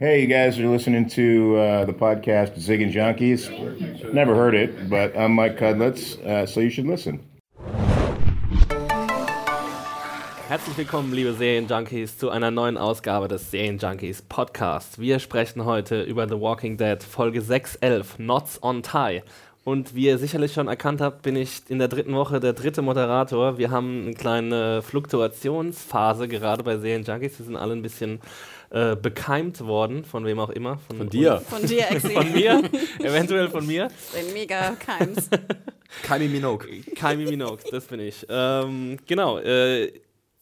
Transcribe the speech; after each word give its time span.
Hey, 0.00 0.22
you 0.22 0.26
guys 0.26 0.58
are 0.58 0.66
listening 0.66 1.08
to 1.10 1.56
uh, 1.56 1.84
the 1.84 1.92
podcast 1.92 2.58
Ziggin 2.58 2.92
Junkies. 2.92 3.48
Never 4.12 4.34
heard 4.34 4.56
it, 4.56 4.90
but 4.90 5.16
I'm 5.16 5.36
Mike 5.36 5.56
Cudlitz, 5.56 6.18
uh, 6.26 6.46
so 6.46 6.58
you 6.58 6.68
should 6.68 6.88
listen. 6.88 7.20
Herzlich 10.48 10.76
willkommen, 10.76 11.12
liebe 11.12 11.32
Serienjunkies, 11.34 12.18
zu 12.18 12.30
einer 12.30 12.50
neuen 12.50 12.76
Ausgabe 12.76 13.28
des 13.28 13.52
Serienjunkies 13.52 14.22
Podcast. 14.22 14.98
Wir 14.98 15.20
sprechen 15.20 15.64
heute 15.64 16.02
über 16.02 16.28
The 16.28 16.40
Walking 16.40 16.76
Dead 16.76 17.00
Folge 17.00 17.40
611, 17.40 18.16
Knots 18.16 18.60
on 18.64 18.82
Tie. 18.82 19.22
Und 19.62 19.94
wie 19.94 20.06
ihr 20.06 20.18
sicherlich 20.18 20.52
schon 20.52 20.68
erkannt 20.68 21.00
habt, 21.00 21.22
bin 21.22 21.36
ich 21.36 21.62
in 21.68 21.78
der 21.78 21.88
dritten 21.88 22.14
Woche 22.14 22.38
der 22.38 22.52
dritte 22.52 22.82
Moderator. 22.82 23.56
Wir 23.56 23.70
haben 23.70 24.02
eine 24.02 24.14
kleine 24.14 24.82
Fluktuationsphase 24.82 26.28
gerade 26.28 26.62
bei 26.62 26.76
Serienjunkies. 26.76 27.38
Wir 27.38 27.46
sind 27.46 27.56
alle 27.56 27.72
ein 27.72 27.80
bisschen 27.80 28.20
äh, 28.74 28.96
bekeimt 28.96 29.60
worden, 29.60 30.04
von 30.04 30.24
wem 30.24 30.40
auch 30.40 30.50
immer. 30.50 30.78
Von, 30.78 30.96
von 30.96 31.08
dir. 31.08 31.40
Von 31.48 31.64
dir, 31.64 31.88
Exi. 31.92 32.08
Von 32.12 32.32
mir, 32.32 32.60
eventuell 32.98 33.48
von 33.48 33.64
mir. 33.64 33.84
Ein 34.18 34.32
mega 34.32 34.72
Keims. 34.72 35.30
Kaimi 36.02 36.26
Minogue. 36.26 36.66
Kaimi 36.96 37.24
Minogue, 37.24 37.60
das 37.70 37.84
bin 37.84 38.00
ich. 38.00 38.26
Ähm, 38.28 38.98
genau, 39.06 39.38
äh, 39.38 39.92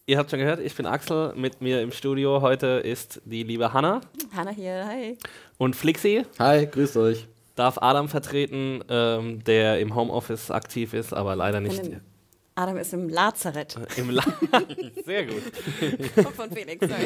ihr 0.06 0.16
habt 0.16 0.30
schon 0.30 0.38
gehört, 0.38 0.60
ich 0.60 0.74
bin 0.74 0.86
Axel. 0.86 1.34
Mit 1.36 1.60
mir 1.60 1.82
im 1.82 1.92
Studio 1.92 2.40
heute 2.40 2.66
ist 2.82 3.20
die 3.26 3.42
liebe 3.42 3.74
Hanna. 3.74 4.00
Hanna 4.34 4.50
hier, 4.50 4.86
hi. 4.86 5.18
Und 5.58 5.76
Flixi. 5.76 6.24
Hi, 6.38 6.66
grüßt 6.66 6.96
euch. 6.96 7.26
Darf 7.54 7.76
Adam 7.82 8.08
vertreten, 8.08 8.82
ähm, 8.88 9.44
der 9.44 9.78
im 9.78 9.94
Homeoffice 9.94 10.50
aktiv 10.50 10.94
ist, 10.94 11.12
aber 11.12 11.36
leider 11.36 11.60
nicht. 11.60 11.82
Adam 12.54 12.76
ist 12.76 12.92
im 12.92 13.08
Lazarett. 13.08 13.76
Im 13.96 14.10
La 14.10 14.22
Sehr 15.06 15.24
gut. 15.24 15.42
Von 16.36 16.50
Felix, 16.50 16.86
sorry. 16.86 17.04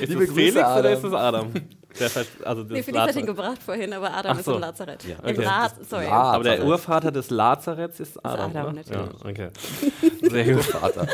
Ist 0.00 0.08
Liebe 0.08 0.24
es 0.24 0.32
Felix 0.32 0.56
Adam. 0.56 0.78
oder 0.78 0.92
ist 0.92 1.04
es 1.04 1.12
Adam? 1.12 1.52
Der, 2.00 2.10
also 2.44 2.62
das 2.62 2.72
nee, 2.72 2.82
Felix 2.82 3.02
hat 3.02 3.16
ihn 3.16 3.26
gebracht 3.26 3.62
vorhin, 3.62 3.92
aber 3.92 4.14
Adam 4.14 4.36
so. 4.36 4.52
ist 4.52 4.56
im 4.56 4.60
Lazarett. 4.60 5.04
Ja. 5.04 5.18
Okay. 5.18 5.34
Im 5.34 5.40
La 5.42 5.68
sorry. 5.68 6.04
Lazarett. 6.04 6.34
Aber 6.34 6.44
der 6.44 6.64
Urvater 6.64 7.12
des 7.12 7.30
Lazaretts 7.30 8.00
ist 8.00 8.24
Adam. 8.24 8.50
Ist 8.50 8.56
Adam, 8.56 8.74
ne? 8.74 8.84
natürlich. 8.86 9.22
Ja, 9.22 9.30
okay. 9.30 9.50
Sehr 10.30 10.44
gut. 10.54 10.74
Urvater. 10.74 11.06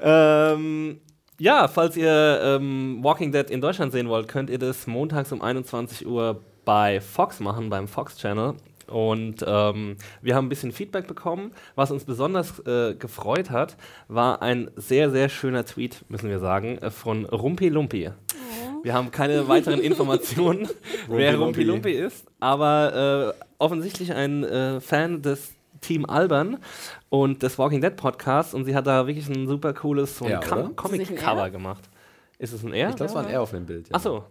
ähm, 0.54 1.00
ja, 1.38 1.68
falls 1.68 1.96
ihr 1.96 2.40
ähm, 2.42 2.98
Walking 3.02 3.30
Dead 3.30 3.48
in 3.50 3.60
Deutschland 3.60 3.92
sehen 3.92 4.08
wollt, 4.08 4.26
könnt 4.26 4.50
ihr 4.50 4.58
das 4.58 4.88
montags 4.88 5.30
um 5.30 5.42
21 5.42 6.06
Uhr 6.06 6.44
bei 6.64 7.00
Fox 7.00 7.38
machen, 7.40 7.70
beim 7.70 7.86
Fox 7.86 8.16
Channel. 8.16 8.56
Und 8.90 9.44
ähm, 9.46 9.96
wir 10.20 10.34
haben 10.34 10.46
ein 10.46 10.48
bisschen 10.48 10.72
Feedback 10.72 11.06
bekommen. 11.06 11.52
Was 11.74 11.90
uns 11.90 12.04
besonders 12.04 12.58
äh, 12.66 12.94
gefreut 12.94 13.50
hat, 13.50 13.76
war 14.08 14.42
ein 14.42 14.70
sehr, 14.76 15.10
sehr 15.10 15.28
schöner 15.28 15.64
Tweet, 15.64 16.04
müssen 16.08 16.28
wir 16.28 16.38
sagen, 16.38 16.78
äh, 16.78 16.90
von 16.90 17.24
Rumpi 17.24 17.68
Lumpi. 17.68 18.08
Oh. 18.08 18.84
Wir 18.84 18.94
haben 18.94 19.10
keine 19.10 19.48
weiteren 19.48 19.80
Informationen, 19.80 20.68
wer 21.08 21.38
Rumpi 21.38 21.62
Lumpi 21.62 21.92
ist, 21.92 22.26
aber 22.40 23.34
äh, 23.38 23.44
offensichtlich 23.58 24.12
ein 24.12 24.44
äh, 24.44 24.80
Fan 24.80 25.22
des 25.22 25.52
Team 25.80 26.04
Albern 26.04 26.58
und 27.08 27.42
des 27.42 27.58
Walking 27.58 27.80
Dead 27.80 27.96
Podcasts 27.96 28.54
und 28.54 28.64
sie 28.64 28.74
hat 28.74 28.86
da 28.86 29.06
wirklich 29.06 29.28
ein 29.28 29.46
super 29.46 29.72
cooles 29.72 30.18
so 30.18 30.26
ein 30.26 30.40
Comic-Cover 30.76 31.50
gemacht. 31.50 31.88
Ist 32.38 32.52
es 32.52 32.64
ein 32.64 32.72
R? 32.72 32.90
Ich 32.90 32.96
glaube, 32.96 33.10
es 33.10 33.14
war 33.14 33.24
ein 33.24 33.30
R 33.30 33.42
auf 33.42 33.50
dem 33.50 33.66
Bild. 33.66 33.88
Ja. 33.88 33.94
Achso, 33.96 34.24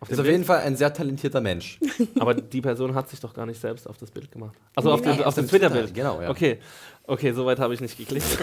auf 0.00 0.10
ist 0.10 0.18
auf 0.18 0.26
jeden 0.26 0.44
Fall 0.44 0.60
ein 0.60 0.76
sehr 0.76 0.94
talentierter 0.94 1.42
Mensch. 1.42 1.78
Aber 2.18 2.32
die 2.32 2.62
Person 2.62 2.94
hat 2.94 3.10
sich 3.10 3.20
doch 3.20 3.34
gar 3.34 3.44
nicht 3.44 3.60
selbst 3.60 3.86
auf 3.86 3.98
das 3.98 4.10
Bild 4.10 4.32
gemacht. 4.32 4.56
Also 4.74 4.88
nee, 4.88 4.94
auf, 4.94 5.04
nee, 5.04 5.12
dem, 5.14 5.24
auf 5.24 5.34
dem 5.34 5.46
Twitter-Bild. 5.46 5.92
Genau, 5.94 6.22
ja. 6.22 6.30
Okay. 6.30 6.58
Okay, 7.06 7.32
soweit 7.32 7.58
habe 7.58 7.74
ich 7.74 7.80
nicht 7.80 7.98
geklickt. 7.98 8.24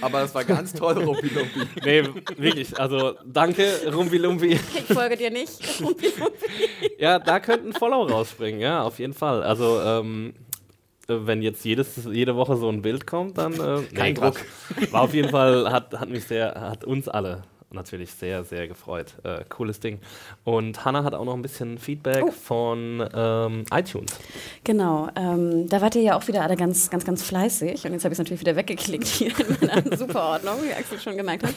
Aber 0.00 0.20
das 0.20 0.34
war 0.34 0.44
ganz 0.44 0.72
toll, 0.72 1.02
Rumpi 1.02 1.28
Lumpi. 1.28 1.60
Nee, 1.84 2.04
wirklich. 2.36 2.78
Also 2.78 3.14
danke, 3.26 3.64
Rumpi 3.92 4.18
Lumpi. 4.18 4.52
Ich 4.52 4.84
folge 4.84 5.16
dir 5.16 5.30
nicht, 5.30 5.58
Rumpi 5.82 6.06
Lumpi. 6.16 6.46
Ja, 6.98 7.18
da 7.18 7.40
könnte 7.40 7.68
ein 7.68 7.72
Follow 7.72 8.04
rausspringen, 8.04 8.60
ja, 8.60 8.82
auf 8.82 9.00
jeden 9.00 9.14
Fall. 9.14 9.42
Also, 9.42 9.80
ähm, 9.82 10.34
wenn 11.08 11.42
jetzt 11.42 11.64
jedes, 11.64 12.04
jede 12.04 12.36
Woche 12.36 12.56
so 12.56 12.68
ein 12.68 12.82
Bild 12.82 13.06
kommt, 13.06 13.36
dann. 13.36 13.54
Äh, 13.54 13.82
Kein 13.94 14.14
Druck. 14.14 14.36
War 14.92 15.02
auf 15.02 15.14
jeden 15.14 15.30
Fall, 15.30 15.72
hat, 15.72 15.98
hat 15.98 16.08
mich 16.08 16.24
sehr, 16.24 16.54
hat 16.54 16.84
uns 16.84 17.08
alle 17.08 17.42
natürlich 17.70 18.12
sehr, 18.12 18.44
sehr 18.44 18.66
gefreut. 18.68 19.14
Äh, 19.24 19.44
cooles 19.48 19.80
Ding. 19.80 20.00
Und 20.44 20.84
Hannah 20.84 21.04
hat 21.04 21.14
auch 21.14 21.24
noch 21.24 21.34
ein 21.34 21.42
bisschen 21.42 21.78
Feedback 21.78 22.24
oh. 22.24 22.30
von 22.30 23.06
ähm, 23.14 23.64
iTunes. 23.72 24.18
Genau, 24.64 25.08
ähm, 25.16 25.68
da 25.68 25.80
wart 25.80 25.94
ihr 25.94 26.02
ja 26.02 26.16
auch 26.16 26.26
wieder 26.28 26.42
alle 26.42 26.56
ganz, 26.56 26.90
ganz, 26.90 27.04
ganz 27.04 27.22
fleißig. 27.22 27.84
Und 27.84 27.92
jetzt 27.92 28.04
habe 28.04 28.12
ich 28.12 28.16
es 28.16 28.18
natürlich 28.18 28.40
wieder 28.40 28.56
weggeklickt 28.56 29.06
hier 29.06 29.32
in 29.38 29.56
meiner 29.60 29.96
Superordnung, 29.96 30.56
wie 30.64 30.72
Axel 30.72 30.98
schon 30.98 31.16
gemerkt 31.16 31.44
hat. 31.44 31.54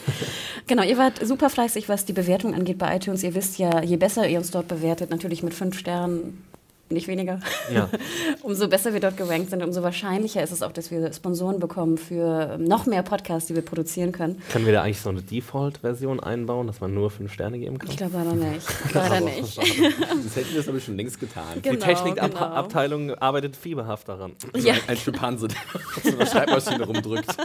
Genau, 0.67 0.83
ihr 0.83 0.97
wart 0.97 1.25
super 1.25 1.49
fleißig, 1.49 1.87
was 1.89 2.05
die 2.05 2.13
Bewertung 2.13 2.53
angeht 2.53 2.77
bei 2.77 2.95
iTunes. 2.95 3.23
Ihr 3.23 3.33
wisst 3.33 3.57
ja, 3.57 3.81
je 3.81 3.97
besser 3.97 4.27
ihr 4.27 4.37
uns 4.37 4.51
dort 4.51 4.67
bewertet, 4.67 5.09
natürlich 5.09 5.43
mit 5.43 5.53
fünf 5.53 5.77
Sternen 5.77 6.43
nicht 6.91 7.07
weniger. 7.07 7.39
Ja. 7.73 7.89
umso 8.41 8.67
besser 8.67 8.93
wir 8.93 8.99
dort 8.99 9.17
gerankt 9.17 9.49
sind, 9.49 9.63
umso 9.63 9.83
wahrscheinlicher 9.83 10.43
ist 10.43 10.51
es 10.51 10.61
auch, 10.61 10.71
dass 10.71 10.91
wir 10.91 11.11
Sponsoren 11.13 11.59
bekommen 11.59 11.97
für 11.97 12.57
noch 12.57 12.85
mehr 12.85 13.03
Podcasts, 13.03 13.47
die 13.47 13.55
wir 13.55 13.61
produzieren 13.61 14.11
können. 14.11 14.41
Können 14.51 14.65
wir 14.65 14.73
da 14.73 14.83
eigentlich 14.83 15.01
so 15.01 15.09
eine 15.09 15.21
Default-Version 15.21 16.19
einbauen, 16.19 16.67
dass 16.67 16.81
man 16.81 16.93
nur 16.93 17.11
fünf 17.11 17.33
Sterne 17.33 17.59
geben 17.59 17.77
kann? 17.77 17.89
Ich 17.89 17.97
glaube 17.97 18.17
leider 18.17 18.33
nicht. 18.35 18.67
leider 18.93 19.21
nicht. 19.21 19.57
das 19.57 20.35
hätten 20.35 20.53
wir 20.53 20.59
es 20.59 20.69
aber 20.69 20.79
schon 20.79 20.97
längst 20.97 21.19
getan. 21.19 21.43
Genau, 21.61 21.75
die 21.75 21.81
Technikabteilung 21.81 23.07
genau. 23.07 23.19
arbeitet 23.19 23.55
fieberhaft 23.55 24.09
daran. 24.09 24.33
Ja. 24.55 24.73
Ein, 24.73 24.79
ein 24.87 24.97
Schimpanse, 24.97 25.47
der 25.47 25.57
auf 25.75 26.03
so 26.03 26.09
einer 26.09 26.25
Schreibmaschine 26.25 26.83
rumdrückt. 26.85 27.35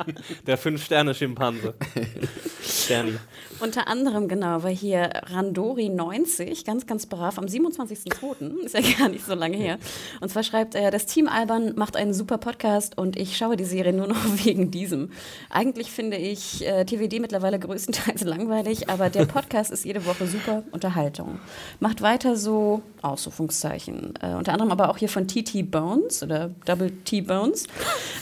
Der 0.46 0.58
Fünf-Sterne-Schimpanse. 0.58 1.74
Sterni. 2.62 3.12
Unter 3.58 3.88
anderem, 3.88 4.28
genau, 4.28 4.62
war 4.62 4.70
hier 4.70 5.24
Randori90, 5.26 6.64
ganz, 6.66 6.86
ganz 6.86 7.06
brav, 7.06 7.38
am 7.38 7.46
27.02., 7.46 8.64
ist 8.64 8.74
ja 8.74 8.80
gar 8.98 9.08
nicht 9.08 9.24
so 9.24 9.34
lange 9.36 9.56
her. 9.56 9.78
Und 10.20 10.30
zwar 10.30 10.42
schreibt 10.42 10.74
er, 10.74 10.90
das 10.90 11.06
Team 11.06 11.28
Alban 11.28 11.74
macht 11.76 11.96
einen 11.96 12.14
super 12.14 12.38
Podcast 12.38 12.98
und 12.98 13.16
ich 13.16 13.36
schaue 13.36 13.56
die 13.56 13.64
Serie 13.64 13.92
nur 13.92 14.06
noch 14.06 14.24
wegen 14.44 14.70
diesem. 14.70 15.10
Eigentlich 15.50 15.90
finde 15.90 16.16
ich 16.16 16.66
äh, 16.66 16.84
TVD 16.84 17.20
mittlerweile 17.20 17.58
größtenteils 17.58 18.20
langweilig, 18.24 18.88
aber 18.88 19.10
der 19.10 19.26
Podcast 19.26 19.70
ist 19.70 19.84
jede 19.84 20.06
Woche 20.06 20.26
super 20.26 20.62
Unterhaltung. 20.70 21.38
Macht 21.80 22.02
weiter 22.02 22.36
so, 22.36 22.82
Ausrufungszeichen. 23.02 24.14
Äh, 24.20 24.34
unter 24.34 24.52
anderem 24.52 24.72
aber 24.72 24.90
auch 24.90 24.98
hier 24.98 25.08
von 25.08 25.28
TT 25.28 25.70
Bones 25.70 26.22
oder 26.22 26.50
Double 26.64 26.90
T 27.04 27.20
Bones. 27.20 27.66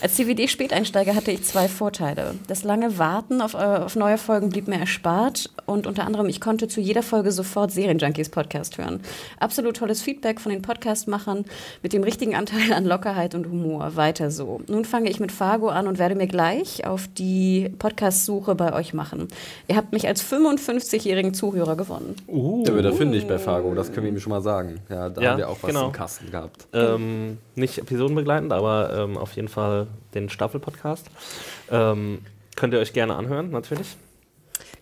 Als 0.00 0.16
TVD-Späteinsteiger 0.16 1.14
hatte 1.14 1.30
ich 1.30 1.44
zwei 1.44 1.68
Vorteile. 1.68 2.34
Das 2.46 2.64
lange 2.64 2.98
Warten 2.98 3.40
auf, 3.40 3.54
äh, 3.54 3.56
auf 3.56 3.96
neue 3.96 4.18
Folgen 4.18 4.50
blieb 4.50 4.68
mir 4.68 4.78
erspart 4.78 5.50
und 5.66 5.86
unter 5.86 6.04
anderem, 6.04 6.28
ich 6.28 6.40
konnte 6.40 6.68
zu 6.68 6.80
jeder 6.80 7.02
Folge 7.02 7.32
sofort 7.32 7.70
Serienjunkies 7.70 8.28
Podcast 8.28 8.78
hören. 8.78 9.00
Absolut 9.38 9.76
tolles 9.76 10.02
Feedback 10.02 10.40
von 10.40 10.52
den 10.52 10.62
Podcastmachern 11.04 11.44
mit 11.82 11.92
dem 11.92 12.02
richtigen 12.02 12.34
Anteil 12.34 12.72
an 12.72 12.84
Lockerheit 12.84 13.34
und 13.34 13.46
Humor. 13.46 13.96
Weiter 13.96 14.30
so. 14.30 14.60
Nun 14.68 14.84
fange 14.84 15.10
ich 15.10 15.20
mit 15.20 15.32
Fargo 15.32 15.68
an 15.68 15.86
und 15.86 15.98
werde 15.98 16.14
mir 16.14 16.26
gleich 16.26 16.86
auf 16.86 17.08
die 17.08 17.70
Podcast-Suche 17.78 18.54
bei 18.54 18.72
euch 18.72 18.94
machen. 18.94 19.28
Ihr 19.68 19.76
habt 19.76 19.92
mich 19.92 20.06
als 20.06 20.24
55-jährigen 20.24 21.34
Zuhörer 21.34 21.76
gewonnen. 21.76 22.16
Uh. 22.26 22.64
Da 22.64 22.74
wird 22.74 22.84
er 22.84 22.92
fündig 22.92 23.26
bei 23.26 23.38
Fargo, 23.38 23.74
das 23.74 23.92
können 23.92 24.06
wir 24.06 24.12
ihm 24.12 24.20
schon 24.20 24.30
mal 24.30 24.42
sagen. 24.42 24.80
Ja, 24.88 25.08
da 25.08 25.20
ja, 25.20 25.30
haben 25.30 25.38
wir 25.38 25.48
auch 25.48 25.58
was 25.60 25.70
genau. 25.70 25.86
im 25.86 25.92
Kasten 25.92 26.30
gehabt. 26.30 26.66
Ähm, 26.72 27.38
nicht 27.54 27.78
episodenbegleitend, 27.78 28.52
aber 28.52 28.90
ähm, 28.96 29.16
auf 29.16 29.34
jeden 29.36 29.48
Fall 29.48 29.86
den 30.14 30.28
Staffel-Podcast. 30.28 31.06
Ähm, 31.70 32.20
könnt 32.56 32.72
ihr 32.72 32.80
euch 32.80 32.92
gerne 32.92 33.14
anhören, 33.16 33.50
natürlich. 33.50 33.96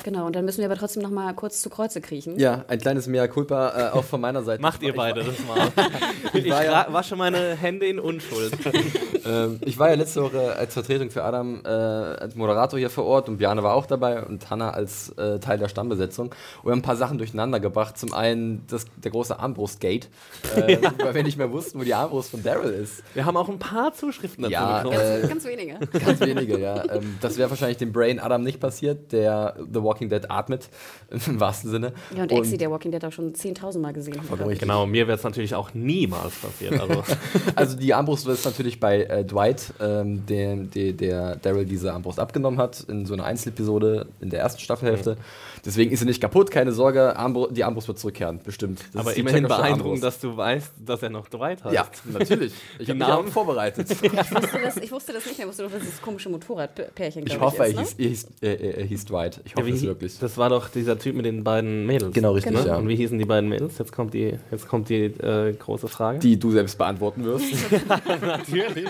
Genau, 0.05 0.27
und 0.27 0.35
dann 0.35 0.45
müssen 0.45 0.59
wir 0.59 0.67
aber 0.67 0.77
trotzdem 0.77 1.03
noch 1.03 1.11
mal 1.11 1.33
kurz 1.35 1.61
zu 1.63 1.71
Kreuze 1.71 2.01
kriechen. 2.01 2.39
Ja, 2.39 2.65
ein 2.69 2.79
kleines 2.79 3.07
Mea 3.07 3.29
Culpa 3.29 3.91
äh, 3.91 3.91
auch 3.91 4.05
von 4.05 4.21
meiner 4.21 4.43
Seite. 4.43 4.61
Macht 4.61 4.83
ihr 4.83 4.95
beide 4.95 5.23
das 5.23 5.37
mal. 5.47 5.69
ich, 6.33 6.47
ich 6.47 6.47
ja 6.47 6.87
wasche 6.91 7.17
meine 7.17 7.55
Hände 7.55 7.87
in 7.87 7.99
Unschuld. 7.99 8.53
ähm, 9.27 9.59
ich 9.61 9.79
war 9.79 9.91
ja 9.91 9.95
letzte 9.95 10.23
Woche 10.23 10.57
als 10.57 10.75
Vertretung 10.75 11.11
für 11.11 11.23
Adam 11.23 11.63
äh, 11.65 11.69
als 11.69 12.35
Moderator 12.35 12.79
hier 12.79 12.91
vor 12.91 13.05
Ort 13.05 13.29
und 13.29 13.39
Bjane 13.39 13.63
war 13.63 13.75
auch 13.75 13.87
dabei 13.87 14.23
und 14.25 14.51
Hanna 14.51 14.71
als 14.71 15.11
äh, 15.11 15.39
Teil 15.39 15.59
der 15.59 15.69
Stammbesetzung. 15.69 16.27
Und 16.27 16.65
wir 16.65 16.73
haben 16.73 16.81
ein 16.81 16.83
paar 16.83 16.97
Sachen 16.97 17.19
durcheinander 17.19 17.61
gebracht. 17.61 17.97
Zum 17.99 18.13
einen 18.13 18.65
das, 18.69 18.87
der 18.97 19.11
große 19.11 19.39
Armbrustgate, 19.39 20.09
äh, 20.57 20.81
ja. 20.81 20.93
weil 20.99 21.15
wir 21.15 21.23
nicht 21.23 21.39
mehr 21.39 21.53
wussten, 21.53 21.79
wo 21.79 21.85
die 21.85 21.95
Armbrust 21.95 22.31
von 22.31 22.43
Daryl 22.43 22.73
ist. 22.73 23.03
Wir 23.15 23.25
haben 23.25 23.37
auch 23.37 23.49
ein 23.49 23.59
paar 23.59 23.93
Zuschriften 23.95 24.43
dazu 24.43 24.53
ja, 24.53 24.83
bekommen. 24.83 24.99
Ganz, 24.99 25.29
ganz 25.29 25.45
wenige. 25.45 25.79
Ganz 26.05 26.21
wenige, 26.21 26.59
ja. 26.59 26.85
Ähm, 26.93 27.19
das 27.21 27.39
wäre 27.39 27.51
wahrscheinlich 27.51 27.79
dem 27.79 27.93
Brain 27.93 28.19
Adam 28.19 28.43
nicht 28.43 28.61
passiert, 28.61 29.13
der 29.13 29.57
The 29.73 29.83
Walking 29.83 29.92
Dead 30.09 30.31
atmet, 30.31 30.69
im 31.27 31.41
wahrsten 31.41 31.71
Sinne. 31.71 31.93
Ja, 32.17 32.23
und, 32.23 32.33
und 32.33 32.39
Exi, 32.39 32.57
der 32.57 32.71
Walking 32.71 32.93
Dead 32.93 33.05
auch 33.05 33.13
schon 33.13 33.33
10.000 33.33 33.79
Mal 33.79 33.93
gesehen 33.93 34.21
hat. 34.21 34.59
Genau, 34.59 34.87
mir 34.87 35.07
wäre 35.07 35.17
es 35.17 35.25
natürlich 35.25 35.55
auch 35.55 35.75
niemals 35.75 36.35
passiert. 36.37 36.81
Also, 36.81 37.03
also 37.55 37.77
die 37.77 37.95
Armbrust 37.95 38.27
ist 38.27 38.45
natürlich 38.45 38.81
bei 38.81 39.03
äh, 39.05 39.25
Dwight, 39.25 39.73
ähm, 39.81 40.27
den, 40.27 40.71
der, 40.71 40.93
der 40.93 41.37
Daryl 41.37 41.65
diese 41.65 41.93
Armbrust 41.93 42.19
abgenommen 42.19 42.59
hat, 42.59 42.81
in 42.89 43.07
so 43.07 43.15
einer 43.15 43.25
Einzelepisode 43.25 44.07
in 44.21 44.31
der 44.31 44.41
ersten 44.41 44.61
Staffelhälfte. 44.61 45.15
Mhm. 45.15 45.63
Deswegen 45.65 45.93
ist 45.93 46.01
sie 46.01 46.07
nicht 46.07 46.21
kaputt, 46.21 46.51
keine 46.51 46.73
Sorge, 46.73 47.17
Armbr 47.17 47.49
die 47.53 47.63
Armbrust 47.63 47.87
wird 47.87 47.99
zurückkehren, 47.99 48.41
bestimmt. 48.43 48.81
Das 48.93 49.03
Aber 49.03 49.17
immerhin 49.17 49.47
beeindruckend, 49.47 50.03
dass 50.03 50.19
du 50.19 50.37
weißt, 50.37 50.73
dass 50.85 51.03
er 51.03 51.11
noch 51.11 51.29
Dwight 51.29 51.63
hat. 51.63 51.73
Ja, 51.73 51.87
natürlich. 52.05 52.53
Ich 52.79 52.89
habe 52.89 52.99
Namen 52.99 53.31
vorbereitet. 53.31 53.91
ich, 53.91 54.03
wusste 54.03 54.61
das, 54.63 54.77
ich 54.77 54.91
wusste 54.91 55.13
das 55.13 55.27
nicht 55.27 55.39
mehr, 55.39 55.47
ich 55.47 55.51
wusste 55.51 55.63
doch, 55.65 55.71
dass 55.71 55.83
dieses 55.83 56.03
komische 56.03 56.29
Motorradpärchen 56.31 57.27
Ich 57.27 57.39
hoffe, 57.39 57.65
ist, 57.65 57.77
er, 57.77 57.83
hieß, 57.83 57.99
ne? 57.99 58.05
er, 58.05 58.09
hieß, 58.09 58.27
er, 58.41 58.79
er 58.79 58.85
hieß 58.85 59.05
Dwight. 59.05 59.41
Ich 59.45 59.55
hoffe, 59.55 59.69
ja, 59.69 59.75
wie 59.75 59.79
Wie- 59.83 59.87
wirklich. 59.89 60.19
Das 60.19 60.37
war 60.39 60.49
doch 60.51 60.69
dieser 60.69 60.99
Typ 60.99 61.15
mit 61.17 61.27
den 61.27 61.45
beiden 61.45 61.87
Mädels. 61.87 62.15
Genau, 62.15 62.33
richtig, 62.33 62.53
Ne? 62.53 62.67
ja. 62.67 62.77
Und 62.77 62.89
wie 62.89 62.97
hießen 62.97 63.19
die 63.19 63.25
beiden 63.25 63.49
Mädels? 63.49 63.79
Jetzt 63.79 63.93
kommt 63.93 64.15
die, 64.15 64.39
jetzt 64.51 64.67
kommt 64.69 64.89
die 64.89 65.05
äh, 65.05 65.53
große 65.55 65.89
Frage. 65.89 66.19
Die 66.19 66.39
du 66.39 66.51
selbst 66.53 66.79
beantworten 66.79 67.25
wirst. 67.25 67.45
natürlich. 68.23 68.89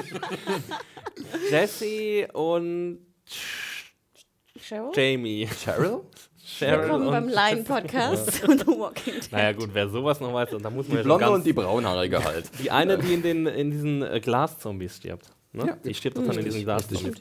Jessie 1.50 2.26
und 2.32 2.98
Cheryl? 4.58 4.90
Jamie. 4.94 5.48
Cheryl? 5.64 6.00
Cheryl 6.44 6.82
Willkommen 6.82 7.06
beim 7.10 7.24
und 7.24 7.30
Lion-Podcast 7.32 8.44
und 8.46 8.60
The 8.60 8.66
Walking 8.66 9.14
Dead. 9.14 9.32
Naja 9.32 9.52
gut, 9.52 9.70
wer 9.72 9.88
sowas 9.88 10.20
noch 10.20 10.32
weiß, 10.34 10.50
da 10.62 10.70
muss 10.70 10.86
man 10.86 10.90
Die 10.90 10.96
ja 10.96 11.02
blonde 11.02 11.24
ganz, 11.24 11.34
und 11.36 11.46
die 11.46 11.52
braunhaarige 11.52 12.22
halt. 12.22 12.50
die 12.62 12.70
eine, 12.70 12.98
die 12.98 13.14
in, 13.14 13.22
den, 13.22 13.46
in 13.46 13.70
diesen 13.70 14.02
äh, 14.02 14.20
Glas-Zombies 14.20 14.96
stirbt. 14.96 15.26
Ne? 15.54 15.66
Ja, 15.66 15.76
die 15.84 15.92
stirbt 15.92 16.16
doch 16.16 16.24
dann 16.24 16.38
in 16.38 16.46
diesen 16.46 16.62
Glas-Zombies. 16.64 17.16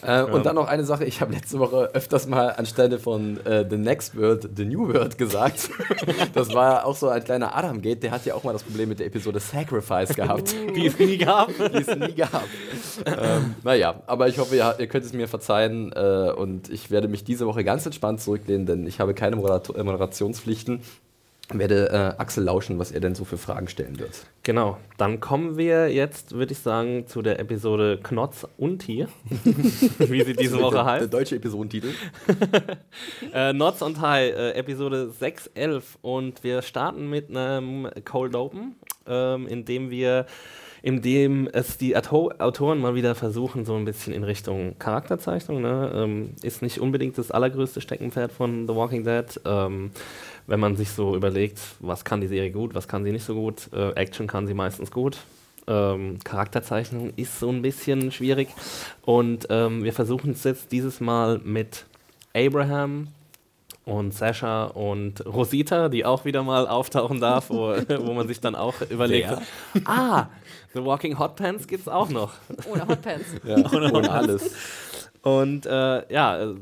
Äh, 0.00 0.22
Und 0.22 0.46
dann 0.46 0.54
noch 0.54 0.66
eine 0.66 0.84
Sache, 0.84 1.04
ich 1.04 1.20
habe 1.20 1.34
letzte 1.34 1.58
Woche 1.58 1.90
öfters 1.92 2.26
mal 2.26 2.48
anstelle 2.48 2.98
von 2.98 3.38
äh, 3.44 3.66
The 3.68 3.76
Next 3.76 4.16
Word 4.16 4.48
The 4.56 4.64
New 4.64 4.88
Word 4.94 5.18
gesagt. 5.18 5.68
das 6.32 6.54
war 6.54 6.86
auch 6.86 6.96
so 6.96 7.10
ein 7.10 7.22
kleiner 7.22 7.54
Adam-Gate, 7.54 8.02
der 8.02 8.12
hat 8.12 8.24
ja 8.24 8.34
auch 8.34 8.44
mal 8.44 8.54
das 8.54 8.62
Problem 8.62 8.88
mit 8.88 8.98
der 8.98 9.06
Episode 9.08 9.40
Sacrifice 9.40 10.14
gehabt, 10.14 10.54
Die 10.74 10.86
es 10.86 10.98
nie 10.98 11.18
gab. 11.18 11.48
die 11.58 11.76
es 11.76 11.86
nie 11.88 12.14
gab. 12.14 12.44
ähm, 13.04 13.54
naja, 13.62 14.02
aber 14.06 14.28
ich 14.28 14.38
hoffe, 14.38 14.56
ihr, 14.56 14.74
ihr 14.78 14.86
könnt 14.86 15.04
es 15.04 15.12
mir 15.12 15.28
verzeihen 15.28 15.92
äh, 15.92 16.32
und 16.34 16.70
ich 16.70 16.90
werde 16.90 17.08
mich 17.08 17.24
diese 17.24 17.46
Woche 17.46 17.62
ganz 17.62 17.84
entspannt 17.84 18.22
zurücklehnen, 18.22 18.64
denn 18.64 18.86
ich 18.86 19.00
habe 19.00 19.12
keine 19.12 19.36
Moderator 19.36 19.76
äh, 19.76 19.82
Moderationspflichten. 19.82 20.80
Werde 21.52 21.90
äh, 21.90 22.20
Axel 22.20 22.44
lauschen, 22.44 22.78
was 22.78 22.90
er 22.90 22.98
denn 23.00 23.14
so 23.14 23.24
für 23.24 23.38
Fragen 23.38 23.68
stellen 23.68 24.00
wird. 24.00 24.26
Genau, 24.42 24.78
dann 24.96 25.20
kommen 25.20 25.56
wir 25.56 25.92
jetzt, 25.92 26.32
würde 26.32 26.52
ich 26.52 26.58
sagen, 26.58 27.06
zu 27.06 27.22
der 27.22 27.38
Episode 27.38 28.00
Knotz 28.02 28.46
und 28.58 28.80
Tier, 28.80 29.08
wie 29.98 30.24
sie 30.24 30.34
diese 30.34 30.58
Woche 30.58 30.74
der, 30.74 30.84
der 30.84 30.92
heißt. 30.92 31.12
deutsche 31.12 31.36
Episodentitel. 31.36 31.90
Äh, 33.32 33.52
Knots 33.52 33.82
und 33.82 34.00
High, 34.00 34.34
äh, 34.34 34.50
Episode 34.52 35.12
6.11 35.20 35.82
und 36.00 36.42
wir 36.42 36.62
starten 36.62 37.10
mit 37.10 37.28
einem 37.28 37.88
Cold 38.04 38.34
Open, 38.34 38.76
ähm, 39.06 39.46
in 39.46 39.64
dem 39.64 39.90
wir 39.90 40.26
in 40.82 41.02
dem 41.02 41.48
es 41.52 41.78
die 41.78 41.96
Auto 41.96 42.30
Autoren 42.38 42.78
mal 42.78 42.94
wieder 42.94 43.16
versuchen, 43.16 43.64
so 43.64 43.74
ein 43.74 43.84
bisschen 43.84 44.12
in 44.12 44.22
Richtung 44.22 44.78
Charakterzeichnung. 44.78 45.60
Ne? 45.60 45.90
Ähm, 45.92 46.34
ist 46.42 46.62
nicht 46.62 46.80
unbedingt 46.80 47.18
das 47.18 47.32
allergrößte 47.32 47.80
Steckenpferd 47.80 48.30
von 48.30 48.68
The 48.68 48.74
Walking 48.76 49.02
Dead. 49.02 49.24
Ähm, 49.44 49.90
wenn 50.46 50.60
man 50.60 50.76
sich 50.76 50.90
so 50.90 51.16
überlegt, 51.16 51.60
was 51.80 52.04
kann 52.04 52.20
die 52.20 52.26
Serie 52.26 52.50
gut, 52.50 52.74
was 52.74 52.88
kann 52.88 53.04
sie 53.04 53.12
nicht 53.12 53.24
so 53.24 53.34
gut. 53.34 53.68
Äh, 53.72 53.90
Action 53.92 54.26
kann 54.26 54.46
sie 54.46 54.54
meistens 54.54 54.90
gut. 54.90 55.18
Ähm, 55.66 56.18
Charakterzeichnung 56.22 57.12
ist 57.16 57.40
so 57.40 57.50
ein 57.50 57.62
bisschen 57.62 58.12
schwierig. 58.12 58.48
Und 59.02 59.46
ähm, 59.50 59.82
wir 59.82 59.92
versuchen 59.92 60.30
es 60.32 60.44
jetzt 60.44 60.70
dieses 60.70 61.00
Mal 61.00 61.40
mit 61.42 61.86
Abraham 62.34 63.08
und 63.84 64.12
Sasha 64.12 64.64
und 64.64 65.24
Rosita, 65.26 65.88
die 65.88 66.04
auch 66.04 66.24
wieder 66.24 66.42
mal 66.42 66.66
auftauchen 66.66 67.20
darf, 67.20 67.50
wo, 67.50 67.74
wo 68.06 68.12
man 68.12 68.28
sich 68.28 68.40
dann 68.40 68.54
auch 68.54 68.80
überlegt, 68.90 69.30
ah, 69.84 70.26
The 70.74 70.84
Walking 70.84 71.18
Hot 71.18 71.36
Pants 71.36 71.66
gibt's 71.66 71.88
auch 71.88 72.10
noch. 72.10 72.34
Ohne 72.70 72.86
Hotpants. 72.86 73.26
Ja, 73.44 73.56
ohne 73.72 74.10
alles. 74.10 74.54
Und 75.22 75.66
äh, 75.66 76.12
ja, 76.12 76.38
äh, 76.38 76.54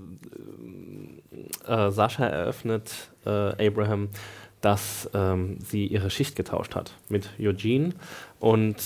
äh, 1.66 1.90
Sascha 1.90 2.26
eröffnet 2.26 2.90
äh, 3.26 3.67
Abraham, 3.67 4.09
dass 4.61 5.11
ähm, 5.15 5.59
sie 5.61 5.87
ihre 5.87 6.11
Schicht 6.11 6.37
getauscht 6.37 6.75
hat 6.75 6.94
mit 7.09 7.29
Eugene. 7.38 7.91
Und 8.41 8.76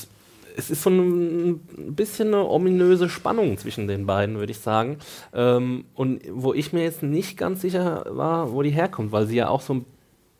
es 0.56 0.70
ist 0.70 0.82
so 0.82 0.90
ein 0.90 1.61
bisschen 1.94 2.29
eine 2.35 2.49
ominöse 2.49 3.08
Spannung 3.08 3.58
zwischen 3.58 3.87
den 3.87 4.06
beiden, 4.06 4.38
würde 4.38 4.50
ich 4.50 4.58
sagen. 4.58 4.99
Ähm, 5.32 5.85
und 5.94 6.20
wo 6.31 6.52
ich 6.52 6.73
mir 6.73 6.82
jetzt 6.82 7.05
nicht 7.05 7.37
ganz 7.37 7.61
sicher 7.61 8.05
war, 8.08 8.52
wo 8.52 8.62
die 8.62 8.70
herkommt, 8.70 9.12
weil 9.12 9.26
sie 9.26 9.37
ja 9.37 9.49
auch 9.49 9.61
so 9.61 9.75
ein 9.75 9.85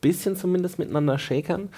bisschen 0.01 0.35
zumindest 0.35 0.81
miteinander 0.81 1.19
shakern. 1.19 1.69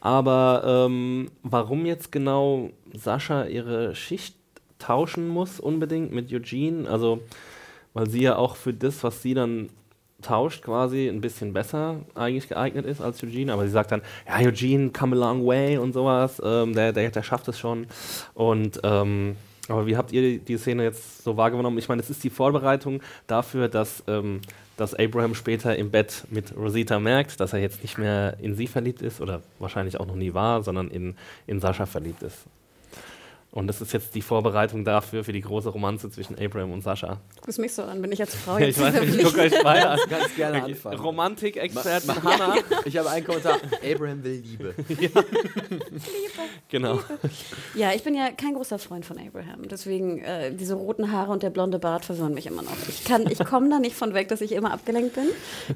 Aber 0.00 0.86
ähm, 0.86 1.30
warum 1.44 1.86
jetzt 1.86 2.10
genau 2.10 2.70
Sascha 2.92 3.44
ihre 3.44 3.94
Schicht 3.94 4.34
tauschen 4.80 5.28
muss, 5.28 5.60
unbedingt 5.60 6.12
mit 6.12 6.32
Eugene, 6.32 6.88
also 6.90 7.20
weil 7.94 8.10
sie 8.10 8.22
ja 8.22 8.36
auch 8.36 8.56
für 8.56 8.74
das, 8.74 9.04
was 9.04 9.22
sie 9.22 9.34
dann 9.34 9.70
tauscht, 10.24 10.62
quasi 10.62 11.08
ein 11.08 11.20
bisschen 11.20 11.52
besser 11.52 12.00
eigentlich 12.14 12.48
geeignet 12.48 12.86
ist 12.86 13.00
als 13.00 13.22
Eugene. 13.22 13.52
Aber 13.52 13.64
sie 13.64 13.72
sagt 13.72 13.92
dann, 13.92 14.02
ja, 14.26 14.46
Eugene, 14.46 14.90
come 14.90 15.16
a 15.16 15.18
long 15.18 15.46
way 15.46 15.78
und 15.78 15.92
sowas, 15.92 16.40
ähm, 16.44 16.74
der, 16.74 16.92
der, 16.92 17.10
der 17.10 17.22
schafft 17.22 17.48
es 17.48 17.58
schon. 17.58 17.86
Und 18.34 18.80
ähm, 18.82 19.36
aber 19.68 19.86
wie 19.86 19.96
habt 19.96 20.12
ihr 20.12 20.20
die, 20.20 20.38
die 20.38 20.58
Szene 20.58 20.82
jetzt 20.82 21.24
so 21.24 21.36
wahrgenommen? 21.36 21.78
Ich 21.78 21.88
meine, 21.88 22.02
es 22.02 22.10
ist 22.10 22.22
die 22.22 22.30
Vorbereitung 22.30 23.00
dafür, 23.26 23.68
dass, 23.68 24.04
ähm, 24.06 24.40
dass 24.76 24.94
Abraham 24.94 25.34
später 25.34 25.76
im 25.76 25.90
Bett 25.90 26.24
mit 26.30 26.54
Rosita 26.56 26.98
merkt, 26.98 27.40
dass 27.40 27.52
er 27.52 27.60
jetzt 27.60 27.82
nicht 27.82 27.96
mehr 27.96 28.36
in 28.40 28.54
sie 28.54 28.66
verliebt 28.66 29.00
ist 29.00 29.20
oder 29.20 29.42
wahrscheinlich 29.58 29.98
auch 29.98 30.06
noch 30.06 30.16
nie 30.16 30.34
war, 30.34 30.62
sondern 30.62 30.88
in, 30.88 31.16
in 31.46 31.60
Sascha 31.60 31.86
verliebt 31.86 32.22
ist. 32.22 32.46
Und 33.54 33.68
das 33.68 33.80
ist 33.80 33.92
jetzt 33.92 34.16
die 34.16 34.20
Vorbereitung 34.20 34.84
dafür, 34.84 35.22
für 35.22 35.32
die 35.32 35.40
große 35.40 35.68
Romanze 35.68 36.10
zwischen 36.10 36.36
Abraham 36.36 36.72
und 36.72 36.82
Sascha. 36.82 37.20
Du 37.36 37.42
guckst 37.42 37.60
mich 37.60 37.72
so 37.72 37.82
an, 37.84 38.02
bin 38.02 38.10
ich 38.10 38.20
als 38.20 38.34
Frau 38.34 38.56
ich 38.58 38.66
jetzt 38.76 38.80
weiß 38.80 38.94
nicht, 39.00 39.14
ich 39.14 39.22
gucke 39.24 39.42
euch 39.42 39.52
beide 39.62 39.90
an. 39.90 40.00
Ganz 40.10 40.34
gerne 40.34 40.64
anfangen. 40.64 40.98
Romantik-Experten 40.98 42.08
Ma- 42.08 42.14
ma- 42.20 42.30
Hannah. 42.38 42.56
Ich 42.84 42.96
habe 42.96 43.08
einen 43.10 43.24
Kommentar. 43.24 43.58
Abraham 43.88 44.24
will 44.24 44.42
Liebe. 44.44 44.74
Genau. 46.68 46.98
Ja, 47.74 47.92
ich 47.92 48.02
bin 48.02 48.14
ja 48.14 48.30
kein 48.32 48.54
großer 48.54 48.78
Freund 48.80 49.04
von 49.06 49.18
Abraham. 49.18 49.68
Deswegen, 49.68 50.18
äh, 50.18 50.52
diese 50.52 50.74
roten 50.74 51.12
Haare 51.12 51.30
und 51.30 51.42
der 51.42 51.50
blonde 51.50 51.78
Bart 51.78 52.04
verwirren 52.04 52.34
mich 52.34 52.46
immer 52.46 52.62
noch. 52.62 52.72
Ich, 52.88 53.04
kann- 53.04 53.26
ich 53.30 53.38
komme 53.38 53.68
da 53.70 53.78
nicht 53.78 53.94
von 53.94 54.14
weg, 54.14 54.28
dass 54.28 54.40
ich 54.40 54.52
immer 54.52 54.72
abgelenkt 54.72 55.14
bin. 55.14 55.26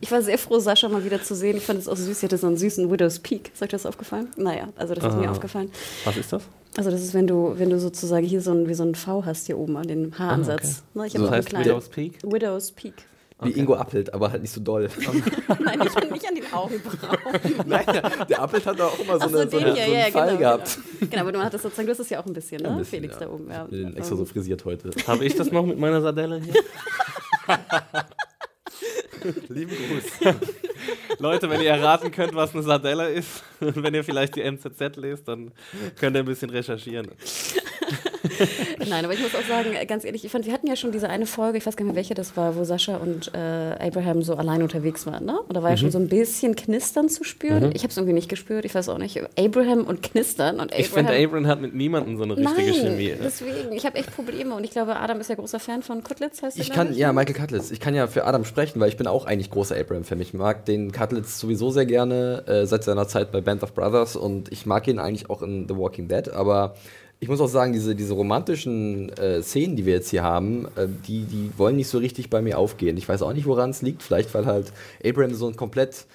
Ich 0.01 0.11
war 0.11 0.23
sehr 0.23 0.39
froh, 0.39 0.59
Sascha 0.59 0.89
mal 0.89 1.05
wieder 1.05 1.23
zu 1.23 1.35
sehen. 1.37 1.57
Ich 1.57 1.65
fand 1.67 1.79
es 1.79 1.87
auch 1.89 1.97
süß. 1.97 2.19
Sie 2.21 2.27
hatte 2.27 2.39
so 2.39 2.47
einen 2.49 2.57
süßen 2.57 2.91
Widow's 2.91 3.21
Peak. 3.21 3.53
Ist 3.53 3.63
euch 3.63 3.69
das 3.69 3.87
aufgefallen? 3.87 4.29
Naja, 4.37 4.69
also 4.77 4.95
das 4.95 5.05
ist 5.05 5.17
mir 5.17 5.29
Ah. 5.29 5.33
aufgefallen. 5.33 5.71
Was 6.05 6.17
ist 6.17 6.33
das? 6.33 6.43
Also 6.77 6.91
das 6.91 7.03
ist, 7.03 7.15
wenn 7.15 7.27
du, 7.27 7.55
wenn 7.57 7.71
du 7.71 7.79
sozusagen 7.79 8.27
hier 8.27 8.41
so 8.41 8.53
ein, 8.53 8.69
wie 8.69 8.75
so 8.75 8.85
ein 8.85 8.95
V 8.95 9.25
hast 9.25 9.47
hier 9.47 9.59
oben 9.59 9.77
an 9.77 9.89
den 9.89 10.19
Haaransatz. 10.19 10.83
Ne, 10.95 11.07
ich 11.07 11.15
habe 11.15 11.25
Das 11.25 11.29
auch 11.29 11.33
einen 11.33 11.45
heißt. 11.45 11.67
Widow's 11.67 11.89
Peak? 11.89 12.19
Widow's 12.23 12.73
Peak. 12.73 12.95
Wie 13.41 13.53
Ingo 13.53 13.77
Appelt, 13.77 14.13
aber 14.13 14.33
halt 14.33 14.43
nicht 14.43 14.51
so 14.51 14.61
doll. 14.61 14.89
Nein, 15.65 15.79
nicht, 15.79 16.11
nicht 16.11 16.29
an 16.29 16.35
den 16.35 16.53
Augenbrauen. 16.53 17.19
Nein, 17.67 17.85
der, 18.29 18.43
Appelt 18.43 18.67
hat 18.67 18.81
auch 18.81 18.99
immer 18.99 19.15
so, 19.15 19.27
Ach 19.27 19.31
so, 19.31 19.39
eine, 19.39 19.51
so, 19.51 19.59
eine, 19.59 19.75
hier, 19.75 19.85
so 19.85 19.91
einen 19.93 20.01
ja, 20.01 20.11
Fall 20.11 20.27
genau, 20.29 20.39
gehabt. 20.39 20.79
Genau. 20.99 21.11
genau, 21.11 21.23
aber 21.23 21.33
du 21.33 21.45
hattest 21.45 21.63
sozusagen, 21.63 21.87
du 21.87 21.93
hast 21.93 22.01
es 22.01 22.11
ja 22.11 22.21
auch 22.21 22.27
ein 22.27 22.33
bisschen, 22.33 22.63
ne? 22.63 22.71
Ein 22.71 22.79
bisschen, 22.79 23.01
Felix 23.01 23.15
ja. 23.15 23.27
da 23.27 23.33
oben, 23.33 23.49
ja. 23.49 23.65
Ich 23.71 23.71
bin 23.71 23.97
extra 23.97 24.17
so 24.17 24.25
frisiert 24.25 24.65
heute. 24.65 24.91
Habe 25.07 25.25
ich 25.25 25.37
das 25.37 25.53
noch 25.53 25.65
mit 25.65 25.79
meiner 25.79 26.01
Sardelle 26.01 26.41
hier? 26.41 26.55
Lieben 29.49 29.73
Gruß. 29.73 30.35
Leute, 31.19 31.51
wenn 31.51 31.61
ihr 31.61 31.71
erraten 31.71 32.11
könnt, 32.11 32.35
was 32.35 32.55
eine 32.55 32.63
Sardelle 32.63 33.09
ist, 33.11 33.43
und 33.61 33.83
wenn 33.83 33.95
ihr 33.95 34.05
vielleicht 34.05 34.37
die 34.37 34.43
NZZ 34.43 34.97
lest, 34.97 35.27
dann 35.29 35.51
könnt 35.99 36.17
ihr 36.17 36.21
ein 36.23 36.27
bisschen 36.27 36.51
recherchieren. 36.51 37.09
Nein, 38.89 39.05
aber 39.05 39.15
ich 39.15 39.21
muss 39.21 39.35
auch 39.35 39.43
sagen, 39.49 39.71
ganz 39.89 40.05
ehrlich, 40.05 40.25
ich 40.25 40.31
fand, 40.31 40.47
wir 40.47 40.53
hatten 40.53 40.67
ja 40.67 40.77
schon 40.77 40.93
diese 40.93 41.09
eine 41.09 41.27
Folge, 41.27 41.59
ich 41.59 41.67
weiß 41.67 41.77
gar 41.77 41.85
nicht 41.85 41.93
mehr, 41.95 41.97
welche 41.97 42.15
das 42.15 42.37
war, 42.37 42.55
wo 42.57 42.63
Sascha 42.65 42.97
und 42.97 43.33
äh, 43.35 43.39
Abraham 43.39 44.23
so 44.23 44.35
allein 44.37 44.63
unterwegs 44.63 45.07
waren, 45.07 45.25
ne? 45.25 45.41
Und 45.41 45.57
da 45.57 45.63
war 45.63 45.71
ja 45.71 45.77
Mhm. 45.77 45.81
schon 45.81 45.91
so 45.91 45.99
ein 45.99 46.09
bisschen 46.09 46.55
Knistern 46.55 47.09
zu 47.09 47.25
spüren. 47.25 47.71
Ich 47.75 47.83
habe 47.83 47.89
es 47.91 47.97
irgendwie 47.97 48.13
nicht 48.15 48.29
gespürt, 48.29 48.65
ich 48.65 48.75
weiß 48.75 48.89
auch 48.91 48.99
nicht. 48.99 49.21
Abraham 49.39 49.85
und 49.85 50.03
Knistern 50.03 50.57
und 50.61 50.73
Abraham. 50.73 50.81
Ich 50.81 50.89
finde, 50.91 51.13
Abraham 51.17 51.47
hat 51.47 51.61
mit 51.61 51.75
niemandem 51.75 52.17
so 52.17 52.23
eine 52.25 52.37
richtige 52.37 52.71
Nein, 52.71 52.75
Chemie. 52.75 53.15
deswegen, 53.23 53.73
ich 53.73 53.85
habe 53.87 53.97
echt 53.97 54.15
Probleme 54.15 54.55
und 54.55 54.63
ich 54.65 54.71
glaube, 54.71 54.97
Adam 54.97 55.21
ist 55.21 55.31
ja 55.31 55.35
großer 55.37 55.59
Fan 55.59 55.83
von 55.83 56.05
Cutlets, 56.05 56.43
heißt 56.43 56.57
der, 56.59 56.63
Ich 56.63 56.71
glaub 56.71 56.87
kann, 56.87 56.95
ja, 56.97 57.13
Michael 57.13 57.35
Cutlitz. 57.35 57.71
Ich 57.71 57.81
kann 57.81 57.95
ja 57.95 58.07
für 58.07 58.25
Adam 58.25 58.45
sprechen, 58.45 58.68
weil 58.77 58.89
ich 58.89 58.97
bin 58.97 59.07
auch 59.07 59.27
eigentlich 59.27 59.51
großer 59.51 59.77
Abraham-Fan. 59.77 60.21
Ich 60.21 60.35
mag 60.35 60.65
den 60.65 60.93
Cutlitz 60.93 61.39
sowieso 61.39 61.71
sehr 61.71 61.87
gerne, 61.87 62.45
äh, 62.47 62.67
seit 62.67 62.85
seiner 62.85 63.09
Zeit 63.09 63.33
bei 63.33 63.41
Band 63.41 63.63
of 63.63 63.75
Brothers 63.75 64.17
und 64.17 64.53
ich 64.53 64.67
mag 64.67 64.87
ihn 64.89 64.99
eigentlich 64.99 65.31
auch 65.31 65.43
in 65.43 65.67
The 65.69 65.77
Walking 65.77 66.09
Dead, 66.09 66.29
aber 66.31 66.75
ich 67.21 67.29
muss 67.29 67.41
auch 67.41 67.49
sagen, 67.49 67.73
diese, 67.73 67.97
diese 67.97 68.15
romantischen 68.15 69.09
äh, 69.17 69.43
Szenen, 69.43 69.75
die 69.75 69.87
wir 69.87 69.95
jetzt 69.95 70.11
hier 70.11 70.23
haben, 70.23 70.67
äh, 70.77 70.87
die, 71.07 71.25
die 71.25 71.51
wollen 71.57 71.77
nicht 71.77 71.89
so 71.89 71.99
richtig 71.99 72.31
bei 72.31 72.43
mir 72.43 72.59
aufgehen. 72.59 72.97
Ich 72.97 73.09
weiß 73.09 73.23
auch 73.23 73.33
nicht, 73.33 73.47
woran 73.47 73.71
es 73.71 73.83
liegt. 73.83 74.05
Vielleicht, 74.05 74.33
weil 74.35 74.47
halt 74.47 74.73
Abraham 75.05 75.35
so 75.35 75.49
ein 75.49 75.57
komplett 75.57 76.07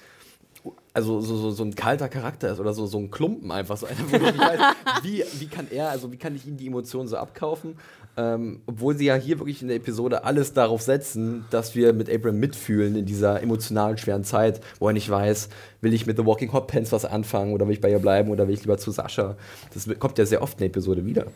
also 0.94 1.20
so, 1.20 1.36
so, 1.36 1.50
so 1.50 1.64
ein 1.64 1.74
kalter 1.74 2.08
Charakter 2.08 2.52
ist 2.52 2.60
oder 2.60 2.72
so, 2.72 2.86
so 2.86 2.98
ein 2.98 3.10
Klumpen 3.10 3.50
einfach, 3.50 3.76
so 3.76 3.86
einer, 3.86 3.98
wo 4.08 4.16
ich 4.16 4.22
nicht 4.22 4.38
weiß, 4.38 4.60
wie, 5.02 5.24
wie 5.40 5.46
kann 5.46 5.66
er, 5.70 5.90
also 5.90 6.12
wie 6.12 6.16
kann 6.16 6.36
ich 6.36 6.46
ihm 6.46 6.56
die 6.56 6.68
Emotionen 6.68 7.08
so 7.08 7.16
abkaufen, 7.16 7.74
ähm, 8.16 8.60
obwohl 8.66 8.96
sie 8.96 9.06
ja 9.06 9.16
hier 9.16 9.40
wirklich 9.40 9.60
in 9.60 9.66
der 9.68 9.76
Episode 9.76 10.22
alles 10.22 10.52
darauf 10.52 10.82
setzen, 10.82 11.46
dass 11.50 11.74
wir 11.74 11.92
mit 11.92 12.08
Abraham 12.08 12.38
mitfühlen 12.38 12.94
in 12.94 13.06
dieser 13.06 13.42
emotionalen, 13.42 13.98
schweren 13.98 14.22
Zeit, 14.22 14.60
wo 14.78 14.86
er 14.86 14.92
nicht 14.92 15.10
weiß, 15.10 15.48
will 15.80 15.92
ich 15.92 16.06
mit 16.06 16.16
The 16.16 16.24
Walking 16.24 16.52
Hot 16.52 16.68
Pants 16.68 16.92
was 16.92 17.04
anfangen 17.04 17.52
oder 17.54 17.66
will 17.66 17.74
ich 17.74 17.80
bei 17.80 17.90
ihr 17.90 17.98
bleiben 17.98 18.30
oder 18.30 18.46
will 18.46 18.54
ich 18.54 18.60
lieber 18.60 18.78
zu 18.78 18.92
Sascha. 18.92 19.36
Das 19.74 19.88
kommt 19.98 20.16
ja 20.18 20.26
sehr 20.26 20.42
oft 20.42 20.54
in 20.54 20.58
der 20.60 20.68
Episode 20.68 21.04
wieder. 21.04 21.26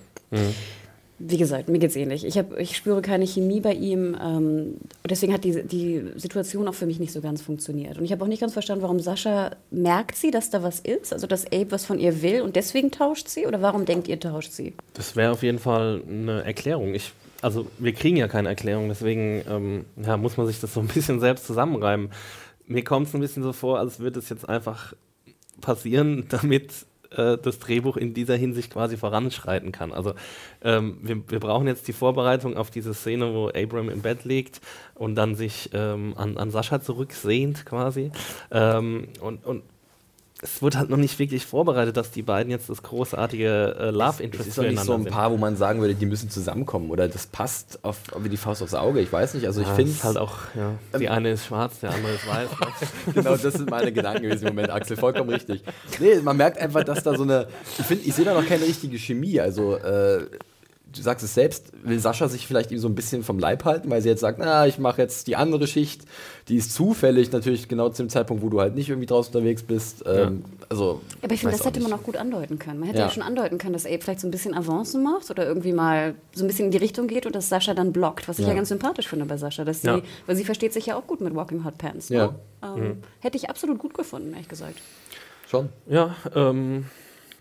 Wie 1.18 1.36
gesagt, 1.36 1.68
mir 1.68 1.78
geht's 1.78 1.96
ähnlich. 1.96 2.24
Ich, 2.24 2.38
hab, 2.38 2.56
ich 2.58 2.76
spüre 2.76 3.02
keine 3.02 3.26
Chemie 3.26 3.60
bei 3.60 3.74
ihm. 3.74 4.16
Ähm, 4.22 4.74
deswegen 5.08 5.32
hat 5.32 5.44
die, 5.44 5.62
die 5.64 6.04
Situation 6.16 6.68
auch 6.68 6.74
für 6.74 6.86
mich 6.86 7.00
nicht 7.00 7.12
so 7.12 7.20
ganz 7.20 7.42
funktioniert. 7.42 7.98
Und 7.98 8.04
ich 8.04 8.12
habe 8.12 8.22
auch 8.24 8.28
nicht 8.28 8.40
ganz 8.40 8.52
verstanden, 8.52 8.82
warum 8.82 9.00
Sascha 9.00 9.56
merkt 9.70 10.16
sie, 10.16 10.30
dass 10.30 10.50
da 10.50 10.62
was 10.62 10.80
ist, 10.80 11.12
also 11.12 11.26
dass 11.26 11.46
Abe 11.46 11.70
was 11.70 11.84
von 11.84 11.98
ihr 11.98 12.22
will 12.22 12.42
und 12.42 12.56
deswegen 12.56 12.90
tauscht 12.90 13.28
sie? 13.28 13.46
Oder 13.46 13.62
warum 13.62 13.84
denkt 13.84 14.06
ihr, 14.06 14.20
tauscht 14.20 14.52
sie? 14.52 14.74
Das 14.94 15.16
wäre 15.16 15.32
auf 15.32 15.42
jeden 15.42 15.58
Fall 15.58 16.02
eine 16.08 16.44
Erklärung. 16.44 16.94
Ich 16.94 17.12
also 17.40 17.66
wir 17.78 17.92
kriegen 17.92 18.16
ja 18.16 18.28
keine 18.28 18.48
Erklärung, 18.48 18.88
deswegen 18.88 19.42
ähm, 19.48 19.84
ja, 19.96 20.16
muss 20.16 20.36
man 20.36 20.46
sich 20.46 20.60
das 20.60 20.74
so 20.74 20.80
ein 20.80 20.88
bisschen 20.88 21.20
selbst 21.20 21.46
zusammenreimen. 21.46 22.10
Mir 22.66 22.84
kommt 22.84 23.08
es 23.08 23.14
ein 23.14 23.20
bisschen 23.20 23.42
so 23.42 23.52
vor, 23.52 23.78
als 23.78 24.00
würde 24.00 24.18
es 24.18 24.28
jetzt 24.28 24.48
einfach 24.48 24.94
passieren, 25.60 26.26
damit 26.30 26.72
äh, 27.10 27.38
das 27.38 27.58
Drehbuch 27.58 27.96
in 27.96 28.14
dieser 28.14 28.36
Hinsicht 28.36 28.72
quasi 28.72 28.96
voranschreiten 28.96 29.72
kann. 29.72 29.92
Also 29.92 30.14
ähm, 30.62 30.98
wir, 31.02 31.22
wir, 31.28 31.40
brauchen 31.40 31.66
jetzt 31.66 31.88
die 31.88 31.92
Vorbereitung 31.92 32.56
auf 32.56 32.70
diese 32.70 32.94
Szene, 32.94 33.32
wo 33.34 33.48
Abram 33.48 33.88
im 33.88 34.02
Bett 34.02 34.24
liegt 34.24 34.60
und 34.94 35.14
dann 35.14 35.34
sich 35.34 35.70
ähm, 35.72 36.14
an, 36.16 36.36
an 36.36 36.50
Sascha 36.50 36.80
zurücksehnt 36.80 37.64
quasi. 37.64 38.10
Ähm, 38.50 39.08
und, 39.20 39.44
und 39.46 39.62
es 40.40 40.62
wird 40.62 40.76
halt 40.76 40.88
noch 40.88 40.96
nicht 40.96 41.18
wirklich 41.18 41.44
vorbereitet, 41.46 41.96
dass 41.96 42.12
die 42.12 42.22
beiden 42.22 42.50
jetzt 42.50 42.70
das 42.70 42.82
großartige 42.82 43.76
äh, 43.78 43.90
Love 43.90 44.22
Interest 44.22 44.30
sind. 44.32 44.40
Es 44.40 44.46
ist 44.46 44.58
doch 44.58 44.62
nicht 44.62 44.84
so 44.84 44.94
ein 44.94 45.04
Paar, 45.04 45.32
wo 45.32 45.36
man 45.36 45.56
sagen 45.56 45.80
würde, 45.80 45.94
die 45.94 46.06
müssen 46.06 46.30
zusammenkommen 46.30 46.90
oder 46.90 47.08
das 47.08 47.26
passt 47.26 47.80
auf, 47.82 47.96
wie 48.18 48.28
die 48.28 48.36
Faust 48.36 48.62
aufs 48.62 48.74
Auge. 48.74 49.00
Ich 49.00 49.12
weiß 49.12 49.34
nicht. 49.34 49.46
Also 49.46 49.62
ich 49.62 49.66
ja, 49.66 49.74
finde 49.74 49.92
es 49.92 50.04
halt 50.04 50.16
auch. 50.16 50.36
Ja. 50.54 50.98
Die 50.98 51.06
ähm, 51.06 51.12
eine 51.12 51.30
ist 51.32 51.46
schwarz, 51.46 51.80
der 51.80 51.90
andere 51.92 52.14
ist 52.14 52.26
weiß. 52.26 52.48
Ne? 53.06 53.14
genau, 53.14 53.36
das 53.36 53.54
sind 53.54 53.70
meine 53.70 53.92
Gedanken 53.92 54.22
gewesen 54.22 54.46
im 54.46 54.54
Moment, 54.54 54.70
Axel. 54.70 54.96
Vollkommen 54.96 55.30
richtig. 55.30 55.62
Nee, 55.98 56.16
man 56.22 56.36
merkt 56.36 56.58
einfach, 56.58 56.84
dass 56.84 57.02
da 57.02 57.16
so 57.16 57.22
eine. 57.22 57.48
Ich 57.78 57.84
finde, 57.84 58.04
ich 58.04 58.14
sehe 58.14 58.24
da 58.24 58.34
noch 58.34 58.46
keine 58.46 58.64
richtige 58.64 58.98
Chemie. 58.98 59.40
Also 59.40 59.76
äh, 59.76 60.26
du 60.92 61.02
sagst 61.02 61.24
es 61.24 61.34
selbst, 61.34 61.72
will 61.82 61.98
Sascha 61.98 62.28
sich 62.28 62.46
vielleicht 62.46 62.70
ihm 62.70 62.78
so 62.78 62.88
ein 62.88 62.94
bisschen 62.94 63.22
vom 63.22 63.38
Leib 63.38 63.64
halten, 63.64 63.90
weil 63.90 64.00
sie 64.00 64.08
jetzt 64.08 64.20
sagt, 64.20 64.38
na, 64.38 64.66
ich 64.66 64.78
mache 64.78 65.02
jetzt 65.02 65.26
die 65.26 65.36
andere 65.36 65.66
Schicht, 65.66 66.02
die 66.48 66.56
ist 66.56 66.72
zufällig 66.72 67.30
natürlich 67.30 67.68
genau 67.68 67.90
zu 67.90 68.02
dem 68.02 68.08
Zeitpunkt, 68.08 68.42
wo 68.42 68.48
du 68.48 68.60
halt 68.60 68.74
nicht 68.74 68.88
irgendwie 68.88 69.06
draußen 69.06 69.34
unterwegs 69.34 69.62
bist. 69.62 70.04
Ähm, 70.06 70.44
ja. 70.48 70.66
also, 70.70 71.00
Aber 71.22 71.34
ich 71.34 71.40
finde, 71.40 71.56
das 71.56 71.66
hätte 71.66 71.80
nicht. 71.80 71.88
man 71.88 71.98
auch 71.98 72.02
gut 72.02 72.16
andeuten 72.16 72.58
können. 72.58 72.80
Man 72.80 72.88
hätte 72.88 73.00
ja. 73.00 73.06
ja. 73.06 73.10
schon 73.10 73.22
andeuten 73.22 73.58
können, 73.58 73.74
dass 73.74 73.86
Abe 73.86 74.00
vielleicht 74.00 74.20
so 74.20 74.28
ein 74.28 74.30
bisschen 74.30 74.54
Avancen 74.54 75.02
macht 75.02 75.30
oder 75.30 75.46
irgendwie 75.46 75.72
mal 75.72 76.14
so 76.32 76.44
ein 76.44 76.46
bisschen 76.46 76.66
in 76.66 76.70
die 76.70 76.78
Richtung 76.78 77.06
geht 77.06 77.26
und 77.26 77.34
dass 77.34 77.48
Sascha 77.48 77.74
dann 77.74 77.92
blockt, 77.92 78.28
was 78.28 78.38
ich 78.38 78.44
ja, 78.44 78.50
ja 78.50 78.56
ganz 78.56 78.68
sympathisch 78.68 79.08
finde 79.08 79.26
bei 79.26 79.36
Sascha, 79.36 79.64
dass 79.64 79.82
sie, 79.82 80.02
weil 80.26 80.36
sie 80.36 80.44
versteht 80.44 80.72
sich 80.72 80.86
ja 80.86 80.96
auch 80.96 81.06
gut 81.06 81.20
mit 81.20 81.34
Walking 81.34 81.64
Hot 81.64 81.76
Pants. 81.76 82.10
Ne? 82.10 82.34
Ähm, 82.62 82.80
mhm. 82.80 83.02
Hätte 83.20 83.36
ich 83.36 83.50
absolut 83.50 83.78
gut 83.78 83.94
gefunden, 83.94 84.32
ehrlich 84.32 84.48
gesagt. 84.48 84.80
Schon? 85.48 85.68
Ja, 85.86 86.14
ähm, 86.34 86.86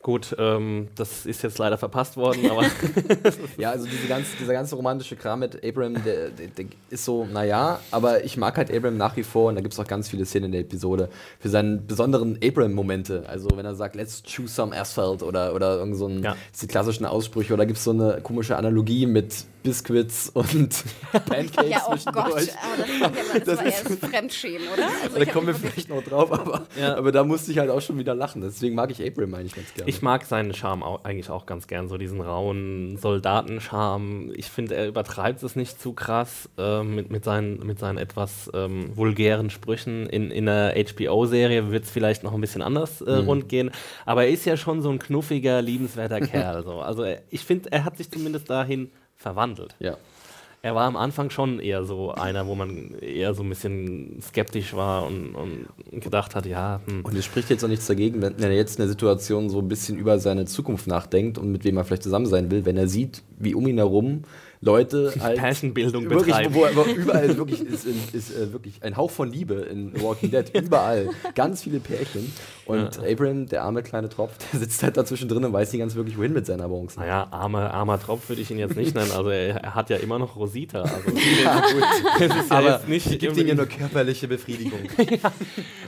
Gut, 0.07 0.33
ähm, 0.39 0.87
das 0.95 1.25
ist 1.25 1.43
jetzt 1.43 1.57
leider 1.57 1.77
verpasst 1.77 2.15
worden, 2.15 2.49
aber. 2.49 2.61
ja, 3.57 3.71
also 3.71 3.85
diese 3.87 4.07
ganze, 4.07 4.37
dieser 4.39 4.53
ganze 4.53 4.77
romantische 4.77 5.17
Kram 5.17 5.39
mit 5.39 5.61
Abram, 5.65 6.01
der, 6.01 6.29
der, 6.29 6.47
der, 6.47 6.65
ist 6.89 7.03
so, 7.03 7.25
naja, 7.25 7.81
aber 7.91 8.23
ich 8.23 8.37
mag 8.37 8.55
halt 8.55 8.73
Abram 8.73 8.95
nach 8.95 9.17
wie 9.17 9.23
vor 9.23 9.49
und 9.49 9.55
da 9.55 9.61
gibt 9.61 9.73
es 9.73 9.79
auch 9.81 9.85
ganz 9.85 10.07
viele 10.07 10.25
Szenen 10.25 10.45
in 10.45 10.51
der 10.53 10.61
Episode 10.61 11.09
für 11.41 11.49
seine 11.49 11.75
besonderen 11.75 12.39
Abram-Momente. 12.41 13.25
Also, 13.27 13.49
wenn 13.55 13.65
er 13.65 13.75
sagt, 13.75 13.97
let's 13.97 14.23
choose 14.23 14.53
some 14.53 14.73
asphalt 14.73 15.23
oder, 15.23 15.53
oder 15.53 15.75
irgend 15.75 15.97
so 15.97 16.07
ein, 16.07 16.23
ja. 16.23 16.37
die 16.61 16.67
klassischen 16.67 17.05
Aussprüche 17.05 17.53
oder 17.53 17.65
gibt 17.65 17.77
es 17.77 17.83
so 17.83 17.91
eine 17.91 18.21
komische 18.23 18.55
Analogie 18.55 19.07
mit 19.07 19.43
Biscuits 19.67 20.29
und 20.29 20.81
Pancakes. 21.11 21.55
ja, 21.69 21.81
oh 21.87 21.95
Gott, 22.05 22.15
aber 22.15 22.37
das, 22.37 23.33
das, 23.33 23.43
das 23.43 23.57
war 23.57 23.65
erst 23.65 23.99
Fremdschämen, 23.99 24.65
oder? 24.73 24.87
Also 25.03 25.19
da 25.19 25.25
kommen 25.25 25.47
wir 25.47 25.55
vielleicht 25.55 25.89
noch 25.89 26.01
drauf, 26.01 26.31
aber, 26.31 26.67
ja. 26.79 26.95
aber 26.95 27.11
da 27.11 27.25
musste 27.25 27.51
ich 27.51 27.57
halt 27.57 27.69
auch 27.69 27.81
schon 27.81 27.99
wieder 27.99 28.15
lachen. 28.15 28.41
Deswegen 28.41 28.75
mag 28.75 28.91
ich 28.91 29.05
Abram 29.05 29.33
eigentlich 29.33 29.55
ganz 29.55 29.73
gerne. 29.73 29.89
Ich 29.89 30.01
mag 30.01 30.23
seinen 30.23 30.53
Charme 30.53 30.83
auch, 30.83 31.03
eigentlich 31.03 31.29
auch 31.29 31.45
ganz 31.45 31.67
gern, 31.67 31.89
so 31.89 31.97
diesen 31.97 32.21
rauen 32.21 32.97
Soldatenscharme. 32.97 34.31
Ich 34.35 34.45
finde, 34.45 34.75
er 34.75 34.87
übertreibt 34.87 35.43
es 35.43 35.57
nicht 35.57 35.81
zu 35.81 35.91
krass 35.91 36.49
äh, 36.57 36.81
mit, 36.83 37.11
mit, 37.11 37.25
seinen, 37.25 37.65
mit 37.65 37.77
seinen 37.77 37.97
etwas 37.97 38.49
ähm, 38.53 38.95
vulgären 38.95 39.49
Sprüchen. 39.49 40.07
In, 40.07 40.31
in 40.31 40.47
einer 40.47 40.75
HBO-Serie 40.75 41.71
wird 41.71 41.83
es 41.83 41.91
vielleicht 41.91 42.23
noch 42.23 42.33
ein 42.33 42.39
bisschen 42.39 42.61
anders 42.61 43.01
äh, 43.01 43.21
mhm. 43.21 43.27
rund 43.27 43.49
gehen, 43.49 43.71
aber 44.05 44.23
er 44.23 44.29
ist 44.29 44.45
ja 44.45 44.55
schon 44.55 44.81
so 44.81 44.89
ein 44.89 44.99
knuffiger, 44.99 45.61
liebenswerter 45.61 46.21
Kerl. 46.25 46.63
So. 46.63 46.79
Also 46.79 47.03
ich 47.29 47.43
finde, 47.43 47.69
er 47.73 47.83
hat 47.83 47.97
sich 47.97 48.09
zumindest 48.09 48.49
dahin 48.49 48.91
verwandelt. 49.17 49.75
Ja. 49.79 49.97
Er 50.63 50.73
war 50.73 50.85
am 50.85 50.97
Anfang 50.97 51.29
schon 51.29 51.59
eher 51.59 51.83
so 51.83 52.11
einer, 52.11 52.47
wo 52.47 52.55
man 52.55 52.95
eher 52.99 53.33
so 53.33 53.43
ein 53.43 53.49
bisschen 53.49 54.19
skeptisch 54.21 54.73
war 54.73 55.05
und, 55.05 55.35
und 55.35 55.67
gedacht 56.01 56.35
hat, 56.35 56.45
ja. 56.45 56.81
Hm. 56.85 57.05
Und 57.05 57.15
es 57.15 57.25
spricht 57.25 57.49
jetzt 57.49 57.63
auch 57.63 57.69
nichts 57.69 57.85
dagegen, 57.85 58.21
wenn 58.21 58.39
er 58.39 58.51
jetzt 58.53 58.77
in 58.77 58.81
der 58.81 58.89
Situation 58.89 59.49
so 59.49 59.59
ein 59.59 59.67
bisschen 59.67 59.97
über 59.97 60.19
seine 60.19 60.45
Zukunft 60.45 60.87
nachdenkt 60.87 61.37
und 61.37 61.51
mit 61.51 61.63
wem 61.63 61.77
er 61.77 61.85
vielleicht 61.85 62.03
zusammen 62.03 62.25
sein 62.25 62.49
will, 62.49 62.65
wenn 62.65 62.75
er 62.75 62.87
sieht, 62.87 63.23
wie 63.37 63.53
um 63.53 63.67
ihn 63.67 63.77
herum 63.77 64.23
Leute 64.61 65.13
halt 65.19 65.37
Passionbildung 65.37 66.09
wirklich, 66.09 66.35
betreiben. 66.35 66.55
Wo, 66.55 66.61
wo 66.75 66.83
überall 66.83 67.37
wirklich 67.37 67.61
ist, 67.61 67.85
ist, 67.85 68.15
ist 68.15 68.35
äh, 68.35 68.51
wirklich 68.51 68.81
ein 68.83 68.97
Hauch 68.97 69.11
von 69.11 69.31
Liebe 69.31 69.55
in 69.55 70.01
Walking 70.01 70.31
Dead. 70.31 70.49
Überall. 70.53 71.09
Ganz 71.35 71.63
viele 71.63 71.79
Pärchen. 71.79 72.31
Und 72.65 72.97
ja. 72.97 73.11
Abraham, 73.11 73.47
der 73.47 73.63
arme 73.63 73.81
kleine 73.81 74.09
Tropf, 74.09 74.33
der 74.51 74.59
sitzt 74.59 74.83
halt 74.83 74.97
dazwischen 74.97 75.29
drin 75.29 75.45
und 75.45 75.53
weiß 75.53 75.71
nicht 75.71 75.79
ganz 75.79 75.95
wirklich, 75.95 76.17
wohin 76.17 76.33
mit 76.33 76.45
seiner 76.45 76.67
Bronze. 76.67 76.99
Naja, 76.99 77.27
armer, 77.31 77.73
armer 77.73 77.99
Tropf 77.99 78.27
würde 78.27 78.41
ich 78.41 78.51
ihn 78.51 78.57
jetzt 78.57 78.75
nicht 78.75 78.93
nennen. 78.93 79.11
Also 79.11 79.29
er, 79.29 79.55
er, 79.55 79.75
hat 79.75 79.89
ja 79.89 79.97
immer 79.97 80.19
noch 80.19 80.35
Rosita. 80.35 80.81
Also 80.81 81.09
ja, 81.43 81.61
gut. 81.61 81.83
Das 82.19 82.37
ist 82.37 82.51
ja 82.51 82.57
Aber 82.57 82.81
nicht 82.87 83.19
gibt 83.19 83.37
ihm 83.37 83.47
ja 83.47 83.55
nur 83.55 83.67
körperliche 83.67 84.27
Befriedigung. 84.27 84.79
ja. 84.97 85.31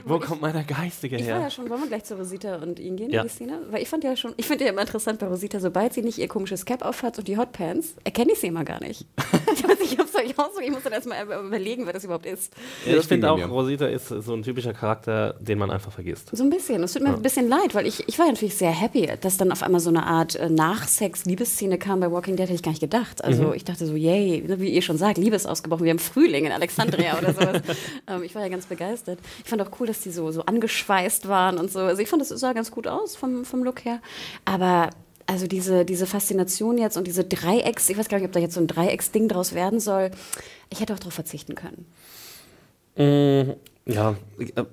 Wo 0.04 0.16
ich, 0.16 0.22
kommt 0.22 0.40
meine 0.40 0.64
geistige 0.64 1.16
her? 1.16 1.24
Ich 1.24 1.32
war 1.32 1.40
ja 1.40 1.50
schon, 1.50 1.68
wollen 1.68 1.82
wir 1.82 1.88
gleich 1.88 2.04
zu 2.04 2.16
Rosita 2.16 2.56
und 2.56 2.78
ihn 2.78 2.96
gehen, 2.96 3.10
ja. 3.10 3.22
die 3.22 3.28
Szene? 3.28 3.60
Weil 3.70 3.82
ich 3.82 3.88
fand 3.88 4.04
ja 4.04 4.16
schon, 4.16 4.32
ich 4.38 4.46
finde 4.46 4.64
ja 4.64 4.70
immer 4.70 4.82
interessant 4.82 5.18
bei 5.18 5.26
Rosita, 5.26 5.60
sobald 5.60 5.92
sie 5.92 6.02
nicht 6.02 6.18
ihr 6.18 6.28
komisches 6.28 6.64
Cap 6.64 6.82
aufhat 6.82 7.18
und 7.18 7.28
die 7.28 7.36
Hotpants, 7.36 7.94
erkenne 8.04 8.32
ich 8.32 8.40
sie 8.40 8.46
immer 8.46 8.59
immer 8.60 8.64
gar 8.64 8.86
nicht. 8.86 9.06
ich 9.54 9.64
weiß 9.64 9.78
nicht, 9.78 10.00
ob 10.00 10.06
es 10.06 10.14
euch 10.14 10.38
auch 10.38 10.50
so 10.54 10.60
Ich 10.60 10.70
muss 10.70 10.82
dann 10.82 10.92
erstmal 10.92 11.22
überlegen, 11.22 11.86
wer 11.86 11.92
das 11.92 12.04
überhaupt 12.04 12.26
ist. 12.26 12.52
Ja, 12.86 12.96
ich 12.96 13.06
finde 13.06 13.30
auch, 13.30 13.38
Rosita 13.48 13.86
ist 13.86 14.08
so 14.08 14.34
ein 14.34 14.42
typischer 14.42 14.72
Charakter, 14.72 15.34
den 15.40 15.58
man 15.58 15.70
einfach 15.70 15.92
vergisst. 15.92 16.30
So 16.32 16.44
ein 16.44 16.50
bisschen. 16.50 16.82
Es 16.82 16.92
tut 16.92 17.02
mir 17.02 17.10
ja. 17.10 17.14
ein 17.16 17.22
bisschen 17.22 17.48
leid, 17.48 17.74
weil 17.74 17.86
ich, 17.86 18.06
ich 18.08 18.18
war 18.18 18.26
natürlich 18.26 18.56
sehr 18.56 18.70
happy, 18.70 19.10
dass 19.20 19.36
dann 19.36 19.52
auf 19.52 19.62
einmal 19.62 19.80
so 19.80 19.90
eine 19.90 20.04
Art 20.04 20.36
äh, 20.36 20.48
Nachsex-Liebesszene 20.48 21.78
kam 21.78 22.00
bei 22.00 22.10
Walking 22.10 22.36
Dead, 22.36 22.44
hätte 22.44 22.54
ich 22.54 22.62
gar 22.62 22.72
nicht 22.72 22.80
gedacht. 22.80 23.24
Also 23.24 23.44
mhm. 23.44 23.54
ich 23.54 23.64
dachte 23.64 23.86
so, 23.86 23.94
yay, 23.94 24.42
ne, 24.46 24.60
wie 24.60 24.70
ihr 24.70 24.82
schon 24.82 24.98
sagt, 24.98 25.18
Liebe 25.18 25.36
ist 25.36 25.46
ausgebrochen, 25.46 25.84
wir 25.84 25.90
haben 25.90 25.98
Frühling 25.98 26.44
in 26.44 26.52
Alexandria 26.52 27.18
oder 27.18 27.32
sowas. 27.32 27.62
ähm, 28.08 28.22
ich 28.22 28.34
war 28.34 28.42
ja 28.42 28.48
ganz 28.48 28.66
begeistert. 28.66 29.18
Ich 29.42 29.48
fand 29.48 29.62
auch 29.62 29.70
cool, 29.80 29.86
dass 29.86 30.00
die 30.00 30.10
so, 30.10 30.30
so 30.32 30.42
angeschweißt 30.42 31.28
waren 31.28 31.58
und 31.58 31.70
so. 31.72 31.80
Also 31.80 32.02
ich 32.02 32.08
fand, 32.08 32.22
das 32.22 32.28
sah 32.28 32.52
ganz 32.52 32.70
gut 32.70 32.86
aus 32.86 33.16
vom, 33.16 33.44
vom 33.44 33.64
Look 33.64 33.84
her. 33.84 34.00
Aber 34.44 34.90
also 35.30 35.46
diese, 35.46 35.84
diese 35.84 36.06
Faszination 36.06 36.76
jetzt 36.76 36.96
und 36.96 37.06
diese 37.06 37.22
Dreiecks, 37.22 37.88
ich 37.88 37.96
weiß 37.96 38.08
gar 38.08 38.18
nicht, 38.18 38.26
ob 38.26 38.32
da 38.32 38.40
jetzt 38.40 38.54
so 38.54 38.60
ein 38.60 38.66
Dreiecksding 38.66 39.28
draus 39.28 39.54
werden 39.54 39.78
soll. 39.78 40.10
Ich 40.70 40.80
hätte 40.80 40.92
auch 40.92 40.98
darauf 40.98 41.14
verzichten 41.14 41.54
können. 41.54 41.86
Mm, 42.96 43.52
ja, 43.86 44.16
äh, 44.38 44.64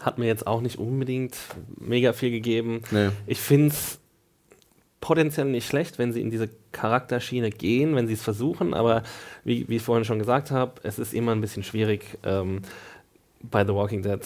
hat 0.00 0.18
mir 0.18 0.26
jetzt 0.26 0.44
auch 0.44 0.60
nicht 0.60 0.78
unbedingt 0.80 1.36
mega 1.78 2.12
viel 2.12 2.32
gegeben. 2.32 2.82
Nee. 2.90 3.10
Ich 3.28 3.38
finde 3.38 3.68
es 3.68 4.00
potenziell 5.00 5.46
nicht 5.46 5.68
schlecht, 5.68 6.00
wenn 6.00 6.12
sie 6.12 6.20
in 6.20 6.30
diese 6.30 6.50
Charakterschiene 6.72 7.50
gehen, 7.50 7.94
wenn 7.94 8.08
sie 8.08 8.14
es 8.14 8.22
versuchen, 8.22 8.74
aber 8.74 9.04
wie, 9.44 9.68
wie 9.68 9.76
ich 9.76 9.82
vorhin 9.82 10.04
schon 10.04 10.18
gesagt 10.18 10.50
habe, 10.50 10.80
es 10.82 10.98
ist 10.98 11.14
immer 11.14 11.30
ein 11.30 11.40
bisschen 11.40 11.62
schwierig, 11.62 12.18
ähm, 12.24 12.62
bei 13.42 13.64
The 13.64 13.74
Walking 13.74 14.02
Dead 14.02 14.20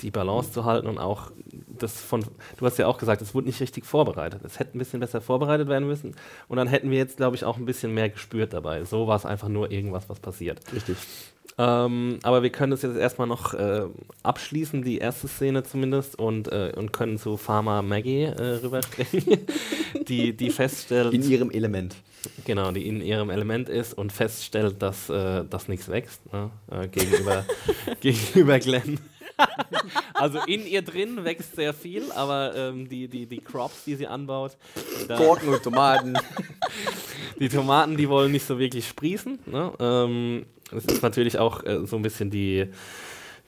die 0.00 0.10
Balance 0.10 0.52
zu 0.52 0.64
halten 0.64 0.86
und 0.86 0.98
auch 0.98 1.30
das 1.78 2.00
von, 2.00 2.24
du 2.56 2.66
hast 2.66 2.78
ja 2.78 2.86
auch 2.86 2.98
gesagt, 2.98 3.22
es 3.22 3.34
wurde 3.34 3.46
nicht 3.46 3.60
richtig 3.60 3.84
vorbereitet. 3.84 4.40
Es 4.44 4.58
hätte 4.58 4.76
ein 4.76 4.78
bisschen 4.78 5.00
besser 5.00 5.20
vorbereitet 5.20 5.68
werden 5.68 5.86
müssen 5.86 6.14
und 6.48 6.56
dann 6.56 6.68
hätten 6.68 6.90
wir 6.90 6.98
jetzt, 6.98 7.16
glaube 7.16 7.36
ich, 7.36 7.44
auch 7.44 7.56
ein 7.56 7.64
bisschen 7.64 7.94
mehr 7.94 8.10
gespürt 8.10 8.52
dabei. 8.52 8.84
So 8.84 9.06
war 9.06 9.16
es 9.16 9.26
einfach 9.26 9.48
nur 9.48 9.70
irgendwas, 9.70 10.08
was 10.08 10.20
passiert. 10.20 10.60
Richtig. 10.72 10.96
Ähm, 11.56 12.18
aber 12.22 12.42
wir 12.42 12.50
können 12.50 12.72
das 12.72 12.82
jetzt 12.82 12.96
erstmal 12.96 13.28
noch 13.28 13.54
äh, 13.54 13.82
abschließen, 14.22 14.82
die 14.82 14.98
erste 14.98 15.28
Szene 15.28 15.62
zumindest, 15.62 16.18
und, 16.18 16.48
äh, 16.48 16.72
und 16.76 16.92
können 16.92 17.16
zu 17.18 17.36
Pharma 17.36 17.82
Maggie 17.82 18.24
äh, 18.24 18.58
rüberspringen, 18.62 19.46
die, 20.08 20.36
die 20.36 20.50
feststellt. 20.50 21.14
In 21.14 21.22
ihrem 21.22 21.50
Element. 21.50 21.94
Genau, 22.44 22.72
die 22.72 22.88
in 22.88 23.00
ihrem 23.00 23.30
Element 23.30 23.68
ist 23.68 23.92
und 23.94 24.12
feststellt, 24.12 24.82
dass, 24.82 25.10
äh, 25.10 25.44
dass 25.44 25.68
nichts 25.68 25.88
wächst 25.88 26.32
ne? 26.32 26.50
Äh, 26.70 26.88
gegenüber, 26.88 27.44
gegenüber 28.00 28.58
Glenn. 28.58 28.98
also 30.14 30.38
in 30.46 30.66
ihr 30.66 30.82
drin 30.82 31.24
wächst 31.24 31.56
sehr 31.56 31.72
viel, 31.72 32.10
aber 32.12 32.54
ähm, 32.54 32.88
die, 32.88 33.08
die, 33.08 33.26
die 33.26 33.38
Crops, 33.38 33.84
die 33.84 33.96
sie 33.96 34.06
anbaut. 34.06 34.56
Gurken 35.08 35.48
und 35.48 35.62
Tomaten. 35.62 36.14
die 37.40 37.48
Tomaten, 37.48 37.96
die 37.96 38.08
wollen 38.08 38.32
nicht 38.32 38.46
so 38.46 38.58
wirklich 38.58 38.88
sprießen. 38.88 39.38
Ne? 39.46 39.72
Ähm, 39.78 40.46
das 40.70 40.84
ist 40.86 41.02
natürlich 41.02 41.38
auch 41.38 41.64
äh, 41.64 41.86
so 41.86 41.96
ein 41.96 42.02
bisschen 42.02 42.30
die, 42.30 42.66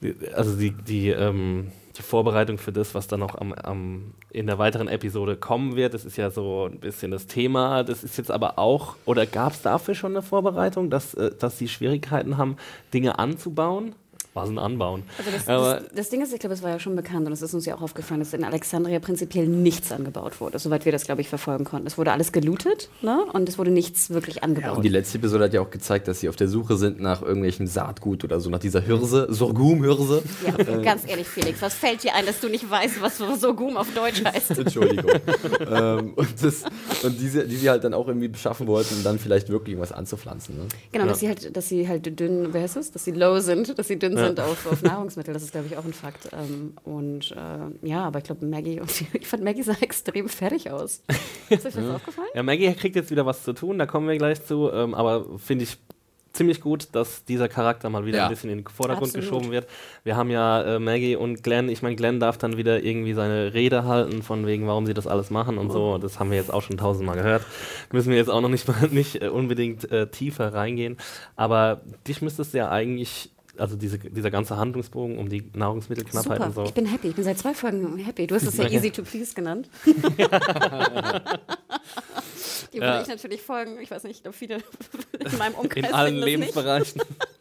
die 0.00 0.14
also 0.34 0.56
die, 0.56 0.70
die, 0.70 1.10
ähm, 1.10 1.72
die 1.96 2.02
Vorbereitung 2.02 2.58
für 2.58 2.72
das, 2.72 2.94
was 2.94 3.06
dann 3.06 3.20
noch 3.20 3.36
am, 3.36 3.52
am, 3.52 4.14
in 4.30 4.46
der 4.46 4.58
weiteren 4.58 4.88
Episode 4.88 5.36
kommen 5.36 5.76
wird. 5.76 5.94
Das 5.94 6.04
ist 6.04 6.16
ja 6.16 6.30
so 6.30 6.68
ein 6.70 6.78
bisschen 6.78 7.10
das 7.10 7.26
Thema. 7.26 7.84
Das 7.84 8.04
ist 8.04 8.18
jetzt 8.18 8.30
aber 8.30 8.58
auch, 8.58 8.96
oder 9.06 9.26
gab 9.26 9.52
es 9.52 9.62
dafür 9.62 9.94
schon 9.94 10.12
eine 10.12 10.22
Vorbereitung, 10.22 10.90
dass, 10.90 11.14
äh, 11.14 11.30
dass 11.38 11.58
sie 11.58 11.68
Schwierigkeiten 11.68 12.36
haben, 12.36 12.56
Dinge 12.92 13.18
anzubauen? 13.18 13.94
Was 14.36 14.48
ein 14.48 14.58
Anbauen. 14.58 15.02
Also 15.18 15.30
das, 15.30 15.48
Aber 15.48 15.74
das, 15.80 15.92
das 15.94 16.08
Ding 16.10 16.22
ist, 16.22 16.32
ich 16.32 16.38
glaube, 16.38 16.54
es 16.54 16.62
war 16.62 16.70
ja 16.70 16.78
schon 16.78 16.94
bekannt 16.94 17.26
und 17.26 17.32
es 17.32 17.42
ist 17.42 17.54
uns 17.54 17.66
ja 17.66 17.74
auch 17.76 17.82
aufgefallen, 17.82 18.20
dass 18.20 18.32
in 18.32 18.44
Alexandria 18.44 18.98
prinzipiell 19.00 19.46
nichts 19.46 19.90
angebaut 19.92 20.40
wurde, 20.40 20.58
soweit 20.58 20.84
wir 20.84 20.92
das, 20.92 21.04
glaube 21.04 21.20
ich, 21.22 21.28
verfolgen 21.28 21.64
konnten. 21.64 21.86
Es 21.86 21.98
wurde 21.98 22.12
alles 22.12 22.32
gelootet 22.32 22.88
ne? 23.02 23.24
und 23.32 23.48
es 23.48 23.58
wurde 23.58 23.70
nichts 23.70 24.10
wirklich 24.10 24.42
angebaut. 24.44 24.76
Und 24.76 24.82
die 24.84 24.88
letzte 24.88 25.18
Episode 25.18 25.44
hat 25.44 25.54
ja 25.54 25.60
auch 25.60 25.70
gezeigt, 25.70 26.06
dass 26.08 26.20
sie 26.20 26.28
auf 26.28 26.36
der 26.36 26.48
Suche 26.48 26.76
sind 26.76 27.00
nach 27.00 27.22
irgendwelchem 27.22 27.66
Saatgut 27.66 28.22
oder 28.24 28.38
so, 28.40 28.50
nach 28.50 28.58
dieser 28.58 28.80
Hirse, 28.80 29.26
Sorghum-Hirse. 29.30 30.22
ja, 30.46 30.76
ganz 30.82 31.02
ehrlich, 31.08 31.26
Felix, 31.26 31.62
was 31.62 31.74
fällt 31.74 32.02
dir 32.04 32.14
ein, 32.14 32.26
dass 32.26 32.40
du 32.40 32.48
nicht 32.48 32.70
weißt, 32.70 33.00
was 33.00 33.18
Sorghum 33.18 33.76
auf 33.76 33.88
Deutsch 33.94 34.22
heißt? 34.24 34.58
Entschuldigung. 34.58 35.10
ähm, 35.70 36.12
und 36.14 36.28
das, 36.42 36.64
und 37.02 37.18
diese, 37.18 37.46
die 37.46 37.56
sie 37.56 37.70
halt 37.70 37.84
dann 37.84 37.94
auch 37.94 38.08
irgendwie 38.08 38.28
beschaffen 38.28 38.66
wollten, 38.66 38.94
um 38.96 39.02
dann 39.02 39.18
vielleicht 39.18 39.48
wirklich 39.48 39.72
irgendwas 39.74 39.92
anzupflanzen. 39.92 40.56
Ne? 40.56 40.64
Genau, 40.92 41.04
Ja. 41.04 41.10
dass 41.10 41.20
sie 41.20 41.28
halt, 41.28 41.56
dass 41.56 41.68
sie 41.68 41.88
halt 41.88 42.18
dünn, 42.20 42.48
wer 42.52 42.62
heißt 42.62 42.76
es? 42.76 42.92
Dass 42.92 43.04
sie 43.04 43.12
low 43.12 43.38
sind, 43.40 43.78
dass 43.78 43.88
sie 43.88 43.98
dünn 43.98 44.16
sind 44.16 44.25
auf, 44.34 44.66
auf 44.66 44.82
Nahrungsmittel. 44.82 45.34
Das 45.34 45.42
ist, 45.42 45.52
glaube 45.52 45.66
ich, 45.68 45.76
auch 45.76 45.84
ein 45.84 45.92
Fakt. 45.92 46.28
Ähm, 46.32 46.74
und 46.84 47.32
äh, 47.32 47.86
ja, 47.88 48.04
aber 48.04 48.18
ich 48.18 48.24
glaube, 48.24 48.44
Maggie, 48.46 48.80
und 48.80 49.00
die, 49.00 49.06
ich 49.18 49.26
fand 49.26 49.42
Maggie 49.44 49.62
sah 49.62 49.72
extrem 49.80 50.28
fertig 50.28 50.70
aus. 50.70 51.02
Ist 51.48 51.66
euch 51.66 51.74
das 51.74 51.90
aufgefallen? 51.90 52.28
Ja, 52.34 52.42
Maggie 52.42 52.72
kriegt 52.74 52.96
jetzt 52.96 53.10
wieder 53.10 53.26
was 53.26 53.42
zu 53.44 53.52
tun, 53.52 53.78
da 53.78 53.86
kommen 53.86 54.08
wir 54.08 54.16
gleich 54.16 54.44
zu. 54.44 54.70
Ähm, 54.72 54.94
aber 54.94 55.38
finde 55.38 55.64
ich 55.64 55.78
ziemlich 56.32 56.60
gut, 56.60 56.88
dass 56.92 57.24
dieser 57.24 57.48
Charakter 57.48 57.88
mal 57.88 58.04
wieder 58.04 58.18
Ja. 58.18 58.24
ein 58.24 58.30
bisschen 58.30 58.50
in 58.50 58.58
den 58.58 58.68
Vordergrund 58.68 59.08
Absolut. 59.16 59.26
geschoben 59.26 59.50
wird. 59.52 59.66
Wir 60.04 60.16
haben 60.16 60.28
ja 60.28 60.76
äh, 60.76 60.78
Maggie 60.78 61.16
und 61.16 61.42
Glenn. 61.42 61.70
Ich 61.70 61.80
meine, 61.80 61.96
Glenn 61.96 62.20
darf 62.20 62.36
dann 62.36 62.58
wieder 62.58 62.82
irgendwie 62.82 63.14
seine 63.14 63.54
Rede 63.54 63.84
halten, 63.84 64.22
von 64.22 64.46
wegen, 64.46 64.66
warum 64.66 64.84
sie 64.84 64.92
das 64.92 65.06
alles 65.06 65.30
machen 65.30 65.56
und 65.56 65.70
so. 65.72 65.96
Das 65.96 66.20
haben 66.20 66.30
wir 66.30 66.36
jetzt 66.36 66.52
auch 66.52 66.60
schon 66.60 66.76
tausendmal 66.76 67.16
gehört. 67.16 67.42
Müssen 67.90 68.10
wir 68.10 68.18
jetzt 68.18 68.28
auch 68.28 68.42
noch 68.42 68.50
nicht, 68.50 68.68
mal, 68.68 68.86
nicht 68.90 69.22
äh, 69.22 69.28
unbedingt 69.28 69.90
äh, 69.90 70.08
tiefer 70.08 70.52
reingehen. 70.52 70.98
Aber 71.36 71.80
dich 72.06 72.20
müsstest 72.20 72.52
du 72.52 72.58
ja 72.58 72.70
eigentlich. 72.70 73.30
Also 73.58 73.76
diese, 73.76 73.98
dieser 73.98 74.30
ganze 74.30 74.56
Handlungsbogen 74.56 75.18
um 75.18 75.28
die 75.28 75.50
Nahrungsmittelknappheit 75.54 76.38
Super, 76.38 76.46
und 76.46 76.54
so. 76.54 76.64
ich 76.64 76.74
bin 76.74 76.86
happy. 76.86 77.08
Ich 77.08 77.14
bin 77.14 77.24
seit 77.24 77.38
zwei 77.38 77.54
Folgen 77.54 77.96
happy. 77.98 78.26
Du 78.26 78.34
hast 78.34 78.44
es 78.44 78.56
ja 78.56 78.68
easy 78.68 78.90
to 78.90 79.02
please 79.02 79.34
genannt. 79.34 79.68
Die 82.72 82.78
würde 82.80 82.86
Ja. 82.86 83.00
ich 83.02 83.08
natürlich 83.08 83.42
folgen. 83.42 83.78
Ich 83.80 83.90
weiß 83.90 84.02
nicht, 84.04 84.16
ich 84.16 84.22
glaube, 84.22 84.36
viele 84.36 84.56
in 84.56 85.38
meinem 85.38 85.54
Umkreis 85.54 85.84
In 85.88 85.94
allen 85.94 86.06
finden 86.06 86.20
das 86.20 86.26
nicht. 86.26 86.54
Lebensbereichen. 86.54 87.02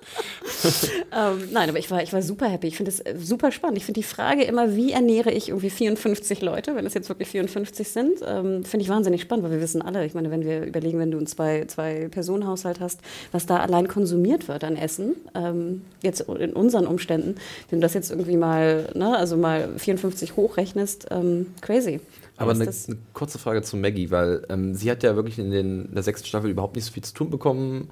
Ähm, 1.14 1.48
nein, 1.52 1.68
aber 1.68 1.78
ich 1.78 1.90
war, 1.90 2.02
ich 2.02 2.12
war 2.12 2.22
super 2.22 2.48
happy. 2.48 2.68
Ich 2.68 2.76
finde 2.76 2.90
es 2.90 3.00
äh, 3.00 3.14
super 3.18 3.52
spannend. 3.52 3.76
Ich 3.76 3.84
finde 3.84 4.00
die 4.00 4.06
Frage 4.06 4.44
immer, 4.44 4.74
wie 4.74 4.92
ernähre 4.92 5.30
ich 5.30 5.50
irgendwie 5.50 5.68
54 5.68 6.40
Leute, 6.40 6.74
wenn 6.74 6.86
es 6.86 6.94
jetzt 6.94 7.10
wirklich 7.10 7.28
54 7.28 7.86
sind, 7.86 8.20
ähm, 8.26 8.64
finde 8.64 8.82
ich 8.82 8.88
wahnsinnig 8.88 9.20
spannend, 9.20 9.44
weil 9.44 9.52
wir 9.52 9.60
wissen 9.60 9.82
alle, 9.82 10.06
ich 10.06 10.14
meine, 10.14 10.30
wenn 10.30 10.42
wir 10.42 10.64
überlegen, 10.64 10.98
wenn 10.98 11.10
du 11.10 11.18
einen 11.18 11.26
zwei, 11.26 11.66
zwei 11.66 12.08
Personenhaushalt 12.08 12.80
hast, 12.80 13.00
was 13.30 13.44
da 13.44 13.58
allein 13.58 13.88
konsumiert 13.88 14.48
wird 14.48 14.64
an 14.64 14.76
Essen, 14.76 15.16
ähm, 15.34 15.82
jetzt 16.02 16.20
in 16.22 16.54
unseren 16.54 16.86
Umständen, 16.86 17.34
wenn 17.68 17.80
du 17.80 17.84
das 17.84 17.92
jetzt 17.92 18.10
irgendwie 18.10 18.38
mal, 18.38 18.88
ne, 18.94 19.16
also 19.16 19.36
mal 19.36 19.68
54 19.76 20.36
hochrechnest, 20.36 21.08
ähm, 21.10 21.48
crazy. 21.60 22.00
Aber 22.38 22.52
eine, 22.52 22.62
eine 22.62 22.96
kurze 23.12 23.38
Frage 23.38 23.62
zu 23.62 23.76
Maggie, 23.76 24.10
weil 24.10 24.44
ähm, 24.48 24.74
sie 24.74 24.90
hat 24.90 25.02
ja 25.02 25.14
wirklich 25.14 25.38
in, 25.38 25.50
den, 25.50 25.86
in 25.86 25.94
der 25.94 26.02
sechsten 26.02 26.26
Staffel 26.26 26.50
überhaupt 26.50 26.74
nicht 26.74 26.86
so 26.86 26.92
viel 26.92 27.04
zu 27.04 27.12
tun 27.12 27.30
bekommen 27.30 27.90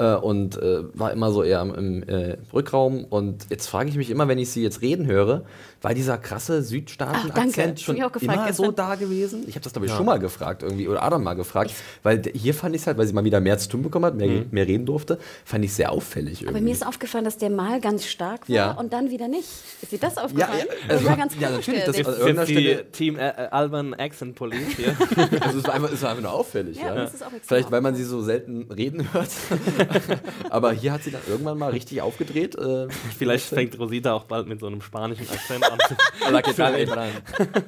äh, 0.00 0.14
und 0.16 0.56
äh, 0.56 0.82
war 0.98 1.12
immer 1.12 1.30
so 1.30 1.42
eher 1.42 1.60
im, 1.60 1.74
im 1.74 2.02
äh, 2.08 2.36
Rückraum. 2.52 3.04
Und 3.04 3.46
jetzt 3.50 3.66
frage 3.68 3.88
ich 3.90 3.96
mich 3.96 4.10
immer, 4.10 4.26
wenn 4.28 4.38
ich 4.38 4.50
sie 4.50 4.62
jetzt 4.62 4.80
reden 4.82 5.06
höre, 5.06 5.42
war 5.82 5.94
dieser 5.94 6.18
krasse. 6.18 6.62
Südstaaten-Akzent 6.62 7.80
schon 7.80 7.96
gefragt 7.96 8.22
immer 8.22 8.52
so 8.52 8.62
gestern. 8.64 8.74
da 8.76 8.94
gewesen? 8.96 9.44
Ich 9.46 9.54
habe 9.54 9.64
das, 9.64 9.72
glaube 9.72 9.86
ich, 9.86 9.92
schon 9.92 10.06
mal 10.06 10.18
gefragt 10.18 10.62
irgendwie 10.62 10.88
oder 10.88 11.02
Adam 11.02 11.22
mal 11.22 11.34
gefragt, 11.34 11.72
weil 12.02 12.22
hier 12.34 12.54
fand 12.54 12.74
ich 12.74 12.82
es 12.82 12.86
halt, 12.86 12.98
weil 12.98 13.06
sie 13.06 13.12
mal 13.12 13.24
wieder 13.24 13.40
mehr 13.40 13.58
zu 13.58 13.68
tun 13.68 13.82
bekommen 13.82 14.04
hat, 14.06 14.14
mehr, 14.14 14.26
Mhm. 14.28 14.46
mehr 14.50 14.66
reden 14.66 14.86
durfte, 14.86 15.18
fand 15.44 15.64
ich 15.64 15.72
sehr 15.74 15.90
auffällig 15.92 16.42
irgendwie. 16.42 16.48
Aber 16.56 16.60
mir 16.64 16.72
ist 16.72 16.86
aufgefallen, 16.86 17.24
dass 17.24 17.38
der 17.38 17.50
mal 17.50 17.80
ganz 17.80 18.06
stark 18.06 18.48
war 18.48 18.54
Ja. 18.54 18.70
und 18.72 18.92
dann 18.92 19.10
wieder 19.10 19.28
nicht. 19.28 19.48
Ist 19.82 19.92
dir 19.92 19.98
das 19.98 20.16
ja, 20.16 20.22
aufgefallen? 20.24 20.58
ja, 20.68 20.74
Das 20.88 20.96
also, 20.98 21.08
war 21.08 21.16
ganz 21.16 21.32
ja, 21.40 21.50
natürlich. 21.50 21.84
Das, 21.84 21.96
also, 21.96 22.10
Ist 22.10 22.18
irgendeiner 22.18 22.46
Stelle, 22.46 22.90
Team 22.92 23.16
äh, 23.16 23.28
äh, 23.28 23.32
Alban 23.50 23.94
Accent 23.94 24.34
Police 24.34 24.76
hier. 24.76 24.96
Also 25.40 25.58
es 25.58 25.64
war 25.64 25.74
einfach, 25.74 25.92
es 25.92 26.02
war 26.02 26.10
einfach 26.10 26.22
nur 26.22 26.32
auffällig. 26.32 26.78
Ja, 26.78 26.94
Ja, 27.04 27.10
Vielleicht, 27.42 27.70
weil 27.70 27.80
man 27.80 27.94
sie 27.94 28.04
so 28.04 28.20
selten 28.22 28.66
reden 28.70 29.12
hört. 29.12 29.28
Aber 30.50 30.72
hier 30.72 30.92
hat 30.92 31.02
sie 31.02 31.10
dann 31.10 31.22
irgendwann 31.28 31.58
mal 31.58 31.70
richtig 31.70 32.02
aufgedreht. 32.02 32.56
Äh, 32.56 32.88
Vielleicht 33.18 33.46
fängt 33.46 33.78
Rosita 33.78 34.12
auch 34.12 34.24
bald 34.24 34.46
mit 34.46 34.60
so 34.60 34.66
einem 34.66 34.80
spanischen 34.82 35.28
Akzent 35.30 35.64
an. 35.70 35.78
Hola, 36.26 36.40
¿qué 36.40 36.54
tal, 36.54 36.74
Abraham? 36.74 37.12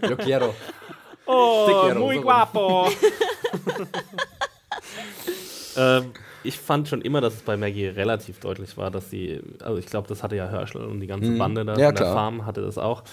Yo 0.08 0.16
quiero. 0.16 0.54
oh, 1.26 1.92
muy 1.94 2.18
guapo. 2.18 2.88
ähm, 5.76 6.12
ich 6.44 6.58
fand 6.58 6.88
schon 6.88 7.02
immer, 7.02 7.20
dass 7.20 7.34
es 7.34 7.42
bei 7.42 7.56
Maggie 7.56 7.86
relativ 7.86 8.40
deutlich 8.40 8.76
war, 8.76 8.90
dass 8.90 9.10
sie, 9.10 9.40
also 9.60 9.78
ich 9.78 9.86
glaube, 9.86 10.08
das 10.08 10.22
hatte 10.22 10.36
ja 10.36 10.48
Herschel 10.48 10.82
und 10.84 11.00
die 11.00 11.06
ganze 11.06 11.30
Bande 11.38 11.64
da 11.64 11.74
Mhm. 11.74 11.80
Ja, 11.80 11.92
der. 11.92 12.12
Farm 12.12 12.46
hatte 12.46 12.62
das 12.62 12.78
auch. 12.78 13.04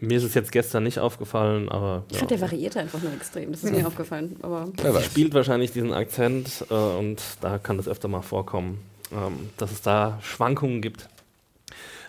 Mir 0.00 0.16
ist 0.16 0.24
es 0.24 0.34
jetzt 0.34 0.50
gestern 0.50 0.82
nicht 0.82 0.98
aufgefallen, 0.98 1.68
aber 1.68 2.04
Ich 2.08 2.14
ja. 2.14 2.18
fand, 2.20 2.30
der 2.30 2.40
variierte 2.40 2.80
einfach 2.80 3.02
nur 3.02 3.12
extrem. 3.12 3.52
Das 3.52 3.62
ist 3.62 3.70
mir 3.70 3.86
aufgefallen. 3.86 4.36
Aber 4.40 4.66
weiß. 4.82 5.04
spielt 5.04 5.34
wahrscheinlich 5.34 5.72
diesen 5.72 5.92
Akzent 5.92 6.64
äh, 6.70 6.74
und 6.74 7.20
da 7.42 7.58
kann 7.58 7.76
das 7.76 7.86
öfter 7.86 8.08
mal 8.08 8.22
vorkommen, 8.22 8.80
ähm, 9.12 9.50
dass 9.58 9.72
es 9.72 9.82
da 9.82 10.18
Schwankungen 10.22 10.80
gibt. 10.80 11.08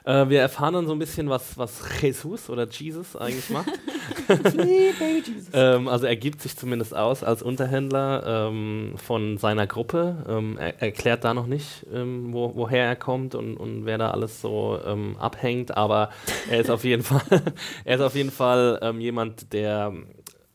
Äh, 0.04 0.30
wir 0.30 0.42
erfahren 0.42 0.74
dann 0.74 0.88
so 0.88 0.94
ein 0.94 1.00
bisschen, 1.00 1.30
was, 1.30 1.58
was 1.58 1.84
Jesus 2.02 2.50
oder 2.50 2.68
Jesus 2.68 3.16
eigentlich 3.16 3.50
macht. 3.50 3.70
ähm, 5.54 5.88
also 5.88 6.06
er 6.06 6.16
gibt 6.16 6.42
sich 6.42 6.58
zumindest 6.58 6.96
aus 6.96 7.24
als 7.24 7.44
Unterhändler 7.44 8.48
ähm, 8.50 8.94
von 8.98 9.38
seiner 9.38 9.68
Gruppe. 9.68 10.26
Ähm, 10.28 10.58
er 10.58 10.82
erklärt 10.82 11.24
da 11.24 11.34
noch 11.34 11.48
nicht, 11.48 11.86
ähm, 11.94 12.34
wo, 12.34 12.56
woher 12.56 12.86
er 12.86 12.96
kommt 12.96 13.36
und, 13.36 13.58
und 13.58 13.86
wer 13.86 13.98
da 13.98 14.12
alles 14.12 14.42
so 14.42 14.80
ähm, 14.86 15.18
abhängt, 15.18 15.78
aber 15.78 16.10
er 16.50 16.62
ist 16.62 16.70
auf 16.70 16.84
jeden 16.84 17.04
Fall, 17.04 17.42
er 17.86 17.96
ist 17.96 18.02
auf 18.02 18.16
jeden 18.16 18.32
Fall 18.32 18.80
ähm, 18.82 19.00
jemand, 19.00 19.54
der 19.54 19.94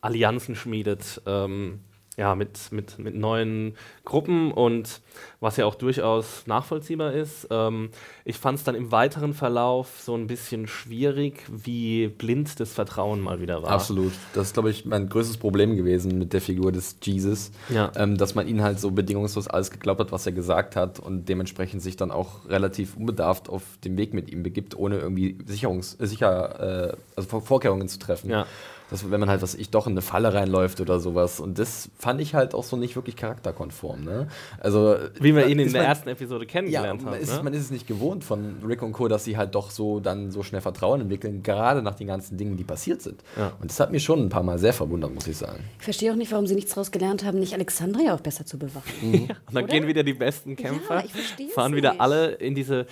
Allianzen 0.01 0.55
schmiedet. 0.57 1.23
Ähm, 1.27 1.81
ja, 2.17 2.35
mit, 2.35 2.73
mit, 2.73 2.99
mit 2.99 3.15
neuen 3.15 3.75
Gruppen 4.05 4.51
und 4.51 5.01
was 5.41 5.59
ja 5.59 5.67
auch 5.67 5.75
durchaus 5.75 6.47
nachvollziehbar 6.47 7.13
ist. 7.13 7.47
Ähm, 7.51 7.91
ich 8.25 8.39
fand 8.39 8.59
es 8.59 8.65
dann 8.65 8.75
im 8.75 8.91
weiteren 8.91 9.35
Verlauf 9.35 10.01
so 10.01 10.15
ein 10.15 10.27
bisschen 10.27 10.67
schwierig, 10.67 11.45
wie 11.51 12.09
blind 12.09 12.59
das 12.59 12.73
Vertrauen 12.73 13.21
mal 13.21 13.41
wieder 13.41 13.63
war. 13.63 13.71
Absolut. 13.71 14.13
Das 14.35 14.49
ist, 14.49 14.53
glaube 14.55 14.71
ich, 14.71 14.87
mein 14.87 15.09
größtes 15.11 15.37
Problem 15.37 15.77
gewesen 15.77 16.19
mit 16.19 16.33
der 16.33 16.41
Figur 16.41 16.73
des 16.73 16.97
Jesus. 17.03 17.51
Ja. 17.69 17.93
Ähm, 17.97 18.17
dass 18.17 18.35
man 18.35 18.49
ihn 18.49 18.63
halt 18.63 18.81
so 18.81 18.91
bedingungslos 18.93 19.47
alles 19.47 19.71
geglaubt 19.71 20.01
hat, 20.01 20.11
was 20.13 20.25
er 20.25 20.33
gesagt 20.33 20.75
hat 20.75 20.99
und 20.99 21.29
dementsprechend 21.29 21.83
sich 21.83 21.97
dann 21.97 22.11
auch 22.11 22.49
relativ 22.49 22.97
unbedarft 22.97 23.51
auf 23.51 23.63
den 23.85 23.99
Weg 23.99 24.15
mit 24.15 24.31
ihm 24.31 24.43
begibt, 24.43 24.75
ohne 24.75 24.99
irgendwie 24.99 25.37
Sicherungs 25.45 25.97
äh, 26.01 26.07
sicher, 26.07 26.93
äh, 26.93 26.97
also 27.15 27.29
Vor- 27.29 27.43
Vorkehrungen 27.43 27.89
zu 27.89 27.99
treffen. 27.99 28.31
Ja. 28.31 28.47
Dass, 28.91 29.11
wenn 29.11 29.19
man 29.19 29.29
halt, 29.29 29.43
was 29.43 29.55
ich, 29.57 29.71
doch 29.71 29.87
in 29.89 29.95
eine 29.95 30.01
Falle 30.03 30.33
reinläuft 30.33 30.81
oder 30.81 31.01
sowas. 31.01 31.41
Und 31.41 31.59
das 31.59 31.91
fand 31.99 32.21
ich 32.21 32.35
halt 32.35 32.55
auch 32.55 32.63
so 32.63 32.77
nicht 32.77 32.95
wirklich 32.95 33.17
charakterkonform. 33.17 34.05
Ne? 34.05 34.29
Also, 34.61 34.97
Wie 35.21 35.35
wir 35.35 35.47
ihn 35.49 35.59
in 35.59 35.73
der 35.73 35.83
man- 35.83 35.91
ersten 35.91 36.09
Episode 36.09 36.45
ja, 36.45 36.51
kennengelernt 36.51 37.03
man 37.05 37.15
haben. 37.15 37.21
ist, 37.21 37.37
ne? 37.37 37.43
man 37.43 37.53
ist 37.53 37.63
es 37.63 37.71
nicht 37.73 37.87
gewohnt 37.89 38.23
von 38.23 38.57
Rick 38.65 38.83
und 38.83 38.93
Co., 38.93 39.09
dass 39.09 39.25
sie 39.25 39.37
halt 39.37 39.55
doch 39.57 39.71
so 39.71 39.99
dann 39.99 40.31
so 40.31 40.43
schnell 40.45 40.61
Vertrauen 40.61 41.01
entwickeln, 41.01 41.43
gerade 41.43 41.83
nach 41.83 41.97
den 41.97 42.07
ganzen 42.07 42.37
Dingen, 42.39 42.57
die 42.57 42.63
passiert 42.65 43.03
sind. 43.03 43.23
Ja. 43.37 43.53
Und 43.61 43.71
das 43.71 43.81
hat 43.81 43.91
mich 43.91 44.05
schon 44.05 44.21
ein 44.21 44.29
paar 44.29 44.45
Mal 44.45 44.59
sehr 44.59 44.73
verwundert, 44.73 45.13
muss 45.13 45.27
ich 45.27 45.37
sagen. 45.37 45.65
ich 45.79 45.85
verstehe 45.85 46.13
auch 46.13 46.17
nicht, 46.17 46.31
warum 46.31 46.47
sie 46.47 46.55
nichts 46.55 46.71
daraus 46.73 46.93
gelernt 46.93 47.25
haben, 47.25 47.41
nicht 47.41 47.55
Alexandria 47.55 48.15
auch 48.15 48.21
besser 48.21 48.47
zu 48.47 48.57
bewachen. 48.59 48.85
Und 49.03 49.29
dann 49.53 49.65
Oder? 49.65 49.73
gehen 49.73 49.87
wieder 49.89 50.05
die 50.05 50.15
besten 50.15 50.55
Kämpfer, 50.55 51.03
Ja, 51.05 51.47
fahren 51.55 51.75
wieder 51.75 51.91
nicht. 51.91 52.01
alle 52.01 52.33
in 52.33 52.55
diese 52.55 52.87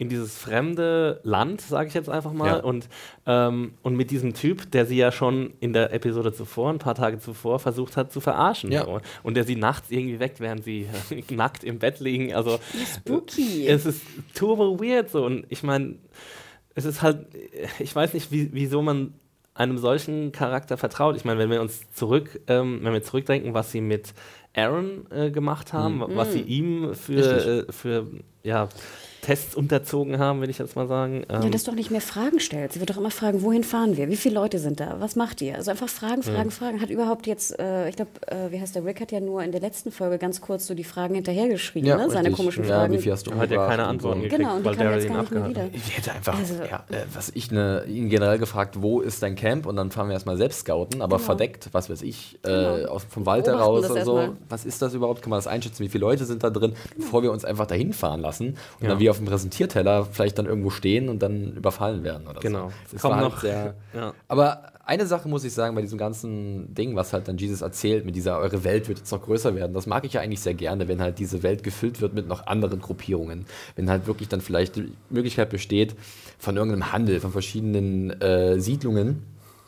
in 0.00 0.08
dieses 0.08 0.38
fremde 0.38 1.20
Land, 1.24 1.60
sage 1.60 1.88
ich 1.88 1.94
jetzt 1.94 2.08
einfach 2.08 2.32
mal, 2.32 2.46
Ja. 2.46 2.56
und, 2.64 2.88
ähm, 3.26 3.74
und 3.82 3.96
mit 3.96 4.10
diesem 4.10 4.32
Typ, 4.32 4.70
der 4.72 4.86
sie 4.86 4.96
ja 4.96 5.12
schon 5.12 5.52
in 5.60 5.74
der 5.74 5.92
Episode 5.92 6.32
zuvor, 6.32 6.70
ein 6.70 6.78
paar 6.78 6.94
Tage 6.94 7.18
zuvor, 7.18 7.58
versucht 7.58 7.98
hat 7.98 8.10
zu 8.10 8.20
verarschen. 8.20 8.72
Ja. 8.72 8.86
So. 8.86 9.00
Und 9.22 9.34
der 9.34 9.44
sie 9.44 9.56
nachts 9.56 9.90
irgendwie 9.90 10.18
weckt, 10.18 10.40
während 10.40 10.64
sie 10.64 10.88
nackt 11.30 11.64
im 11.64 11.78
Bett 11.78 12.00
liegen. 12.00 12.34
Also 12.34 12.58
Spooky. 12.94 13.66
es 13.66 13.84
ist 13.84 14.02
turbo 14.34 14.80
weird 14.80 15.10
so. 15.10 15.22
Und 15.26 15.44
ich 15.50 15.62
meine, 15.62 15.96
es 16.74 16.86
ist 16.86 17.02
halt, 17.02 17.26
ich 17.78 17.94
weiß 17.94 18.14
nicht, 18.14 18.32
wie, 18.32 18.48
wieso 18.54 18.80
man 18.80 19.12
einem 19.52 19.76
solchen 19.76 20.32
Charakter 20.32 20.78
vertraut. 20.78 21.14
Ich 21.16 21.26
meine, 21.26 21.38
wenn 21.38 21.50
wir 21.50 21.60
uns 21.60 21.92
zurück, 21.92 22.40
ähm, 22.46 22.80
wenn 22.82 22.94
wir 22.94 23.02
zurückdenken, 23.02 23.52
was 23.52 23.70
sie 23.70 23.82
mit 23.82 24.14
Aaron 24.56 25.06
äh, 25.10 25.30
gemacht 25.30 25.74
haben, 25.74 26.02
was 26.16 26.32
sie 26.32 26.40
ihm 26.40 26.94
für, 26.94 27.66
äh, 27.68 27.70
für 27.72 28.06
ja, 28.42 28.70
Tests 29.22 29.54
unterzogen 29.54 30.18
haben, 30.18 30.40
will 30.40 30.48
ich 30.50 30.58
jetzt 30.58 30.76
mal 30.76 30.86
sagen. 30.86 31.24
Ja, 31.30 31.42
Ähm, 31.42 31.50
dass 31.50 31.64
du 31.64 31.70
auch 31.72 31.74
nicht 31.76 31.90
mehr 31.90 32.00
Fragen 32.00 32.40
stellst. 32.40 32.74
Sie 32.74 32.80
wird 32.80 32.90
doch 32.90 32.96
immer 32.96 33.10
fragen, 33.10 33.42
wohin 33.42 33.64
fahren 33.64 33.96
wir? 33.96 34.08
Wie 34.08 34.16
viele 34.16 34.34
Leute 34.34 34.58
sind 34.58 34.80
da? 34.80 34.96
Was 34.98 35.16
macht 35.16 35.42
ihr? 35.42 35.56
Also 35.56 35.70
einfach 35.70 35.88
Fragen, 35.88 36.22
Fragen, 36.22 36.50
Fragen. 36.50 36.80
Hat 36.80 36.90
überhaupt 36.90 37.26
jetzt, 37.26 37.58
äh, 37.58 37.88
ich 37.88 37.96
glaube, 37.96 38.10
äh, 38.26 38.50
wie 38.50 38.60
heißt 38.60 38.74
der 38.74 38.84
Rick 38.84 39.00
hat 39.00 39.12
ja 39.12 39.20
nur 39.20 39.42
in 39.42 39.52
der 39.52 39.60
letzten 39.60 39.90
Folge 39.92 40.18
ganz 40.18 40.40
kurz 40.40 40.66
so 40.66 40.74
die 40.74 40.84
Fragen 40.84 41.14
hinterhergeschrieben, 41.14 41.88
ne? 41.88 41.96
seine 42.10 42.28
richtig. 42.28 42.36
komischen 42.36 42.64
ja, 42.64 42.76
Fragen. 42.80 42.92
Wie 42.94 42.98
viel 42.98 43.12
hast 43.12 43.26
du 43.26 43.30
Er 43.32 43.38
hat 43.38 43.50
ja 43.50 43.66
keine 43.66 43.84
Antworten 43.86 44.22
gekriegt, 44.22 44.40
Genau, 44.40 44.56
und 44.56 44.60
die 44.66 44.78
weil 44.78 44.96
nicht 44.96 45.08
mehr 45.10 45.18
abgehört 45.20 45.44
hat. 45.44 45.50
wieder. 45.50 45.68
Ich 45.74 45.96
hätte 45.96 46.12
einfach, 46.12 46.38
Also- 46.38 46.54
ja, 46.54 46.84
äh, 46.90 47.04
was 47.12 47.30
ich 47.34 47.50
ne, 47.50 47.84
ihn 47.88 48.08
generell 48.08 48.38
gefragt, 48.38 48.80
wo 48.80 49.00
ist 49.00 49.22
dein 49.22 49.34
Camp? 49.36 49.66
Und 49.66 49.76
dann 49.76 49.90
fahren 49.90 50.08
wir 50.08 50.14
erstmal 50.14 50.36
selbst 50.36 50.60
scouten, 50.60 51.02
aber 51.02 51.16
Genau. 51.16 51.26
verdeckt, 51.26 51.68
was 51.72 51.90
weiß 51.90 52.02
ich, 52.02 52.38
äh, 52.42 52.48
Genau. 52.48 52.90
aus, 52.92 53.04
vom 53.08 53.26
Wald 53.26 53.46
heraus 53.46 53.80
und 53.84 53.88
so. 54.04 54.18
erstmal. 54.18 54.32
Was 54.48 54.64
ist 54.64 54.80
das 54.82 54.94
überhaupt? 54.94 55.22
Kann 55.22 55.30
man 55.30 55.38
das 55.38 55.46
einschätzen? 55.46 55.82
Wie 55.84 55.88
viele 55.88 56.02
Leute 56.02 56.24
sind 56.24 56.42
da 56.42 56.50
drin? 56.50 56.72
Bevor 56.96 57.22
wir 57.22 57.32
uns 57.32 57.44
einfach 57.44 57.66
dahin 57.66 57.92
fahren 57.92 58.20
lassen 58.20 58.48
und 58.48 58.56
Ja. 58.82 58.88
dann 58.90 58.98
auf 59.10 59.18
dem 59.18 59.26
Präsentierteller 59.26 60.06
vielleicht 60.10 60.38
dann 60.38 60.46
irgendwo 60.46 60.70
stehen 60.70 61.08
und 61.08 61.20
dann 61.22 61.52
überfallen 61.54 62.02
werden 62.04 62.26
oder 62.26 62.40
Genau. 62.40 62.68
so. 62.68 62.74
Das 62.92 63.02
Kommt 63.02 63.14
war 63.16 63.20
noch- 63.22 63.32
halt 63.32 63.40
sehr, 63.42 63.74
Ja. 63.94 64.14
aber 64.28 64.62
eine 64.86 65.06
Sache 65.06 65.28
muss 65.28 65.44
ich 65.44 65.52
sagen, 65.52 65.76
bei 65.76 65.82
diesem 65.82 65.98
ganzen 65.98 66.74
Ding, 66.74 66.96
was 66.96 67.12
halt 67.12 67.28
dann 67.28 67.36
Jesus 67.38 67.60
erzählt, 67.60 68.04
mit 68.04 68.16
dieser, 68.16 68.38
eure 68.38 68.64
Welt 68.64 68.88
wird 68.88 68.98
jetzt 68.98 69.12
noch 69.12 69.22
größer 69.22 69.54
werden, 69.54 69.72
das 69.72 69.86
mag 69.86 70.04
ich 70.04 70.14
ja 70.14 70.20
eigentlich 70.20 70.40
sehr 70.40 70.54
gerne, 70.54 70.88
wenn 70.88 71.00
halt 71.00 71.20
diese 71.20 71.44
Welt 71.44 71.62
gefüllt 71.62 72.00
wird 72.00 72.12
mit 72.14 72.26
noch 72.26 72.48
anderen 72.48 72.80
Gruppierungen. 72.80 73.46
Wenn 73.76 73.88
halt 73.88 74.08
wirklich 74.08 74.28
dann 74.28 74.40
vielleicht 74.40 74.74
die 74.76 74.92
Möglichkeit 75.08 75.48
besteht, 75.50 75.94
von 76.38 76.56
irgendeinem 76.56 76.92
Handel, 76.92 77.20
von 77.20 77.30
verschiedenen 77.30 78.20
äh, 78.20 78.58
Siedlungen. 78.60 79.22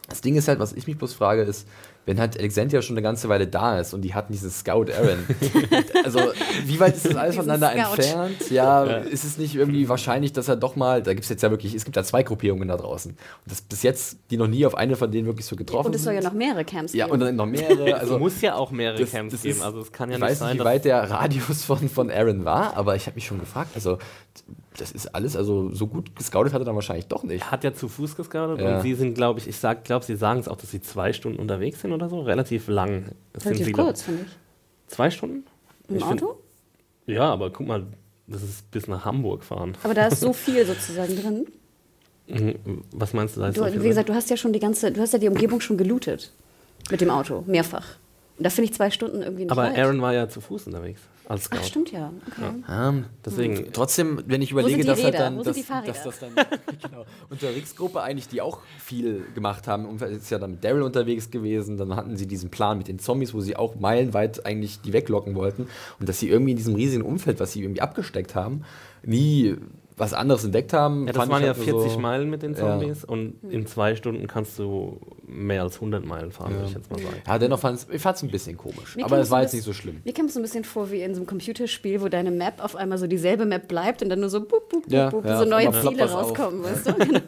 Das 0.08 0.22
Ding 0.22 0.34
ist 0.34 0.48
halt, 0.48 0.58
was 0.58 0.72
ich 0.72 0.88
mich 0.88 0.98
bloß 0.98 1.14
frage, 1.14 1.42
ist, 1.42 1.68
wenn 2.04 2.18
halt 2.18 2.36
Alexandria 2.38 2.82
schon 2.82 2.96
eine 2.96 3.02
ganze 3.02 3.28
Weile 3.28 3.46
da 3.46 3.78
ist 3.78 3.94
und 3.94 4.02
die 4.02 4.12
hatten 4.14 4.32
diesen 4.32 4.50
Scout 4.50 4.86
Aaron. 4.92 5.24
also, 6.04 6.20
wie 6.66 6.80
weit 6.80 6.96
ist 6.96 7.06
das 7.06 7.14
alles 7.16 7.36
voneinander 7.36 7.70
Scout. 7.70 8.02
entfernt? 8.02 8.50
Ja, 8.50 8.84
ist 8.84 9.24
es 9.24 9.38
nicht 9.38 9.54
irgendwie 9.54 9.88
wahrscheinlich, 9.88 10.32
dass 10.32 10.48
er 10.48 10.56
doch 10.56 10.74
mal, 10.74 11.02
da 11.02 11.12
gibt 11.14 11.24
es 11.24 11.30
jetzt 11.30 11.42
ja 11.42 11.50
wirklich, 11.50 11.74
es 11.74 11.84
gibt 11.84 11.96
ja 11.96 12.02
zwei 12.02 12.22
Gruppierungen 12.24 12.66
da 12.68 12.76
draußen. 12.76 13.12
Und 13.12 13.18
das 13.46 13.60
bis 13.62 13.82
jetzt, 13.84 14.16
die 14.30 14.36
noch 14.36 14.48
nie 14.48 14.66
auf 14.66 14.74
eine 14.74 14.96
von 14.96 15.10
denen 15.12 15.26
wirklich 15.26 15.46
so 15.46 15.54
getroffen 15.54 15.86
Und 15.88 15.94
es 15.94 16.02
soll 16.04 16.14
ja 16.14 16.22
noch 16.22 16.32
mehrere 16.32 16.64
Camps 16.64 16.92
Ja, 16.92 17.04
geben. 17.06 17.14
und 17.14 17.20
dann 17.20 17.36
noch 17.36 17.46
mehrere. 17.46 17.92
Also, 18.02 18.14
es 18.14 18.20
muss 18.20 18.40
ja 18.40 18.54
auch 18.56 18.70
mehrere 18.72 18.98
das- 18.98 19.10
Camps 19.12 19.32
das 19.34 19.42
geben. 19.42 19.56
ist- 19.58 19.62
Also 19.64 19.80
es 19.80 19.92
kann 19.92 20.08
ja 20.10 20.16
ich 20.16 20.20
nicht 20.22 20.30
weiß 20.30 20.38
sein, 20.40 20.52
nicht, 20.56 20.60
wie 20.60 20.64
weit 20.64 20.84
der 20.84 21.08
Radius 21.10 21.62
von, 21.64 21.88
von 21.88 22.10
Aaron 22.10 22.44
war, 22.44 22.76
aber 22.76 22.96
ich 22.96 23.06
habe 23.06 23.14
mich 23.14 23.26
schon 23.26 23.38
gefragt, 23.38 23.70
also 23.74 23.98
das 24.78 24.92
ist 24.92 25.14
alles, 25.14 25.36
also 25.36 25.70
so 25.74 25.86
gut 25.86 26.14
gescoutet 26.16 26.52
hat 26.52 26.62
er 26.62 26.64
dann 26.64 26.74
wahrscheinlich 26.74 27.06
doch 27.06 27.22
nicht. 27.24 27.42
er 27.42 27.50
hat 27.50 27.64
ja 27.64 27.74
zu 27.74 27.88
Fuß 27.88 28.16
gescoutet 28.16 28.60
Ja. 28.60 28.76
und 28.76 28.82
sie 28.82 28.94
sind, 28.94 29.14
glaube 29.14 29.38
ich, 29.40 29.46
ich 29.48 29.56
sag, 29.56 29.84
glaube, 29.84 30.04
sie 30.04 30.16
sagen 30.16 30.40
es 30.40 30.48
auch, 30.48 30.56
dass 30.56 30.70
sie 30.70 30.80
zwei 30.80 31.12
Stunden 31.12 31.38
unterwegs 31.38 31.80
sind 31.80 31.92
oder 31.92 32.08
so. 32.08 32.20
Relativ 32.22 32.68
lang 32.68 33.04
sind 33.34 33.44
Relativ 33.46 33.66
sie. 33.66 33.72
glaub- 33.72 33.86
kurz, 33.86 34.02
finde 34.02 34.22
ich. 34.26 34.92
Zwei 34.94 35.10
Stunden? 35.10 35.44
Im 35.88 35.96
Ich 35.96 36.04
find- 36.04 36.22
Auto? 36.22 36.38
Ja, 37.06 37.24
aber 37.32 37.50
guck 37.50 37.66
mal, 37.66 37.84
das 38.26 38.42
ist 38.42 38.70
bis 38.70 38.86
nach 38.88 39.04
Hamburg 39.04 39.44
fahren. 39.44 39.76
Aber 39.82 39.94
da 39.94 40.06
ist 40.06 40.20
so 40.20 40.32
viel 40.32 40.64
sozusagen 40.64 41.16
drin. 41.16 41.46
Mhm. 42.28 42.82
Was 42.92 43.12
meinst 43.12 43.36
du 43.36 43.40
da? 43.40 43.48
ist 43.48 43.56
Du, 43.58 43.64
so 43.64 43.82
wie 43.82 43.88
gesagt, 43.88 44.08
du 44.08 44.14
hast 44.14 44.30
ja 44.30 44.36
schon 44.36 44.52
die 44.52 44.60
ganze, 44.60 44.92
du 44.92 45.00
hast 45.00 45.12
ja 45.12 45.18
die 45.18 45.28
Umgebung 45.28 45.60
schon 45.60 45.76
gelootet. 45.76 46.30
Mit 46.90 47.00
dem 47.00 47.10
Auto, 47.10 47.42
mehrfach. 47.46 47.96
Und 48.42 48.46
da 48.46 48.50
finde 48.50 48.70
ich 48.70 48.74
zwei 48.74 48.90
Stunden 48.90 49.22
irgendwie 49.22 49.44
nicht 49.44 49.52
aber 49.52 49.62
weit. 49.62 49.78
Aaron 49.78 50.02
war 50.02 50.12
ja 50.12 50.28
zu 50.28 50.40
Fuß 50.40 50.66
unterwegs 50.66 51.00
als 51.28 51.44
Scout. 51.44 51.58
Ach, 51.60 51.64
stimmt 51.64 51.92
ja. 51.92 52.12
Okay. 52.26 52.64
Ähm, 52.68 53.04
Deswegen, 53.24 53.72
Trotzdem, 53.72 54.20
wenn 54.26 54.42
ich 54.42 54.50
überlege, 54.50 54.82
dass 54.82 55.00
halt 55.00 55.14
dann, 55.14 55.36
dass, 55.36 55.64
dass 55.64 56.02
das 56.02 56.18
dann 56.18 56.34
genau, 56.82 57.04
Unterwegsgruppe 57.30 58.02
eigentlich, 58.02 58.26
die 58.26 58.40
auch 58.40 58.58
viel 58.80 59.24
gemacht 59.36 59.68
haben, 59.68 59.86
und 59.86 60.02
ist 60.02 60.28
ja 60.32 60.40
dann 60.40 60.50
mit 60.50 60.64
Daryl 60.64 60.82
unterwegs 60.82 61.30
gewesen, 61.30 61.76
dann 61.76 61.94
hatten 61.94 62.16
sie 62.16 62.26
diesen 62.26 62.50
Plan 62.50 62.78
mit 62.78 62.88
den 62.88 62.98
Zombies, 62.98 63.32
wo 63.32 63.40
sie 63.40 63.54
auch 63.54 63.76
meilenweit 63.76 64.44
eigentlich 64.44 64.80
die 64.80 64.92
weglocken 64.92 65.36
wollten 65.36 65.68
und 66.00 66.08
dass 66.08 66.18
sie 66.18 66.28
irgendwie 66.28 66.50
in 66.50 66.56
diesem 66.56 66.74
riesigen 66.74 67.04
Umfeld, 67.04 67.38
was 67.38 67.52
sie 67.52 67.62
irgendwie 67.62 67.80
abgesteckt 67.80 68.34
haben, 68.34 68.64
nie 69.04 69.56
was 69.96 70.14
anderes 70.14 70.44
entdeckt 70.44 70.72
haben. 70.72 71.06
ja, 71.06 71.12
das 71.12 71.16
fand 71.16 71.28
ich 71.28 71.32
waren 71.32 71.42
ja 71.42 71.48
halt 71.48 71.58
nur 71.58 71.66
40 71.80 71.92
so, 71.92 71.98
Meilen 71.98 72.30
mit 72.30 72.42
den 72.42 72.54
Ja. 72.54 72.60
Zombies 72.60 73.04
und 73.04 73.34
in 73.48 73.66
zwei 73.66 73.94
Stunden 73.94 74.26
kannst 74.26 74.58
du 74.58 74.98
mehr 75.26 75.62
als 75.62 75.76
100 75.76 76.04
Meilen 76.04 76.32
fahren, 76.32 76.54
würde 76.54 76.66
ich 76.66 76.74
jetzt 76.74 76.90
mal 76.90 76.98
sagen. 77.00 77.16
Ja, 77.26 77.38
dennoch 77.38 77.58
fand 77.58 77.86
ich 77.90 78.00
fand 78.02 78.16
es 78.16 78.22
ein 78.22 78.30
bisschen 78.30 78.56
komisch, 78.56 78.96
Mir 78.96 79.04
aber 79.04 79.18
es 79.18 79.30
war 79.30 79.42
jetzt 79.42 79.54
nicht 79.54 79.64
so 79.64 79.72
schlimm. 79.72 80.00
Mir 80.04 80.12
kam 80.12 80.26
es 80.26 80.34
so 80.34 80.40
ein 80.40 80.42
bisschen 80.42 80.64
vor 80.64 80.90
wie 80.90 81.02
in 81.02 81.14
so 81.14 81.20
einem 81.20 81.26
Computerspiel, 81.26 82.00
wo 82.00 82.08
deine 82.08 82.30
Map 82.30 82.62
auf 82.64 82.76
einmal 82.76 82.98
so 82.98 83.06
dieselbe 83.06 83.44
Map 83.44 83.68
bleibt 83.68 84.02
und 84.02 84.08
dann 84.08 84.20
nur 84.20 84.30
so 84.30 84.40
bup, 84.40 84.68
bup, 84.68 84.82
bup, 84.82 84.92
Ja, 84.92 85.10
bup, 85.10 85.24
ja, 85.24 85.38
so 85.38 85.44
neue 85.44 85.70
Ziele 85.72 86.10
rauskommen, 86.10 86.62
weißt 86.62 86.86
du? 86.88 86.94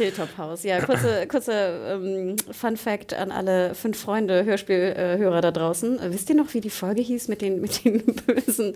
Hilltop 0.00 0.38
House. 0.38 0.62
Ja, 0.64 0.80
kurze, 0.80 1.26
kurze 1.28 1.52
ähm, 1.52 2.36
Fun 2.50 2.76
Fact 2.78 3.12
an 3.12 3.30
alle 3.30 3.74
fünf 3.74 4.00
Freunde 4.00 4.44
Hörspielhörer 4.44 5.42
da 5.42 5.50
draußen. 5.50 5.98
Äh, 5.98 6.12
wisst 6.12 6.30
ihr 6.30 6.36
noch, 6.36 6.54
wie 6.54 6.60
die 6.62 6.70
Folge 6.70 7.02
hieß 7.02 7.28
mit 7.28 7.42
den, 7.42 7.60
mit 7.60 7.84
den 7.84 8.02
bösen 8.26 8.74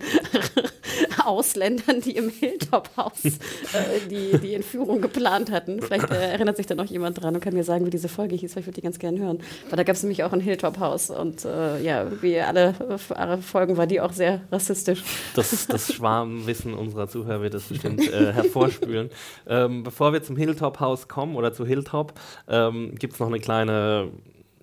Ausländern, 1.25 2.01
die 2.01 2.15
im 2.15 2.29
Hilltop 2.29 2.89
House 2.97 3.25
äh, 3.25 4.07
die, 4.09 4.37
die 4.37 4.53
Entführung 4.53 5.01
geplant 5.01 5.51
hatten? 5.51 5.81
Vielleicht 5.81 6.09
äh, 6.11 6.31
erinnert 6.31 6.57
sich 6.57 6.65
da 6.65 6.75
noch 6.75 6.85
jemand 6.85 7.21
dran 7.21 7.35
und 7.35 7.41
kann 7.41 7.53
mir 7.53 7.63
sagen, 7.63 7.85
wie 7.85 7.89
diese 7.89 8.09
Folge 8.09 8.35
hieß, 8.35 8.55
weil 8.55 8.61
ich 8.61 8.67
würde 8.67 8.75
die 8.75 8.81
ganz 8.81 8.99
gerne 8.99 9.19
hören. 9.19 9.39
Weil 9.69 9.77
da 9.77 9.83
gab 9.83 9.95
es 9.95 10.03
nämlich 10.03 10.23
auch 10.23 10.33
ein 10.33 10.39
Hilltop 10.39 10.79
House 10.79 11.09
und 11.09 11.45
äh, 11.45 11.81
ja, 11.81 12.07
wie 12.21 12.39
alle, 12.39 12.75
alle 13.09 13.37
Folgen 13.39 13.77
war 13.77 13.87
die 13.87 14.01
auch 14.01 14.13
sehr 14.13 14.41
rassistisch. 14.51 15.03
Das, 15.35 15.67
das 15.67 15.93
Schwarmwissen 15.93 16.73
unserer 16.73 17.07
Zuhörer 17.07 17.41
wird 17.41 17.53
das 17.53 17.63
bestimmt 17.63 18.11
äh, 18.11 18.33
hervorspülen. 18.33 19.09
Ähm, 19.47 19.83
bevor 19.83 20.13
wir 20.13 20.23
zum 20.23 20.37
Hilltop-Haus 20.37 21.07
kommen 21.07 21.35
oder 21.35 21.53
zu 21.53 21.65
Hilltop, 21.65 22.13
ähm, 22.47 22.95
gibt 22.95 23.13
es 23.13 23.19
noch 23.19 23.27
eine 23.27 23.39
kleine 23.39 24.09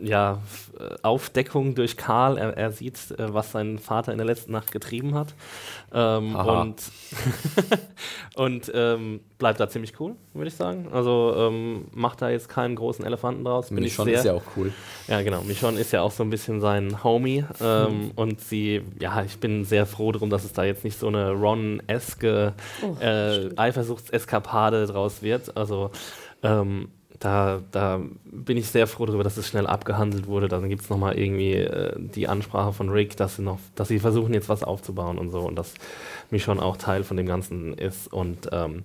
ja, 0.03 0.41
Aufdeckung 1.03 1.75
durch 1.75 1.97
Karl. 1.97 2.37
Er, 2.37 2.57
er 2.57 2.73
sieht, 2.73 2.99
äh, 3.13 3.33
was 3.33 3.53
sein 3.53 3.79
Vater 3.79 4.13
in 4.13 4.19
der 4.19 4.27
letzten 4.27 4.53
Nacht 4.53 4.73
getrieben 4.73 5.15
hat. 5.15 5.35
Ähm, 5.95 6.35
und 6.35 6.77
und 8.35 8.73
ähm, 8.75 9.21
bleibt 9.39 9.61
da 9.61 9.69
ziemlich 9.69 9.99
cool, 10.01 10.15
würde 10.33 10.49
ich 10.49 10.55
sagen. 10.55 10.89
Also 10.91 11.35
ähm, 11.37 11.87
macht 11.93 12.23
da 12.23 12.31
jetzt 12.31 12.49
keinen 12.49 12.77
großen 12.77 13.05
Elefanten 13.05 13.45
draus. 13.45 13.69
Bin 13.69 13.85
ich 13.85 13.93
Schon 13.95 14.07
sehr, 14.07 14.19
ist 14.19 14.25
ja 14.25 14.33
auch 14.33 14.43
cool. 14.57 14.73
ja, 15.09 15.21
genau. 15.23 15.43
Michonne 15.43 15.79
ist 15.79 15.93
ja 15.93 16.01
auch 16.03 16.11
so 16.13 16.23
ein 16.23 16.31
bisschen 16.31 16.61
sein 16.61 17.05
Homie. 17.05 17.45
Ähm, 17.61 18.13
Und 18.17 18.41
sie, 18.41 18.83
ja, 19.01 19.23
ich 19.23 19.39
bin 19.39 19.65
sehr 19.65 19.85
froh 19.87 20.13
darum, 20.13 20.31
dass 20.31 20.45
es 20.45 20.53
da 20.53 20.65
jetzt 20.65 20.85
nicht 20.85 20.99
so 20.99 21.09
eine 21.09 21.33
Ron-eske 21.33 22.55
Oh, 22.83 22.97
äh, 23.03 23.51
Eifersuchtseskapade 23.57 24.87
draus 24.87 25.23
wird. 25.23 25.57
Also, 25.57 25.91
ähm, 26.43 26.89
da, 27.23 27.61
da 27.71 28.01
bin 28.25 28.57
ich 28.57 28.69
sehr 28.69 28.89
froh 28.89 29.07
darüber, 29.07 29.23
dass 29.23 29.37
es 29.37 29.47
schnell 29.47 29.69
abgehandelt 29.69 30.27
wurde. 30.27 30.49
Dann 30.49 30.69
gibt 30.69 30.83
es 30.83 30.91
nochmal 30.91 31.17
irgendwie 31.17 31.55
äh, 31.55 31.95
die 31.97 32.27
Ansprache 32.27 32.73
von 32.73 32.89
Rick, 32.89 33.17
dass 33.17 33.37
sie, 33.37 33.43
noch, 33.43 33.61
dass 33.77 33.89
sie 33.89 34.01
versuchen, 34.01 34.35
jetzt 34.35 34.49
was 34.49 34.65
aufzubauen 34.65 35.19
und 35.19 35.31
so. 35.31 35.41
Und 35.41 35.55
dass 35.57 35.75
Michonne 36.31 36.61
auch 36.61 36.77
Teil 36.77 37.05
von 37.05 37.17
dem 37.17 37.27
Ganzen 37.27 37.75
ist 37.75 38.13
und, 38.13 38.49
ähm, 38.51 38.83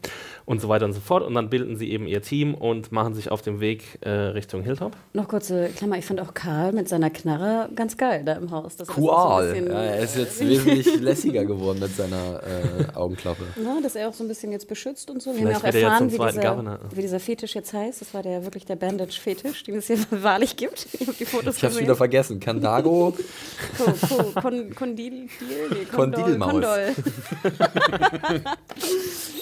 und 0.48 0.62
so 0.62 0.70
weiter 0.70 0.86
und 0.86 0.94
so 0.94 1.02
fort. 1.02 1.24
Und 1.24 1.36
dann 1.36 1.50
bilden 1.50 1.76
sie 1.76 1.92
eben 1.92 2.08
ihr 2.08 2.22
Team 2.22 2.56
und 2.56 2.92
machen 2.94 3.14
sich 3.14 3.30
auf 3.30 3.42
dem 3.42 3.60
Weg 3.60 4.00
äh, 4.02 4.10
Richtung 4.10 4.64
Hilltop. 4.64 4.96
Noch 5.14 5.28
kurze 5.28 5.68
Klammer, 5.76 5.98
ich 5.98 6.06
fand 6.06 6.22
auch 6.22 6.34
Karl 6.34 6.72
mit 6.72 6.88
seiner 6.88 7.10
Knarre 7.10 7.70
ganz 7.76 7.98
geil 7.98 8.24
da 8.26 8.34
im 8.34 8.50
Haus. 8.50 8.76
er 8.76 8.86
das 8.86 8.96
so 8.96 9.02
Cool. 9.02 9.12
ein 9.44 9.48
bisschen, 9.54 9.68
ja, 9.72 9.82
er 9.84 10.00
ist 10.00 10.16
jetzt 10.18 10.40
wesentlich 10.48 11.00
lässiger 11.02 11.44
geworden 11.46 11.80
mit 11.82 11.94
seiner 11.96 12.42
äh, 12.44 12.96
Augenklappe. 12.96 13.44
Na, 13.62 13.80
dass 13.84 13.96
er 13.98 14.08
auch 14.08 14.14
so 14.14 14.24
ein 14.24 14.30
bisschen 14.30 14.52
jetzt 14.54 14.68
beschützt 14.70 15.12
und 15.12 15.22
so. 15.22 15.32
Wir 15.32 15.40
Vielleicht 15.42 15.64
haben 15.64 15.64
ja 15.66 15.70
auch 15.70 15.74
er 15.76 15.82
erfahren, 15.92 16.12
wie 16.14 16.18
dieser, 16.18 16.50
Governor. 16.50 16.80
wie 16.96 17.02
dieser 17.02 17.20
Fetisch 17.20 17.54
jetzt 17.54 17.74
heißt. 17.74 18.00
Das 18.00 18.14
war 18.14 18.24
der 18.24 18.46
wirklich 18.46 18.64
der 18.66 18.78
Bandage-Fetisch, 18.78 19.64
den 19.66 19.76
es 19.76 19.88
hier 19.88 19.98
wahrlich 20.24 20.56
gibt. 20.56 20.88
Ich 20.94 21.02
habe 21.08 21.18
die 21.20 21.26
Fotos 21.26 21.58
Ich 21.58 21.64
hab's 21.64 21.74
gesehen. 21.74 21.84
wieder 21.84 21.96
vergessen. 21.98 22.40
Kandago. 22.40 23.14
Ko, 23.78 23.84
ko, 24.08 24.42
kon, 24.42 24.74
Kondil, 24.74 25.12
nee, 25.24 25.86
Kondol, 25.94 26.22
Kondilmaus. 26.24 26.52
Kondol. 26.52 26.96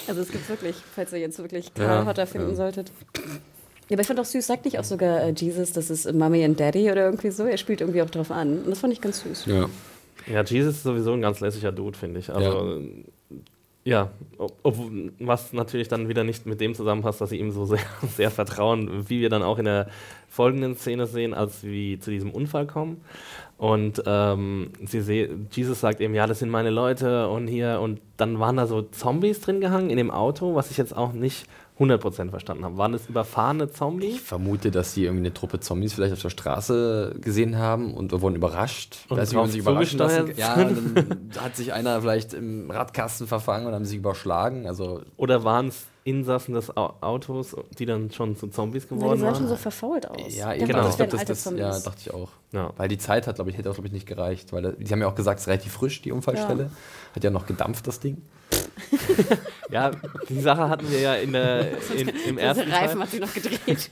also 0.08 0.20
es 0.20 0.30
gibt 0.32 0.48
wirklich, 0.48 0.74
falls 0.96 1.12
ihr 1.12 1.20
jetzt 1.20 1.38
wirklich 1.38 1.72
Karl 1.74 2.00
Ja, 2.00 2.06
Hotter 2.06 2.26
finden 2.26 2.50
ja. 2.50 2.56
solltet. 2.56 2.90
Ja, 3.88 3.94
aber 3.94 4.00
ich 4.00 4.06
fand 4.08 4.18
auch 4.18 4.24
süß, 4.24 4.44
sagt 4.44 4.64
nicht 4.64 4.80
auch 4.80 4.84
sogar 4.84 5.22
äh, 5.22 5.30
Jesus, 5.30 5.72
das 5.72 5.90
ist 5.90 6.12
Mommy 6.12 6.44
and 6.44 6.58
Daddy 6.58 6.90
oder 6.90 7.04
irgendwie 7.04 7.30
so. 7.30 7.44
Er 7.44 7.56
spielt 7.56 7.80
irgendwie 7.80 8.02
auch 8.02 8.10
drauf 8.10 8.32
an. 8.32 8.64
Und 8.64 8.70
das 8.70 8.80
fand 8.80 8.92
ich 8.92 9.00
ganz 9.00 9.20
süß. 9.20 9.46
Ja. 9.46 9.68
Ja, 10.26 10.42
Jesus 10.42 10.76
ist 10.76 10.82
sowieso 10.82 11.12
ein 11.12 11.20
ganz 11.20 11.38
lässiger 11.38 11.70
Dude, 11.70 11.96
finde 11.96 12.18
ich. 12.18 12.30
Also, 12.30 12.80
ja, 12.80 12.80
ob, 14.38 14.52
ob, 14.64 14.76
was 15.20 15.52
natürlich 15.52 15.86
dann 15.86 16.08
wieder 16.08 16.24
nicht 16.24 16.44
mit 16.44 16.60
dem 16.60 16.74
zusammenpasst, 16.74 17.20
dass 17.20 17.30
sie 17.30 17.38
ihm 17.38 17.52
so 17.52 17.66
sehr, 17.66 17.78
sehr 18.16 18.32
vertrauen, 18.32 19.08
wie 19.08 19.20
wir 19.20 19.30
dann 19.30 19.44
auch 19.44 19.58
in 19.58 19.64
der 19.64 19.88
folgenden 20.28 20.76
Szene 20.76 21.06
sehen, 21.06 21.32
als 21.32 21.62
wir 21.62 22.00
zu 22.00 22.10
diesem 22.10 22.32
Unfall 22.32 22.66
kommen. 22.66 23.00
Und 23.58 24.02
ähm, 24.04 24.72
sie 24.84 25.00
seh, 25.00 25.30
Jesus 25.52 25.80
sagt 25.80 26.00
eben, 26.00 26.14
ja, 26.14 26.26
das 26.26 26.40
sind 26.40 26.50
meine 26.50 26.70
Leute 26.70 27.28
und 27.28 27.46
hier, 27.46 27.80
und 27.80 28.00
dann 28.16 28.40
waren 28.40 28.56
da 28.56 28.66
so 28.66 28.82
Zombies 28.82 29.40
drin 29.40 29.60
gehangen 29.60 29.88
in 29.88 29.96
dem 29.96 30.10
Auto, 30.10 30.56
was 30.56 30.70
ich 30.70 30.76
jetzt 30.76 30.94
auch 30.94 31.12
nicht 31.12 31.46
100% 31.78 32.30
verstanden 32.30 32.64
habe. 32.64 32.78
Waren 32.78 32.92
das 32.92 33.06
überfahrene 33.06 33.70
Zombies? 33.70 34.14
Ich 34.14 34.20
vermute, 34.22 34.70
dass 34.70 34.94
sie 34.94 35.04
irgendwie 35.04 35.26
eine 35.26 35.34
Truppe 35.34 35.60
Zombies 35.60 35.92
vielleicht 35.92 36.14
auf 36.14 36.22
der 36.22 36.30
Straße 36.30 37.16
gesehen 37.20 37.58
haben 37.58 37.92
und 37.92 38.12
wurden 38.22 38.34
überrascht. 38.36 38.96
Und 39.10 39.18
Weiß 39.18 39.32
nicht, 39.32 39.44
wie 39.44 39.48
sich 39.48 39.60
überraschen 39.60 39.98
lassen 39.98 40.32
Ja, 40.36 40.56
dann 40.56 41.20
hat 41.38 41.54
sich 41.54 41.72
einer 41.74 42.00
vielleicht 42.00 42.32
im 42.32 42.70
Radkasten 42.70 43.26
verfangen 43.26 43.66
und 43.66 43.74
haben 43.74 43.84
sich 43.84 43.98
überschlagen. 43.98 44.66
Also 44.66 45.02
Oder 45.18 45.44
waren 45.44 45.68
es 45.68 45.84
Insassen 46.04 46.54
des 46.54 46.74
Au- 46.76 46.94
Autos, 47.00 47.54
die 47.78 47.84
dann 47.84 48.10
schon 48.10 48.36
zu 48.36 48.46
Zombies 48.48 48.86
Na, 48.88 48.96
die 48.96 49.00
geworden 49.02 49.20
sahen 49.20 49.34
schon 49.34 49.44
waren? 49.44 49.50
so 49.50 49.56
verfault 49.56 50.08
aus. 50.08 50.16
ja, 50.34 50.54
Ich 50.54 50.62
eben. 50.62 50.72
dachte, 50.72 50.72
Genau. 50.72 50.82
Das 50.84 50.94
ich 50.94 51.00
alte 51.02 51.16
das, 51.16 51.24
das 51.26 51.44
ja, 51.44 51.50
Zombies. 51.72 51.82
dachte 51.82 52.00
ich 52.00 52.14
auch. 52.14 52.30
Ja. 52.52 52.72
Weil 52.78 52.88
die 52.88 52.98
Zeit 52.98 53.26
hat, 53.26 53.34
glaube 53.34 53.50
ich, 53.50 53.58
hätte 53.58 53.68
auch, 53.68 53.74
glaube 53.74 53.88
ich, 53.88 53.92
nicht 53.92 54.06
gereicht. 54.06 54.52
Weil 54.52 54.72
die 54.78 54.90
haben 54.92 55.00
ja 55.00 55.08
auch 55.08 55.14
gesagt, 55.16 55.40
es 55.40 55.44
ist 55.44 55.48
relativ 55.48 55.72
frisch, 55.72 56.00
die 56.02 56.12
Unfallstelle. 56.12 56.70
Hat 57.14 57.22
ja 57.24 57.30
noch 57.30 57.46
gedampft, 57.46 57.86
das 57.86 58.00
Ding. 58.00 58.22
Ja, 59.70 59.90
die 60.28 60.40
Sache 60.40 60.68
hatten 60.68 60.90
wir 60.90 61.00
ja 61.00 61.14
in 61.14 61.32
der, 61.32 61.66
in, 61.96 62.08
im, 62.28 62.38
ersten 62.38 62.64
Diese 62.64 62.76
Reifen 62.76 62.98
Teil, 62.98 63.00
hat 63.00 63.10
sie 63.10 63.20
noch 63.20 63.34
gedreht. 63.34 63.90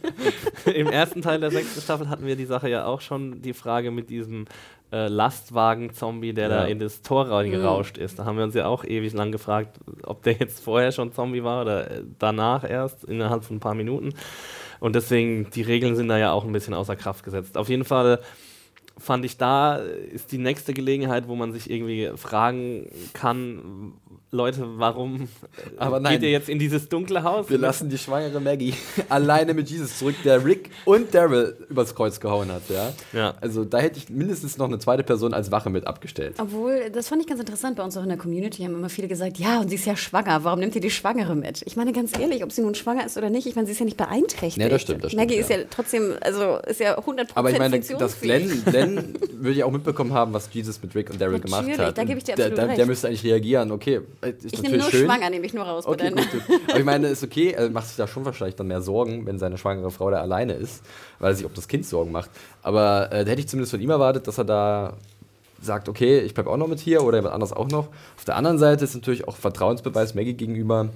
im 0.74 0.86
ersten 0.86 1.22
Teil 1.22 1.40
der 1.40 1.50
sechsten 1.50 1.80
Staffel 1.80 2.08
hatten 2.08 2.26
wir 2.26 2.36
die 2.36 2.44
Sache 2.44 2.68
ja 2.70 2.86
auch 2.86 3.00
schon, 3.00 3.42
die 3.42 3.52
Frage 3.52 3.90
mit 3.90 4.08
diesem 4.08 4.44
äh, 4.92 5.08
Lastwagen-Zombie, 5.08 6.32
der 6.32 6.48
da 6.48 6.62
Ja. 6.62 6.68
in 6.68 6.78
das 6.78 7.02
Tor 7.02 7.28
reingerauscht 7.28 7.98
ist. 7.98 8.18
Da 8.18 8.24
haben 8.24 8.36
wir 8.36 8.44
uns 8.44 8.54
ja 8.54 8.66
auch 8.66 8.84
ewig 8.84 9.12
lang 9.12 9.32
gefragt, 9.32 9.78
ob 10.04 10.22
der 10.22 10.34
jetzt 10.34 10.62
vorher 10.62 10.92
schon 10.92 11.12
Zombie 11.12 11.42
war 11.42 11.62
oder 11.62 11.90
äh, 11.90 12.02
danach 12.18 12.68
erst, 12.68 13.04
innerhalb 13.04 13.44
von 13.44 13.56
ein 13.56 13.60
paar 13.60 13.74
Minuten. 13.74 14.14
Und 14.78 14.94
deswegen, 14.94 15.50
die 15.50 15.62
Regeln 15.62 15.96
sind 15.96 16.08
da 16.08 16.18
ja 16.18 16.32
auch 16.32 16.44
ein 16.44 16.52
bisschen 16.52 16.74
außer 16.74 16.94
Kraft 16.94 17.24
gesetzt. 17.24 17.56
Auf 17.56 17.68
jeden 17.68 17.84
Fall 17.84 18.20
fand 18.98 19.24
ich, 19.24 19.36
da 19.36 19.76
ist 19.76 20.30
die 20.30 20.38
nächste 20.38 20.72
Gelegenheit, 20.72 21.26
wo 21.26 21.34
man 21.34 21.52
sich 21.52 21.68
irgendwie 21.68 22.10
fragen 22.16 22.88
kann, 23.12 23.94
Leute, 24.34 24.64
warum 24.76 25.28
Aber 25.78 26.00
nein. 26.00 26.14
geht 26.14 26.24
ihr 26.24 26.30
jetzt 26.30 26.48
in 26.48 26.58
dieses 26.58 26.88
dunkle 26.88 27.22
Haus? 27.22 27.48
Wir 27.48 27.58
lassen 27.58 27.88
die 27.88 27.98
schwangere 27.98 28.40
Maggie 28.40 28.74
alleine 29.08 29.54
mit 29.54 29.70
Jesus 29.70 29.98
zurück, 29.98 30.16
der 30.24 30.44
Rick 30.44 30.70
und 30.84 31.14
Daryl 31.14 31.56
übers 31.70 31.94
Kreuz 31.94 32.18
gehauen 32.20 32.50
hat, 32.50 32.62
ja. 32.68 32.92
Ja. 33.12 33.34
Also 33.40 33.64
da 33.64 33.78
hätte 33.78 33.98
ich 33.98 34.10
mindestens 34.10 34.58
noch 34.58 34.66
eine 34.66 34.78
zweite 34.78 35.04
Person 35.04 35.32
als 35.32 35.50
Wache 35.50 35.70
mit 35.70 35.86
abgestellt. 35.86 36.34
Obwohl, 36.38 36.90
das 36.90 37.08
fand 37.08 37.22
ich 37.22 37.28
ganz 37.28 37.40
interessant. 37.40 37.76
Bei 37.76 37.84
uns 37.84 37.96
auch 37.96 38.02
in 38.02 38.08
der 38.08 38.18
Community 38.18 38.64
haben 38.64 38.74
immer 38.74 38.88
viele 38.88 39.08
gesagt, 39.08 39.38
ja, 39.38 39.60
und 39.60 39.68
sie 39.68 39.76
ist 39.76 39.86
ja 39.86 39.96
schwanger. 39.96 40.42
Warum 40.42 40.60
nimmt 40.60 40.74
ihr 40.74 40.80
die 40.80 40.90
Schwangere 40.90 41.36
mit? 41.36 41.62
Ich 41.64 41.76
meine, 41.76 41.92
ganz 41.92 42.18
ehrlich, 42.18 42.42
ob 42.42 42.50
sie 42.50 42.62
nun 42.62 42.74
schwanger 42.74 43.06
ist 43.06 43.16
oder 43.16 43.30
nicht, 43.30 43.46
ich 43.46 43.54
meine, 43.54 43.66
sie 43.66 43.72
ist 43.72 43.78
ja 43.78 43.84
nicht 43.84 43.96
beeinträchtigt. 43.96 44.58
Ja, 44.58 44.68
das 44.68 44.82
stimmt, 44.82 45.04
das 45.04 45.12
stimmt, 45.12 45.22
Maggie 45.22 45.36
ja. 45.36 45.40
ist 45.42 45.50
ja 45.50 45.58
trotzdem, 45.70 46.14
also 46.20 46.58
ist 46.66 46.80
ja 46.80 46.98
100% 46.98 47.28
Aber 47.34 47.50
ich 47.50 47.58
meine, 47.58 47.78
dass 47.78 47.86
funktionsfähig. 47.86 48.64
Glenn, 48.64 48.64
Glenn 48.64 49.14
würde 49.32 49.58
ja 49.58 49.66
auch 49.66 49.70
mitbekommen 49.70 50.12
haben, 50.12 50.32
was 50.32 50.48
Jesus 50.52 50.82
mit 50.82 50.94
Rick 50.94 51.10
und 51.10 51.20
Daryl 51.20 51.38
gemacht 51.38 51.62
Natürlich, 51.62 51.78
hat. 51.86 51.98
da 51.98 52.04
gebe 52.04 52.18
ich 52.18 52.24
dir 52.24 52.34
der, 52.34 52.46
absolut 52.46 52.58
der, 52.58 52.66
der 52.68 52.78
recht. 52.78 52.88
müsste 52.88 53.08
eigentlich 53.08 53.24
reagieren. 53.24 53.70
Okay, 53.70 54.00
ist 54.24 54.52
Ich 54.54 54.62
nehme 54.62 54.78
nur 54.78 54.90
schön. 54.90 55.06
schwanger, 55.06 55.30
nehme 55.30 55.46
ich 55.46 55.54
nur 55.54 55.64
raus. 55.64 55.86
Okay, 55.86 56.10
gut, 56.10 56.30
gut. 56.30 56.42
Aber 56.68 56.78
ich 56.78 56.84
meine, 56.84 57.08
ist 57.08 57.22
okay, 57.22 57.52
er 57.52 57.70
macht 57.70 57.88
sich 57.88 57.96
da 57.96 58.06
schon 58.06 58.24
wahrscheinlich 58.24 58.56
dann 58.56 58.66
mehr 58.66 58.82
Sorgen, 58.82 59.26
wenn 59.26 59.38
seine 59.38 59.58
schwangere 59.58 59.90
Frau 59.90 60.10
da 60.10 60.20
alleine 60.20 60.54
ist, 60.54 60.82
weil 61.18 61.32
er 61.32 61.34
sich 61.36 61.46
um 61.46 61.52
das 61.54 61.68
Kind 61.68 61.86
Sorgen 61.86 62.12
macht. 62.12 62.30
Aber 62.62 63.12
äh, 63.12 63.24
da 63.24 63.30
hätte 63.30 63.40
ich 63.40 63.48
zumindest 63.48 63.72
von 63.72 63.80
ihm 63.80 63.90
erwartet, 63.90 64.26
dass 64.26 64.38
er 64.38 64.44
da 64.44 64.94
sagt, 65.60 65.88
okay, 65.88 66.20
ich 66.20 66.34
bleibe 66.34 66.50
auch 66.50 66.56
noch 66.56 66.68
mit 66.68 66.80
hier 66.80 67.02
oder 67.02 67.18
jemand 67.18 67.34
anderes 67.34 67.52
auch 67.52 67.68
noch. 67.68 67.88
Auf 68.16 68.24
der 68.26 68.36
anderen 68.36 68.58
Seite 68.58 68.84
ist 68.84 68.94
natürlich 68.94 69.26
auch 69.26 69.36
Vertrauensbeweis 69.36 70.14
Maggie 70.14 70.34
gegenüber. 70.34 70.88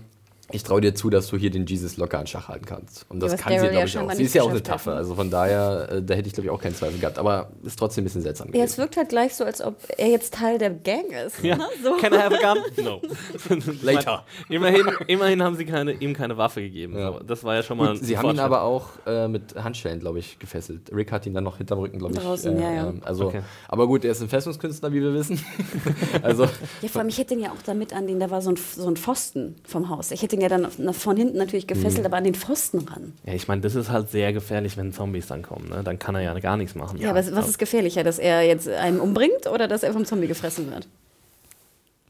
Ich 0.51 0.63
traue 0.63 0.81
dir 0.81 0.95
zu, 0.95 1.11
dass 1.11 1.27
du 1.29 1.37
hier 1.37 1.51
den 1.51 1.67
Jesus 1.67 1.99
locker 1.99 2.19
an 2.19 2.27
Schach 2.27 2.49
halten 2.49 2.65
kannst. 2.65 3.05
Und 3.11 3.21
das 3.21 3.33
Ja, 3.33 3.37
kann 3.39 3.53
sie, 3.53 3.59
Daryl 3.59 3.75
ja 3.79 3.85
glaube 3.85 3.89
ich, 3.89 3.99
auch. 3.99 4.13
Sie 4.17 4.23
ist 4.23 4.35
ja 4.35 4.43
auch 4.43 4.51
eine 4.51 4.63
Taffe. 4.63 4.91
ne? 4.91 4.97
Also 4.97 5.15
von 5.15 5.31
daher, 5.31 5.89
äh, 5.93 6.03
da 6.03 6.15
hätte 6.15 6.27
ich, 6.29 6.33
glaube 6.33 6.47
ich, 6.47 6.51
auch 6.51 6.61
keinen 6.61 6.75
Zweifel 6.75 6.99
gehabt. 6.99 7.19
Aber 7.19 7.51
ist 7.65 7.79
trotzdem 7.79 8.03
ein 8.03 8.07
bisschen 8.07 8.23
seltsam 8.23 8.47
Ja, 8.49 8.53
gewesen. 8.53 8.65
es 8.65 8.79
wirkt 8.79 8.97
halt 8.97 9.11
gleich 9.11 9.35
so, 9.35 9.45
als 9.45 9.61
ob 9.61 9.77
er 9.99 10.09
jetzt 10.09 10.33
Teil 10.33 10.57
der 10.57 10.71
Gang 10.71 11.05
ist. 11.27 11.43
Ja. 11.43 11.57
Ne? 11.57 11.67
So. 11.85 11.97
Can 11.99 12.15
I 12.15 12.17
have 12.17 12.35
a 12.35 12.55
gun? 12.55 12.63
No. 12.85 13.03
Later. 13.83 14.25
immerhin, 14.49 14.87
immerhin 15.07 15.43
haben 15.43 15.57
sie 15.57 15.65
keine, 15.67 15.93
ihm 15.93 16.15
keine 16.15 16.37
Waffe 16.39 16.63
gegeben. 16.63 16.97
Ja. 16.99 17.13
So, 17.13 17.19
das 17.21 17.45
war 17.45 17.55
ja 17.57 17.63
schon 17.63 17.77
mal 17.77 17.93
Gut, 17.95 18.05
sie 18.05 18.15
ein 18.15 18.19
haben 18.19 18.25
ihn 18.31 18.37
Fortschritt. 18.37 18.45
aber 18.47 18.63
auch 18.63 18.89
äh, 19.07 19.29
mit 19.29 19.55
Handschellen, 19.57 20.01
glaube 20.01 20.19
ich, 20.21 20.39
gefesselt. 20.39 20.91
Rick 20.95 21.13
hat 21.13 21.27
ihn 21.27 21.35
dann 21.35 21.45
noch 21.45 21.59
hinterm 21.59 21.81
Rücken, 21.81 21.99
glaube 21.99 22.15
ich. 22.15 22.21
Draußen, 22.21 22.57
äh, 22.57 22.63
ja, 22.63 22.73
ja. 22.73 22.89
ähm, 22.89 23.03
Also, 23.05 23.27
Okay. 23.27 23.43
Aber 23.69 23.87
gut, 23.87 24.05
er 24.07 24.13
ist 24.13 24.23
ein 24.23 24.29
Festungskünstler, 24.31 24.91
wie 24.93 25.03
wir 25.03 25.13
wissen. 25.13 25.45
also, 26.23 26.45
Ja, 26.81 26.89
vor 26.89 27.01
allem, 27.01 27.09
ich 27.09 27.19
hätte 27.19 27.35
ihn 27.35 27.41
ja 27.41 27.51
auch 27.51 27.63
damit 27.67 27.93
an 27.93 28.07
den, 28.07 28.19
da 28.19 28.31
war 28.31 28.41
so 28.41 28.51
ein, 28.51 28.57
so 28.57 28.89
ein 28.89 28.97
Pfosten 28.97 29.57
vom 29.65 29.91
Haus. 29.91 30.11
Ich 30.11 30.23
hätte 30.23 30.37
ihn 30.39 30.43
ja 30.43 30.49
dann 30.49 30.71
von 30.95 31.17
hinten 31.17 31.39
natürlich 31.39 31.67
gefesselt, 31.67 32.07
aber 32.07 32.17
an 32.17 32.25
den 32.25 32.35
Pfosten 32.35 32.81
ran. 32.81 33.13
Ja, 33.25 33.35
ich 33.35 33.49
meine, 33.49 33.61
das 33.61 33.75
ist 33.75 33.91
halt 33.91 34.11
sehr 34.11 34.33
gefährlich, 34.33 34.77
wenn 34.77 34.93
Zombies 34.93 35.27
dann 35.27 35.43
kommen. 35.43 35.69
Ne? 35.69 35.83
Dann 35.85 35.99
kann 35.99 36.15
er 36.15 36.23
ja 36.23 36.39
gar 36.39 36.57
nichts 36.57 36.75
machen. 36.75 36.99
Ja, 36.99 37.15
was, 37.15 37.35
was 37.35 37.49
ist 37.49 37.59
gefährlicher, 37.59 38.05
dass 38.05 38.19
er 38.19 38.43
jetzt 38.43 38.69
einen 38.69 39.01
umbringt 39.01 39.47
oder 39.53 39.69
dass 39.69 39.83
er 39.83 39.93
vom 39.93 40.05
Zombie 40.05 40.29
gefressen 40.29 40.71
wird? 40.71 40.89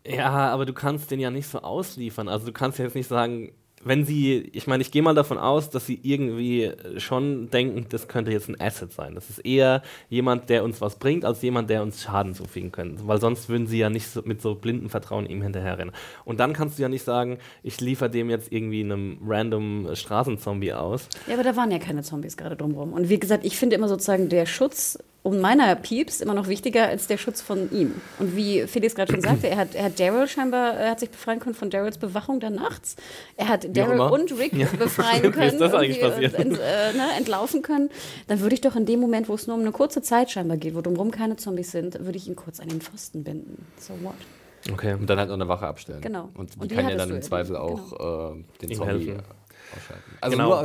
Ja, 0.07 0.31
aber 0.31 0.65
du 0.65 0.73
kannst 0.73 1.11
den 1.11 1.21
ja 1.21 1.31
nicht 1.31 1.49
so 1.49 1.61
ausliefern. 1.61 2.29
Also 2.29 2.47
du 2.47 2.53
kannst 2.53 2.79
ja 2.79 2.85
jetzt 2.85 2.95
nicht 2.95 3.09
sagen, 3.09 3.53
wenn 3.89 4.05
sie, 4.05 4.51
ich 4.53 4.67
meine, 4.67 4.83
ich 4.83 4.91
gehe 4.91 5.03
mal 5.03 5.15
davon 5.15 5.39
aus, 5.39 5.71
dass 5.71 5.87
sie 5.87 5.99
irgendwie 6.03 6.73
schon 6.99 7.51
denken, 7.51 7.87
das 7.89 8.07
könnte 8.07 8.31
jetzt 8.31 8.49
ein 8.49 8.61
Asset 8.61 8.93
sein. 8.93 9.15
Das 9.15 9.31
ist 9.31 9.39
eher 9.39 9.83
jemand, 10.11 10.51
der 10.51 10.63
uns 10.63 10.81
was 10.81 10.97
bringt, 10.97 11.25
als 11.25 11.41
jemand, 11.41 11.71
der 11.71 11.83
uns 11.83 12.03
Schaden 12.03 12.35
zufügen 12.35 12.71
könnte. 12.71 13.07
Weil 13.07 13.21
sonst 13.21 13.49
würden 13.49 13.67
sie 13.67 13.79
ja 13.79 13.89
nicht 13.89 14.07
so, 14.09 14.21
mit 14.25 14.43
so 14.43 14.55
blindem 14.55 14.91
Vertrauen 14.91 15.27
ihm 15.27 15.43
hinterherrennen. 15.43 15.95
Und 16.27 16.39
dann 16.39 16.53
kannst 16.53 16.79
du 16.79 16.83
ja 16.83 16.89
nicht 16.89 17.03
sagen, 17.03 17.39
ich 17.63 17.81
liefere 17.81 18.11
dem 18.11 18.29
jetzt 18.29 18.53
irgendwie 18.53 18.81
einem 18.81 19.19
random 19.27 19.89
Straßenzombie 19.95 20.75
aus. 20.75 21.09
Ja, 21.27 21.35
aber 21.35 21.43
da 21.43 21.57
waren 21.57 21.71
ja 21.71 21.79
keine 21.79 22.03
Zombies 22.03 22.37
gerade 22.37 22.57
drumherum. 22.57 22.93
Und 22.93 23.09
wie 23.09 23.19
gesagt, 23.19 23.47
ich 23.47 23.57
finde 23.57 23.77
immer 23.77 23.89
sozusagen 23.89 24.29
der 24.29 24.45
Schutz 24.45 24.99
um 25.29 25.41
meiner 25.41 25.75
Pieps 25.77 26.23
immer 26.23 26.33
noch 26.33 26.49
wichtiger 26.49 26.87
als 26.89 27.07
der 27.07 27.19
Schutz 27.19 27.43
von 27.43 27.71
ihm. 27.71 28.01
Und 28.19 28.35
wie 28.35 28.67
Felix 28.67 28.95
gerade 28.95 29.13
schon 29.13 29.21
sagte, 29.21 29.47
er 29.49 29.59
hat, 29.59 29.75
er 29.75 29.85
hat 29.85 30.01
Daryl 30.01 30.27
scheinbar, 30.27 30.73
er 30.75 30.91
hat 30.93 31.01
sich 31.01 31.11
befreien 31.11 31.39
können 31.39 31.55
von 31.55 31.69
Daryls 31.69 31.99
Bewachung 31.99 32.41
dann 32.41 32.55
nachts. 32.55 32.97
Er 33.37 33.49
hat 33.49 33.77
Daryl 33.77 34.01
und 34.01 34.33
Rick 34.39 34.53
befreien 34.79 35.23
Wie 35.23 35.31
können, 35.31 35.53
ist 35.53 35.61
das 35.61 35.75
eigentlich 35.75 36.01
irgendwie, 36.01 36.29
passiert? 36.29 36.35
äh, 36.35 36.43
ent, 36.43 36.53
äh, 36.59 36.97
ne, 36.97 37.05
entlaufen 37.19 37.61
können. 37.61 37.91
Dann 38.27 38.41
würde 38.41 38.55
ich 38.55 38.63
doch 38.63 38.75
in 38.75 38.87
dem 38.87 39.01
Moment, 39.01 39.29
wo 39.29 39.35
es 39.35 39.47
nur 39.47 39.55
um 39.57 39.63
eine 39.63 39.73
kurze 39.73 40.01
Zeit 40.01 40.31
scheinbar 40.31 40.57
geht, 40.57 40.75
wo 40.75 40.81
drumherum 40.81 41.11
keine 41.11 41.37
Zombies 41.37 41.73
sind, 41.73 42.03
würde 42.03 42.17
ich 42.17 42.27
ihn 42.27 42.35
kurz 42.37 42.59
an 42.59 42.69
den 42.69 42.81
Pfosten 42.81 43.23
binden. 43.23 43.67
So 43.79 43.93
what? 44.03 44.15
Okay. 44.73 44.95
und 44.95 45.09
dann 45.11 45.19
halt 45.19 45.29
noch 45.29 45.35
eine 45.37 45.47
Wache 45.49 45.67
abstellen. 45.67 46.01
Genau. 46.01 46.31
Und 46.35 46.55
die, 46.55 46.59
Und 46.59 46.71
die 46.71 46.75
kann 46.75 46.89
ja 46.89 46.97
dann 46.97 47.11
im 47.11 47.17
ja, 47.17 47.21
Zweifel 47.23 47.55
genau. 47.57 47.65
auch 47.93 48.33
äh, 48.33 48.45
den 48.63 48.71
Ihm 48.71 48.77
Zombie 48.77 48.93
helfen. 49.09 49.23
ausschalten. 49.77 50.03
Also 50.23 50.37
Genau. 50.37 50.49
nur 50.49 50.59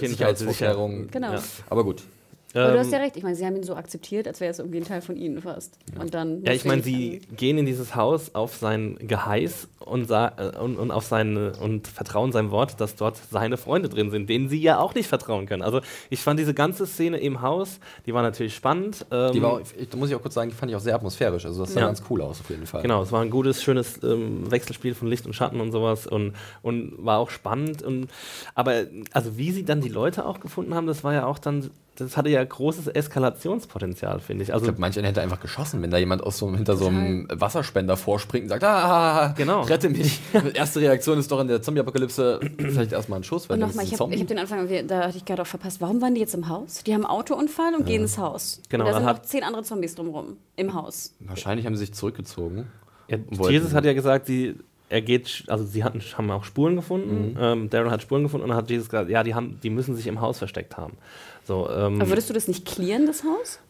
jeden 0.00 0.16
Fall 0.16 0.36
Sicherheitsvorkehrung. 0.36 1.08
Genau. 1.10 1.32
Ja. 1.32 1.42
Aber 1.68 1.84
gut. 1.84 2.02
Aber 2.52 2.72
du 2.72 2.78
hast 2.80 2.86
Ähm, 2.88 2.92
ja 2.94 2.98
recht, 2.98 3.16
ich 3.16 3.22
meine, 3.22 3.36
sie 3.36 3.46
haben 3.46 3.54
ihn 3.54 3.62
so 3.62 3.76
akzeptiert, 3.76 4.26
als 4.26 4.40
wäre 4.40 4.50
es 4.50 4.58
irgendwie 4.58 4.78
ein 4.78 4.84
Teil 4.84 5.02
von 5.02 5.16
ihnen 5.16 5.40
fast. 5.40 5.78
Und 6.00 6.12
dann 6.14 6.42
Ja, 6.44 6.52
ich 6.52 6.64
meine, 6.64 6.82
sie 6.82 7.20
gehen 7.36 7.58
in 7.58 7.66
dieses 7.66 7.94
Haus 7.94 8.34
auf 8.34 8.56
sein 8.56 8.96
Geheiß 9.00 9.68
und, 9.78 10.10
äh, 10.10 10.30
und, 10.60 10.76
und 10.76 10.90
auf 10.90 11.04
seine 11.04 11.52
und 11.60 11.86
vertrauen 11.86 12.32
seinem 12.32 12.50
Wort, 12.50 12.80
dass 12.80 12.96
dort 12.96 13.18
seine 13.30 13.56
Freunde 13.56 13.88
drin 13.88 14.10
sind, 14.10 14.28
denen 14.28 14.48
sie 14.48 14.60
ja 14.60 14.80
auch 14.80 14.94
nicht 14.94 15.06
vertrauen 15.06 15.46
können. 15.46 15.62
Also 15.62 15.80
ich 16.10 16.20
fand 16.20 16.40
diese 16.40 16.52
ganze 16.52 16.86
Szene 16.86 17.18
im 17.18 17.40
Haus, 17.40 17.78
die 18.06 18.14
war 18.14 18.22
natürlich 18.22 18.56
spannend. 18.56 19.06
Ähm, 19.12 19.32
Die 19.32 19.42
war, 19.42 19.52
auch- 19.52 19.60
ich, 19.60 19.88
da 19.88 19.96
muss 19.96 20.08
ich 20.10 20.16
auch 20.16 20.22
kurz 20.22 20.34
sagen, 20.34 20.50
die 20.50 20.56
fand 20.56 20.70
ich 20.70 20.76
auch 20.76 20.80
sehr 20.80 20.96
atmosphärisch. 20.96 21.46
Also 21.46 21.60
das 21.62 21.72
sah 21.72 21.80
Ja. 21.80 21.86
ganz 21.86 22.02
cool 22.10 22.20
aus 22.20 22.40
auf 22.40 22.50
jeden 22.50 22.66
Fall. 22.66 22.82
Genau, 22.82 23.00
es 23.02 23.12
war 23.12 23.20
ein 23.22 23.30
gutes, 23.30 23.62
schönes 23.62 24.02
ähm, 24.02 24.50
Wechselspiel 24.50 24.96
von 24.96 25.06
Licht 25.06 25.24
und 25.24 25.34
Schatten 25.34 25.60
und 25.60 25.70
sowas 25.70 26.08
und, 26.08 26.34
und 26.62 26.94
war 26.98 27.18
auch 27.18 27.30
spannend. 27.30 27.82
Und, 27.84 28.08
aber 28.56 28.86
also 29.12 29.38
wie 29.38 29.52
sie 29.52 29.64
dann 29.64 29.80
die 29.80 29.88
Leute 29.88 30.26
auch 30.26 30.40
gefunden 30.40 30.74
haben, 30.74 30.88
das 30.88 31.04
war 31.04 31.14
ja 31.14 31.26
auch 31.26 31.38
dann, 31.38 31.70
das 31.96 32.16
hatte 32.16 32.30
ja 32.30 32.42
großes 32.42 32.88
Eskalationspotenzial, 32.88 34.20
finde 34.20 34.42
ich. 34.42 34.48
Ich 34.48 34.54
Also 34.54 34.64
glaube, 34.64 34.80
manch 34.80 34.98
einer 34.98 35.08
hätte 35.08 35.20
einfach 35.22 35.40
geschossen, 35.40 35.82
wenn 35.82 35.90
da 35.90 35.98
jemand 35.98 36.22
aus 36.22 36.38
so, 36.38 36.50
hinter 36.54 36.76
so 36.76 36.86
einem 36.86 37.28
Wasserspender 37.30 37.96
vorspringt 37.96 38.44
und 38.44 38.48
sagt, 38.48 38.64
ah, 38.64 39.34
Genau. 39.36 39.62
rette 39.62 39.88
mich. 39.88 40.20
Erste 40.54 40.80
Reaktion 40.80 41.18
ist 41.18 41.30
doch 41.30 41.40
in 41.40 41.48
der 41.48 41.62
Zombie-Apokalypse 41.62 42.40
vielleicht 42.58 42.92
erstmal 42.92 43.20
ein 43.20 43.24
Schuss, 43.24 43.48
weil 43.48 43.54
Und 43.62 43.68
nochmal, 43.68 43.84
ich 43.84 43.98
habe 43.98 44.16
hab 44.16 44.26
den 44.26 44.38
Anfang, 44.38 44.68
da 44.86 45.06
hatte 45.08 45.16
ich 45.18 45.24
gerade 45.24 45.42
auch 45.42 45.46
verpasst. 45.46 45.80
Warum 45.80 46.00
waren 46.00 46.14
die 46.14 46.20
jetzt 46.20 46.34
im 46.34 46.48
Haus? 46.48 46.82
Die 46.84 46.94
haben 46.94 47.04
einen 47.04 47.10
Autounfall 47.12 47.74
und 47.74 47.86
gehen 47.86 48.02
ins 48.02 48.18
Haus. 48.18 48.60
Genau, 48.68 48.84
Und 48.84 48.88
da 48.88 48.92
dann 48.94 49.02
sind 49.02 49.08
hat- 49.10 49.16
noch 49.18 49.24
zehn 49.24 49.42
andere 49.44 49.62
Zombies 49.62 49.94
drumherum 49.94 50.36
im 50.56 50.74
Haus. 50.74 51.14
Wahrscheinlich 51.20 51.66
haben 51.66 51.74
sie 51.76 51.80
sich 51.86 51.94
zurückgezogen. 51.94 52.66
Ja, 53.08 53.18
Jesus 53.50 53.74
hat 53.74 53.84
ja 53.84 53.92
gesagt, 53.92 54.26
sie, 54.26 54.54
er 54.90 55.00
geht, 55.00 55.44
also 55.46 55.64
sie 55.64 55.82
hatten, 55.84 56.00
haben 56.18 56.30
auch 56.30 56.44
Spuren 56.44 56.72
Mhm. 56.72 56.76
gefunden. 56.76 57.36
Ähm, 57.40 57.70
Daryl 57.70 57.90
hat 57.90 58.02
Spuren 58.02 58.24
gefunden 58.24 58.44
und 58.44 58.50
dann 58.50 58.58
hat 58.58 58.68
Jesus 58.68 58.88
gesagt, 58.90 59.08
ja, 59.08 59.22
die, 59.22 59.34
haben, 59.34 59.58
die 59.62 59.70
müssen 59.70 59.96
sich 59.96 60.06
im 60.06 60.20
Haus 60.20 60.38
versteckt 60.38 60.76
haben. 60.76 60.98
So, 61.44 61.70
ähm, 61.70 62.00
Aber 62.00 62.10
würdest 62.10 62.28
du 62.28 62.34
das 62.34 62.46
nicht 62.48 62.66
clearen, 62.66 63.06
das 63.06 63.24
Haus? 63.24 63.60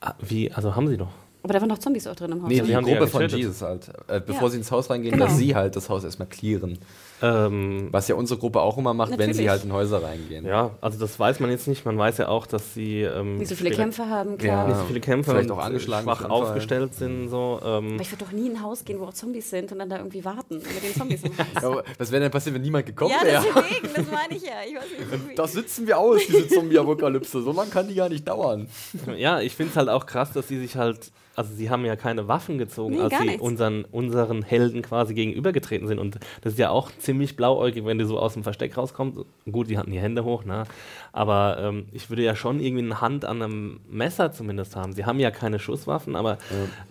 ah, 0.00 0.14
wie, 0.20 0.52
also 0.52 0.76
haben 0.76 0.86
sie 0.88 0.96
doch. 0.96 1.08
Aber 1.42 1.54
da 1.54 1.60
waren 1.60 1.70
doch 1.70 1.78
Zombies 1.78 2.06
auch 2.06 2.14
drin 2.14 2.32
im 2.32 2.42
Haus. 2.42 2.48
Nee, 2.50 2.60
die 2.60 2.76
haben 2.76 2.84
die 2.84 2.92
Gruppe 2.92 3.04
ja 3.06 3.10
von. 3.10 3.28
Jesus 3.28 3.62
halt. 3.62 3.88
Äh, 4.08 4.20
bevor 4.20 4.44
Ja. 4.44 4.48
sie 4.50 4.58
ins 4.58 4.70
Haus 4.70 4.90
reingehen, 4.90 5.12
Genau. 5.14 5.24
dass 5.24 5.38
sie 5.38 5.54
halt 5.54 5.74
das 5.74 5.88
Haus 5.88 6.04
erstmal 6.04 6.28
clearen. 6.28 6.78
Ähm, 7.22 7.88
Was 7.90 8.08
ja 8.08 8.14
unsere 8.14 8.40
Gruppe 8.40 8.60
auch 8.60 8.78
immer 8.78 8.94
macht, 8.94 9.10
wenn 9.12 9.18
sie 9.34 9.44
Natürlich. 9.44 9.48
halt 9.50 9.64
in 9.64 9.72
Häuser 9.72 10.02
reingehen. 10.02 10.46
ja, 10.46 10.70
also 10.80 10.98
das 10.98 11.18
weiß 11.18 11.40
man 11.40 11.50
jetzt 11.50 11.68
nicht. 11.68 11.84
Man 11.84 11.98
weiß 11.98 12.18
ja 12.18 12.28
auch, 12.28 12.46
dass 12.46 12.72
sie 12.74 13.02
ähm, 13.02 13.36
Nicht 13.36 13.48
so 13.48 13.54
viele 13.54 13.70
Kämpfe 13.70 14.06
haben, 14.08 14.38
klar. 14.38 14.66
nicht 14.68 14.78
so 14.78 14.84
viele 14.84 15.00
Kämpfer 15.00 15.32
Vielleicht 15.32 15.50
auch 15.50 15.58
angeschlagen 15.58 16.04
schwach 16.04 16.24
aufgestellt 16.28 16.94
sind. 16.94 17.28
So, 17.28 17.60
ähm, 17.64 17.92
Aber 17.94 18.00
ich 18.02 18.10
würde 18.10 18.24
doch 18.24 18.32
nie 18.32 18.46
in 18.46 18.56
ein 18.56 18.62
Haus 18.62 18.84
gehen, 18.84 18.98
wo 19.00 19.04
auch 19.04 19.12
Zombies 19.12 19.50
sind 19.50 19.70
und 19.72 19.78
dann 19.78 19.90
da 19.90 19.98
irgendwie 19.98 20.24
warten 20.24 20.56
mit 20.56 20.82
den 20.82 20.94
Zombies. 20.94 21.20
Ja, 21.60 21.68
aber 21.68 21.84
was 21.98 22.10
wäre 22.10 22.22
denn 22.22 22.30
passiert, 22.30 22.54
wenn 22.54 22.62
niemand 22.62 22.86
gekommen 22.86 23.10
Ja, 23.18 23.24
wäre? 23.26 23.42
deswegen, 23.44 23.94
das 23.94 24.06
meine 24.10 24.34
ich 24.36 24.42
ja. 24.42 24.52
Ich 24.68 24.74
weiß 24.74 25.26
nicht, 25.26 25.38
Das 25.38 25.52
sitzen 25.52 25.86
wir 25.86 25.98
aus, 25.98 26.20
diese 26.26 26.48
Zombie-Apokalypse. 26.48 27.42
So 27.42 27.52
lange 27.52 27.70
kann 27.70 27.88
die 27.88 27.94
gar 27.94 28.08
nicht 28.08 28.26
dauern. 28.26 28.68
ja, 29.16 29.40
ich 29.40 29.54
finde 29.54 29.70
es 29.72 29.76
halt 29.76 29.88
auch 29.88 30.06
krass, 30.06 30.32
dass 30.32 30.48
sie 30.48 30.58
sich 30.58 30.76
halt, 30.76 31.10
also 31.36 31.54
sie 31.54 31.70
haben 31.70 31.84
ja 31.84 31.96
keine 31.96 32.28
Waffen 32.28 32.58
gezogen, 32.58 32.94
Nee, 32.96 33.00
als 33.02 33.16
sie 33.18 33.24
nichts. 33.24 33.42
unseren, 33.42 33.84
unseren 33.90 34.42
Helden 34.42 34.82
quasi 34.82 35.14
gegenübergetreten 35.14 35.86
sind. 35.88 35.98
Und 35.98 36.18
das 36.42 36.54
ist 36.54 36.58
ja 36.58 36.70
auch 36.70 36.90
ziemlich 36.98 37.09
blauäugig, 37.14 37.84
wenn 37.84 37.98
du 37.98 38.06
so 38.06 38.18
aus 38.18 38.34
dem 38.34 38.42
Versteck 38.42 38.76
rauskommst. 38.76 39.18
Gut, 39.50 39.70
die 39.70 39.78
hatten 39.78 39.90
die 39.90 40.00
Hände 40.00 40.24
hoch, 40.24 40.44
ne? 40.44 40.64
Aber 41.12 41.58
ähm, 41.60 41.86
ich 41.92 42.10
würde 42.10 42.22
ja 42.22 42.36
schon 42.36 42.60
irgendwie 42.60 42.84
eine 42.84 43.00
Hand 43.00 43.24
an 43.24 43.42
einem 43.42 43.80
Messer 43.88 44.32
zumindest 44.32 44.76
haben. 44.76 44.92
Sie 44.92 45.04
haben 45.04 45.18
ja 45.18 45.30
keine 45.30 45.58
Schusswaffen, 45.58 46.16
aber 46.16 46.38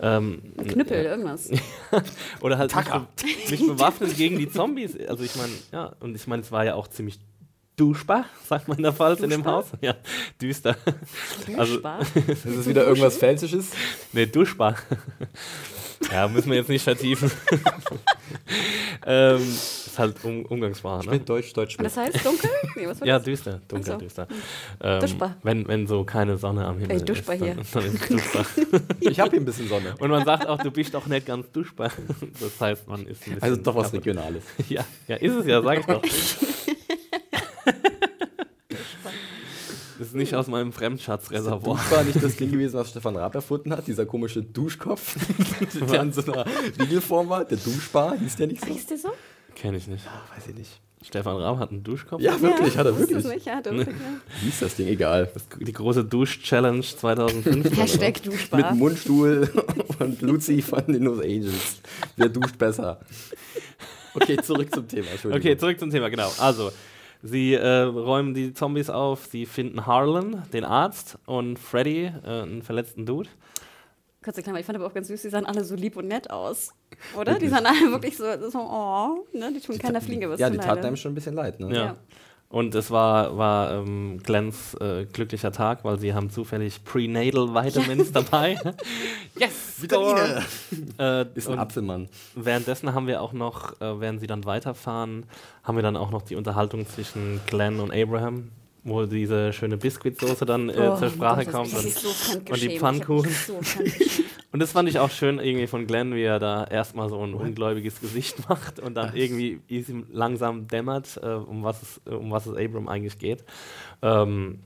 ähm, 0.00 0.42
Ein 0.58 0.66
Knüppel, 0.66 1.04
irgendwas. 1.04 1.50
oder 2.40 2.58
halt 2.58 2.70
sich, 2.70 2.80
Tacker. 2.80 3.06
be 3.16 3.48
sich 3.48 3.66
bewaffnen 3.66 4.14
gegen 4.16 4.38
die 4.38 4.48
Zombies. 4.48 4.98
Also 5.08 5.24
ich 5.24 5.36
meine, 5.36 5.52
ja, 5.72 5.92
und 6.00 6.14
ich 6.14 6.26
meine, 6.26 6.42
es 6.42 6.52
war 6.52 6.64
ja 6.64 6.74
auch 6.74 6.88
ziemlich 6.88 7.18
duschbar, 7.80 8.26
sagt 8.46 8.68
man 8.68 8.76
in 8.76 8.82
der 8.82 8.92
Pfalz 8.92 9.20
in 9.20 9.30
dem 9.30 9.42
Duschbar? 9.42 9.54
Haus. 9.54 9.72
Ja, 9.80 9.94
düster. 10.40 10.76
Also, 11.56 11.78
Spaß. 11.78 12.16
Ist 12.28 12.44
es 12.44 12.68
wieder 12.68 12.84
irgendwas 12.86 13.16
Pfälzisches? 13.16 13.70
nee, 14.12 14.26
duschbar. 14.26 14.76
Ja, 16.10 16.28
müssen 16.28 16.50
wir 16.50 16.58
jetzt 16.58 16.68
nicht 16.68 16.82
vertiefen. 16.82 17.30
ähm, 19.06 19.36
ist 19.38 19.98
halt 19.98 20.24
um, 20.24 20.44
Umgangssprache, 20.46 21.04
ne? 21.06 21.12
Mit 21.12 21.28
Deutsch, 21.28 21.52
Deutsch. 21.52 21.76
Und 21.76 21.84
das 21.84 21.96
heißt 21.96 22.24
dunkel? 22.24 22.48
Nee, 22.76 22.86
was 22.86 23.00
war 23.00 23.06
Ja, 23.08 23.16
das? 23.18 23.24
düster, 23.24 23.60
dunkel, 23.68 23.92
so. 23.92 23.98
düster. 23.98 24.28
Ähm, 24.80 25.00
Duschbar. 25.00 25.36
Wenn, 25.42 25.68
wenn 25.68 25.86
so 25.86 26.04
keine 26.04 26.36
Sonne 26.38 26.64
am 26.64 26.78
Himmel 26.78 26.96
Ey, 26.98 27.04
duschbar 27.04 27.34
ist. 27.36 27.42
hier. 27.42 27.54
Dann, 27.54 27.66
dann 27.72 27.84
ist 27.94 28.10
duschbar. 28.10 28.46
Ich 29.00 29.18
habe 29.20 29.30
hier 29.30 29.40
ein 29.40 29.44
bisschen 29.44 29.68
Sonne. 29.68 29.94
Und 29.98 30.10
man 30.10 30.24
sagt 30.24 30.46
auch, 30.46 30.62
du 30.62 30.70
bist 30.70 30.94
auch 30.96 31.06
nicht 31.06 31.26
ganz 31.26 31.50
duschbar. 31.52 31.90
Das 32.40 32.60
heißt, 32.60 32.86
man 32.88 33.06
ist 33.06 33.22
ein 33.26 33.34
bisschen. 33.34 33.42
Also 33.42 33.56
doch 33.56 33.74
was 33.76 33.86
kaputt. 33.90 34.06
Regionales. 34.06 34.44
Ja, 34.68 34.84
ja, 35.08 35.16
ist 35.16 35.34
es 35.34 35.46
ja, 35.46 35.60
sag 35.62 35.80
ich 35.80 35.86
doch. 35.86 36.02
Das 39.98 39.99
ist 40.10 40.16
nicht 40.16 40.34
aus 40.34 40.48
meinem 40.48 40.72
Fremdschatzreservoir. 40.72 41.76
Das 41.76 41.90
war 41.90 42.04
nicht 42.04 42.22
das 42.22 42.36
Ding 42.36 42.50
gewesen, 42.50 42.74
was 42.74 42.90
Stefan 42.90 43.16
Raab 43.16 43.34
erfunden 43.34 43.72
hat, 43.72 43.86
dieser 43.86 44.06
komische 44.06 44.42
Duschkopf, 44.42 45.16
der 45.90 46.02
in 46.02 46.12
so 46.12 46.32
einer 46.32 46.44
Riegelform 46.78 47.28
war. 47.28 47.44
Der 47.44 47.58
Duschbar, 47.58 48.18
hieß 48.18 48.36
der 48.36 48.48
nicht 48.48 48.64
so? 48.64 48.72
Hieß 48.72 48.86
der 48.86 48.98
so? 48.98 49.12
Kenn 49.54 49.74
ich 49.74 49.86
nicht. 49.86 50.04
Weiß 50.34 50.48
ich 50.48 50.54
nicht. 50.56 50.80
Stefan 51.02 51.36
Raab 51.36 51.58
hat 51.58 51.70
einen 51.70 51.82
Duschkopf. 51.82 52.20
Ja, 52.20 52.38
wirklich, 52.40 52.76
hat 52.76 52.86
er 52.86 52.98
wirklich. 52.98 53.24
Nicht, 53.24 53.46
ja, 53.46 53.62
ja. 53.64 53.72
Wie 53.72 54.44
hieß 54.44 54.60
das 54.60 54.74
Ding? 54.76 54.88
Egal. 54.88 55.30
Die 55.58 55.72
große 55.72 56.04
Dusch-Challenge 56.04 56.82
2005. 56.82 57.76
Hashtag 57.78 58.16
Mit 58.16 58.26
Duschbar. 58.26 58.74
Mundstuhl 58.74 59.48
und 59.98 60.20
Luzi 60.20 60.60
von 60.60 60.84
den 60.86 61.04
Los 61.04 61.20
Angels. 61.20 61.80
Wer 62.16 62.28
duscht 62.28 62.58
besser? 62.58 63.00
Okay, 64.14 64.36
zurück 64.42 64.74
zum 64.74 64.86
Thema. 64.88 65.08
Entschuldigung. 65.10 65.40
Okay, 65.40 65.56
zurück 65.56 65.78
zum 65.78 65.90
Thema, 65.90 66.10
genau. 66.10 66.30
Also, 66.38 66.70
sie 67.22 67.54
äh, 67.54 67.82
räumen 67.82 68.34
die 68.34 68.52
Zombies 68.52 68.90
auf, 68.90 69.26
sie 69.26 69.46
finden 69.46 69.86
Harlan, 69.86 70.42
den 70.52 70.64
Arzt, 70.64 71.18
und 71.26 71.58
Freddy, 71.58 72.12
äh, 72.24 72.42
einen 72.42 72.62
verletzten 72.62 73.06
Dude. 73.06 73.28
Kurze 74.22 74.42
Klammer, 74.42 74.60
ich 74.60 74.66
fand 74.66 74.76
aber 74.76 74.86
auch 74.86 74.92
ganz 74.92 75.08
süß, 75.08 75.22
die 75.22 75.30
sahen 75.30 75.46
alle 75.46 75.64
so 75.64 75.74
lieb 75.74 75.96
und 75.96 76.06
nett 76.06 76.30
aus. 76.30 76.74
Oder? 77.18 77.38
Die 77.38 77.48
sahen 77.48 77.64
alle 77.64 77.90
wirklich 77.90 78.18
so, 78.18 78.24
so 78.50 78.58
oh, 78.58 79.26
ne? 79.32 79.50
Die 79.52 79.60
tun 79.60 79.78
keiner 79.78 80.02
Fliege 80.02 80.28
was 80.28 80.38
Ja, 80.38 80.50
die 80.50 80.58
taten 80.58 80.76
Leide. 80.76 80.88
einem 80.88 80.96
schon 80.96 81.12
ein 81.12 81.14
bisschen 81.14 81.34
leid, 81.34 81.58
ne? 81.58 81.74
Ja. 81.74 81.84
Ja. 81.84 81.96
Und 82.52 82.74
es 82.74 82.90
war, 82.90 83.38
war 83.38 83.70
ähm, 83.72 84.18
Glens 84.24 84.74
äh, 84.74 85.06
glücklicher 85.06 85.52
Tag, 85.52 85.84
weil 85.84 86.00
sie 86.00 86.14
haben 86.14 86.30
zufällig 86.30 86.84
Prenatal 86.84 87.54
Vitamins 87.54 88.10
dabei. 88.10 88.58
yes! 89.38 89.74
Vitamine! 89.78 90.42
Äh, 90.98 91.26
Ist 91.34 91.48
ein 91.48 91.60
Apfelmann. 91.60 92.08
währenddessen 92.34 92.92
haben 92.92 93.06
wir 93.06 93.22
auch 93.22 93.32
noch, 93.32 93.80
äh, 93.80 94.00
während 94.00 94.18
sie 94.20 94.26
dann 94.26 94.44
weiterfahren, 94.46 95.26
haben 95.62 95.76
wir 95.78 95.82
dann 95.84 95.96
auch 95.96 96.10
noch 96.10 96.22
die 96.22 96.34
Unterhaltung 96.34 96.88
zwischen 96.88 97.40
Glenn 97.46 97.78
und 97.78 97.92
Abraham, 97.92 98.50
wo 98.82 99.06
diese 99.06 99.52
schöne 99.52 99.76
Biskuitsoße 99.76 100.44
dann 100.44 100.70
äh, 100.70 100.74
Oh, 100.92 100.96
zur 100.96 101.10
Sprache 101.10 101.46
kommt. 101.46 101.72
Und, 101.72 101.88
so 101.88 102.08
und 102.36 102.60
die 102.60 102.78
Pfannkuchen. 102.80 103.30
So. 103.30 103.60
Und 104.52 104.60
das 104.60 104.72
fand 104.72 104.88
ich 104.88 104.98
auch 104.98 105.10
schön 105.10 105.38
irgendwie 105.38 105.68
von 105.68 105.86
Glenn, 105.86 106.14
wie 106.14 106.22
er 106.22 106.40
da 106.40 106.64
erstmal 106.64 107.08
so 107.08 107.22
ein 107.22 107.34
ungläubiges 107.34 108.00
Gesicht 108.00 108.48
macht 108.48 108.80
und 108.80 108.94
dann 108.94 109.14
irgendwie 109.14 109.60
ihm 109.68 110.06
langsam 110.10 110.66
dämmert, 110.66 111.20
äh, 111.22 111.26
um, 111.26 111.62
was 111.62 111.82
es, 111.82 112.00
um 112.06 112.30
was 112.30 112.46
es 112.46 112.56
Abram 112.56 112.88
eigentlich 112.88 113.18
geht. 113.18 113.44
Ähm, 114.02 114.60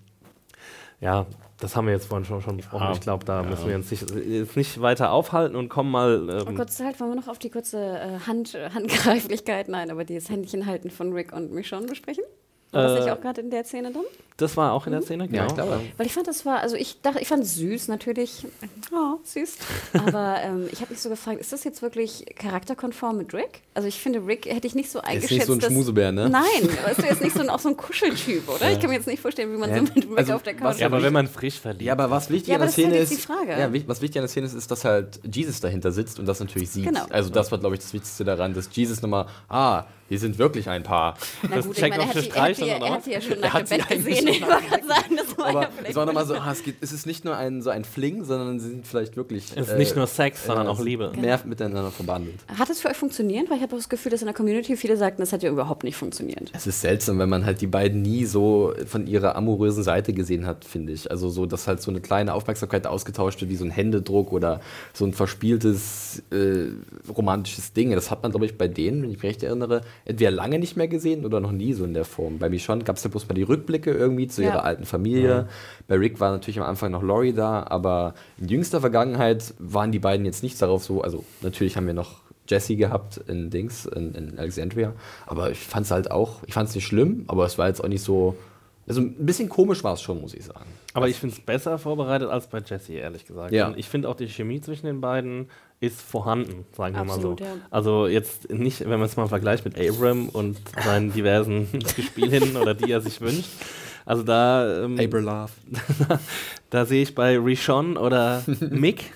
ja, 1.00 1.26
das 1.60 1.76
haben 1.76 1.86
wir 1.86 1.92
jetzt 1.92 2.06
vorhin 2.06 2.24
schon, 2.24 2.40
schon 2.40 2.56
besprochen. 2.56 2.92
Ich 2.92 3.00
glaube, 3.00 3.26
da 3.26 3.42
müssen 3.42 3.68
wir 3.68 3.76
uns 3.76 3.90
nicht, 3.90 4.10
jetzt 4.10 4.56
nicht 4.56 4.80
weiter 4.80 5.12
aufhalten 5.12 5.54
und 5.54 5.68
kommen 5.68 5.90
mal. 5.90 6.44
Ähm, 6.46 6.56
Gott, 6.56 6.70
halt, 6.80 6.98
wollen 6.98 7.10
wir 7.10 7.16
noch 7.16 7.28
auf 7.28 7.38
die 7.38 7.50
kurze 7.50 7.78
äh, 7.78 8.20
Hand, 8.26 8.56
Handgreiflichkeit, 8.74 9.68
nein, 9.68 9.90
aber 9.90 10.04
dieses 10.04 10.30
Händchen 10.30 10.64
halten 10.64 10.90
von 10.90 11.12
Rick 11.12 11.32
und 11.32 11.52
Michonne 11.52 11.86
besprechen? 11.86 12.24
War 12.72 12.82
das 12.82 12.92
Äh, 12.98 13.00
nicht 13.04 13.12
auch 13.12 13.20
gerade 13.20 13.40
in 13.40 13.50
der 13.50 13.64
Szene 13.64 13.92
drin? 13.92 14.02
das 14.36 14.56
war 14.56 14.72
auch 14.72 14.84
in 14.86 14.92
der 14.92 15.00
Szene, 15.02 15.28
genau. 15.28 15.42
Ja, 15.42 15.46
ich 15.46 15.54
glaube. 15.54 15.80
Weil 15.96 16.06
ich 16.06 16.12
fand, 16.12 16.26
das 16.26 16.44
war, 16.44 16.58
also 16.58 16.74
ich 16.74 17.00
dachte, 17.02 17.20
ich 17.20 17.28
fand 17.28 17.44
es 17.44 17.54
süß 17.54 17.86
natürlich. 17.86 18.44
Oh, 18.92 19.18
süß. 19.22 19.56
Aber 19.92 20.38
ähm, 20.42 20.68
ich 20.72 20.80
habe 20.80 20.90
mich 20.92 21.00
so 21.00 21.08
gefragt, 21.08 21.38
ist 21.40 21.52
das 21.52 21.62
jetzt 21.62 21.82
wirklich 21.82 22.24
charakterkonform 22.36 23.16
mit 23.18 23.32
Rick? 23.32 23.60
Also 23.74 23.86
ich 23.86 24.00
finde, 24.00 24.26
Rick 24.26 24.46
hätte 24.46 24.66
ich 24.66 24.74
nicht 24.74 24.90
so 24.90 24.98
ist 24.98 25.04
eingeschätzt. 25.04 25.30
nicht 25.32 25.46
so 25.46 25.52
ein 25.52 25.60
dass- 25.60 25.70
Schmusebär, 25.70 26.10
ne? 26.10 26.28
Nein, 26.28 26.42
weißt 26.84 26.98
du, 26.98 27.02
jetzt 27.04 27.22
nicht 27.22 27.36
so 27.36 27.42
ein, 27.42 27.48
auch 27.50 27.60
so 27.60 27.68
ein 27.68 27.76
Kuscheltyp, 27.76 28.48
oder? 28.48 28.72
Ich 28.72 28.80
kann 28.80 28.90
mir 28.90 28.96
jetzt 28.96 29.06
nicht 29.06 29.20
vorstellen, 29.22 29.52
wie 29.52 29.56
man 29.56 29.70
Ja, 29.70 29.76
so 29.76 29.82
mit 29.82 29.96
Rick 29.96 30.18
also 30.18 30.32
auf 30.34 30.42
der 30.42 30.54
was 30.54 30.60
Couch 30.74 30.80
Ja, 30.80 30.86
aber 30.86 31.00
wenn 31.02 31.12
man 31.12 31.28
frisch 31.28 31.60
verliebt 31.60 31.82
Ja, 31.84 31.92
aber 31.92 32.10
was 32.10 32.28
wichtig 32.28 32.48
Ja, 32.48 32.54
an 32.56 32.60
der 32.62 32.66
das 32.66 32.76
ist 32.76 32.82
Szene 32.82 32.94
halt 32.94 33.02
ist, 33.04 33.10
jetzt 33.12 33.22
die 33.22 33.26
Frage. 33.26 33.50
ja, 33.52 33.88
was 33.88 34.00
wichtig 34.02 34.18
an 34.18 34.22
der 34.24 34.28
Szene 34.28 34.46
ist, 34.46 34.54
ist, 34.54 34.68
dass 34.70 34.84
halt 34.84 35.20
Jesus 35.32 35.60
dahinter 35.60 35.92
sitzt 35.92 36.18
und 36.18 36.26
das 36.26 36.40
natürlich 36.40 36.70
sieht. 36.70 36.86
Genau. 36.86 37.06
Also 37.10 37.30
das 37.30 37.52
war, 37.52 37.58
glaube 37.58 37.76
ich, 37.76 37.82
das 37.82 37.92
Wichtigste 37.94 38.24
daran, 38.24 38.52
dass 38.52 38.68
Jesus 38.72 39.00
nochmal, 39.00 39.26
ah, 39.48 39.84
wir 40.08 40.18
sind 40.18 40.38
wirklich 40.38 40.68
ein 40.68 40.82
Paar. 40.82 41.16
Na 41.42 41.56
Das 41.56 41.66
gut, 41.66 41.74
ich 41.74 41.80
checkt 41.80 41.96
meine, 41.96 42.10
auf 42.10 42.16
er 42.16 42.22
hat, 42.22 42.58
die, 42.58 42.62
er, 42.68 42.74
hat 42.74 42.82
er 42.82 42.90
hat 42.90 43.06
die 43.06 43.10
ja 43.10 43.20
schon 43.20 43.40
nach 43.40 43.54
dem 43.58 43.66
sie 43.66 43.76
Bett 43.76 43.88
gesehen. 43.88 44.28
Ich 44.28 44.42
wollte 44.42 44.64
gerade 44.68 44.86
sagen, 44.86 45.16
das 45.16 45.38
war 45.38 45.46
Aber 45.46 45.62
ja 45.62 45.68
es 45.88 45.94
war 45.96 46.06
nochmal 46.06 46.26
so, 46.26 46.34
ah, 46.34 46.52
es, 46.52 46.62
geht, 46.62 46.76
es 46.80 46.92
ist 46.92 47.06
nicht 47.06 47.24
nur 47.24 47.36
ein, 47.36 47.62
so 47.62 47.70
ein 47.70 47.84
Fling, 47.84 48.24
sondern 48.24 48.60
sie 48.60 48.68
sind 48.68 48.86
vielleicht 48.86 49.16
wirklich 49.16 49.46
es 49.54 49.68
ist 49.68 49.74
äh, 49.74 49.78
nicht 49.78 49.96
nur 49.96 50.06
Sex, 50.06 50.44
sondern 50.44 50.66
äh, 50.66 50.70
auch 50.70 50.80
Liebe. 50.80 51.12
mehr 51.18 51.40
miteinander 51.44 51.90
verbandelt. 51.90 52.36
Hat 52.58 52.68
es 52.70 52.80
für 52.80 52.88
euch 52.88 52.96
funktioniert? 52.96 53.48
Weil 53.48 53.56
ich 53.56 53.62
habe 53.62 53.76
das 53.76 53.88
Gefühl, 53.88 54.10
dass 54.10 54.20
in 54.20 54.26
der 54.26 54.34
Community 54.34 54.76
viele 54.76 54.96
sagten, 54.96 55.22
das 55.22 55.32
hat 55.32 55.42
ja 55.42 55.50
überhaupt 55.50 55.84
nicht 55.84 55.96
funktioniert. 55.96 56.50
Es 56.52 56.66
ist 56.66 56.80
seltsam, 56.80 57.18
wenn 57.18 57.28
man 57.28 57.44
halt 57.44 57.60
die 57.60 57.66
beiden 57.66 58.02
nie 58.02 58.24
so 58.24 58.74
von 58.86 59.06
ihrer 59.06 59.36
amorösen 59.36 59.82
Seite 59.82 60.12
gesehen 60.12 60.46
hat, 60.46 60.64
finde 60.64 60.92
ich. 60.92 61.10
Also 61.10 61.30
so, 61.30 61.46
dass 61.46 61.66
halt 61.66 61.80
so 61.80 61.90
eine 61.90 62.00
kleine 62.00 62.34
Aufmerksamkeit 62.34 62.86
ausgetauscht 62.86 63.40
wird, 63.40 63.50
wie 63.50 63.56
so 63.56 63.64
ein 63.64 63.70
Händedruck 63.70 64.32
oder 64.32 64.60
so 64.92 65.04
ein 65.04 65.12
verspieltes 65.12 66.22
äh, 66.30 66.66
romantisches 67.16 67.72
Ding. 67.72 67.90
Das 67.92 68.10
hat 68.10 68.22
man, 68.22 68.30
glaube 68.32 68.46
ich, 68.46 68.58
bei 68.58 68.68
denen, 68.68 69.02
wenn 69.02 69.10
ich 69.10 69.16
mich 69.16 69.22
recht 69.22 69.42
erinnere, 69.42 69.82
entweder 70.04 70.30
lange 70.30 70.58
nicht 70.58 70.76
mehr 70.76 70.88
gesehen 70.88 71.24
oder 71.24 71.40
noch 71.40 71.52
nie 71.52 71.72
so 71.72 71.84
in 71.84 71.94
der 71.94 72.04
Form. 72.04 72.38
Bei 72.38 72.48
Michonne 72.48 72.84
gab 72.84 72.96
es 72.96 73.04
ja 73.04 73.10
bloß 73.10 73.28
mal 73.28 73.34
die 73.34 73.42
Rückblicke 73.42 73.90
irgendwie 73.90 74.26
zu 74.26 74.42
Ja. 74.42 74.48
ihrer 74.50 74.64
alten 74.64 74.84
Familie. 74.84 75.48
Bei 75.88 75.96
Rick 75.96 76.20
war 76.20 76.30
natürlich 76.32 76.58
am 76.58 76.66
Anfang 76.66 76.90
noch 76.92 77.02
Laurie 77.02 77.32
da, 77.32 77.64
aber 77.68 78.14
in 78.38 78.48
jüngster 78.48 78.80
Vergangenheit 78.80 79.54
waren 79.58 79.92
die 79.92 79.98
beiden 79.98 80.26
jetzt 80.26 80.42
nicht 80.42 80.60
darauf 80.60 80.84
so, 80.84 81.02
also 81.02 81.24
natürlich 81.42 81.76
haben 81.76 81.86
wir 81.86 81.94
noch 81.94 82.22
Jesse 82.46 82.76
gehabt 82.76 83.18
in 83.26 83.48
Dings, 83.48 83.86
in, 83.86 84.14
in 84.14 84.38
Alexandria. 84.38 84.92
Aber 85.26 85.50
ich 85.50 85.58
fand 85.60 85.86
es 85.86 85.90
halt 85.90 86.10
auch, 86.10 86.42
ich 86.46 86.52
fand 86.54 86.68
es 86.68 86.74
nicht 86.74 86.86
schlimm, 86.86 87.24
aber 87.26 87.46
es 87.46 87.56
war 87.56 87.68
jetzt 87.68 87.82
auch 87.82 87.88
nicht 87.88 88.02
so. 88.02 88.36
Also 88.86 89.00
ein 89.00 89.14
bisschen 89.24 89.48
komisch 89.48 89.82
war 89.82 89.94
es 89.94 90.02
schon, 90.02 90.20
muss 90.20 90.34
ich 90.34 90.44
sagen. 90.44 90.66
Aber 90.92 91.08
ich 91.08 91.16
finde 91.16 91.34
es 91.34 91.40
besser 91.40 91.78
vorbereitet 91.78 92.28
als 92.28 92.48
bei 92.48 92.58
Jesse, 92.58 92.92
ehrlich 92.92 93.24
gesagt. 93.24 93.50
Ja. 93.52 93.68
Und 93.68 93.78
ich 93.78 93.88
finde 93.88 94.10
auch 94.10 94.14
die 94.14 94.28
Chemie 94.28 94.60
zwischen 94.60 94.84
den 94.84 95.00
beiden 95.00 95.48
ist 95.86 96.00
vorhanden, 96.00 96.64
sagen 96.76 96.94
wir 96.94 97.02
Absolut, 97.02 97.40
mal 97.40 97.46
so. 97.46 97.54
ja. 97.54 97.60
Also 97.70 98.06
jetzt 98.06 98.50
nicht, 98.50 98.80
wenn 98.80 98.98
man 98.98 99.02
es 99.02 99.16
mal 99.16 99.28
vergleicht 99.28 99.64
mit 99.64 99.78
Abram 99.78 100.28
und 100.28 100.58
seinen 100.84 101.12
diversen 101.12 101.68
Gespielinnen 101.96 102.56
oder 102.56 102.74
die 102.74 102.90
er 102.90 103.00
sich 103.00 103.20
wünscht. 103.20 103.50
Also 104.06 104.22
da, 104.22 104.84
ähm, 104.84 104.96
Love. 104.96 105.50
da 106.70 106.84
sehe 106.84 107.02
ich 107.02 107.14
bei 107.14 107.38
Rishon 107.38 107.96
oder 107.96 108.44
Mick. 108.70 109.12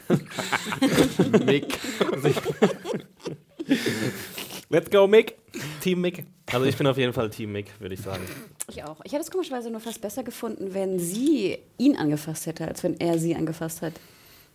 Mick. 1.44 1.78
Let's 4.70 4.90
go, 4.90 5.06
Mick. 5.06 5.36
Team 5.82 6.00
Mick. 6.00 6.24
Also 6.52 6.64
ich 6.66 6.76
bin 6.76 6.86
auf 6.86 6.96
jeden 6.96 7.12
Fall 7.12 7.28
Team 7.30 7.52
Mick, 7.52 7.68
würde 7.80 7.94
ich 7.94 8.00
sagen. 8.00 8.22
Ich 8.70 8.82
auch. 8.84 9.00
Ich 9.04 9.12
hätte 9.12 9.22
es 9.22 9.30
komischerweise 9.30 9.70
nur 9.70 9.80
fast 9.80 10.00
besser 10.00 10.22
gefunden, 10.22 10.72
wenn 10.72 10.98
sie 10.98 11.58
ihn 11.76 11.96
angefasst 11.96 12.46
hätte, 12.46 12.66
als 12.66 12.82
wenn 12.82 12.98
er 12.98 13.18
sie 13.18 13.34
angefasst 13.34 13.82
hat. 13.82 13.92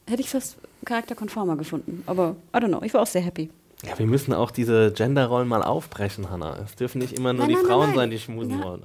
Hätte 0.08 0.22
ich 0.22 0.30
fast 0.30 0.58
charakterkonformer 0.86 1.56
gefunden. 1.56 2.04
Aber, 2.06 2.36
I 2.54 2.58
don't 2.58 2.68
know, 2.68 2.82
ich 2.84 2.94
war 2.94 3.02
auch 3.02 3.08
sehr 3.08 3.22
happy. 3.22 3.50
Ja, 3.86 4.00
wir 4.00 4.06
müssen 4.06 4.34
auch 4.34 4.50
diese 4.52 4.92
Genderrollen 4.94 5.48
mal 5.48 5.62
aufbrechen, 5.62 6.30
Hannah. 6.30 6.58
Es 6.64 6.76
dürfen 6.76 7.00
nicht 7.00 7.14
immer 7.18 7.34
nur 7.34 7.42
Nein, 7.48 7.50
die 7.50 7.56
nein, 7.56 7.66
Frauen 7.66 7.88
nein. 7.88 7.96
sein, 7.96 8.10
die 8.12 8.20
schmusen 8.20 8.60
Ja. 8.60 8.64
wollen. 8.64 8.84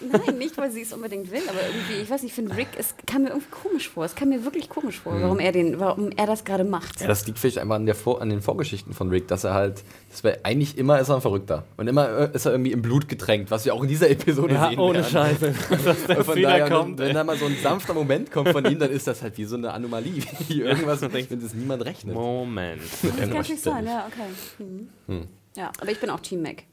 Nein, 0.00 0.38
nicht, 0.38 0.56
weil 0.56 0.70
sie 0.70 0.82
es 0.82 0.92
unbedingt 0.92 1.30
will, 1.32 1.42
aber 1.48 1.58
irgendwie, 1.60 2.02
ich 2.02 2.08
weiß 2.08 2.22
nicht, 2.22 2.30
ich 2.30 2.34
finde 2.34 2.56
Rick, 2.56 2.68
es 2.78 2.94
kam 3.06 3.22
mir 3.24 3.30
irgendwie 3.30 3.48
komisch 3.50 3.88
vor. 3.90 4.04
Es 4.04 4.14
kam 4.14 4.28
mir 4.30 4.44
wirklich 4.44 4.68
komisch 4.68 5.00
vor, 5.00 5.20
warum 5.20 5.38
er 5.40 5.50
den, 5.52 5.80
warum 5.80 6.10
er 6.16 6.26
das 6.26 6.44
gerade 6.44 6.62
macht. 6.64 7.00
Ja, 7.00 7.08
das 7.08 7.26
liegt 7.26 7.38
vielleicht 7.38 7.58
einfach 7.58 7.74
an, 7.74 7.84
der 7.84 7.94
Vor 7.96 8.22
an 8.22 8.30
den 8.30 8.40
Vorgeschichten 8.40 8.94
von 8.94 9.08
Rick, 9.10 9.26
dass 9.28 9.44
er 9.44 9.54
halt, 9.54 9.82
das 10.10 10.22
war 10.24 10.32
eigentlich 10.44 10.78
immer 10.78 10.98
ist 11.00 11.08
er 11.08 11.16
ein 11.16 11.20
Verrückter. 11.20 11.64
Und 11.76 11.88
immer 11.88 12.08
äh, 12.08 12.30
ist 12.32 12.46
er 12.46 12.52
irgendwie 12.52 12.72
im 12.72 12.80
Blut 12.80 13.08
getränkt, 13.08 13.50
was 13.50 13.64
wir 13.64 13.74
auch 13.74 13.82
in 13.82 13.88
dieser 13.88 14.08
Episode 14.08 14.54
Ja, 14.54 14.70
sehen 14.70 14.78
ohne 14.78 14.98
werden. 15.00 15.10
Scheiße. 15.10 15.54
Dass 15.84 16.04
der 16.06 16.18
Und 16.18 16.24
von 16.24 16.34
Fehler 16.34 16.48
daher, 16.50 16.70
kommt. 16.70 16.98
wenn 17.00 17.14
da 17.14 17.24
mal 17.24 17.36
so 17.36 17.46
ein 17.46 17.56
sanfter 17.62 17.92
Moment 17.92 18.30
kommt 18.30 18.48
von 18.50 18.64
ihm, 18.64 18.78
dann 18.78 18.90
ist 18.90 19.06
das 19.08 19.20
halt 19.22 19.36
wie 19.36 19.44
so 19.44 19.56
eine 19.56 19.72
Anomalie, 19.72 20.22
wie 20.46 20.60
irgendwas, 20.62 21.00
mit 21.02 21.30
dem 21.30 21.42
das 21.42 21.54
niemand 21.54 21.84
rechnet. 21.84 22.14
Moment. 22.14 22.80
Das 23.02 23.16
kann 23.16 23.30
natürlich 23.30 23.60
sein, 23.60 23.84
ja, 23.84 24.06
okay. 24.06 24.22
Mhm. 24.58 25.28
Ja, 25.56 25.72
aber 25.80 25.90
ich 25.90 26.00
bin 26.00 26.10
auch 26.10 26.20
Team 26.20 26.42
Mac. 26.42 26.64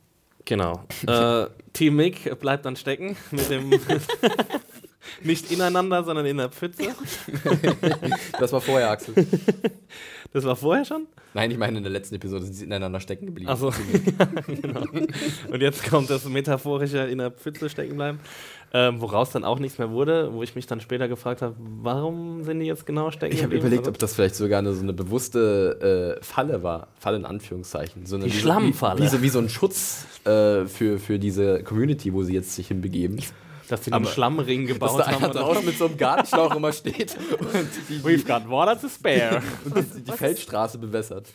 Genau. 0.46 0.84
Äh, 1.08 1.48
Team 1.74 1.96
Mick 1.96 2.40
bleibt 2.40 2.66
dann 2.66 2.76
stecken 2.76 3.18
mit 3.32 3.50
dem. 3.50 3.70
nicht 5.24 5.52
ineinander, 5.52 6.04
sondern 6.04 6.26
in 6.26 6.38
der 6.38 6.50
Pfütze. 6.50 6.96
Das 8.40 8.52
war 8.52 8.62
vorher, 8.62 8.92
Axel. 8.92 9.14
Das 10.34 10.44
war 10.44 10.58
vorher 10.58 10.84
schon? 10.84 11.08
Nein, 11.34 11.50
ich 11.50 11.58
meine, 11.58 11.78
in 11.78 11.84
der 11.84 11.94
letzten 11.94 12.16
Episode 12.16 12.44
sind 12.44 12.56
sie 12.56 12.66
ineinander 12.66 13.00
stecken 13.00 13.28
geblieben. 13.28 13.50
Achso. 13.50 13.72
genau. 14.48 14.84
Und 15.50 15.62
jetzt 15.62 15.90
kommt 15.90 16.10
das 16.10 16.26
metaphorische 16.26 16.98
in 16.98 17.20
der 17.20 17.32
Pfütze 17.32 17.70
stecken 17.70 17.96
bleiben. 17.96 18.20
Ähm, 18.74 19.00
woraus 19.00 19.32
dann 19.32 19.46
auch 19.46 19.60
nichts 19.60 19.78
mehr 19.78 19.90
wurde, 19.92 20.34
wo 20.34 20.44
ich 20.44 20.56
mich 20.56 20.66
dann 20.68 20.82
später 20.82 21.08
gefragt 21.08 21.42
habe, 21.42 21.56
warum 21.82 22.44
sind 22.44 22.60
die 22.60 22.66
jetzt 22.66 22.86
genau 22.86 23.10
stecken 23.10 23.34
Ich 23.34 23.42
habe 23.44 23.56
überlegt, 23.56 23.82
Also- 23.82 23.92
ob 23.92 24.00
das 24.00 24.16
vielleicht 24.16 24.36
sogar 24.36 24.60
eine, 24.60 24.74
so 24.74 24.82
eine 24.84 24.92
bewusste 24.92 26.18
äh, 26.20 26.24
Falle 26.24 26.62
war. 26.64 26.88
Falle 27.00 27.18
in 27.18 27.26
Anführungszeichen. 27.26 28.06
So 28.06 28.16
eine, 28.18 28.26
Die 28.26 28.34
wie 28.34 28.38
Schlammfalle. 28.38 29.00
Wie, 29.00 29.04
wie, 29.04 29.08
so, 29.08 29.22
wie 29.22 29.30
so 29.30 29.40
ein 29.40 29.48
Schutz 29.50 30.06
äh, 30.26 30.66
für, 30.66 31.00
für 31.00 31.20
diese 31.20 31.64
Community, 31.64 32.14
wo 32.14 32.24
sie 32.24 32.34
jetzt 32.34 32.54
sich 32.56 32.68
hinbegeben. 32.68 33.20
Dass 33.68 33.84
sie 33.84 33.92
den 33.92 33.96
aber- 33.96 34.06
Schlammring 34.08 34.68
Dass 34.68 34.74
gebaut 34.74 35.00
da 35.00 35.12
haben. 35.22 35.32
draußen 35.34 35.66
mit 35.66 35.78
so 35.78 35.86
einem 35.86 35.98
Gartenschlauch 35.98 36.56
immer 36.56 36.72
steht 36.74 37.16
und 37.40 37.70
die, 37.90 38.00
We've 38.02 38.26
got 38.26 38.50
water 38.50 38.80
to 38.80 38.88
spare. 38.90 39.42
und 39.66 39.76
die, 39.96 40.02
die 40.02 40.12
Feldstraße 40.12 40.78
bewässert. 40.78 41.28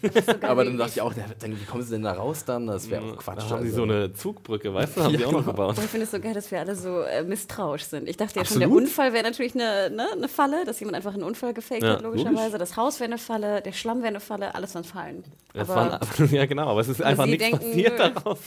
Aber 0.42 0.64
dann 0.64 0.76
dachte 0.78 0.92
ich 0.96 1.00
auch, 1.00 1.12
wie 1.14 1.64
kommen 1.64 1.82
sie 1.82 1.90
denn 1.92 2.02
da 2.02 2.12
raus 2.12 2.44
dann? 2.44 2.66
Das 2.66 2.88
wäre 2.90 3.02
auch 3.02 3.16
Quatsch. 3.16 3.38
Da 3.38 3.50
haben 3.50 3.62
sie 3.62 3.68
also. 3.68 3.76
so 3.76 3.82
eine 3.82 4.12
Zugbrücke, 4.12 4.72
weißt 4.72 4.96
du, 4.96 5.02
haben 5.04 5.12
Ja, 5.12 5.18
sie 5.18 5.24
auch 5.26 5.32
noch 5.32 5.40
genau. 5.40 5.52
gebaut. 5.52 5.78
Und 5.78 5.84
ich 5.84 5.90
finde 5.90 6.04
es 6.04 6.10
so 6.10 6.20
geil, 6.20 6.34
dass 6.34 6.50
wir 6.50 6.60
alle 6.60 6.74
so 6.76 7.00
äh, 7.02 7.22
misstrauisch 7.22 7.84
sind. 7.84 8.08
Ich 8.08 8.16
dachte 8.16 8.38
ja 8.38 8.44
schon, 8.44 8.56
Absolut. 8.62 8.62
der 8.62 8.70
Unfall 8.84 9.12
wäre 9.12 9.24
natürlich 9.24 9.54
eine, 9.54 9.90
ne, 9.90 10.06
eine 10.12 10.28
Falle, 10.28 10.64
dass 10.64 10.78
jemand 10.80 10.96
einfach 10.96 11.14
einen 11.14 11.22
Unfall 11.22 11.54
gefaked 11.54 11.82
Ja, 11.82 11.94
hat, 11.94 12.02
logischerweise. 12.02 12.58
Das 12.58 12.76
Haus 12.76 13.00
wäre 13.00 13.10
eine 13.10 13.18
Falle, 13.18 13.61
der 13.62 13.72
Schlamm 13.72 13.98
wäre 13.98 14.09
eine 14.09 14.20
Falle, 14.20 14.55
alles 14.55 14.74
waren 14.74 14.84
Fallen. 14.84 15.24
Waren, 15.55 15.98
ja, 16.30 16.46
genau, 16.46 16.68
aber 16.68 16.80
es 16.80 16.88
ist 16.88 17.02
einfach 17.02 17.26
nichts 17.26 17.42
denken, 17.42 17.59
passiert 17.59 17.98
nö. 17.98 18.11
daraus. 18.14 18.38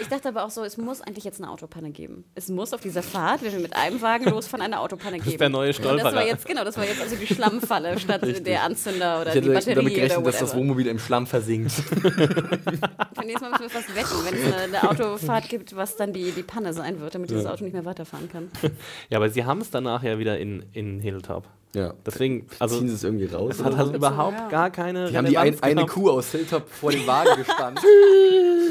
Ich 0.00 0.08
dachte 0.08 0.28
aber 0.28 0.44
auch 0.44 0.50
so, 0.50 0.64
es 0.64 0.76
muss 0.78 1.00
eigentlich 1.02 1.24
jetzt 1.24 1.40
eine 1.42 1.50
Autopanne 1.50 1.90
geben. 1.90 2.24
Es 2.34 2.48
muss 2.48 2.72
auf 2.72 2.80
dieser 2.80 3.01
diese 3.02 3.10
Fahrt, 3.10 3.42
wenn 3.42 3.52
wir 3.52 3.60
mit 3.60 3.76
einem 3.76 4.00
Wagen 4.00 4.24
los 4.26 4.46
von 4.46 4.60
einer 4.60 4.80
Autopanne 4.80 5.18
geben. 5.18 5.24
Das 5.24 5.34
ist 5.34 5.40
der 5.40 5.48
neue 5.48 5.68
Und 5.68 5.78
das 5.78 5.84
war 5.84 5.98
Stolperer. 5.98 6.26
jetzt, 6.26 6.46
genau, 6.46 6.64
das 6.64 6.76
war 6.76 6.84
jetzt 6.84 7.00
also 7.00 7.16
die 7.16 7.26
Schlammfalle 7.26 7.98
statt 7.98 8.22
der 8.46 8.62
Anzünder 8.62 9.20
oder 9.20 9.34
Ich 9.34 9.40
die 9.40 9.40
hätte 9.40 9.52
Batterie 9.52 9.74
damit 9.74 9.92
oder 9.92 10.00
gerechnet, 10.02 10.26
dass 10.26 10.38
das. 10.38 10.54
Wohnmobil 10.56 10.86
im 10.86 10.98
Schlamm 10.98 11.26
versinkt. 11.26 11.72
Für 11.72 13.24
nächstes 13.24 13.40
Mal 13.40 13.50
müssen 13.50 13.62
wir 13.62 13.70
fast 13.70 13.96
wetten, 13.96 14.24
wenn 14.24 14.34
es 14.34 14.44
eine, 14.44 14.56
eine 14.78 14.90
Autofahrt 14.90 15.48
gibt, 15.48 15.74
was 15.76 15.96
dann 15.96 16.12
die, 16.12 16.32
die 16.32 16.42
Panne 16.42 16.72
sein 16.74 17.00
wird, 17.00 17.14
damit 17.14 17.30
dieses 17.30 17.46
Auto 17.46 17.64
nicht 17.64 17.72
mehr 17.72 17.84
weiterfahren 17.84 18.28
kann. 18.30 18.50
Ja, 19.10 19.18
aber 19.18 19.28
sie 19.30 19.44
haben 19.44 19.60
es 19.60 19.70
danach 19.70 20.02
ja 20.02 20.18
wieder 20.18 20.38
in, 20.38 20.64
in 20.72 21.00
Hilltop. 21.00 21.44
Ja. 21.74 21.94
Deswegen, 22.04 22.46
Also 22.58 22.78
ziehen 22.78 22.88
sie 22.88 22.94
es 22.94 23.04
irgendwie 23.04 23.26
raus. 23.26 23.56
es 23.58 23.64
hat 23.64 23.76
halt 23.76 23.88
so, 23.88 23.94
überhaupt 23.94 24.38
ja. 24.38 24.48
gar 24.48 24.70
keine. 24.70 25.10
Die 25.10 25.16
haben 25.16 25.26
die 25.26 25.38
ein, 25.38 25.62
eine. 25.62 25.86
Kuh 25.86 26.10
aus 26.10 26.30
Hilltop 26.32 26.68
vor 26.68 26.90
den 26.92 27.06
Wagen 27.06 27.36
gespannt. 27.36 27.80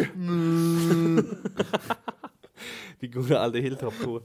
Gute 3.14 3.40
alte 3.40 3.60
Hilltop-Kuh. 3.60 4.20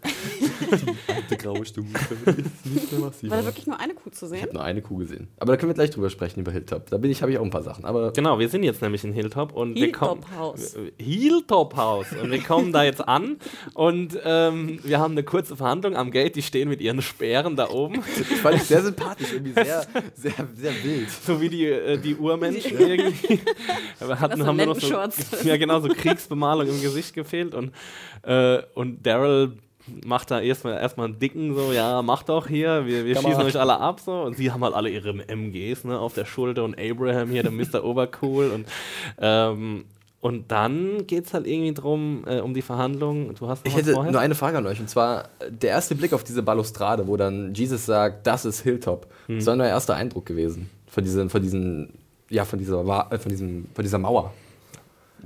Die 1.30 1.36
graue 1.36 1.60
ist 1.60 1.76
nicht 1.76 2.92
mehr 2.92 3.00
massiv. 3.00 3.30
War 3.30 3.38
da 3.38 3.44
wirklich 3.44 3.66
nur 3.66 3.78
eine 3.80 3.94
Kuh 3.94 4.10
zu 4.10 4.26
Ich 4.26 4.30
sehen? 4.30 4.42
habe 4.42 4.52
nur 4.54 4.64
eine 4.64 4.82
Kuh 4.82 4.96
gesehen. 4.96 5.28
Aber 5.38 5.52
da 5.52 5.56
können 5.58 5.70
wir 5.70 5.74
gleich 5.74 5.90
drüber 5.90 6.10
sprechen, 6.10 6.40
über 6.40 6.52
Hilltop. 6.52 6.88
Da 6.90 6.98
bin 6.98 7.10
ich, 7.10 7.22
habe 7.22 7.32
ich 7.32 7.38
auch 7.38 7.44
ein 7.44 7.50
paar 7.50 7.62
Sachen. 7.62 7.84
Aber 7.84 8.12
Genau, 8.12 8.38
wir 8.38 8.48
sind 8.48 8.62
jetzt 8.62 8.82
nämlich 8.82 9.04
in 9.04 9.12
Hilltop 9.12 9.52
und 9.52 9.74
wir 9.74 9.92
kommen. 9.92 10.22
Hilltop-Haus. 10.22 10.76
Hilltop-Haus. 10.98 12.06
Und 12.22 12.30
wir 12.30 12.42
kommen 12.42 12.72
da 12.72 12.84
jetzt 12.84 13.06
an 13.06 13.36
und 13.74 14.18
ähm, 14.24 14.78
wir 14.82 14.98
haben 14.98 15.12
eine 15.12 15.22
kurze 15.24 15.56
Verhandlung 15.56 15.96
am 15.96 16.10
Gate. 16.10 16.36
Die 16.36 16.42
stehen 16.42 16.68
mit 16.68 16.80
ihren 16.80 17.02
Speeren 17.02 17.56
da 17.56 17.68
oben, 17.70 18.02
ich 18.18 18.26
fand 18.38 18.56
ich 18.56 18.62
sehr 18.64 18.82
sympathisch, 18.82 19.32
irgendwie 19.32 19.52
sehr, 19.52 19.86
sehr, 20.14 20.32
sehr 20.54 20.72
wild. 20.84 21.10
so 21.10 21.40
wie 21.40 21.48
die, 21.48 21.66
äh, 21.66 21.98
die 21.98 22.14
Urmenschen 22.16 22.78
irgendwie. 22.78 23.40
Wir 23.98 24.20
hatten, 24.20 24.46
haben 24.46 24.56
nur 24.56 24.66
noch 24.66 24.80
so, 24.80 24.94
ja, 25.44 25.56
genau, 25.56 25.80
so 25.80 25.88
Kriegsbemalung 25.88 26.68
im 26.68 26.80
Gesicht 26.80 27.14
gefehlt 27.14 27.54
und, 27.54 27.72
äh, 28.22 28.62
und 28.76 29.06
Daryl 29.06 29.52
macht 30.04 30.30
da 30.30 30.40
erstmal 30.40 30.74
erstmal 30.74 31.06
einen 31.06 31.18
dicken 31.18 31.54
so, 31.54 31.72
ja, 31.72 32.02
mach 32.02 32.22
doch 32.24 32.46
hier, 32.48 32.86
wir, 32.86 33.04
wir 33.04 33.14
Kamerad. 33.14 33.32
schießen 33.32 33.46
euch 33.46 33.58
alle 33.58 33.78
ab 33.78 34.00
so 34.00 34.22
und 34.22 34.36
sie 34.36 34.50
haben 34.50 34.62
halt 34.62 34.74
alle 34.74 34.90
ihre 34.90 35.10
MGs 35.10 35.84
ne, 35.84 35.98
auf 35.98 36.14
der 36.14 36.24
Schulter 36.24 36.64
und 36.64 36.78
Abraham 36.78 37.30
hier, 37.30 37.42
der 37.42 37.52
Mr. 37.52 37.84
Obercool 37.84 38.50
und 38.50 38.66
ähm, 39.18 39.84
und 40.20 40.50
dann 40.50 41.06
geht 41.06 41.26
es 41.26 41.34
halt 41.34 41.46
irgendwie 41.46 41.72
drum, 41.72 42.24
äh, 42.26 42.40
um 42.40 42.52
die 42.52 42.62
Verhandlungen. 42.62 43.34
Du 43.38 43.46
hast 43.46 43.64
noch 43.64 43.70
Ich 43.70 43.78
hätte 43.78 43.92
vorher? 43.92 44.10
nur 44.10 44.20
eine 44.20 44.34
Frage 44.34 44.58
an 44.58 44.66
euch. 44.66 44.80
Und 44.80 44.90
zwar 44.90 45.28
der 45.48 45.70
erste 45.70 45.94
Blick 45.94 46.12
auf 46.12 46.24
diese 46.24 46.42
Balustrade, 46.42 47.06
wo 47.06 47.16
dann 47.16 47.54
Jesus 47.54 47.86
sagt, 47.86 48.26
das 48.26 48.44
ist 48.44 48.62
Hilltop. 48.62 49.06
Hm. 49.26 49.36
Das 49.36 49.46
war 49.46 49.54
mein 49.54 49.68
erster 49.68 49.94
Eindruck 49.94 50.26
gewesen. 50.26 50.68
Von 50.88 51.04
diesen, 51.04 51.30
von 51.30 51.42
diesen, 51.42 51.92
ja, 52.28 52.44
von 52.44 52.58
dieser, 52.58 52.80
äh, 53.10 53.18
von 53.18 53.28
diesem, 53.30 53.66
von 53.72 53.84
dieser 53.84 53.98
Mauer. 53.98 54.32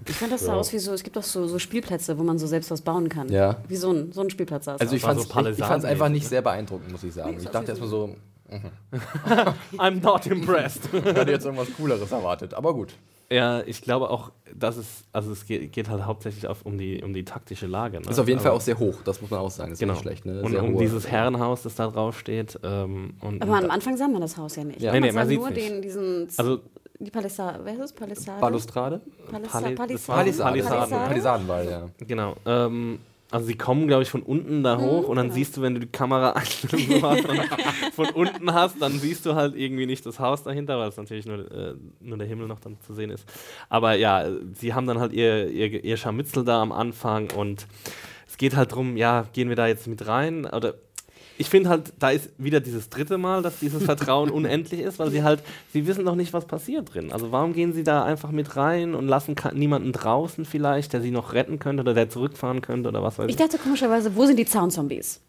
Ich 0.09 0.17
fand 0.17 0.33
das 0.33 0.45
sah 0.45 0.55
aus 0.55 0.73
wie 0.73 0.79
so, 0.79 0.93
es 0.93 1.03
gibt 1.03 1.17
auch 1.19 1.23
so, 1.23 1.47
so 1.47 1.59
Spielplätze, 1.59 2.19
wo 2.19 2.23
man 2.23 2.39
so 2.39 2.47
selbst 2.47 2.71
was 2.71 2.81
bauen 2.81 3.09
kann. 3.09 3.29
Ja. 3.31 3.57
Wie 3.69 3.77
so 3.77 3.93
ein, 3.93 4.13
so 4.13 4.21
ein 4.23 4.31
Spielplatz 4.31 4.65
sah 4.67 4.75
es 4.77 4.81
Also 4.81 4.97
ich 4.97 5.03
fand 5.03 5.21
so 5.21 5.27
es 5.41 5.59
ich, 5.59 5.59
ich 5.59 5.65
einfach 5.85 6.09
nicht 6.09 6.27
sehr 6.29 6.43
beeindruckend, 6.43 6.91
muss 6.93 7.03
ich 7.05 7.13
sagen. 7.15 7.31
Nee, 7.31 7.37
es 7.37 7.45
Ich 7.45 7.51
dachte 7.51 7.69
erstmal 7.71 7.89
so, 7.91 8.15
I'm 9.79 10.03
not 10.03 10.27
impressed. 10.27 10.83
ich 10.93 11.05
hätte 11.05 11.31
jetzt 11.31 11.45
irgendwas 11.45 11.73
Cooleres 11.77 12.11
erwartet. 12.11 12.55
Aber 12.55 12.75
gut. 12.75 12.95
ja, 13.31 13.63
ich 13.63 13.81
glaube 13.83 14.11
auch, 14.11 14.33
dass 14.55 14.77
es, 14.77 15.05
also 15.13 15.31
es 15.31 15.47
geht, 15.47 15.73
geht 15.73 15.89
halt 15.89 16.05
hauptsächlich 16.05 16.47
auf, 16.49 16.63
um, 16.67 16.77
die, 16.77 17.03
um 17.03 17.13
die 17.13 17.25
taktische 17.25 17.67
Lage. 17.69 18.01
Ne? 18.01 18.11
Ist 18.11 18.19
auf 18.19 18.27
jeden 18.27 18.41
Fall 18.41 18.49
Aber- 18.49 18.57
auch 18.57 18.61
sehr 18.61 18.79
hoch, 18.79 18.97
das 19.05 19.21
muss 19.21 19.31
man 19.31 19.41
auch 19.41 19.51
sagen. 19.51 19.73
Ist 19.73 19.79
Genau. 19.79 19.93
nicht 19.93 20.03
schlecht. 20.03 20.27
Ne? 20.27 20.43
Und 20.43 20.55
um 20.57 20.75
hohe- 20.75 20.79
dieses 20.81 21.07
Herrenhaus, 21.07 21.63
das 21.63 21.77
da 21.77 21.87
drauf 21.89 22.19
steht. 22.19 22.59
Ähm, 22.65 23.15
und, 23.21 23.41
Aber 23.43 23.53
und 23.59 23.65
am 23.65 23.71
Anfang 23.71 23.97
sah 23.97 24.09
man 24.09 24.21
das 24.21 24.37
Haus 24.37 24.57
ja 24.57 24.65
nicht. 24.65 24.81
Ja. 24.81 24.93
Nee, 24.93 25.01
nee, 25.01 25.07
man 25.13 25.15
man 25.15 25.25
sah 25.27 25.29
sieht's 25.29 25.41
nur 25.43 25.51
nicht. 25.51 25.71
den, 25.71 25.83
diesen, 25.83 26.29
Also- 26.37 26.61
die 27.01 27.11
Palisade, 27.11 27.61
wer 27.65 27.75
ist 27.75 27.81
es? 27.81 27.93
Palisade? 27.93 28.41
Balustrade? 28.41 29.01
Palisa 29.31 29.61
Pali- 29.61 29.75
Palisade? 29.75 30.27
das 30.31 30.39
war- 30.39 30.47
Palisade. 30.47 30.71
Palisade. 30.81 31.09
Palisadenwall, 31.09 31.69
ja. 31.71 31.87
Genau. 32.07 32.37
Ähm, 32.47 32.99
also 33.31 33.47
sie 33.47 33.57
kommen, 33.57 33.87
glaube 33.87 34.03
ich, 34.03 34.11
von 34.11 34.23
unten 34.23 34.63
da 34.65 34.77
hoch 34.79 35.07
und 35.09 35.17
dann 35.17 35.27
genau. 35.27 35.35
siehst 35.37 35.57
du, 35.57 35.63
wenn 35.63 35.75
du 35.75 35.81
die 35.81 35.87
Kamera 35.87 36.35
von 37.95 38.09
unten 38.11 38.53
hast, 38.53 38.83
dann 38.83 38.93
siehst 38.99 39.25
du 39.25 39.35
halt 39.35 39.55
irgendwie 39.57 39.87
nicht 39.87 40.05
das 40.05 40.19
Haus 40.19 40.43
dahinter, 40.43 40.79
weil 40.79 40.89
es 40.89 40.97
natürlich 40.97 41.27
nur, 41.27 41.51
äh, 41.51 41.75
nur 42.01 42.19
der 42.19 42.27
Himmel 42.27 42.49
noch 42.49 42.59
dann 42.61 42.77
zu 42.85 42.93
sehen 42.93 43.11
ist. 43.11 43.25
Aber 43.69 43.95
ja, 43.95 44.27
sie 44.53 44.75
haben 44.75 44.87
dann 44.87 44.99
halt 44.99 45.13
ihr, 45.13 45.49
ihr, 45.49 45.85
ihr 45.85 45.97
Scharmützel 45.97 46.45
da 46.45 46.61
am 46.61 46.73
Anfang 46.73 47.31
und 47.37 47.67
es 48.27 48.37
geht 48.37 48.57
halt 48.57 48.75
drum, 48.75 48.97
ja, 48.97 49.27
gehen 49.33 49.49
wir 49.49 49.57
da 49.57 49.67
jetzt 49.69 49.87
mit 49.87 50.07
rein 50.07 50.45
oder 50.47 50.75
ich 51.41 51.49
finde 51.51 51.71
halt, 51.71 51.93
da 51.99 52.11
ist 52.11 52.31
wieder 52.39 52.61
dieses 52.61 52.89
dritte 52.91 53.19
Mal, 53.19 53.43
dass 53.43 53.59
dieses 53.59 53.83
Vertrauen 53.83 54.31
unendlich 54.41 54.81
ist, 54.81 54.99
weil 54.99 55.11
sie 55.11 55.23
halt, 55.23 55.43
sie 55.73 55.87
wissen 55.87 56.05
doch 56.05 56.15
nicht, 56.15 56.33
was 56.33 56.45
passiert 56.45 56.95
drin. 56.95 57.11
Also 57.13 57.33
warum 57.33 57.53
gehen 57.55 57.73
sie 57.73 57.83
da 57.83 58.05
einfach 58.05 58.31
mit 58.31 58.57
rein 58.57 58.95
und 58.95 59.09
lassen 59.09 59.35
niemanden 59.55 59.93
draußen 59.93 60.45
vielleicht, 60.45 60.93
der 60.93 61.01
sie 61.01 61.11
noch 61.11 61.33
retten 61.33 61.59
könnte 61.59 61.81
oder 61.83 61.95
der 61.95 62.09
zurückfahren 62.11 62.61
könnte 62.61 62.89
oder 62.91 63.03
was 63.03 63.19
weiß 63.19 63.27
Ich 63.27 63.31
ich. 63.33 63.37
dachte 63.37 63.59
komischerweise, 63.59 64.15
wo 64.15 64.27
sind 64.27 64.39
die 64.39 64.45
Zaunzombies? 64.47 65.21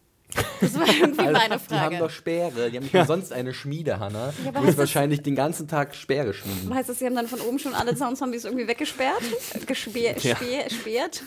Das 0.62 0.74
war 0.80 0.88
irgendwie 0.88 1.24
meine 1.26 1.36
Die 1.36 1.42
haben 1.52 1.60
Frage. 1.60 1.98
doch 1.98 2.10
Speere. 2.10 2.70
Die 2.72 2.78
haben 2.78 2.84
nicht 2.84 2.96
umsonst 2.96 3.34
eine 3.34 3.54
Schmiede, 3.54 4.00
Hanna. 4.00 4.32
Ja, 4.46 4.52
das- 4.52 4.78
wahrscheinlich 4.78 5.22
den 5.24 5.36
ganzen 5.36 5.68
Tag 5.68 5.94
Speere 5.94 6.34
schmieden. 6.34 6.74
Heißt 6.74 6.88
das, 6.88 7.00
sie 7.00 7.06
haben 7.06 7.16
dann 7.16 7.28
von 7.28 7.42
oben 7.42 7.60
schon 7.60 7.74
alle 7.74 7.96
Zaunzombies 7.96 8.46
irgendwie 8.46 8.68
weggesperrt? 8.68 9.22
Gesperrt? 9.68 10.24
Ja. 10.24 10.36
Speer, 10.38 10.70
sperrt? 10.70 11.24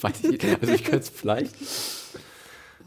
Weiß 0.00 0.22
ich, 0.30 0.44
also 0.60 0.72
ich 0.74 0.84
könnte 0.84 0.98
es 0.98 1.08
vielleicht. 1.10 1.50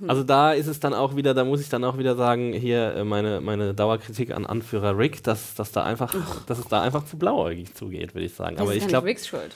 Also 0.07 0.23
da 0.23 0.53
ist 0.53 0.67
es 0.67 0.79
dann 0.79 0.93
auch 0.93 1.15
wieder, 1.15 1.33
da 1.33 1.43
muss 1.43 1.61
ich 1.61 1.69
dann 1.69 1.83
auch 1.83 1.97
wieder 1.97 2.15
sagen, 2.15 2.53
hier 2.53 2.95
äh, 2.95 3.03
meine, 3.03 3.41
meine 3.41 3.73
Dauerkritik 3.73 4.31
an 4.35 4.45
Anführer 4.45 4.97
Rick, 4.97 5.23
dass, 5.23 5.55
dass 5.55 5.71
da 5.71 5.83
einfach, 5.83 6.13
dass 6.47 6.59
es 6.59 6.67
da 6.67 6.81
einfach 6.81 7.05
zu 7.05 7.17
blauäugig 7.17 7.73
zugeht, 7.75 8.15
würde 8.15 8.25
ich 8.25 8.33
sagen. 8.33 8.55
Das 8.55 8.63
Aber 8.63 8.73
ist 8.75 8.83
ich 8.83 8.87
glaube, 8.87 9.07
Ricks 9.07 9.27
Schuld. 9.27 9.55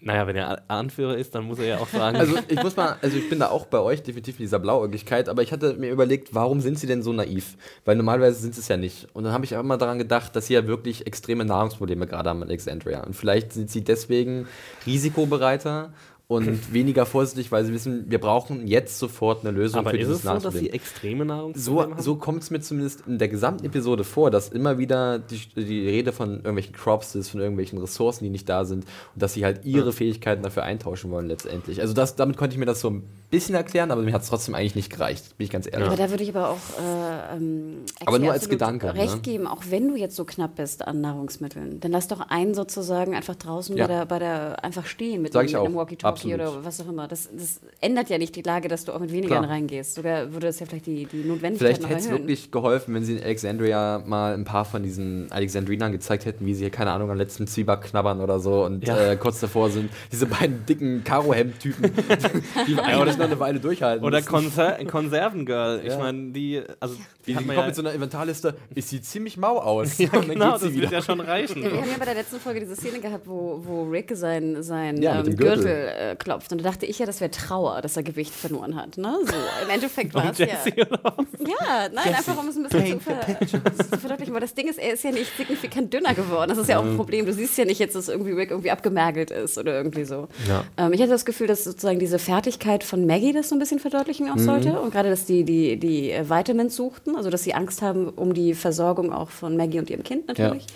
naja, 0.00 0.28
wenn 0.28 0.36
er 0.36 0.62
Anführer 0.68 1.16
ist, 1.16 1.34
dann 1.34 1.42
muss 1.44 1.58
er 1.58 1.64
ja 1.66 1.78
auch 1.78 1.88
sagen, 1.88 2.16
Also 2.18 2.36
ich 2.48 2.62
muss 2.62 2.76
mal, 2.76 2.96
also 3.02 3.16
ich 3.16 3.28
bin 3.28 3.40
da 3.40 3.48
auch 3.48 3.66
bei 3.66 3.80
euch 3.80 4.00
definitiv 4.04 4.36
in 4.38 4.44
dieser 4.44 4.60
Blauäugigkeit, 4.60 5.28
aber 5.28 5.42
ich 5.42 5.50
hatte 5.50 5.74
mir 5.74 5.90
überlegt, 5.90 6.32
warum 6.34 6.60
sind 6.60 6.78
sie 6.78 6.86
denn 6.86 7.02
so 7.02 7.12
naiv? 7.12 7.56
Weil 7.84 7.96
normalerweise 7.96 8.38
sind 8.40 8.54
sie 8.54 8.60
es 8.60 8.68
ja 8.68 8.76
nicht. 8.76 9.08
Und 9.12 9.24
dann 9.24 9.32
habe 9.32 9.44
ich 9.44 9.56
auch 9.56 9.60
immer 9.60 9.76
daran 9.76 9.98
gedacht, 9.98 10.36
dass 10.36 10.46
sie 10.46 10.54
ja 10.54 10.68
wirklich 10.68 11.06
extreme 11.08 11.44
Nahrungsprobleme 11.44 12.06
gerade 12.06 12.30
haben 12.30 12.42
in 12.42 12.48
Alexandria. 12.48 13.02
Und 13.02 13.16
vielleicht 13.16 13.52
sind 13.52 13.70
sie 13.72 13.82
deswegen 13.82 14.46
risikobereiter 14.86 15.92
und 16.30 16.72
weniger 16.74 17.06
vorsichtig, 17.06 17.50
weil 17.50 17.64
sie 17.64 17.72
wissen, 17.72 18.04
wir 18.10 18.20
brauchen 18.20 18.66
jetzt 18.66 18.98
sofort 18.98 19.40
eine 19.46 19.50
Lösung 19.56 19.80
aber 19.80 19.90
für 19.90 19.96
ist 19.96 20.00
dieses 20.08 20.16
es 20.18 20.22
so, 20.22 20.28
dass 20.28 20.42
Nahrungsproblem. 20.44 20.64
sie 20.64 20.70
extreme 20.72 21.22
So, 21.24 21.24
Nahrungsprobleme 21.24 21.94
haben? 21.94 22.02
so 22.02 22.16
kommt 22.16 22.42
es 22.42 22.50
mir 22.50 22.60
zumindest 22.60 23.04
in 23.06 23.18
der 23.18 23.28
gesamten 23.28 23.64
Episode 23.64 24.04
vor, 24.04 24.30
dass 24.30 24.50
immer 24.50 24.76
wieder 24.76 25.18
die, 25.18 25.40
die 25.56 25.88
Rede 25.88 26.12
von 26.12 26.34
irgendwelchen 26.36 26.74
Crops 26.74 27.14
ist, 27.14 27.30
von 27.30 27.40
irgendwelchen 27.40 27.78
Ressourcen, 27.78 28.24
die 28.24 28.30
nicht 28.30 28.46
da 28.46 28.66
sind 28.66 28.84
und 29.14 29.22
dass 29.22 29.32
sie 29.32 29.44
halt 29.46 29.64
ihre 29.64 29.90
Fähigkeiten 29.90 30.42
dafür 30.42 30.64
eintauschen 30.64 31.10
wollen 31.10 31.28
letztendlich. 31.28 31.80
Also 31.80 31.94
das, 31.94 32.14
damit 32.14 32.36
konnte 32.36 32.52
ich 32.52 32.58
mir 32.58 32.66
das 32.66 32.82
so 32.82 32.90
ein 32.90 33.04
bisschen 33.30 33.54
erklären, 33.54 33.90
aber 33.90 34.02
mir 34.02 34.12
hat 34.12 34.20
es 34.22 34.28
trotzdem 34.28 34.54
eigentlich 34.54 34.74
nicht 34.76 34.90
gereicht, 34.90 35.36
bin 35.38 35.46
ich 35.46 35.50
ganz 35.50 35.66
ehrlich. 35.66 35.86
Aber 35.88 35.96
da 35.96 36.10
würde 36.10 36.24
ich 36.24 36.36
aber 36.36 36.50
auch 36.50 36.56
äh, 36.78 37.36
ähm, 37.36 37.76
Aber 38.04 38.18
nur 38.18 38.32
als 38.32 38.50
Gedanke, 38.50 38.94
recht 38.94 39.14
ne? 39.16 39.20
geben, 39.22 39.46
auch 39.46 39.62
wenn 39.70 39.88
du 39.88 39.96
jetzt 39.96 40.14
so 40.16 40.26
knapp 40.26 40.56
bist 40.56 40.86
an 40.86 41.00
Nahrungsmitteln, 41.00 41.80
dann 41.80 41.90
lass 41.90 42.06
doch 42.08 42.20
einen 42.20 42.52
sozusagen 42.52 43.14
einfach 43.14 43.34
draußen 43.34 43.74
Ja. 43.78 43.86
bei, 43.86 43.94
der, 43.94 44.04
bei 44.06 44.18
der 44.18 44.62
einfach 44.62 44.84
stehen 44.84 45.22
mit, 45.22 45.32
Sag 45.32 45.46
ich 45.46 45.56
auch. 45.56 45.72
Walkie-Talkie 45.72 46.17
Absolut. 46.18 46.34
oder 46.40 46.64
was 46.64 46.80
auch 46.80 46.88
immer. 46.88 47.08
Das, 47.08 47.28
das 47.32 47.60
ändert 47.80 48.08
ja 48.10 48.18
nicht 48.18 48.34
die 48.36 48.42
Lage, 48.42 48.68
dass 48.68 48.84
du 48.84 48.92
auch 48.92 49.00
mit 49.00 49.12
weniger 49.12 49.40
reingehst. 49.40 49.94
Sogar 49.94 50.32
würde 50.32 50.48
es 50.48 50.60
ja 50.60 50.66
vielleicht 50.66 50.86
die, 50.86 51.06
die 51.06 51.18
Notwendigkeit 51.24 51.58
Vielleicht 51.58 51.82
noch 51.82 51.88
hätte 51.90 52.00
es 52.00 52.10
wirklich 52.10 52.50
geholfen, 52.50 52.94
wenn 52.94 53.04
sie 53.04 53.16
in 53.16 53.22
Alexandria 53.22 54.02
mal 54.06 54.34
ein 54.34 54.44
paar 54.44 54.64
von 54.64 54.82
diesen 54.82 55.30
Alexandrinern 55.32 55.92
gezeigt 55.92 56.24
hätten, 56.26 56.44
wie 56.46 56.54
sie 56.54 56.64
hier, 56.64 56.70
keine 56.70 56.92
Ahnung, 56.92 57.10
am 57.10 57.16
letzten 57.16 57.46
Zwieback 57.46 57.82
knabbern 57.82 58.20
oder 58.20 58.40
so 58.40 58.64
und 58.64 58.86
Ja. 58.86 59.12
äh, 59.12 59.16
kurz 59.16 59.40
davor 59.40 59.70
sind. 59.70 59.90
Diese 60.12 60.26
beiden 60.26 60.64
dicken 60.66 61.04
Karohemd-Typen, 61.04 61.92
die 62.66 62.78
eigentlich 62.78 63.16
noch 63.16 63.24
eine 63.24 63.40
Weile 63.40 63.60
durchhalten. 63.60 64.04
Oder. 64.04 64.22
Konser 64.22 64.72
Konservengirl. 64.84 65.80
Ich 65.82 65.88
Ja. 65.92 65.98
meine, 65.98 66.32
die, 66.32 66.62
also 66.80 66.94
die 67.26 67.32
Die, 67.32 67.38
die 67.38 67.44
kommt 67.44 67.56
ja, 67.58 67.66
mit 67.66 67.74
so 67.74 67.82
einer 67.82 67.92
Inventarliste, 67.92 68.54
es 68.74 68.88
sieht 68.88 69.04
ziemlich 69.04 69.36
mau 69.36 69.58
aus. 69.58 69.98
ja, 69.98 70.06
und 70.12 70.14
dann 70.14 70.28
genau, 70.28 70.52
geht 70.52 70.60
sie 70.60 70.66
das 70.66 70.74
wieder. 70.74 70.82
wird 70.82 70.92
ja 70.92 71.02
schon 71.02 71.20
reichen. 71.20 71.62
Wir 71.62 71.70
haben 71.70 71.90
ja 71.90 71.98
bei 71.98 72.04
der 72.06 72.14
letzten 72.14 72.40
Folge 72.40 72.60
diese 72.60 72.76
Szene 72.76 73.00
gehabt, 73.00 73.26
wo, 73.26 73.60
wo 73.64 73.84
Rick 73.84 74.10
sein, 74.14 74.62
sein 74.62 75.00
Ja, 75.02 75.20
ähm, 75.20 75.24
Gürtel. 75.36 75.36
Gürtel, 75.36 75.88
äh, 76.08 76.16
klopft. 76.16 76.52
Und 76.52 76.58
da 76.62 76.70
dachte 76.70 76.86
ich 76.86 76.98
ja, 76.98 77.06
das 77.06 77.20
wäre 77.20 77.30
Trauer, 77.30 77.80
dass 77.80 77.96
er 77.96 78.02
Gewicht 78.02 78.34
verloren 78.34 78.76
hat. 78.76 78.98
Ne? 78.98 79.14
So, 79.24 79.34
Im 79.62 79.70
Endeffekt 79.70 80.14
war 80.14 80.30
es 80.30 80.38
ja. 80.38 80.46
Jesse? 80.46 80.76
Ja, 80.76 81.88
nein, 81.92 82.14
einfach 82.14 82.38
um 82.38 82.48
es 82.48 82.56
ein 82.56 82.64
bisschen 82.64 83.00
zu, 83.00 83.00
ver 83.00 83.46
zu 83.46 83.98
verdeutlichen. 83.98 84.32
Aber 84.32 84.40
das 84.40 84.54
Ding 84.54 84.68
ist, 84.68 84.78
er 84.78 84.94
ist 84.94 85.04
ja 85.04 85.10
nicht 85.10 85.36
signifikant 85.36 85.92
dünner 85.92 86.14
geworden. 86.14 86.48
Das 86.48 86.58
ist 86.58 86.68
ja 86.68 86.78
auch 86.78 86.84
ein 86.84 86.96
Problem. 86.96 87.26
Du 87.26 87.32
siehst 87.32 87.56
ja 87.58 87.64
nicht 87.64 87.78
jetzt, 87.78 87.94
dass 87.94 88.08
irgendwie 88.08 88.32
Rick 88.32 88.50
irgendwie 88.50 88.70
abgemergelt 88.70 89.30
ist 89.30 89.58
oder 89.58 89.74
irgendwie 89.76 90.04
so. 90.04 90.28
Ja. 90.48 90.64
Ähm, 90.76 90.92
ich 90.92 91.00
hatte 91.00 91.10
das 91.10 91.24
Gefühl, 91.24 91.46
dass 91.46 91.64
sozusagen 91.64 91.98
diese 91.98 92.18
Fertigkeit 92.18 92.84
von 92.84 93.06
Maggie 93.06 93.32
das 93.32 93.48
so 93.48 93.56
ein 93.56 93.58
bisschen 93.58 93.78
verdeutlichen 93.78 94.30
auch 94.30 94.38
sollte. 94.38 94.80
Und 94.80 94.92
gerade, 94.92 95.10
dass 95.10 95.24
die, 95.24 95.44
die, 95.44 95.76
die 95.78 96.14
Vitamins 96.22 96.76
suchten, 96.76 97.16
also 97.16 97.30
dass 97.30 97.42
sie 97.42 97.54
Angst 97.54 97.82
haben 97.82 98.08
um 98.08 98.34
die 98.34 98.54
Versorgung 98.54 99.12
auch 99.12 99.30
von 99.30 99.56
Maggie 99.56 99.78
und 99.78 99.90
ihrem 99.90 100.02
Kind 100.02 100.28
natürlich. 100.28 100.66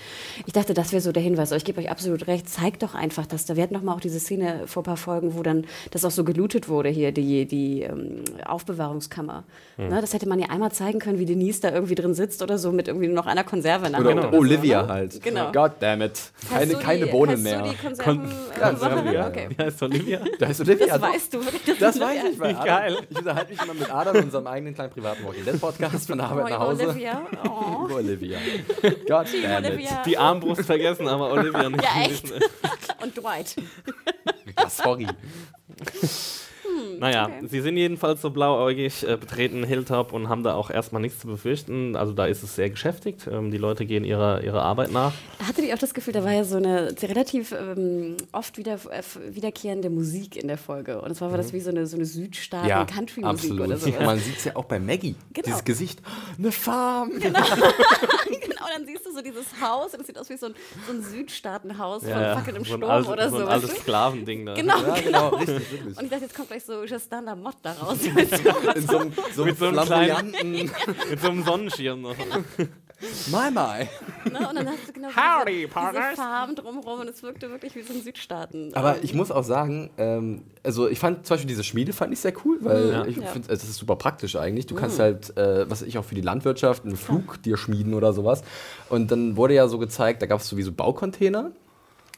Ich 0.46 0.52
dachte, 0.52 0.74
das 0.74 0.92
wäre 0.92 1.00
so 1.00 1.12
der 1.12 1.22
Hinweis. 1.22 1.50
Aber 1.50 1.56
ich 1.56 1.64
gebe 1.64 1.80
euch 1.80 1.90
absolut 1.90 2.26
recht. 2.26 2.48
Zeigt 2.48 2.82
doch 2.82 2.94
einfach, 2.94 3.26
dass 3.26 3.44
da, 3.46 3.56
wir 3.56 3.62
hatten 3.62 3.74
noch 3.74 3.82
mal 3.82 3.94
auch 3.94 4.00
diese 4.00 4.20
Szene 4.20 4.62
vor 4.66 4.82
ein 4.82 4.84
paar 4.84 4.96
Folgen, 4.96 5.21
Folgen, 5.22 5.36
wo 5.38 5.42
dann 5.42 5.64
das 5.90 6.04
auch 6.04 6.10
so 6.10 6.24
gelootet 6.24 6.68
wurde 6.68 6.88
hier, 6.88 7.12
die, 7.12 7.46
die 7.46 7.82
ähm, 7.82 8.22
Aufbewahrungskammer. 8.46 9.44
Hm. 9.76 9.88
Ne, 9.88 10.00
das 10.00 10.12
hätte 10.12 10.28
man 10.28 10.38
ja 10.38 10.48
einmal 10.50 10.72
zeigen 10.72 10.98
können, 10.98 11.18
wie 11.18 11.26
Denise 11.26 11.60
da 11.60 11.70
irgendwie 11.72 11.94
drin 11.94 12.14
sitzt 12.14 12.42
oder 12.42 12.58
so 12.58 12.72
mit 12.72 12.88
irgendwie 12.88 13.08
noch 13.08 13.26
einer 13.26 13.44
Konserve 13.44 13.86
in 13.86 13.92
der 13.92 14.00
Oder 14.00 14.10
Hand. 14.10 14.24
oder 14.26 14.38
Olivia 14.38 14.80
so, 14.82 14.86
ne? 14.86 14.92
halt. 14.92 15.22
Genau. 15.22 15.52
God 15.52 15.72
damn 15.80 16.02
it. 16.02 16.12
Keine, 16.50 16.72
du 16.74 16.78
keine 16.78 17.04
die, 17.06 17.10
Bohnen 17.10 17.42
mehr. 17.42 17.62
Du 17.62 17.70
die 17.70 17.76
Konserven, 17.76 18.30
Kon- 18.78 19.06
äh, 19.06 19.14
ja. 19.14 19.28
Okay. 19.28 19.48
Wie 19.56 19.62
heißt 19.62 19.82
Olivia? 19.82 20.20
Da 20.38 20.46
ist 20.46 20.60
Olivia. 20.60 20.86
Das 20.86 21.00
doch. 21.00 21.08
weißt 21.12 21.34
du. 21.34 21.38
Das 21.78 22.00
weiß 22.00 22.16
ich, 22.32 22.40
Adam, 22.42 22.64
geil. 22.64 22.96
ich 23.08 23.18
unterhalte 23.18 23.50
mich 23.52 23.62
immer 23.62 23.74
mit 23.74 23.94
Adam 23.94 24.16
in 24.16 24.24
unserem 24.24 24.46
eigenen 24.46 24.74
kleinen 24.74 24.90
privaten 24.92 25.24
Walking 25.24 25.44
Dead 25.44 25.60
Podcast 25.60 26.06
von 26.08 26.18
der 26.18 26.28
Arbeit 26.28 26.50
nach 26.50 26.60
Oh, 26.60 26.68
Hause. 26.70 26.88
Olivia. 26.88 27.22
Oh. 27.44 27.84
Über 27.86 27.96
Olivia. 27.96 28.38
God 29.08 29.26
damn 29.42 29.64
it. 29.64 29.88
Die 30.06 30.18
Armbrust 30.18 30.62
vergessen, 30.64 31.08
aber 31.08 31.32
Olivia 31.32 31.68
nicht. 31.70 31.82
Ja, 31.84 32.02
echt. 32.04 32.24
Und 33.02 33.16
Dwight. 33.16 33.56
Ja, 34.62 34.68
sorry. 34.84 35.06
Naja, 36.98 37.26
Okay. 37.26 37.46
sie 37.48 37.60
sind 37.60 37.76
jedenfalls 37.76 38.22
so 38.22 38.30
blauäugig, 38.30 39.06
äh, 39.06 39.16
betreten 39.16 39.64
Hilltop 39.64 40.12
und 40.12 40.28
haben 40.28 40.42
da 40.42 40.54
auch 40.54 40.70
erstmal 40.70 41.02
nichts 41.02 41.18
zu 41.20 41.26
befürchten. 41.26 41.96
Also 41.96 42.12
da 42.12 42.26
ist 42.26 42.42
es 42.42 42.54
sehr 42.54 42.70
geschäftigt. 42.70 43.26
Ähm, 43.30 43.50
die 43.50 43.58
Leute 43.58 43.84
gehen 43.84 44.04
ihrer, 44.04 44.42
ihrer 44.42 44.62
Arbeit 44.62 44.92
nach. 44.92 45.12
Hattet 45.46 45.64
ihr 45.64 45.74
auch 45.74 45.78
das 45.78 45.92
Gefühl, 45.94 46.12
da 46.14 46.24
war 46.24 46.32
ja 46.32 46.44
so 46.44 46.56
eine 46.56 46.94
relativ 47.02 47.52
ähm, 47.52 48.16
oft 48.30 48.56
wieder, 48.56 48.74
äh, 48.90 49.02
wiederkehrende 49.34 49.90
Musik 49.90 50.36
in 50.36 50.48
der 50.48 50.58
Folge. 50.58 51.00
Und 51.02 51.10
es 51.10 51.20
war, 51.20 51.30
war 51.30 51.36
das 51.38 51.52
wie 51.52 51.60
so 51.60 51.70
eine, 51.70 51.86
so 51.86 51.96
eine 51.96 52.04
Ja, 52.04 52.10
Südstaaten-Country-Musik 52.10 53.24
absolut. 53.50 53.60
oder 53.66 53.76
sowas. 53.76 53.98
Und 53.98 54.06
man 54.06 54.18
sieht 54.18 54.36
es 54.38 54.44
ja 54.44 54.56
auch 54.56 54.64
bei 54.64 54.78
Maggie. 54.78 55.16
Genau. 55.32 55.44
Dieses 55.46 55.64
Gesicht. 55.64 56.00
Eine 56.38 56.52
Farm. 56.52 57.10
genau, 57.20 57.40
dann 58.72 58.86
siehst 58.86 59.06
du 59.06 59.12
so 59.12 59.22
dieses 59.22 59.46
Haus 59.60 59.94
und 59.94 60.00
es 60.00 60.06
sieht 60.06 60.18
aus 60.18 60.28
wie 60.28 60.36
so 60.36 60.46
ein, 60.46 60.54
so 60.86 60.92
ein 60.92 61.02
Südstaatenhaus 61.02 62.02
von 62.02 62.12
Fackeln 62.12 62.56
im 62.56 62.64
so 62.64 62.76
Sturm 62.76 62.90
altes, 62.90 63.08
oder 63.08 63.30
so 63.30 63.38
so. 63.38 63.42
ein 63.44 63.48
altes? 63.48 63.76
Sklavending 63.76 64.46
da. 64.46 64.54
Genau, 64.54 64.78
Ja, 64.80 65.00
genau, 65.00 65.28
richtig, 65.30 65.72
wirklich. 65.72 65.96
Und 65.98 66.04
ich 66.04 66.10
dachte, 66.10 66.24
jetzt 66.24 66.34
kommt 66.34 66.48
gleich 66.48 66.64
so 66.64 66.84
Justin 66.84 67.24
Lamotte 67.24 67.58
da 67.62 67.72
raus. 67.72 67.98
In 68.74 68.86
so 68.86 68.98
einem, 68.98 69.12
so 69.34 69.44
Mit 69.44 69.58
so 69.58 69.66
einem 69.66 69.74
flamboyanten 69.74 70.52
Mit 71.10 71.20
so 71.20 71.28
einem 71.28 71.44
Sonnenschirm 71.44 72.02
noch. 72.02 72.16
My, 73.30 73.50
my. 73.50 73.88
ne? 74.30 74.48
Und 74.48 74.54
dann 74.56 74.68
hast 74.68 74.88
du 74.88 74.92
genau 74.92 75.08
Howdy, 75.08 75.50
diese, 75.50 75.58
diese 75.62 75.68
partners. 75.68 76.14
Farben 76.16 76.54
drumherum 76.56 77.00
und 77.00 77.08
es 77.08 77.22
wirkte 77.22 77.50
wirklich 77.50 77.74
wie 77.74 77.82
so 77.82 77.92
ein 77.92 78.02
Südstaaten. 78.02 78.72
Aber 78.74 79.02
ich 79.02 79.14
muss 79.14 79.30
auch 79.30 79.44
sagen, 79.44 79.90
ähm, 79.98 80.42
also 80.62 80.88
ich 80.88 80.98
fand 80.98 81.26
zum 81.26 81.34
Beispiel 81.34 81.48
diese 81.48 81.64
Schmiede 81.64 81.92
fand 81.92 82.12
ich 82.12 82.20
sehr 82.20 82.32
cool, 82.44 82.58
weil 82.60 82.90
Ja. 82.90 83.04
ich 83.06 83.16
Ja. 83.16 83.26
finde, 83.26 83.48
das 83.48 83.64
ist 83.64 83.74
super 83.76 83.96
praktisch 83.96 84.36
eigentlich. 84.36 84.66
Du 84.66 84.74
kannst 84.74 84.98
halt, 84.98 85.36
äh, 85.36 85.68
was 85.70 85.82
weiß 85.82 85.88
ich 85.88 85.98
auch 85.98 86.04
für 86.04 86.14
die 86.14 86.20
Landwirtschaft, 86.20 86.84
einen 86.84 86.96
Flug 86.96 87.42
dir 87.42 87.56
schmieden 87.56 87.94
oder 87.94 88.12
sowas. 88.12 88.42
Und 88.88 89.10
dann 89.10 89.36
wurde 89.36 89.54
ja 89.54 89.66
so 89.68 89.78
gezeigt, 89.78 90.22
da 90.22 90.26
gab 90.26 90.40
es 90.40 90.48
sowieso 90.48 90.72
Baucontainer. 90.72 91.50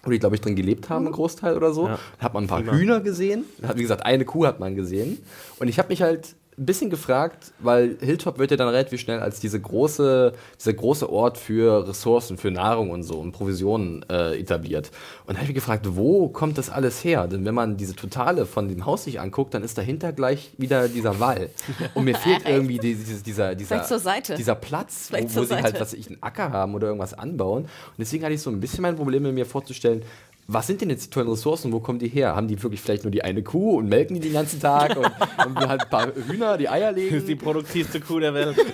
Wo 0.07 0.11
die, 0.11 0.19
glaube 0.19 0.35
ich, 0.35 0.43
drin 0.43 0.55
gelebt 0.55 0.91
haben, 0.91 1.07
ein 1.07 1.13
Großteil 1.13 1.57
oder 1.57 1.73
so. 1.73 1.87
Ja. 1.89 1.99
Da 2.19 2.25
hat 2.27 2.35
man 2.35 2.45
ein 2.45 2.47
paar. 2.47 2.63
Hühner 2.63 3.01
gesehen. 3.01 3.47
Hat, 3.67 3.79
wie 3.79 3.83
gesagt, 3.83 4.05
eine 4.05 4.27
Kuh 4.27 4.45
hat 4.45 4.61
man 4.61 4.75
gesehen. 4.77 5.17
Und 5.59 5.69
ich 5.69 5.79
habe 5.79 5.89
mich 5.89 6.03
halt 6.03 6.37
ein 6.57 6.67
bisschen 6.67 6.91
gefragt, 6.91 7.53
weil 7.59 7.97
Hilltop 8.01 8.39
wird 8.39 8.51
ja 8.51 8.57
dann 8.57 8.69
relativ 8.69 9.01
schnell 9.01 9.21
als 9.21 9.41
diese 9.41 9.61
große, 9.61 10.33
dieser 10.59 10.73
große 10.73 11.11
Ort 11.11 11.37
für 11.39 11.89
Ressourcen, 11.89 12.39
für 12.39 12.51
Nahrung 12.51 12.91
und 12.91 13.03
so 13.03 13.19
und 13.19 13.33
Provisionen 13.33 14.05
äh, 14.09 14.39
etabliert. 14.39 14.91
Und 15.27 15.31
da 15.31 15.35
habe 15.35 15.45
ich 15.45 15.49
mich 15.49 15.55
gefragt, 15.57 15.87
wo 15.97 16.29
kommt 16.29 16.59
das 16.59 16.71
alles 16.71 17.03
her? 17.03 17.27
Denn 17.27 17.45
wenn 17.45 17.55
man 17.55 17.77
diese 17.77 17.97
Totale 17.97 18.47
von 18.47 18.69
dem 18.69 18.87
Haus 18.87 19.05
sich 19.05 19.21
anguckt, 19.21 19.55
dann 19.55 19.65
ist 19.65 19.77
dahinter 19.79 20.13
gleich 20.13 20.53
wieder 20.57 20.89
dieser 20.89 21.19
Wall. 21.19 21.51
Und 21.95 22.05
mir 22.05 22.15
fehlt 22.25 22.49
irgendwie 22.49 22.79
die, 22.79 22.95
dieses, 22.95 23.23
dieser, 23.23 23.55
dieser, 23.55 23.81
dieser 24.37 24.55
Platz, 24.55 25.09
wo, 25.11 25.17
Vielleicht 25.17 25.31
wo 25.31 25.41
zur 25.41 25.47
sie 25.47 25.55
halt, 25.55 25.65
Seite. 25.65 25.81
was 25.81 25.93
weiß 25.93 25.99
ich, 25.99 26.07
einen 26.09 26.23
Acker 26.23 26.53
haben 26.53 26.75
oder 26.75 26.89
irgendwas 26.89 27.15
anbauen. 27.15 27.65
Und 27.65 27.71
deswegen 27.99 28.25
hatte 28.25 28.35
ich 28.35 28.43
so 28.43 28.51
ein 28.51 28.61
bisschen 28.61 28.83
mein 28.83 28.97
Problem, 28.97 29.23
mir 29.35 29.47
vorzustellen, 29.47 30.03
was 30.47 30.67
sind 30.67 30.81
denn 30.83 30.91
jetzt 30.91 31.07
die 31.07 31.11
tollen 31.11 31.29
Ressourcen? 31.29 31.73
Wo 31.73 31.81
kommen 31.81 31.99
die 31.99 32.09
her? 32.09 32.37
Haben 32.37 32.49
die 32.49 32.63
wirklich 32.63 32.81
vielleicht 32.81 33.05
nur 33.05 33.11
die 33.11 33.25
eine 33.25 33.43
Kuh 33.43 33.79
und 33.79 33.89
melken 33.89 34.15
die 34.17 34.21
den 34.21 34.35
ganzen 34.35 34.61
Tag 34.61 34.97
und, 34.97 35.07
und 35.47 35.59
halt 35.69 35.83
ein 35.83 35.89
paar 35.91 36.13
Hühner, 36.15 36.59
die 36.59 36.69
Eier 36.69 36.93
Das 36.95 37.03
ist 37.03 37.11
die 37.29 37.33
legen? 37.33 37.39
produktivste 37.39 38.01
Kuh 38.01 38.19
der 38.21 38.35
Welt. 38.35 38.57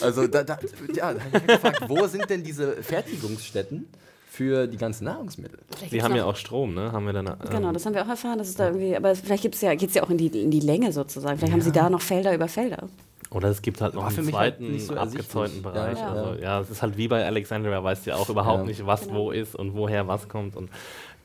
Also 0.00 0.26
da, 0.26 0.44
da, 0.44 0.58
ja, 0.94 1.14
da 1.14 1.20
habe 1.20 1.28
ich 1.32 1.32
mich 1.32 1.46
gefragt, 1.46 1.82
wo 1.88 2.06
sind 2.06 2.28
denn 2.28 2.42
diese 2.44 2.82
Fertigungsstätten 2.82 3.86
für 4.30 4.66
die 4.66 4.76
ganzen 4.76 5.04
Nahrungsmittel? 5.04 5.58
vielleicht 5.74 5.92
Sie 5.92 6.02
haben 6.02 6.14
ja 6.14 6.24
auch 6.26 6.36
Strom, 6.36 6.74
ne? 6.74 6.92
Haben 6.92 7.06
wir 7.06 7.12
dann, 7.12 7.26
ähm, 7.26 7.34
Genau, 7.50 7.72
das 7.72 7.84
haben 7.86 7.94
wir 7.94 8.02
auch 8.04 8.08
erfahren, 8.08 8.38
dass 8.38 8.48
es 8.48 8.54
da 8.54 8.66
irgendwie, 8.66 8.94
aber 8.96 9.14
vielleicht 9.14 9.42
gibt's 9.42 9.60
ja, 9.62 9.74
geht 9.74 9.88
es 9.88 9.94
ja 9.94 10.02
auch 10.02 10.10
in 10.10 10.18
die, 10.18 10.26
in 10.26 10.50
die 10.50 10.60
Länge 10.60 10.92
sozusagen. 10.92 11.38
Vielleicht 11.38 11.52
haben 11.54 11.62
sie 11.62 11.72
da 11.72 11.88
noch 11.90 12.02
Felder 12.02 12.34
über 12.34 12.48
Felder. 12.48 12.88
Oder 13.30 13.48
es 13.48 13.60
gibt 13.60 13.80
halt 13.80 13.94
noch 13.94 14.06
einen 14.06 14.16
halt 14.16 14.28
zweiten 14.28 14.70
nicht 14.72 14.86
so 14.86 14.94
abgezäunten. 14.96 15.62
Bereich. 15.62 15.98
Ja, 15.98 16.08
also, 16.12 16.40
ja, 16.40 16.60
es 16.60 16.70
ist 16.70 16.82
halt 16.82 16.96
wie 16.96 17.08
bei 17.08 17.24
Alexandria, 17.26 17.82
weißt 17.82 18.06
du 18.06 18.10
ja 18.10 18.16
auch 18.16 18.28
überhaupt 18.28 18.60
Ja. 18.60 18.66
nicht, 18.66 18.86
was 18.86 19.02
Genau. 19.02 19.14
wo 19.14 19.30
ist 19.32 19.54
und 19.56 19.74
woher 19.74 20.06
was 20.06 20.28
kommt. 20.28 20.54
Und 20.56 20.70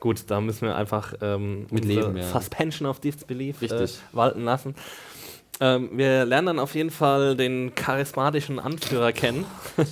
gut, 0.00 0.22
da 0.26 0.40
müssen 0.40 0.62
wir 0.66 0.74
einfach 0.76 1.14
ähm, 1.22 1.66
Mit 1.70 1.84
leben, 1.84 2.16
ja. 2.16 2.24
Suspension 2.24 2.88
of 2.88 2.98
Disbelief 3.00 3.62
äh, 3.62 3.66
Richtig. 3.66 4.00
walten 4.12 4.42
lassen. 4.44 4.74
Ähm, 5.60 5.90
wir 5.92 6.24
lernen 6.24 6.46
dann 6.46 6.58
auf 6.58 6.74
jeden 6.74 6.90
Fall 6.90 7.36
den 7.36 7.72
charismatischen 7.76 8.58
Anführer 8.58 9.12
kennen. 9.12 9.44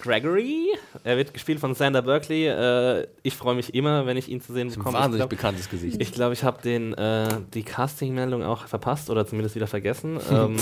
Gregory. 0.00 0.68
Er 1.04 1.16
wird 1.16 1.32
gespielt 1.32 1.58
von 1.58 1.74
Sander 1.74 2.02
Berkeley. 2.02 2.46
Äh, 2.48 3.06
ich 3.22 3.34
freue 3.34 3.54
mich 3.54 3.74
immer, 3.74 4.06
wenn 4.06 4.16
ich 4.16 4.28
ihn 4.28 4.40
zu 4.40 4.52
sehen 4.52 4.68
bekomme. 4.70 4.94
Wahnsinnig 4.98 5.18
glaub- 5.20 5.30
bekanntes 5.30 5.68
Gesicht. 5.70 6.00
ich 6.00 6.12
glaube, 6.12 6.32
ich 6.34 6.44
habe 6.44 6.60
den 6.62 6.92
äh, 6.94 7.28
die 7.54 7.62
Castingmeldung 7.62 8.42
auch 8.44 8.66
verpasst 8.66 9.10
oder 9.10 9.26
zumindest 9.26 9.54
wieder 9.56 9.66
vergessen. 9.66 10.18
ähm, 10.30 10.56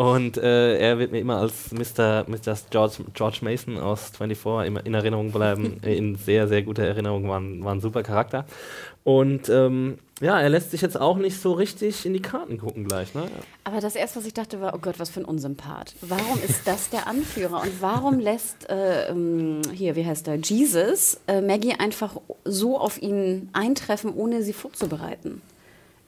und 0.00 0.38
äh, 0.38 0.78
er 0.78 0.98
wird 0.98 1.12
mir 1.12 1.20
immer 1.20 1.36
als 1.36 1.72
Mr. 1.72 2.24
Mr. 2.26 2.56
George, 2.70 3.04
George 3.12 3.40
Mason 3.42 3.76
aus 3.76 4.12
24 4.16 4.66
immer 4.66 4.86
in 4.86 4.94
Erinnerung 4.94 5.30
bleiben. 5.30 5.78
In 5.82 6.16
sehr, 6.16 6.48
sehr 6.48 6.62
guter 6.62 6.84
Erinnerung, 6.84 7.28
war 7.28 7.38
ein, 7.38 7.62
war 7.62 7.74
ein 7.74 7.82
super 7.82 8.02
Charakter. 8.02 8.46
Und 9.04 9.50
ähm, 9.50 9.98
ja, 10.22 10.40
er 10.40 10.48
lässt 10.48 10.70
sich 10.70 10.80
jetzt 10.80 10.98
auch 10.98 11.18
nicht 11.18 11.38
so 11.38 11.52
richtig 11.52 12.06
in 12.06 12.14
die 12.14 12.22
Karten 12.22 12.56
gucken 12.56 12.84
gleich. 12.84 13.14
Ne? 13.14 13.24
Aber 13.64 13.82
das 13.82 13.94
erste, 13.94 14.20
was 14.20 14.26
ich 14.26 14.32
dachte, 14.32 14.62
war, 14.62 14.72
oh 14.74 14.78
Gott, 14.78 14.98
was 14.98 15.10
für 15.10 15.20
ein 15.20 15.26
Unsympath. 15.26 15.94
Warum 16.00 16.38
ist 16.48 16.66
das 16.66 16.88
der 16.88 17.06
Anführer? 17.06 17.60
Und 17.60 17.82
warum 17.82 18.20
lässt, 18.20 18.70
äh, 18.70 19.10
ähm, 19.10 19.60
hier, 19.74 19.96
wie 19.96 20.06
heißt 20.06 20.26
der, 20.26 20.36
Jesus, 20.36 21.20
äh, 21.26 21.42
Maggie 21.42 21.74
einfach 21.74 22.16
so 22.46 22.78
auf 22.78 23.02
ihn 23.02 23.50
eintreffen, 23.52 24.14
ohne 24.14 24.42
sie 24.42 24.54
vorzubereiten? 24.54 25.42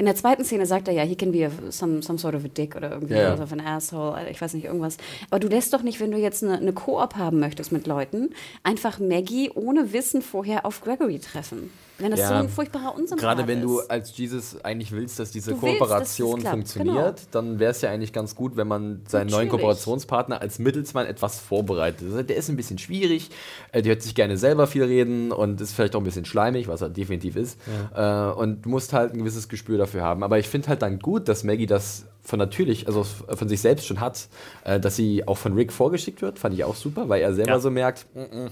In 0.02 0.06
der 0.06 0.16
zweiten 0.16 0.44
Szene 0.44 0.66
sagt 0.66 0.88
er 0.88 0.94
ja, 0.94 1.04
he 1.04 1.14
can 1.14 1.30
be 1.30 1.46
a, 1.46 1.50
some, 1.70 2.02
some 2.02 2.18
sort 2.18 2.34
of 2.34 2.44
a 2.44 2.48
dick 2.48 2.74
oder 2.74 2.90
irgendwie 2.90 3.14
Ja, 3.14 3.20
ja. 3.22 3.36
sort 3.36 3.40
of 3.42 3.52
an 3.52 3.60
asshole, 3.60 4.28
ich 4.28 4.40
weiß 4.40 4.52
nicht, 4.54 4.64
irgendwas. 4.64 4.96
Aber 5.30 5.38
du 5.38 5.46
lässt 5.46 5.72
doch 5.72 5.82
nicht, 5.82 6.00
wenn 6.00 6.10
du 6.10 6.18
jetzt 6.18 6.42
eine, 6.42 6.58
eine 6.58 6.72
Koop 6.72 7.14
haben 7.14 7.38
möchtest 7.38 7.70
mit 7.70 7.86
Leuten, 7.86 8.30
einfach 8.64 8.98
Maggie 8.98 9.50
ohne 9.54 9.92
Wissen 9.92 10.20
vorher 10.20 10.66
auf 10.66 10.80
Gregory 10.80 11.20
treffen. 11.20 11.70
Wenn 11.98 12.10
das 12.10 12.18
Ja. 12.20 12.28
so 12.30 12.34
ein 12.34 12.48
furchtbarer 12.48 12.96
Unsympath 12.96 13.20
Gerade 13.20 13.46
wenn 13.46 13.60
du 13.62 13.78
ist. 13.78 13.88
als 13.90 14.16
Jesus 14.16 14.56
eigentlich 14.64 14.90
willst, 14.90 15.20
dass 15.20 15.30
diese 15.30 15.52
Du 15.52 15.62
willst, 15.62 15.78
Kooperation 15.78 16.30
dass 16.30 16.38
es 16.38 16.42
klappt, 16.42 16.54
funktioniert, 16.56 17.16
genau. 17.16 17.28
dann 17.30 17.58
wäre 17.60 17.70
es 17.70 17.80
ja 17.82 17.90
eigentlich 17.90 18.12
ganz 18.12 18.34
gut, 18.34 18.56
wenn 18.56 18.66
man 18.66 19.02
seinen 19.06 19.26
neuen 19.28 19.46
Natürlich. 19.46 19.50
Kooperationspartner 19.50 20.40
als 20.40 20.58
Mittelsmann 20.58 21.06
etwas 21.06 21.38
vorbereitet. 21.38 22.08
Also 22.10 22.22
Der 22.22 22.34
ist 22.36 22.48
ein 22.48 22.56
bisschen 22.56 22.78
schwierig, 22.78 23.30
äh, 23.70 23.82
der 23.82 23.90
hört 23.92 24.02
sich 24.02 24.16
gerne 24.16 24.36
selber 24.36 24.66
viel 24.66 24.82
reden 24.82 25.30
und 25.30 25.60
ist 25.60 25.74
vielleicht 25.74 25.94
auch 25.94 26.00
ein 26.00 26.04
bisschen 26.04 26.24
schleimig, 26.24 26.66
was 26.66 26.80
er 26.80 26.88
definitiv 26.88 27.36
ist. 27.36 27.56
Äh, 27.94 28.02
Und 28.32 28.62
du 28.62 28.70
musst 28.70 28.92
halt 28.94 29.12
ein 29.12 29.18
gewisses 29.18 29.48
Gespür 29.48 29.78
dafür 29.78 29.91
haben. 30.00 30.22
Aber 30.22 30.38
ich 30.38 30.48
finde 30.48 30.68
halt 30.68 30.80
dann 30.82 30.98
gut, 30.98 31.28
dass 31.28 31.44
Maggie 31.44 31.66
das 31.66 32.06
von 32.24 32.38
natürlich, 32.38 32.86
also 32.86 33.02
von 33.02 33.48
sich 33.48 33.60
selbst 33.60 33.84
schon 33.84 34.00
hat, 34.00 34.28
äh, 34.64 34.78
dass 34.78 34.94
sie 34.94 35.26
auch 35.26 35.36
von 35.36 35.54
Rick 35.54 35.72
vorgeschickt 35.72 36.22
wird, 36.22 36.38
fand 36.38 36.54
ich 36.54 36.62
auch 36.62 36.76
super, 36.76 37.08
weil 37.08 37.20
er 37.20 37.34
selber 37.34 37.50
Ja. 37.50 37.58
so 37.58 37.68
merkt, 37.68 38.06
auch 38.14 38.18
eine 38.22 38.48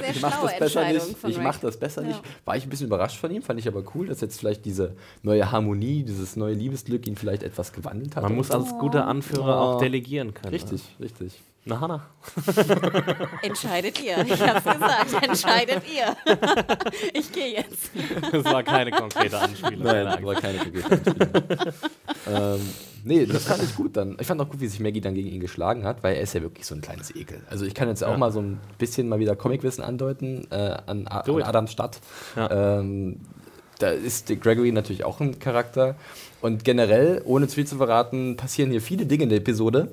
sehr 0.00 0.10
ich 0.10 0.22
mache 0.22 0.46
das 0.46 0.58
besser 0.60 0.92
nicht. 0.92 1.16
Ich 1.26 1.38
mache 1.38 1.58
das 1.60 1.76
besser 1.76 2.02
Ja. 2.02 2.08
nicht. 2.08 2.22
War 2.44 2.56
ich 2.56 2.62
ein 2.64 2.70
bisschen 2.70 2.86
überrascht 2.86 3.18
von 3.18 3.32
ihm, 3.32 3.42
fand 3.42 3.58
ich 3.58 3.66
aber 3.66 3.82
cool, 3.96 4.06
dass 4.06 4.20
jetzt 4.20 4.38
vielleicht 4.38 4.64
diese 4.64 4.94
neue 5.24 5.50
Harmonie, 5.50 6.04
dieses 6.04 6.36
neue 6.36 6.54
Liebesglück 6.54 7.08
ihn 7.08 7.16
vielleicht 7.16 7.42
etwas 7.42 7.72
gewandelt 7.72 8.14
hat. 8.14 8.22
Man 8.22 8.36
muss 8.36 8.52
als 8.52 8.70
guter 8.78 9.06
Anführer 9.08 9.56
Oh. 9.56 9.74
auch 9.74 9.78
delegieren 9.80 10.32
können. 10.32 10.50
Richtig, 10.54 10.82
richtig. 11.00 11.42
Na, 11.66 11.80
Hanna. 11.80 12.02
Entscheidet 13.42 13.98
ihr. 14.02 14.18
Ich 14.26 14.40
hab's 14.40 14.64
gesagt. 14.64 15.22
Entscheidet 15.26 15.82
ihr. 15.94 16.14
ich 17.14 17.32
gehe 17.32 17.54
jetzt. 17.54 17.90
Das 18.32 18.44
war 18.44 18.62
keine 18.62 18.90
konkrete 18.90 19.38
Anspielung. 19.38 19.82
Nein, 19.82 20.22
war 20.24 20.34
keine 20.34 20.58
konkrete 20.58 20.90
Anspielung. 20.90 21.72
ähm, 22.26 22.60
nee, 23.04 23.24
das 23.24 23.44
fand 23.46 23.62
ich 23.62 23.74
gut 23.74 23.96
dann. 23.96 24.16
Ich 24.20 24.26
fand 24.26 24.42
auch 24.42 24.48
gut, 24.50 24.60
wie 24.60 24.66
sich 24.66 24.78
Maggie 24.78 25.00
dann 25.00 25.14
gegen 25.14 25.28
ihn 25.28 25.40
geschlagen 25.40 25.84
hat, 25.84 26.02
weil 26.02 26.16
er 26.16 26.20
ist 26.20 26.34
ja 26.34 26.42
wirklich 26.42 26.66
so 26.66 26.74
ein 26.74 26.82
kleines 26.82 27.14
Ekel. 27.16 27.40
Also 27.48 27.64
ich 27.64 27.74
kann 27.74 27.88
jetzt 27.88 28.04
auch 28.04 28.10
Ja. 28.12 28.18
mal 28.18 28.30
so 28.30 28.40
ein 28.42 28.60
bisschen 28.76 29.08
mal 29.08 29.18
wieder 29.18 29.34
Comicwissen 29.34 29.82
andeuten 29.82 30.46
äh, 30.50 30.76
an, 30.86 31.06
A 31.08 31.20
an. 31.20 31.42
Adams 31.42 31.72
Stadt. 31.72 31.98
Ja. 32.36 32.78
Ähm, 32.80 33.20
da 33.78 33.88
ist 33.88 34.28
Gregory 34.40 34.70
natürlich 34.70 35.04
auch 35.04 35.20
ein 35.20 35.38
Charakter. 35.38 35.96
Und 36.42 36.62
generell, 36.64 37.22
ohne 37.24 37.48
zu 37.48 37.54
viel 37.54 37.66
zu 37.66 37.76
verraten, 37.78 38.36
passieren 38.36 38.70
hier 38.70 38.82
viele 38.82 39.06
Dinge 39.06 39.22
in 39.24 39.28
der 39.30 39.38
Episode, 39.38 39.92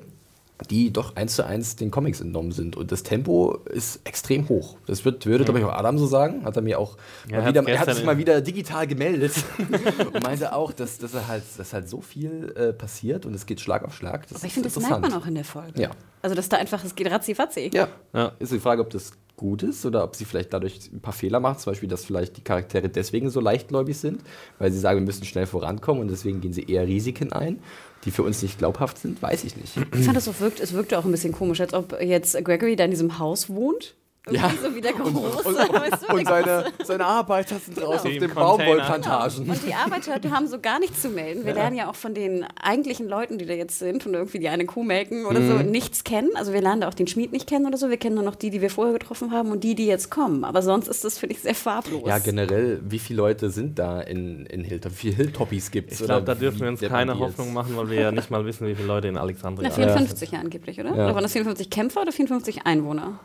die 0.70 0.92
doch 0.92 1.16
eins 1.16 1.36
zu 1.36 1.44
eins 1.44 1.76
den 1.76 1.90
Comics 1.90 2.20
entnommen 2.20 2.52
sind. 2.52 2.76
Und 2.76 2.92
das 2.92 3.02
Tempo 3.02 3.58
ist 3.66 4.00
extrem 4.04 4.48
hoch. 4.48 4.76
Das 4.86 5.04
wird, 5.04 5.26
würde, 5.26 5.44
glaube 5.44 5.60
ich, 5.60 5.64
auch 5.64 5.72
Adam 5.72 5.98
so 5.98 6.06
sagen. 6.06 6.44
Hat 6.44 6.56
er 6.56 6.62
mir 6.62 6.78
auch 6.78 6.96
Ja, 7.28 7.38
mal 7.38 7.42
er 7.42 7.48
wieder, 7.48 7.68
er 7.68 7.78
hat 7.80 7.94
sich 7.94 8.04
mal 8.04 8.18
wieder 8.18 8.40
digital 8.40 8.86
gemeldet 8.86 9.32
und 10.12 10.22
meinte 10.22 10.54
auch, 10.54 10.72
dass, 10.72 10.98
dass, 10.98 11.14
er 11.14 11.28
halt, 11.28 11.42
dass 11.56 11.72
halt 11.72 11.88
so 11.88 12.00
viel 12.00 12.52
äh, 12.56 12.72
passiert 12.72 13.26
und 13.26 13.34
es 13.34 13.46
geht 13.46 13.60
Schlag 13.60 13.84
auf 13.84 13.94
Schlag. 13.94 14.26
Das 14.28 14.38
Aber 14.38 14.46
ich 14.46 14.52
finde, 14.52 14.68
das 14.68 14.80
merkt 14.80 15.02
man 15.02 15.12
auch 15.14 15.26
in 15.26 15.34
der 15.34 15.44
Folge. 15.44 15.80
Ja. 15.80 15.90
Also, 16.20 16.36
dass 16.36 16.48
da 16.48 16.56
einfach, 16.56 16.84
es 16.84 16.94
geht 16.94 17.10
ratzi-fatzi. 17.10 17.70
Ja. 17.74 17.88
Ja. 18.12 18.32
Ist 18.38 18.52
die 18.52 18.60
Frage, 18.60 18.82
ob 18.82 18.90
das 18.90 19.12
gut 19.42 19.62
ist 19.62 19.84
oder 19.84 20.04
ob 20.04 20.16
sie 20.16 20.24
vielleicht 20.24 20.54
dadurch 20.54 20.90
ein 20.92 21.00
paar 21.00 21.12
Fehler 21.12 21.40
macht, 21.40 21.60
zum 21.60 21.72
Beispiel, 21.72 21.88
dass 21.88 22.04
vielleicht 22.04 22.38
die 22.38 22.40
Charaktere 22.40 22.88
deswegen 22.88 23.28
so 23.28 23.40
leichtgläubig 23.40 23.98
sind, 23.98 24.22
weil 24.58 24.72
sie 24.72 24.78
sagen, 24.78 25.00
wir 25.00 25.04
müssen 25.04 25.24
schnell 25.24 25.46
vorankommen 25.46 26.00
und 26.00 26.10
deswegen 26.10 26.40
gehen 26.40 26.54
sie 26.54 26.62
eher 26.62 26.86
Risiken 26.86 27.32
ein, 27.32 27.58
die 28.04 28.10
für 28.10 28.22
uns 28.22 28.42
nicht 28.42 28.58
glaubhaft 28.58 28.98
sind, 28.98 29.20
weiß 29.20 29.44
ich 29.44 29.56
nicht. 29.56 29.76
Ich 29.76 30.04
fand 30.04 30.16
das 30.16 30.24
so 30.24 30.40
wirkt, 30.40 30.60
es 30.60 30.72
wirkte 30.72 30.98
auch 30.98 31.04
ein 31.04 31.10
bisschen 31.10 31.32
komisch, 31.32 31.60
als 31.60 31.74
ob 31.74 32.00
jetzt 32.00 32.42
Gregory 32.44 32.76
da 32.76 32.84
in 32.84 32.90
diesem 32.90 33.18
Haus 33.18 33.50
wohnt. 33.50 33.94
Irgendwie 34.26 34.54
Ja. 34.56 34.62
so 34.62 34.74
wie 34.74 34.80
der 34.80 34.92
Große. 34.92 35.48
Und, 35.48 35.56
weißt 35.56 36.08
du, 36.08 36.14
und 36.14 36.28
seine, 36.28 36.64
seine 36.84 37.04
Arbeiter 37.04 37.56
sind 37.58 37.76
draußen 37.76 38.08
auf 38.08 38.14
Im 38.14 38.20
den. 38.20 38.34
Baumwollplantagen. 38.34 39.48
Und 39.50 39.66
die 39.66 39.74
Arbeiter 39.74 40.20
die 40.20 40.30
haben 40.30 40.46
so 40.46 40.60
gar 40.60 40.78
nichts 40.78 41.02
zu 41.02 41.08
melden. 41.08 41.44
Wir 41.44 41.54
lernen 41.54 41.76
ja 41.76 41.90
auch 41.90 41.96
von 41.96 42.14
den 42.14 42.44
eigentlichen 42.62 43.08
Leuten, 43.08 43.38
die 43.38 43.46
da 43.46 43.54
jetzt 43.54 43.80
sind 43.80 44.06
und 44.06 44.14
irgendwie 44.14 44.38
die 44.38 44.48
eine 44.48 44.64
Kuh 44.64 44.84
melken 44.84 45.26
oder 45.26 45.42
so, 45.44 45.54
nichts 45.64 46.04
kennen. 46.04 46.30
Also 46.36 46.52
wir 46.52 46.60
lernen 46.60 46.82
da 46.82 46.88
auch 46.88 46.94
den 46.94 47.08
Schmied 47.08 47.32
nicht 47.32 47.48
kennen 47.48 47.66
oder 47.66 47.76
so. 47.76 47.90
Wir 47.90 47.96
kennen 47.96 48.14
nur 48.14 48.24
noch 48.24 48.36
die, 48.36 48.50
die 48.50 48.60
wir 48.60 48.70
vorher 48.70 48.92
getroffen 48.92 49.32
haben 49.32 49.50
und 49.50 49.64
die, 49.64 49.74
die 49.74 49.86
jetzt 49.86 50.10
kommen. 50.10 50.44
Aber 50.44 50.62
sonst 50.62 50.86
ist 50.86 51.04
das, 51.04 51.18
finde 51.18 51.34
ich, 51.34 51.42
sehr 51.42 51.56
farblos. 51.56 52.06
Ja, 52.06 52.18
generell, 52.18 52.80
wie 52.84 53.00
viele 53.00 53.16
Leute 53.16 53.50
sind 53.50 53.78
da 53.80 54.00
in, 54.00 54.46
in 54.46 54.62
Hilltop? 54.62 54.92
Wie 54.92 54.96
viele 54.96 55.16
Hilltoppies 55.16 55.70
gibt 55.72 55.90
es? 55.92 56.00
Ich 56.00 56.06
glaube, 56.06 56.24
da 56.24 56.36
dürfen 56.36 56.60
wir 56.60 56.68
uns 56.68 56.80
keine 56.80 57.18
Hoffnung 57.18 57.52
machen, 57.52 57.76
weil 57.76 57.90
wir 57.90 58.00
ja 58.00 58.12
nicht 58.12 58.30
mal 58.30 58.44
wissen, 58.46 58.68
wie 58.68 58.76
viele 58.76 58.86
Leute 58.86 59.08
in 59.08 59.16
Alexandria 59.16 59.68
Na, 59.68 59.74
sind. 59.74 59.84
54 59.84 60.30
ja 60.30 60.38
angeblich, 60.38 60.78
oder? 60.78 60.90
Ja. 60.90 61.06
Oder 61.06 61.14
waren 61.16 61.22
das 61.22 61.32
54 61.32 61.70
Kämpfer 61.70 62.02
oder 62.02 62.12
54 62.12 62.66
Einwohner? 62.66 63.18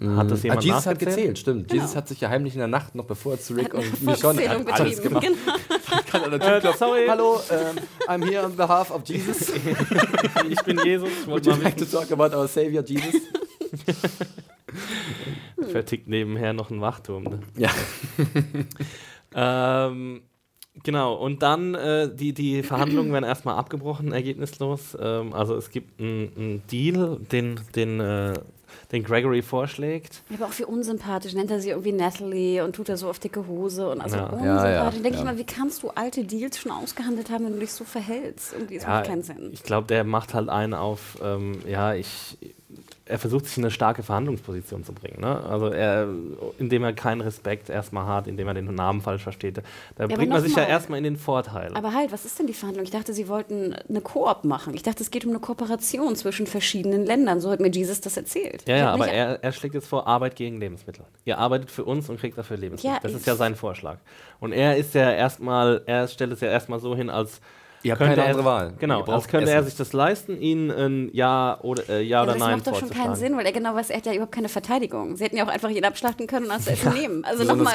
Hat 0.00 0.30
das 0.30 0.40
Ah, 0.40 0.42
jemand 0.44 0.64
Jesus 0.64 0.86
hat 0.86 0.98
gezählt, 0.98 1.38
stimmt. 1.38 1.72
Jesus 1.72 1.94
hat 1.96 2.08
sich 2.08 2.20
ja 2.20 2.28
heimlich 2.28 2.54
in 2.54 2.58
der 2.58 2.68
Nacht, 2.68 2.94
noch 2.94 3.04
bevor 3.06 3.32
er 3.32 3.40
zu 3.40 3.54
Rick 3.54 3.74
und 3.74 4.02
Michonne 4.02 4.48
hat 4.48 4.80
alles 4.80 4.96
betrieben. 5.00 5.20
gemacht. 5.20 5.26
Genau. 5.26 6.36
Äh, 6.44 6.72
sorry. 6.78 7.06
Hallo, 7.08 7.40
ähm, 7.50 7.76
I'm 8.08 8.24
here 8.24 8.44
on 8.44 8.56
behalf 8.56 8.90
of 8.90 9.02
Jesus. 9.06 9.52
Ich 10.48 10.60
bin 10.62 10.78
Jesus, 10.84 11.08
ich 11.08 11.26
Would 11.26 11.46
wollte 11.46 11.50
you 11.50 11.56
like 11.64 11.76
to 11.76 11.84
talk 11.84 12.10
about 12.12 12.36
our 12.36 12.46
Savior 12.48 12.82
Jesus? 12.84 13.20
vertickt 15.70 16.08
nebenher 16.08 16.52
noch 16.52 16.70
ein 16.70 16.80
Wachturm. 16.80 17.24
Ne? 17.24 17.40
Ja. 17.56 17.70
Ähm, 19.36 20.22
genau, 20.84 21.14
und 21.14 21.42
dann 21.42 21.74
äh, 21.74 22.08
die, 22.14 22.32
die 22.32 22.62
Verhandlungen 22.62 23.12
werden 23.12 23.24
erstmal 23.24 23.56
abgebrochen, 23.56 24.12
ergebnislos. 24.12 24.96
Ähm, 25.00 25.32
also 25.32 25.56
es 25.56 25.70
gibt 25.70 26.00
einen 26.00 26.62
Deal, 26.70 27.18
den, 27.32 27.58
den, 27.74 27.98
äh, 27.98 28.34
den 28.94 29.04
Gregory 29.04 29.42
vorschlägt. 29.42 30.22
Aber 30.34 30.46
auch 30.46 30.58
wie 30.58 30.64
unsympathisch. 30.64 31.34
Nennt 31.34 31.50
er 31.50 31.60
sie 31.60 31.70
irgendwie 31.70 31.92
Natalie 31.92 32.62
und 32.64 32.74
tut 32.76 32.88
er 32.88 32.96
so 32.96 33.10
auf 33.10 33.18
dicke 33.18 33.46
Hose 33.46 33.88
und 33.90 34.00
also 34.00 34.16
Ja. 34.16 34.24
unsympathisch. 34.26 34.64
Ja, 34.64 34.70
ja, 34.70 34.84
Dann 34.90 35.02
denke 35.02 35.10
ja. 35.10 35.18
ich 35.18 35.24
mal, 35.24 35.38
wie 35.38 35.44
kannst 35.44 35.82
du 35.82 35.90
alte 35.90 36.24
Deals 36.24 36.58
schon 36.58 36.72
ausgehandelt 36.72 37.30
haben, 37.30 37.44
wenn 37.44 37.54
du 37.54 37.58
dich 37.60 37.72
so 37.72 37.84
verhältst? 37.84 38.52
Irgendwie, 38.54 38.76
das 38.78 38.86
macht 38.86 39.06
keinen 39.06 39.22
Sinn. 39.22 39.50
ich 39.52 39.62
glaube, 39.62 39.86
der 39.88 40.04
macht 40.04 40.32
halt 40.34 40.48
einen 40.48 40.74
auf, 40.74 41.18
ähm, 41.22 41.58
ja, 41.68 41.94
ich, 41.94 42.38
er 43.06 43.18
versucht 43.18 43.44
sich 43.46 43.58
in 43.58 43.64
eine 43.64 43.70
starke 43.70 44.02
Verhandlungsposition 44.02 44.82
zu 44.82 44.92
bringen. 44.94 45.20
Ne? 45.20 45.40
Also 45.44 45.66
er, 45.68 46.08
indem 46.58 46.84
er 46.84 46.94
keinen 46.94 47.20
Respekt 47.20 47.68
erstmal 47.68 48.06
hat, 48.06 48.26
indem 48.26 48.48
er 48.48 48.54
den 48.54 48.74
Namen 48.74 49.02
falsch 49.02 49.22
versteht. 49.22 49.58
Da 49.96 50.04
aber 50.04 50.14
bringt 50.14 50.30
man 50.32 50.42
sich 50.42 50.56
ja 50.56 50.62
mal- 50.62 50.68
erstmal 50.68 50.98
in 50.98 51.04
den 51.04 51.16
Vorteil. 51.16 51.72
Aber 51.74 51.92
halt, 51.92 52.12
was 52.12 52.24
ist 52.24 52.38
denn 52.38 52.46
die 52.46 52.54
Verhandlung? 52.54 52.84
Ich 52.84 52.90
dachte, 52.90 53.12
sie 53.12 53.28
wollten 53.28 53.74
eine 53.74 54.00
Koop 54.00 54.44
machen. 54.44 54.72
Ich 54.74 54.82
dachte, 54.82 55.02
es 55.02 55.10
geht 55.10 55.24
um 55.26 55.30
eine 55.32 55.40
Kooperation 55.40 56.16
zwischen 56.16 56.46
verschiedenen 56.46 57.04
Ländern. 57.04 57.40
So 57.40 57.50
hat 57.50 57.60
mir 57.60 57.70
Jesus 57.70 58.00
das 58.00 58.16
erzählt. 58.16 58.66
Ja, 58.66 58.76
ja, 58.76 58.90
aber 58.92 59.08
er, 59.08 59.42
er 59.44 59.52
schlägt 59.52 59.74
jetzt 59.74 59.86
vor, 59.86 60.06
Arbeit 60.06 60.36
gegen 60.36 60.58
Lebensmittel. 60.58 61.04
Ihr 61.26 61.36
arbeitet 61.36 61.70
für 61.70 61.84
uns 61.84 62.08
und 62.08 62.18
kriegt 62.18 62.38
dafür 62.38 62.56
Lebensmittel. 62.56 62.94
Ja, 62.96 63.00
das 63.02 63.12
ist 63.12 63.26
ja 63.26 63.36
sein 63.36 63.54
Vorschlag. 63.54 63.98
Und 64.40 64.52
er 64.52 64.78
ist 64.78 64.94
ja 64.94 65.10
erstmal, 65.10 65.82
er 65.84 66.08
stellt 66.08 66.32
es 66.32 66.40
ja 66.40 66.48
erstmal 66.48 66.80
so 66.80 66.96
hin, 66.96 67.10
als 67.10 67.40
Ihr 67.84 67.92
habt 67.92 68.00
könnte 68.00 68.16
keine 68.16 68.26
er, 68.26 68.30
andere 68.30 68.44
Wahl. 68.44 68.72
Genau, 68.80 69.02
als 69.04 69.28
könnte 69.28 69.50
er 69.50 69.58
Essen. 69.58 69.66
sich 69.68 69.76
das 69.76 69.92
leisten, 69.92 70.40
ihnen 70.40 70.70
ein 70.70 71.10
Ja 71.12 71.58
oder, 71.62 71.88
äh, 71.88 72.02
ja 72.02 72.14
Ja, 72.14 72.22
oder 72.22 72.32
aber 72.32 72.32
das 72.32 72.48
Nein 72.48 72.56
macht 72.58 72.66
doch 72.66 72.78
schon 72.80 72.90
keinen. 72.90 73.14
Sinn, 73.14 73.36
weil 73.36 73.44
er 73.46 73.52
genau 73.52 73.74
weiß, 73.74 73.90
er 73.90 73.98
hat 73.98 74.06
ja 74.06 74.12
überhaupt 74.12 74.32
keine 74.32 74.48
Verteidigung. 74.48 75.16
Sie 75.16 75.24
hätten 75.24 75.36
ja 75.36 75.44
auch 75.44 75.48
einfach 75.48 75.68
jeden 75.68 75.84
abschlachten 75.84 76.26
können 76.26 76.46
und 76.46 76.52
das 76.54 76.66
Essen 76.66 76.92
nehmen. 76.94 77.24
Also 77.24 77.44
nochmal, 77.44 77.74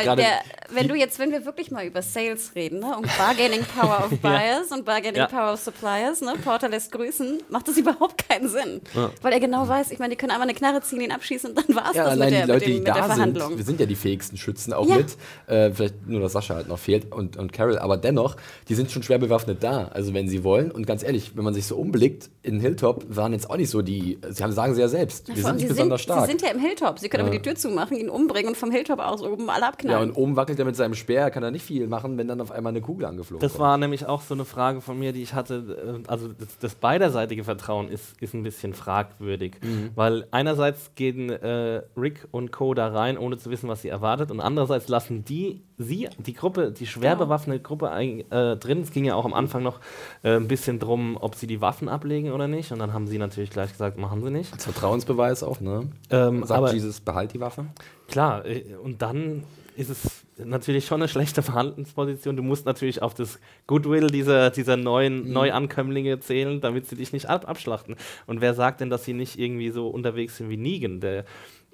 wenn 0.71 0.87
du 0.87 0.95
jetzt, 0.95 1.19
wenn 1.19 1.31
wir 1.31 1.45
wirklich 1.45 1.71
mal 1.71 1.85
über 1.85 2.01
Sales 2.01 2.51
reden, 2.55 2.79
ne, 2.79 2.97
und 2.97 3.07
Bargaining 3.17 3.61
Power 3.79 4.05
of 4.05 4.19
Buyers 4.19 4.71
und 4.71 4.83
Bargaining 4.85 5.15
Ja. 5.21 5.27
Power 5.27 5.53
of 5.53 5.59
Suppliers, 5.59 6.21
ne, 6.21 6.33
Porter 6.43 6.69
lässt 6.69 6.91
grüßen, 6.91 7.43
macht 7.49 7.67
das 7.67 7.77
überhaupt 7.77 8.27
keinen 8.27 8.49
Sinn. 8.49 8.81
Weil 9.21 9.33
er 9.33 9.39
genau 9.39 9.67
weiß, 9.67 9.91
ich 9.91 9.99
meine, 9.99 10.11
die 10.11 10.17
können 10.17 10.31
einfach 10.31 10.43
eine 10.43 10.53
Knarre 10.55 10.81
ziehen, 10.81 11.01
ihn 11.01 11.11
abschießen 11.11 11.51
und 11.51 11.57
dann 11.69 11.75
war 11.75 11.89
es 11.91 11.95
Ja, 11.97 12.03
das 12.05 12.13
allein 12.13 12.29
mit 12.31 12.33
der, 12.39 12.45
die 12.45 12.51
Leute, 12.51 12.59
mit, 12.59 12.67
dem, 12.67 12.71
die 12.71 12.77
mit 12.79 12.87
der 12.87 12.93
da 12.95 13.03
sind, 13.03 13.13
Verhandlung. 13.13 13.57
wir 13.57 13.63
sind 13.65 13.79
ja 13.79 13.85
die 13.85 13.95
fähigsten 13.95 14.37
Schützen 14.37 14.73
auch 14.73 14.87
Ja. 14.87 14.95
mit. 14.97 15.17
Äh, 15.47 15.71
vielleicht 15.71 16.07
nur, 16.07 16.21
dass 16.21 16.31
Sascha 16.33 16.55
halt 16.55 16.67
noch 16.67 16.79
fehlt 16.79 17.11
und, 17.11 17.37
und 17.37 17.53
Carol, 17.53 17.77
aber 17.77 17.97
dennoch, 17.97 18.35
die 18.69 18.75
sind 18.75 18.89
schon 18.91 19.03
schwer 19.03 19.17
bewaffnet 19.19 19.63
da. 19.63 19.89
Also 19.99 20.13
wenn 20.13 20.29
sie 20.29 20.45
wollen. 20.45 20.71
Und 20.71 20.87
ganz 20.87 21.03
ehrlich, 21.03 21.35
wenn 21.35 21.43
man 21.43 21.53
sich 21.53 21.65
so 21.65 21.75
umblickt, 21.75 22.29
in 22.41 22.61
Hilltop 22.61 23.03
waren 23.13 23.33
jetzt 23.33 23.49
auch 23.49 23.57
nicht 23.57 23.69
so 23.69 23.81
die, 23.81 24.17
sie 24.29 24.41
haben, 24.43 24.53
sagen 24.53 24.73
sie 24.73 24.79
ja 24.79 24.87
selbst, 24.87 25.27
wir 25.27 25.35
sind 25.35 25.55
nicht 25.57 25.63
sie, 25.63 25.67
besonders 25.67 25.99
sind, 26.01 26.13
stark. 26.13 26.21
sie 26.25 26.31
sind 26.31 26.41
ja 26.41 26.49
im 26.51 26.59
Hilltop. 26.59 26.99
Sie 26.99 27.09
können 27.09 27.23
aber 27.27 27.31
die 27.35 27.41
Tür 27.41 27.55
zumachen, 27.55 27.97
ihn 27.97 28.09
umbringen 28.09 28.47
und 28.49 28.55
vom 28.55 28.71
Hilltop 28.71 28.99
aus 28.99 29.21
oben 29.21 29.49
alle 29.49 29.61
ja, 29.63 29.67
abknallen. 29.67 30.09
und 30.11 30.15
oben 30.15 30.35
wackelt 30.37 30.57
er 30.57 30.63
mit 30.63 30.77
seinem 30.77 30.93
Speer, 30.95 31.21
er 31.23 31.31
kann 31.31 31.43
da 31.43 31.51
nicht 31.51 31.63
viel 31.65 31.85
machen, 31.87 32.17
wenn 32.17 32.27
dann 32.29 32.39
auf 32.39 32.51
einmal 32.51 32.71
eine 32.71 32.79
Kugel 32.81 33.05
angeflogen 33.05 33.41
Das 33.41 33.51
kommt. 33.53 33.61
war 33.61 33.77
nämlich 33.77 34.05
auch 34.05 34.21
so 34.21 34.33
eine 34.33 34.45
Frage 34.45 34.79
von 34.79 34.97
mir, 34.97 35.11
die 35.11 35.21
ich 35.21 35.33
hatte. 35.33 36.01
äh, 36.05 36.07
Also 36.09 36.29
das, 36.29 36.57
das 36.59 36.75
beiderseitige 36.75 37.43
Vertrauen 37.43 37.89
ist, 37.89 38.21
ist 38.21 38.33
ein 38.33 38.43
bisschen 38.43 38.73
fragwürdig. 38.73 39.57
Mhm. 39.61 39.89
Weil 39.95 40.27
einerseits 40.31 40.91
gehen 40.95 41.29
äh, 41.29 41.81
Rick 41.97 42.25
und 42.31 42.51
Co. 42.53 42.73
da 42.73 42.87
rein, 42.87 43.17
ohne 43.17 43.37
zu 43.37 43.49
wissen, 43.49 43.67
was 43.67 43.81
sie 43.81 43.89
erwartet. 43.89 44.31
Und 44.31 44.39
andererseits 44.39 44.87
lassen 44.87 45.25
die, 45.25 45.61
sie, 45.79 46.09
die 46.17 46.33
Gruppe, 46.33 46.71
die 46.71 46.85
schwer 46.85 47.15
bewaffnete 47.15 47.61
Gruppe 47.61 47.89
äh, 47.89 48.57
drin. 48.57 48.81
Es 48.81 48.91
ging 48.91 49.05
ja 49.05 49.15
auch 49.15 49.25
am 49.25 49.33
Anfang 49.33 49.63
noch 49.63 49.79
äh, 50.23 50.35
ein 50.35 50.47
bisschen 50.47 50.77
drum, 50.77 51.17
ob 51.19 51.35
sie 51.35 51.47
die 51.47 51.61
Waffen 51.61 51.89
ablegen 51.89 52.31
oder 52.31 52.47
nicht. 52.47 52.71
Und 52.71 52.79
dann 52.79 52.93
haben 52.93 53.07
sie 53.07 53.17
natürlich 53.17 53.49
gleich 53.49 53.71
gesagt, 53.71 53.97
machen 53.97 54.21
sie 54.21 54.29
nicht. 54.29 54.53
Als 54.53 54.65
Vertrauensbeweis 54.65 55.41
auch, 55.41 55.61
ne? 55.61 55.89
Ähm, 56.11 56.43
Sagt 56.43 56.57
aber 56.57 56.73
Jesus, 56.73 56.99
behalt 56.99 57.33
die 57.33 57.39
Waffe. 57.39 57.65
Klar, 58.07 58.45
äh, 58.45 58.75
und 58.83 59.01
dann 59.01 59.43
ist 59.77 59.89
es 59.89 60.25
natürlich 60.37 60.85
schon 60.85 61.01
eine 61.01 61.07
schlechte 61.07 61.41
Verhandlungsposition. 61.41 62.35
Du 62.35 62.43
musst 62.43 62.65
natürlich 62.65 63.01
auf 63.01 63.13
das 63.13 63.39
Goodwill 63.65 64.07
dieser, 64.07 64.49
dieser 64.49 64.75
neuen 64.75 65.31
Neuankömmlinge 65.31 66.19
zählen, 66.19 66.59
damit 66.59 66.87
sie 66.87 66.97
dich 66.97 67.13
nicht 67.13 67.27
ab 67.27 67.47
abschlachten. 67.47 67.95
Und 68.27 68.41
wer 68.41 68.53
sagt 68.53 68.81
denn, 68.81 68.89
dass 68.89 69.05
sie 69.05 69.13
nicht 69.13 69.39
irgendwie 69.39 69.69
so 69.69 69.87
unterwegs 69.87 70.35
sind 70.35 70.49
wie 70.49 70.57
Negan? 70.57 70.99
Der, 70.99 71.23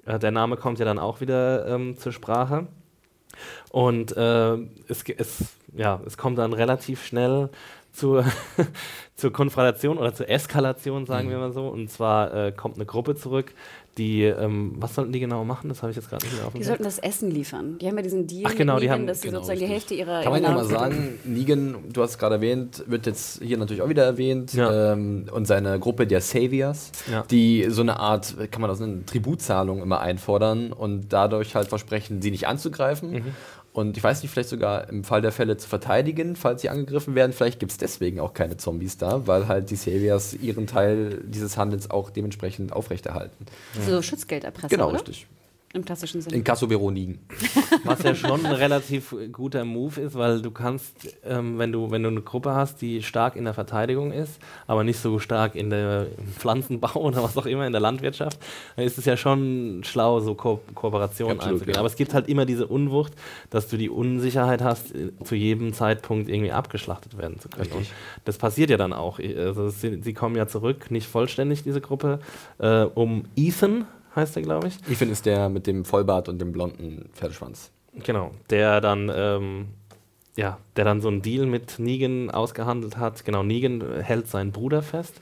äh, 0.04 0.20
der 0.20 0.30
Name 0.30 0.56
kommt 0.56 0.78
ja 0.78 0.84
dann 0.84 1.00
auch 1.00 1.20
wieder 1.20 1.66
ähm, 1.66 1.96
zur 1.96 2.12
Sprache. 2.12 2.68
Und 3.70 4.16
äh, 4.16 4.54
es, 4.88 5.04
es, 5.16 5.54
ja, 5.74 6.00
es 6.06 6.16
kommt 6.16 6.38
dann 6.38 6.52
relativ 6.52 7.04
schnell 7.04 7.50
zur, 7.92 8.24
zur 9.16 9.32
Konfrontation 9.32 9.98
oder 9.98 10.14
zur 10.14 10.28
Eskalation, 10.28 11.06
sagen 11.06 11.30
wir 11.30 11.38
mal 11.38 11.52
so. 11.52 11.68
Und 11.68 11.90
zwar 11.90 12.34
äh, 12.34 12.52
kommt 12.52 12.76
eine 12.76 12.86
Gruppe 12.86 13.14
zurück, 13.14 13.52
die, 13.98 14.24
ähm, 14.24 14.74
was 14.76 14.94
sollten 14.94 15.12
die 15.12 15.20
genau 15.20 15.44
machen? 15.44 15.68
Das 15.68 15.80
habe 15.82 15.90
ich 15.90 15.96
jetzt 15.96 16.10
gerade 16.10 16.24
nicht 16.26 16.36
mehr 16.36 16.46
auf 16.46 16.52
dem 16.52 16.58
Die 16.58 16.64
sollten 16.64 16.82
das 16.84 16.98
Essen 16.98 17.30
liefern. 17.30 17.78
Die 17.78 17.86
haben 17.88 17.96
ja 17.96 18.02
diesen 18.02 18.26
Deal 18.26 18.44
Ach, 18.46 18.54
genau, 18.54 18.74
mit 18.74 18.82
die 18.82 18.86
Negan, 18.86 19.00
haben- 19.00 19.06
dass 19.06 19.22
sie 19.22 19.28
genau, 19.28 19.38
sozusagen 19.40 19.58
die 19.60 19.64
richtig. 19.72 19.98
Hälfte 19.98 20.10
ihrer 20.10 20.22
Kann 20.22 20.32
man 20.32 20.42
ja 20.42 20.50
mal 20.52 20.64
sagen, 20.64 21.18
Negan, 21.24 21.76
du 21.92 22.02
hast 22.02 22.10
es 22.10 22.18
gerade 22.18 22.34
erwähnt, 22.36 22.84
wird 22.86 23.06
jetzt 23.06 23.42
hier 23.42 23.56
natürlich 23.58 23.82
auch 23.82 23.88
wieder 23.88 24.04
erwähnt. 24.04 24.52
Ja. 24.54 24.92
Ähm, 24.92 25.26
und 25.32 25.46
seine 25.46 25.78
Gruppe 25.80 26.06
der 26.06 26.20
Saviors, 26.20 26.92
Ja. 27.10 27.24
die 27.30 27.66
so 27.70 27.80
eine 27.82 27.98
Art, 27.98 28.34
kann 28.50 28.60
man 28.60 28.68
das 28.68 28.80
nennen, 28.80 29.06
Tributzahlung 29.06 29.80
immer 29.82 30.00
einfordern 30.00 30.72
und 30.72 31.12
dadurch 31.12 31.54
halt 31.54 31.68
versprechen, 31.68 32.20
sie 32.22 32.30
nicht 32.30 32.46
anzugreifen. 32.46 33.12
Mhm. 33.12 33.24
Und 33.76 33.98
ich 33.98 34.02
weiß 34.02 34.22
nicht, 34.22 34.32
vielleicht 34.32 34.48
sogar 34.48 34.88
im 34.88 35.04
Fall 35.04 35.20
der 35.20 35.32
Fälle 35.32 35.58
zu 35.58 35.68
verteidigen, 35.68 36.34
falls 36.34 36.62
sie 36.62 36.70
angegriffen 36.70 37.14
werden. 37.14 37.34
Vielleicht 37.34 37.60
gibt 37.60 37.72
es 37.72 37.76
deswegen 37.76 38.20
auch 38.20 38.32
keine 38.32 38.56
Zombies 38.56 38.96
da, 38.96 39.26
weil 39.26 39.48
halt 39.48 39.68
die 39.68 39.76
Saviors 39.76 40.32
ihren 40.32 40.66
Teil 40.66 41.22
dieses 41.26 41.58
Handels 41.58 41.90
auch 41.90 42.08
dementsprechend 42.08 42.72
aufrechterhalten. 42.72 43.44
So 43.86 44.00
Schutzgelderpressung, 44.00 44.70
Genau, 44.70 44.88
oder? 44.88 44.94
richtig. 44.94 45.26
Im 45.76 45.84
klassischen 45.84 46.22
Sinne. 46.22 46.36
In 46.36 46.42
Kassobüro 46.42 46.88
liegen. 46.88 47.18
Was 47.84 48.02
ja 48.02 48.14
schon 48.14 48.46
ein 48.46 48.52
relativ 48.52 49.14
guter 49.30 49.64
Move 49.66 50.00
ist, 50.00 50.14
weil 50.14 50.40
du 50.40 50.50
kannst, 50.50 51.14
ähm, 51.22 51.58
wenn, 51.58 51.70
du, 51.70 51.90
wenn 51.90 52.02
du 52.02 52.08
eine 52.08 52.22
Gruppe 52.22 52.54
hast, 52.54 52.80
die 52.80 53.02
stark 53.02 53.36
in 53.36 53.44
der 53.44 53.52
Verteidigung 53.52 54.10
ist, 54.10 54.40
aber 54.66 54.84
nicht 54.84 54.98
so 54.98 55.18
stark 55.18 55.54
in 55.54 55.68
der 55.68 56.06
im 56.16 56.28
Pflanzenbau 56.28 56.94
oder 56.94 57.22
was 57.22 57.36
auch 57.36 57.44
immer, 57.44 57.66
in 57.66 57.72
der 57.72 57.82
Landwirtschaft, 57.82 58.38
dann 58.74 58.86
ist 58.86 58.96
es 58.96 59.04
ja 59.04 59.18
schon 59.18 59.82
schlau, 59.84 60.20
so 60.20 60.34
Ko 60.34 60.60
Kooperationen 60.74 61.38
einzugehen. 61.38 61.74
ja. 61.74 61.80
Aber 61.80 61.88
es 61.88 61.96
gibt 61.96 62.14
halt 62.14 62.26
immer 62.26 62.46
diese 62.46 62.66
Unwucht, 62.66 63.12
dass 63.50 63.68
du 63.68 63.76
die 63.76 63.90
Unsicherheit 63.90 64.62
hast, 64.62 64.94
äh, 64.94 65.12
zu 65.24 65.34
jedem 65.34 65.74
Zeitpunkt 65.74 66.30
irgendwie 66.30 66.52
abgeschlachtet 66.52 67.18
werden 67.18 67.38
zu 67.38 67.50
können. 67.50 67.70
Und 67.72 67.86
das 68.24 68.38
passiert 68.38 68.70
ja 68.70 68.78
dann 68.78 68.94
auch. 68.94 69.18
Also 69.18 69.68
sie, 69.68 70.00
sie 70.02 70.14
kommen 70.14 70.36
ja 70.36 70.46
zurück, 70.46 70.90
nicht 70.90 71.06
vollständig, 71.06 71.64
diese 71.64 71.82
Gruppe, 71.82 72.20
äh, 72.58 72.84
um 72.84 73.24
Ethan, 73.36 73.84
heißt 74.16 74.36
er, 74.36 74.42
glaube 74.42 74.68
ich. 74.68 74.78
Ethan 74.90 75.10
ist 75.10 75.26
der 75.26 75.48
mit 75.48 75.66
dem 75.66 75.84
Vollbart 75.84 76.28
und 76.28 76.40
dem 76.40 76.52
blonden 76.52 77.08
Pferdeschwanz. 77.12 77.70
Genau, 77.94 78.32
der 78.50 78.80
dann, 78.80 79.10
ähm, 79.14 79.66
ja, 80.36 80.58
der 80.76 80.84
dann 80.84 81.00
so 81.00 81.08
einen 81.08 81.22
Deal 81.22 81.46
mit 81.46 81.78
Negan 81.78 82.30
ausgehandelt 82.30 82.96
hat. 82.96 83.24
Genau, 83.24 83.42
Negan 83.42 84.02
hält 84.02 84.28
seinen 84.28 84.52
Bruder 84.52 84.82
fest 84.82 85.20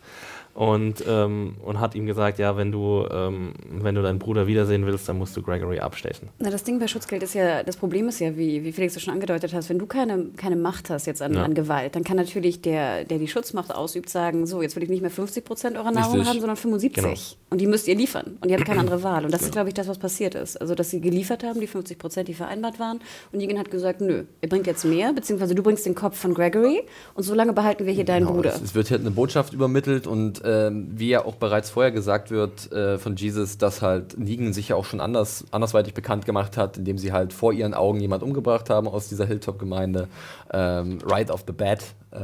und, 0.55 1.03
ähm, 1.09 1.57
und 1.65 1.81
hat 1.81 1.95
ihm 1.97 2.07
gesagt, 2.07 2.39
ja, 2.39 2.57
wenn 2.57 2.71
du, 2.71 3.05
ähm, 3.11 3.55
wenn 3.71 3.95
du 3.97 4.03
deinen 4.03 4.21
Bruder 4.21 4.47
wiedersehen 4.47 4.87
willst, 4.87 5.09
dann 5.09 5.19
musst 5.19 5.37
du 5.37 5.43
Gregory 5.43 5.81
abstechen. 5.81 6.29
Na, 6.39 6.49
das 6.51 6.63
Ding 6.63 6.79
bei 6.79 6.87
Schutzgeld 6.87 7.23
ist 7.25 7.35
ja, 7.35 7.63
das 7.65 7.77
Problem 7.77 8.09
ist 8.09 8.21
ja, 8.21 8.37
wie, 8.37 8.63
wie 8.63 8.71
Felix 8.73 8.95
du 8.95 9.01
schon 9.01 9.15
angedeutet 9.15 9.53
hast, 9.53 9.69
wenn 9.69 9.79
du 9.81 9.87
keine, 9.87 10.27
keine 10.37 10.55
Macht 10.57 10.91
hast 10.91 11.07
jetzt 11.07 11.23
an, 11.23 11.35
Ja. 11.35 11.43
an 11.43 11.55
Gewalt, 11.55 11.97
dann 11.97 12.05
kann 12.05 12.17
natürlich 12.17 12.63
der, 12.63 13.05
der 13.05 13.19
die 13.19 13.27
Schutzmacht 13.27 13.75
ausübt, 13.75 14.09
sagen, 14.09 14.47
so, 14.47 14.63
jetzt 14.63 14.77
will 14.77 14.85
ich 14.85 14.89
nicht 14.91 15.03
mehr 15.03 15.11
50 15.11 15.45
Prozent 15.45 15.77
eurer 15.77 15.91
Nahrung 15.91 16.15
Richtig. 16.15 16.29
haben, 16.29 16.39
sondern 16.41 16.57
75. 16.57 17.03
Genau. 17.03 17.15
Und 17.51 17.61
die 17.61 17.67
müsst 17.67 17.89
ihr 17.89 17.97
liefern. 17.97 18.39
Und 18.41 18.49
ihr 18.49 18.57
habt 18.57 18.67
keine 18.67 18.81
andere 18.81 19.03
Wahl. 19.03 19.25
Und 19.25 19.35
das 19.35 19.43
ist, 19.43 19.53
glaube 19.53 19.69
ich, 19.71 19.75
das, 19.75 19.89
was 19.89 19.99
passiert 19.99 20.37
ist. 20.37 20.61
Also, 20.61 20.75
dass 20.77 20.91
sie 20.91 21.01
geliefert 21.01 21.43
haben, 21.43 21.61
die 21.61 21.67
50 21.67 21.99
Prozent, 21.99 22.29
die 22.29 22.35
vereinbart 22.35 22.79
waren. 22.79 23.01
Und 23.33 23.39
Negan 23.41 23.59
hat 23.59 23.71
gesagt, 23.73 24.01
nö, 24.01 24.23
ihr 24.41 24.49
bringt 24.49 24.67
jetzt 24.69 24.85
mehr, 24.85 25.13
beziehungsweise 25.13 25.55
du 25.57 25.63
bringst 25.65 25.85
den 25.85 25.97
Kopf 25.97 26.17
von 26.17 26.33
Gregory 26.33 26.83
und 27.15 27.25
so 27.25 27.35
lange 27.35 27.53
behalten 27.53 27.87
wir 27.87 27.93
hier 27.93 28.05
deinen 28.05 28.27
Genau, 28.27 28.35
Bruder. 28.37 28.55
Es, 28.55 28.63
es 28.63 28.75
wird 28.77 28.91
halt 28.91 29.01
eine 29.01 29.11
Botschaft 29.11 29.53
übermittelt 29.53 30.07
und 30.07 30.44
ähm, 30.45 30.89
wie 30.91 31.09
ja 31.09 31.25
auch 31.25 31.37
bereits 31.37 31.71
vorher 31.71 31.91
gesagt 31.91 32.31
wird 32.31 32.71
äh, 32.73 32.99
von 32.99 33.17
Jesus, 33.17 33.59
dass 33.59 33.83
halt 33.83 34.19
Negan 34.19 34.53
sich 34.53 34.69
ja 34.69 34.77
auch 34.77 34.85
schon 34.85 35.01
anders, 35.01 35.45
andersweitig 35.51 35.95
bekannt 35.95 36.27
gemacht 36.27 36.57
hat, 36.57 36.77
indem 36.77 36.99
sie 36.99 37.13
halt 37.13 37.33
vor 37.33 37.53
ihren 37.53 37.75
Augen 37.75 38.01
jemand 38.01 38.23
umgebracht 38.23 38.71
haben 38.71 38.87
aus 38.87 39.09
dieser 39.09 39.27
Hilltop-Gemeinde. 39.27 40.09
Ähm, 40.53 40.99
right 41.05 41.31
off 41.31 41.45
the 41.47 41.53
bat, 41.53 41.83
äh, 42.11 42.19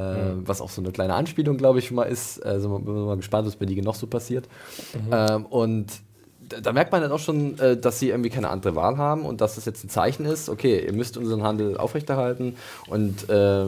was 0.45 0.61
auch 0.61 0.71
so 0.71 0.83
eine 0.83 0.93
kleine 0.93 1.15
Anspielung, 1.15 1.57
glaube 1.57 1.79
ich, 1.79 1.87
schon 1.87 1.97
mal 1.97 2.05
ist. 2.05 2.45
Also 2.45 2.79
bin 2.79 3.07
mal 3.07 3.17
gespannt, 3.17 3.47
was 3.47 3.57
bei 3.57 3.67
Negan 3.67 3.85
noch 3.85 3.95
so 3.95 4.07
passiert. 4.07 4.49
Ähm, 5.11 5.47
und 5.47 5.87
da, 6.51 6.61
da 6.61 6.73
merkt 6.73 6.93
man 6.93 7.01
dann 7.01 7.13
auch 7.13 7.19
schon, 7.19 7.59
äh, 7.59 7.77
dass 7.77 7.99
sie 7.99 8.11
irgendwie 8.11 8.31
keine 8.31 8.51
andere 8.51 8.75
Wahl 8.75 8.99
haben 8.99 9.25
und 9.25 9.41
dass 9.41 9.55
das 9.55 9.65
jetzt 9.65 9.85
ein 9.85 9.89
Zeichen 9.89 10.27
ist, 10.27 10.49
okay, 10.49 10.85
ihr 10.85 10.93
müsst 10.93 11.17
unseren 11.17 11.43
Handel 11.43 11.77
aufrechterhalten 11.77 12.57
und 12.89 13.29
äh, 13.31 13.67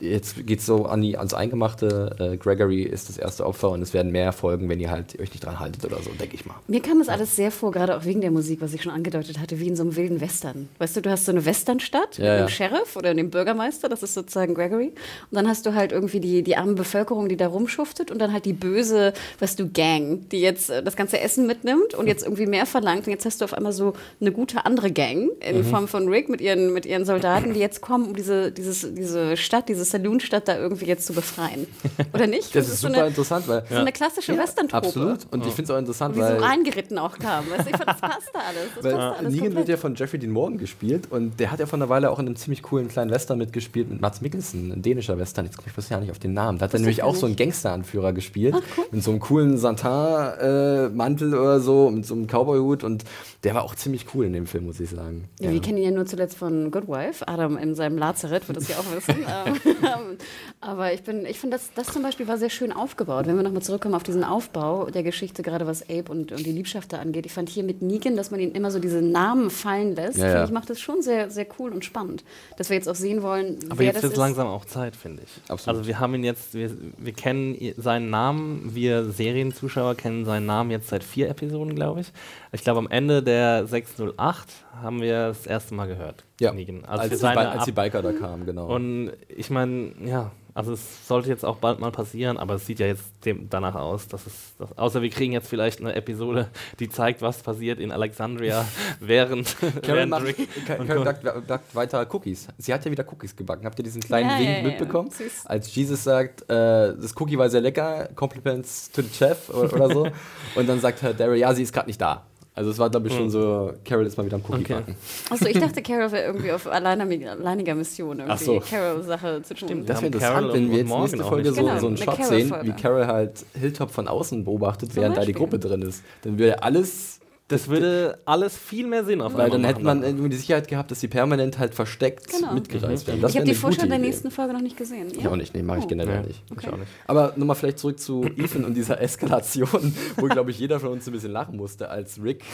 jetzt 0.00 0.46
geht 0.46 0.60
es 0.60 0.66
so 0.66 0.86
an 0.86 1.02
die, 1.02 1.18
ans 1.18 1.34
Eingemachte. 1.34 2.16
Äh, 2.18 2.36
Gregory 2.36 2.82
ist 2.82 3.08
das 3.08 3.18
erste 3.18 3.44
Opfer 3.46 3.70
und 3.70 3.82
es 3.82 3.94
werden 3.94 4.12
mehr 4.12 4.32
folgen, 4.32 4.68
wenn 4.68 4.80
ihr 4.80 4.90
halt 4.90 5.18
euch 5.20 5.30
nicht 5.30 5.44
dran 5.44 5.58
haltet 5.60 5.84
oder 5.84 5.96
so, 6.02 6.10
denke 6.10 6.34
ich 6.36 6.46
mal. 6.46 6.54
Mir 6.66 6.80
kam 6.80 6.98
das 6.98 7.08
alles 7.08 7.36
sehr 7.36 7.50
vor, 7.50 7.72
gerade 7.72 7.96
auch 7.96 8.04
wegen 8.04 8.20
der 8.20 8.30
Musik, 8.30 8.60
was 8.60 8.72
ich 8.74 8.82
schon 8.82 8.92
angedeutet 8.92 9.38
hatte, 9.38 9.58
wie 9.60 9.68
in 9.68 9.76
so 9.76 9.82
einem 9.82 9.96
wilden 9.96 10.20
Western. 10.20 10.68
Weißt 10.78 10.96
du, 10.96 11.02
du 11.02 11.10
hast 11.10 11.24
so 11.24 11.32
eine 11.32 11.44
Westernstadt 11.44 12.18
Ja, 12.18 12.24
mit 12.24 12.32
ja. 12.40 12.46
dem 12.46 12.48
Sheriff 12.48 12.96
oder 12.96 13.14
dem 13.14 13.30
Bürgermeister, 13.30 13.88
das 13.88 14.02
ist 14.02 14.14
sozusagen 14.14 14.54
Gregory. 14.54 14.88
Und 15.30 15.34
dann 15.36 15.48
hast 15.48 15.66
du 15.66 15.74
halt 15.74 15.92
irgendwie 15.92 16.20
die, 16.20 16.42
die 16.42 16.56
arme 16.56 16.74
Bevölkerung, 16.74 17.28
die 17.28 17.36
da 17.36 17.48
rumschuftet 17.48 18.10
und 18.10 18.18
dann 18.20 18.32
halt 18.32 18.44
die 18.44 18.52
böse, 18.52 19.12
weißt 19.40 19.58
du, 19.58 19.68
Gang, 19.68 20.28
die 20.30 20.40
jetzt 20.40 20.70
äh, 20.70 20.82
das 20.82 20.96
ganze 20.96 21.20
Essen 21.20 21.46
mitnimmt 21.46 21.94
und 21.94 22.06
jetzt 22.06 22.24
irgendwie 22.24 22.46
mehr 22.46 22.66
verlangt. 22.66 23.06
Und 23.06 23.12
jetzt 23.12 23.24
hast 23.26 23.40
du 23.40 23.44
auf 23.44 23.54
einmal 23.54 23.72
so 23.72 23.94
eine 24.20 24.32
gute 24.32 24.64
andere 24.64 24.90
Gang 24.92 25.30
in 25.40 25.58
Mhm. 25.58 25.64
Form 25.64 25.88
von 25.88 26.08
Rick 26.08 26.28
mit 26.28 26.40
ihren, 26.40 26.72
mit 26.72 26.86
ihren 26.86 27.04
Soldaten, 27.04 27.52
die 27.52 27.60
jetzt 27.60 27.80
kommen, 27.80 28.06
um 28.08 28.14
diese, 28.16 28.52
dieses, 28.52 28.86
diese 28.94 29.36
Stadt, 29.36 29.68
diese 29.68 29.84
Saloonstadt 29.90 30.48
da 30.48 30.58
irgendwie 30.58 30.86
jetzt 30.86 31.06
zu 31.06 31.12
befreien. 31.12 31.66
Oder 32.12 32.26
nicht? 32.26 32.54
Das 32.58 32.68
ist 32.68 32.80
so 32.80 32.88
super 32.88 33.00
eine, 33.00 33.08
interessant, 33.08 33.46
weil. 33.48 33.62
so 33.68 33.76
eine 33.76 33.92
klassische 33.92 34.36
Western-Trope. 34.36 34.86
Absolut. 34.86 35.18
Und 35.30 35.46
ich 35.46 35.52
finde 35.52 35.64
es 35.64 35.70
auch 35.70 35.78
interessant, 35.78 36.16
Wie 36.16 36.20
so 36.20 36.24
weil. 36.24 36.38
reingeritten 36.38 36.98
auch 36.98 37.18
kam. 37.18 37.48
Weißt 37.50 37.66
du, 37.66 37.70
ich 37.70 37.76
fand, 37.76 37.88
das 37.88 38.00
passt 38.00 38.30
da 38.32 38.38
alles. 38.40 38.68
Das 38.74 38.84
Weil 38.84 38.92
da 38.92 39.12
alles 39.12 39.32
Negan 39.34 39.54
wird 39.54 39.68
ja 39.68 39.76
von 39.76 39.94
Jeffrey 39.94 40.18
Dean 40.18 40.32
Morgan 40.32 40.58
gespielt 40.58 41.08
und 41.10 41.38
der 41.38 41.50
hat 41.52 41.60
ja 41.60 41.66
vor 41.66 41.78
einer 41.78 41.88
Weile 41.88 42.10
auch 42.10 42.18
in 42.18 42.26
einem 42.26 42.36
ziemlich 42.36 42.62
coolen 42.62 42.88
kleinen 42.88 43.10
Western 43.10 43.38
mitgespielt 43.38 43.90
mit 43.90 44.00
Mats 44.00 44.20
Mikkelsen, 44.20 44.72
ein 44.72 44.82
dänischer 44.82 45.18
Western. 45.18 45.44
Jetzt 45.44 45.56
komme 45.56 45.68
ich 45.68 45.74
bisher 45.74 46.00
nicht 46.00 46.10
auf 46.10 46.18
den 46.18 46.32
Namen. 46.34 46.58
Da 46.58 46.64
hat 46.64 46.74
er 46.74 46.80
nämlich 46.80 46.98
ich 46.98 47.02
auch 47.02 47.12
gar 47.12 47.20
so 47.20 47.26
einen 47.26 47.32
nicht. 47.32 47.38
Gangsteranführer 47.38 48.12
gespielt. 48.12 48.54
Ach, 48.56 48.62
cool. 48.78 48.84
Mit 48.90 49.04
so 49.04 49.10
einem 49.10 49.20
coolen 49.20 49.58
Santin-Mantel 49.58 51.34
oder 51.34 51.60
so, 51.60 51.90
mit 51.90 52.06
so 52.06 52.14
einem 52.14 52.26
Cowboy-Hut 52.26 52.84
und 52.84 53.04
der 53.44 53.54
war 53.54 53.62
auch 53.62 53.74
ziemlich 53.74 54.06
cool 54.14 54.26
in 54.26 54.32
dem 54.32 54.46
Film, 54.46 54.66
muss 54.66 54.80
ich 54.80 54.90
sagen. 54.90 55.28
Ja, 55.40 55.52
wir 55.52 55.60
kennen 55.60 55.78
ihn 55.78 55.84
ja 55.84 55.90
nur 55.90 56.06
zuletzt 56.06 56.36
von 56.36 56.70
Good 56.70 56.88
Wife. 56.88 57.26
Adam 57.28 57.56
in 57.56 57.74
seinem 57.74 57.96
Lazarett 57.98 58.46
wird 58.48 58.56
das 58.58 58.68
ja 58.68 58.76
auch 58.76 58.84
wissen. 58.94 59.24
Aber 60.60 60.92
ich, 60.92 61.02
bin, 61.02 61.24
ich 61.26 61.38
finde, 61.38 61.56
das, 61.56 61.70
das 61.74 61.88
zum 61.88 62.02
Beispiel 62.02 62.26
war 62.26 62.36
sehr 62.38 62.50
schön 62.50 62.72
aufgebaut. 62.72 63.26
Wenn 63.26 63.36
wir 63.36 63.42
nochmal 63.42 63.62
zurückkommen 63.62 63.94
auf 63.94 64.02
diesen 64.02 64.24
Aufbau 64.24 64.86
der 64.90 65.02
Geschichte, 65.02 65.42
gerade 65.42 65.66
was 65.66 65.82
Abe 65.88 66.10
und, 66.10 66.32
und 66.32 66.44
die 66.44 66.52
Liebschaft 66.52 66.92
da 66.92 66.98
angeht. 66.98 67.26
Ich 67.26 67.32
fand 67.32 67.48
hier 67.48 67.62
mit 67.62 67.82
Negan, 67.82 68.16
dass 68.16 68.30
man 68.30 68.40
ihn 68.40 68.52
immer 68.52 68.70
so 68.70 68.78
diese 68.78 69.00
Namen 69.02 69.50
fallen 69.50 69.94
lässt, 69.94 70.18
Ja, 70.18 70.24
finde 70.24 70.38
ja. 70.38 70.44
ich, 70.44 70.50
macht 70.50 70.70
das 70.70 70.80
schon 70.80 71.02
sehr, 71.02 71.30
sehr 71.30 71.46
cool 71.58 71.72
und 71.72 71.84
spannend. 71.84 72.24
Dass 72.56 72.70
wir 72.70 72.76
jetzt 72.76 72.88
auch 72.88 72.94
sehen 72.94 73.22
wollen, 73.22 73.58
Aber 73.68 73.78
wer 73.78 73.86
jetzt 73.86 73.96
wird 73.96 74.04
es 74.04 74.10
ist. 74.12 74.16
langsam 74.16 74.46
auch 74.48 74.64
Zeit, 74.64 74.96
finde 74.96 75.22
ich. 75.22 75.50
Absolut. 75.50 75.78
Also 75.78 75.88
wir 75.88 76.00
haben 76.00 76.14
ihn 76.14 76.24
jetzt, 76.24 76.54
wir, 76.54 76.70
wir 76.98 77.12
kennen 77.12 77.56
seinen 77.76 78.10
Namen, 78.10 78.74
wir 78.74 79.10
Serienzuschauer 79.10 79.94
kennen 79.94 80.24
seinen 80.24 80.46
Namen 80.46 80.70
jetzt 80.70 80.88
seit 80.88 81.04
vier 81.04 81.28
Episoden, 81.28 81.74
glaube 81.74 82.00
ich. 82.00 82.12
Ich 82.52 82.62
glaube, 82.62 82.78
am 82.78 82.88
Ende 82.88 83.22
der 83.22 83.66
608 83.66 84.48
haben 84.82 85.00
wir 85.00 85.28
das 85.28 85.46
erste 85.46 85.74
Mal 85.74 85.86
gehört. 85.86 86.24
Ja, 86.40 86.52
Negan. 86.52 86.84
als, 86.84 87.08
für 87.08 87.16
die, 87.16 87.24
als 87.26 87.64
die 87.64 87.72
Biker 87.72 88.00
da 88.02 88.12
kamen, 88.12 88.46
genau. 88.46 88.66
Und 88.74 89.12
ich 89.28 89.50
meine, 89.50 89.92
ja, 90.04 90.30
also 90.54 90.72
es 90.72 91.06
sollte 91.06 91.28
jetzt 91.28 91.44
auch 91.44 91.56
bald 91.58 91.78
mal 91.78 91.92
passieren, 91.92 92.36
aber 92.36 92.54
es 92.54 92.66
sieht 92.66 92.80
ja 92.80 92.86
jetzt 92.86 93.24
dem, 93.24 93.48
danach 93.48 93.76
aus, 93.76 94.08
dass 94.08 94.26
es, 94.26 94.54
dass, 94.58 94.76
außer 94.76 95.02
wir 95.02 95.10
kriegen 95.10 95.32
jetzt 95.32 95.48
vielleicht 95.48 95.78
eine 95.80 95.94
Episode, 95.94 96.48
die 96.80 96.88
zeigt, 96.88 97.22
was 97.22 97.42
passiert 97.42 97.78
in 97.78 97.92
Alexandria 97.92 98.64
während, 99.00 99.56
Carol 99.60 99.82
während 99.84 100.10
macht, 100.10 100.24
Rick 100.26 100.66
Ka- 100.66 100.74
und 100.76 100.88
Carol 100.88 101.04
Co. 101.04 101.04
backt, 101.04 101.46
backt 101.46 101.74
weiter 101.76 102.06
Cookies. 102.12 102.48
Sie 102.58 102.74
hat 102.74 102.84
ja 102.84 102.90
wieder 102.90 103.04
Cookies 103.08 103.36
gebacken. 103.36 103.66
Habt 103.66 103.78
ihr 103.78 103.84
diesen 103.84 104.00
kleinen 104.02 104.30
Ja, 104.30 104.38
Wink 104.38 104.48
ja, 104.48 104.56
ja, 104.58 104.62
mitbekommen? 104.64 105.10
süß. 105.10 105.46
Als 105.46 105.72
Jesus 105.74 106.02
sagt, 106.02 106.42
äh, 106.42 106.94
das 106.96 107.14
Cookie 107.20 107.38
war 107.38 107.48
sehr 107.50 107.60
lecker, 107.60 108.08
Compliments 108.16 108.90
to 108.90 109.02
the 109.02 109.14
Chef 109.14 109.48
oder, 109.50 109.72
oder 109.72 109.90
so. 109.94 110.08
Und 110.56 110.68
dann 110.68 110.80
sagt 110.80 111.02
Herr 111.02 111.14
Daryl, 111.14 111.38
ja, 111.38 111.54
sie 111.54 111.62
ist 111.62 111.72
gerade 111.72 111.86
nicht 111.88 112.00
da. 112.00 112.26
Also 112.58 112.72
es 112.72 112.78
war, 112.78 112.90
glaube 112.90 113.06
ich, 113.06 113.14
schon 113.14 113.30
so, 113.30 113.72
Carol 113.84 114.04
ist 114.04 114.16
mal 114.18 114.26
wieder 114.26 114.34
am 114.34 114.42
Cookie 114.48 114.62
Okay. 114.62 114.74
backen. 114.74 114.96
Achso, 115.30 115.46
ich 115.46 115.58
dachte, 115.60 115.80
Carol 115.88 116.10
wäre 116.10 116.24
irgendwie 116.26 116.50
auf 116.50 116.66
alleiner, 116.66 117.04
alleiniger 117.04 117.76
Mission, 117.76 118.18
irgendwie 118.18 118.32
Ach 118.32 118.38
so. 118.38 118.60
Carol-Sache 118.68 119.42
zu 119.42 119.54
tun. 119.54 119.68
Stimmt, 119.68 119.88
Das 119.88 119.88
Wir 119.88 119.88
wäre 119.88 119.96
haben 119.96 120.06
interessant, 120.06 120.34
Carol 120.40 120.54
wenn 120.54 120.70
wir 120.72 120.78
jetzt 120.78 120.88
nächste 120.90 121.18
Folge 121.24 121.52
so, 121.52 121.62
gesehen. 121.62 121.78
so 121.80 121.86
einen 121.86 121.96
Genau, 121.96 122.12
Shot 122.16 122.24
sehen, 122.26 122.54
wie 122.62 122.72
Carol 122.72 123.06
halt 123.06 123.46
Hilltop 123.54 123.90
von 123.92 124.08
außen 124.08 124.42
beobachtet, 124.44 124.96
während 124.96 125.16
da 125.16 125.20
die 125.20 125.32
Beispiel. 125.32 125.46
Gruppe 125.46 125.58
drin 125.60 125.82
ist. 125.82 126.02
Dann 126.22 126.36
würde 126.36 126.60
alles 126.60 127.20
Das 127.48 127.68
würde 127.68 128.18
alles 128.26 128.56
viel 128.58 128.86
mehr 128.86 129.04
Sinn 129.06 129.22
auf 129.22 129.32
Weil 129.34 129.48
dann 129.48 129.64
hätte 129.64 129.82
man 129.82 130.02
irgendwie 130.02 130.28
die 130.28 130.36
Sicherheit 130.36 130.68
gehabt, 130.68 130.90
dass 130.90 131.00
sie 131.00 131.08
permanent 131.08 131.58
halt 131.58 131.74
versteckt 131.74 132.28
Genau. 132.30 132.52
mitgereist 132.52 133.06
werden. 133.06 133.18
ich 133.20 133.22
wäre 133.22 133.34
habe 133.36 133.44
die 133.46 133.54
Vorschau 133.54 133.86
der 133.86 133.98
nächsten 133.98 134.30
Folge 134.30 134.52
noch 134.52 134.60
nicht 134.60 134.76
gesehen. 134.76 135.08
Ich 135.18 135.26
auch 135.26 135.34
nicht, 135.36 135.54
nee, 135.54 135.62
mache 135.62 135.78
ich 135.78 135.84
Oh. 135.84 135.88
generell 135.88 136.22
nicht. 136.24 136.42
ich 136.60 136.68
auch 136.68 136.76
nicht. 136.76 136.88
Aber 137.06 137.32
nochmal 137.36 137.56
vielleicht 137.56 137.78
zurück 137.78 137.98
zu 138.00 138.24
Ethan 138.36 138.66
und 138.66 138.74
dieser 138.74 139.00
Eskalation, 139.00 139.94
wo, 140.16 140.26
glaube 140.26 140.50
ich, 140.50 140.58
jeder 140.58 140.78
von 140.78 140.90
uns 140.90 141.06
ein 141.06 141.12
bisschen 141.12 141.32
lachen 141.32 141.56
musste, 141.56 141.88
als 141.88 142.22
Rick. 142.22 142.44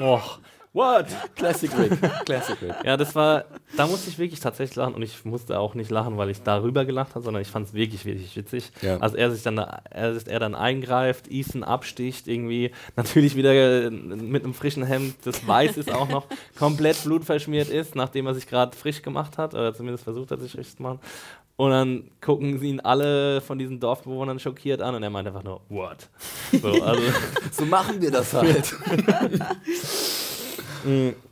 Och, 0.00 0.38
what? 0.72 1.06
Classic 1.36 1.70
Rick. 1.78 2.00
Classic 2.24 2.60
Rick. 2.60 2.74
Ja, 2.84 2.96
das 2.96 3.14
war, 3.14 3.44
da 3.76 3.86
musste 3.86 4.10
ich 4.10 4.18
wirklich 4.18 4.40
tatsächlich 4.40 4.76
lachen 4.76 4.94
und 4.94 5.02
ich 5.02 5.24
musste 5.24 5.58
auch 5.58 5.74
nicht 5.74 5.90
lachen, 5.90 6.16
weil 6.16 6.30
ich 6.30 6.42
darüber 6.42 6.84
gelacht 6.84 7.14
habe, 7.14 7.24
sondern 7.24 7.42
ich 7.42 7.48
fand 7.48 7.68
es 7.68 7.74
wirklich, 7.74 8.04
wirklich 8.04 8.34
witzig. 8.36 8.70
Ja. 8.80 8.98
Als 8.98 9.14
er 9.14 9.30
sich 9.30 9.42
dann, 9.42 9.56
da, 9.56 9.82
er, 9.90 10.16
er 10.26 10.40
dann 10.40 10.54
eingreift, 10.54 11.30
Ethan 11.30 11.62
absticht, 11.62 12.28
irgendwie 12.28 12.70
natürlich 12.96 13.36
wieder 13.36 13.52
äh, 13.52 13.90
mit 13.90 14.44
einem 14.44 14.54
frischen 14.54 14.84
Hemd, 14.84 15.16
das 15.24 15.46
weiß 15.46 15.76
ist 15.76 15.92
auch 15.92 16.08
noch, 16.08 16.26
komplett 16.58 17.02
blutverschmiert 17.04 17.68
ist, 17.68 17.94
nachdem 17.94 18.26
er 18.26 18.34
sich 18.34 18.46
gerade 18.46 18.76
frisch 18.76 19.02
gemacht 19.02 19.38
hat, 19.38 19.54
oder 19.54 19.74
zumindest 19.74 20.04
versucht 20.04 20.30
hat, 20.30 20.40
sich 20.40 20.52
frisch 20.52 20.76
zu 20.76 20.82
machen. 20.82 21.00
Und 21.56 21.70
dann 21.70 22.10
gucken 22.20 22.58
sie 22.58 22.70
ihn 22.70 22.80
alle 22.80 23.40
von 23.40 23.58
diesen 23.58 23.78
Dorfbewohnern 23.78 24.38
schockiert 24.38 24.80
an 24.80 24.94
und 24.94 25.02
er 25.02 25.10
meint 25.10 25.28
einfach 25.28 25.44
nur, 25.44 25.60
what? 25.68 26.08
So, 26.50 26.68
also, 26.82 27.02
So 27.52 27.66
machen 27.66 28.00
wir 28.00 28.10
das 28.10 28.32
halt. 28.32 28.74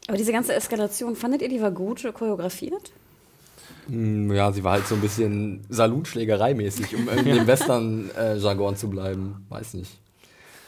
Aber 0.09 0.17
diese 0.17 0.33
ganze 0.33 0.55
Eskalation, 0.55 1.17
fandet 1.17 1.43
ihr, 1.43 1.49
die 1.49 1.61
war 1.61 1.71
gut 1.71 2.03
choreografiert? 2.15 2.93
Mm, 3.89 4.33
ja, 4.33 4.53
sie 4.53 4.63
war 4.65 4.73
halt 4.73 4.87
so 4.87 4.95
ein 4.95 5.01
bisschen 5.01 5.61
Salutschlägerei-mäßig, 5.71 6.95
um 6.97 7.09
irgendwie 7.09 7.31
im 7.39 7.47
Western-Jargon 7.47 8.77
zu 8.77 8.89
bleiben. 8.91 9.45
Weiß 9.49 9.75
nicht. 9.75 9.99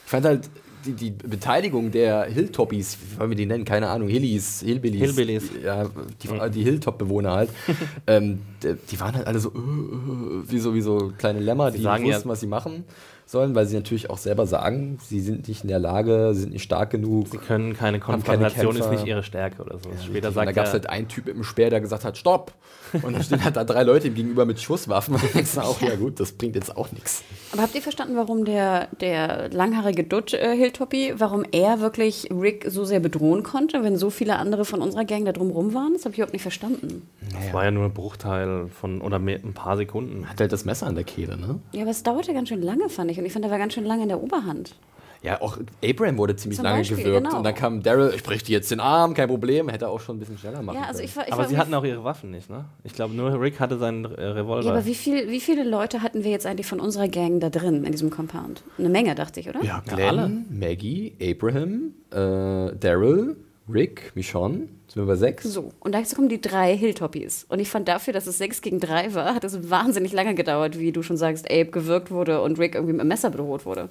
Ich 0.04 0.10
fand 0.10 0.26
halt 0.26 0.50
die, 0.84 0.92
die 0.92 1.10
Beteiligung 1.10 1.90
der 1.92 2.24
Hilltoppies, 2.24 2.98
wie 3.00 3.18
wollen 3.18 3.30
wir 3.30 3.36
die 3.36 3.46
nennen? 3.46 3.64
Keine 3.64 3.88
Ahnung, 3.88 4.08
Hillies, 4.08 4.60
Hillbillies. 4.60 5.00
Hillbillies. 5.00 5.44
Ja, 5.64 5.84
die, 6.22 6.50
die 6.50 6.64
Hilltop-Bewohner 6.64 7.32
halt. 7.32 7.50
ähm, 8.06 8.40
die, 8.62 8.74
die 8.90 9.00
waren 9.00 9.14
halt 9.14 9.26
alle 9.26 9.38
so, 9.38 9.50
äh, 9.50 9.52
äh, 9.52 10.50
wie 10.50 10.58
so, 10.58 10.74
wie 10.74 10.82
so 10.82 11.12
kleine 11.16 11.40
Lämmer, 11.40 11.70
die 11.70 11.80
sagen 11.82 12.04
wussten, 12.04 12.28
ja- 12.28 12.32
was 12.32 12.40
sie 12.40 12.46
machen 12.48 12.84
sollen, 13.32 13.54
weil 13.54 13.66
sie 13.66 13.74
natürlich 13.74 14.10
auch 14.10 14.18
selber 14.18 14.46
sagen, 14.46 14.98
sie 15.02 15.20
sind 15.20 15.48
nicht 15.48 15.64
in 15.64 15.68
der 15.68 15.80
Lage, 15.80 16.30
sie 16.34 16.42
sind 16.42 16.52
nicht 16.52 16.62
stark 16.62 16.90
genug. 16.90 17.28
sie 17.28 17.38
können 17.38 17.74
keine 17.74 17.98
Haben 17.98 18.22
keine 18.22 18.44
Konfrontation, 18.44 18.76
ist 18.76 18.90
nicht 18.90 19.06
ihre 19.06 19.22
Stärke 19.24 19.62
oder 19.62 19.78
so. 19.78 19.90
Später 20.04 20.28
Und 20.28 20.34
sagt 20.34 20.48
da 20.48 20.52
gab 20.52 20.66
es 20.66 20.72
halt 20.72 20.88
einen 20.88 21.08
Typ 21.08 21.26
mit 21.26 21.34
dem 21.34 21.42
Speer, 21.42 21.70
der 21.70 21.80
gesagt 21.80 22.04
hat, 22.04 22.16
stopp! 22.16 22.52
Und 23.02 23.14
dann 23.14 23.22
stehen 23.22 23.42
halt 23.42 23.56
da 23.56 23.64
drei 23.64 23.82
Leute 23.82 24.08
ihm 24.08 24.14
gegenüber 24.14 24.44
mit 24.44 24.60
Schusswaffen. 24.60 25.14
Und 25.22 25.34
denkst 25.34 25.56
auch, 25.58 25.80
ja 25.80 25.96
gut, 25.96 26.20
das 26.20 26.32
bringt 26.32 26.54
jetzt 26.54 26.76
auch 26.76 26.92
nichts. 26.92 27.22
Aber 27.52 27.62
habt 27.62 27.74
ihr 27.74 27.82
verstanden, 27.82 28.16
warum 28.16 28.44
der, 28.44 28.88
der 29.00 29.48
langhaarige 29.50 30.04
Dutt 30.04 30.34
äh, 30.34 30.56
Hilltoppy, 30.56 31.14
warum 31.18 31.44
er 31.52 31.80
wirklich 31.80 32.28
Rick 32.30 32.66
so 32.68 32.84
sehr 32.84 33.00
bedrohen 33.00 33.42
konnte, 33.42 33.82
wenn 33.82 33.96
so 33.96 34.10
viele 34.10 34.36
andere 34.36 34.64
von 34.64 34.80
unserer 34.80 35.04
Gang 35.04 35.24
da 35.24 35.32
drumrum 35.32 35.74
waren? 35.74 35.94
Das 35.94 36.04
habe 36.04 36.12
ich 36.12 36.18
überhaupt 36.18 36.32
nicht 36.32 36.42
verstanden. 36.42 37.08
Das 37.32 37.52
war 37.52 37.64
ja 37.64 37.70
nur 37.70 37.84
ein 37.84 37.94
Bruchteil 37.94 38.68
von 38.68 39.00
oder 39.00 39.18
mehr, 39.18 39.40
ein 39.42 39.54
paar 39.54 39.76
Sekunden. 39.76 40.28
Hat 40.28 40.40
halt 40.40 40.52
das 40.52 40.64
Messer 40.64 40.86
an 40.86 40.94
der 40.94 41.04
Kehle, 41.04 41.36
ne? 41.36 41.60
Ja, 41.72 41.82
aber 41.82 41.90
es 41.90 42.02
dauerte 42.02 42.32
ganz 42.34 42.48
schön 42.48 42.62
lange, 42.62 42.88
fand 42.88 43.10
ich. 43.10 43.18
Und 43.18 43.24
ich 43.24 43.32
fand, 43.32 43.44
er 43.44 43.50
war 43.50 43.58
ganz 43.58 43.74
schön 43.74 43.84
lange 43.84 44.02
in 44.02 44.08
der 44.08 44.22
Oberhand. 44.22 44.74
Ja, 45.22 45.40
auch 45.40 45.56
Abraham 45.84 46.18
wurde 46.18 46.34
ziemlich 46.34 46.56
Zum 46.56 46.64
lange 46.64 46.78
Beispiel, 46.78 46.96
gewirkt. 46.98 47.26
genau. 47.26 47.38
Und 47.38 47.44
dann 47.44 47.54
kam 47.54 47.82
Daryl, 47.82 48.12
ich 48.14 48.24
brech 48.24 48.42
dir 48.42 48.52
jetzt 48.54 48.70
den 48.72 48.80
Arm, 48.80 49.14
kein 49.14 49.28
Problem. 49.28 49.68
Hätte 49.68 49.88
auch 49.88 50.00
schon 50.00 50.16
ein 50.16 50.18
bisschen 50.18 50.36
schneller 50.36 50.62
machen 50.62 50.78
Ja, 50.78 50.82
also 50.88 50.94
können. 50.98 51.04
ich, 51.08 51.16
war- 51.16 51.26
ich 51.28 51.32
Aber 51.32 51.42
war 51.42 51.48
sie 51.48 51.56
hatten 51.58 51.72
auch 51.74 51.84
ihre 51.84 52.02
Waffen 52.02 52.32
nicht, 52.32 52.50
ne? 52.50 52.64
Ich 52.82 52.92
glaube, 52.92 53.14
nur 53.14 53.40
Rick 53.40 53.60
hatte 53.60 53.78
seinen 53.78 54.04
äh, 54.04 54.08
Revolver. 54.24 54.64
Ja, 54.66 54.70
aber 54.72 54.84
wie, 54.84 54.96
viel, 54.96 55.30
wie 55.30 55.38
viele 55.40 55.62
Leute 55.62 56.02
hatten 56.02 56.24
wir 56.24 56.32
jetzt 56.32 56.44
eigentlich 56.44 56.66
von 56.66 56.80
unserer 56.80 57.06
Gang 57.06 57.38
da 57.40 57.50
drin 57.50 57.84
in 57.84 57.92
diesem 57.92 58.10
Compound? 58.10 58.62
Eine 58.78 58.88
Menge, 58.88 59.14
dachte 59.14 59.38
ich, 59.38 59.48
oder? 59.48 59.60
ja, 59.62 59.80
Ja, 59.86 59.94
Glenn, 59.94 60.18
alle. 60.18 60.30
Maggie, 60.50 61.14
Abraham, 61.22 61.92
äh, 62.10 62.74
Daryl, 62.76 63.36
Rick, 63.72 64.10
Michonne. 64.16 64.68
Sind 64.88 65.02
wir 65.02 65.06
bei 65.06 65.14
sechs? 65.14 65.44
So, 65.44 65.70
und 65.78 65.94
dazu 65.94 66.16
kommen 66.16 66.28
die 66.30 66.40
drei 66.40 66.76
Hilltoppies. 66.76 67.46
Und 67.48 67.60
ich 67.60 67.68
fand 67.70 67.86
dafür, 67.86 68.12
dass 68.12 68.26
es 68.26 68.38
sechs 68.38 68.60
gegen 68.60 68.80
drei 68.80 69.14
war, 69.14 69.34
hat 69.36 69.44
es 69.44 69.70
wahnsinnig 69.70 70.12
lange 70.12 70.34
gedauert, 70.34 70.78
wie 70.80 70.90
du 70.90 71.02
schon 71.04 71.16
sagst, 71.16 71.48
Abe 71.48 71.66
gewirkt 71.66 72.10
wurde 72.10 72.42
und 72.42 72.58
Rick 72.58 72.74
irgendwie 72.74 72.92
mit 72.94 73.02
dem 73.02 73.08
Messer 73.08 73.30
bedroht 73.30 73.64
wurde. 73.64 73.88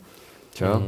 Tja. 0.54 0.82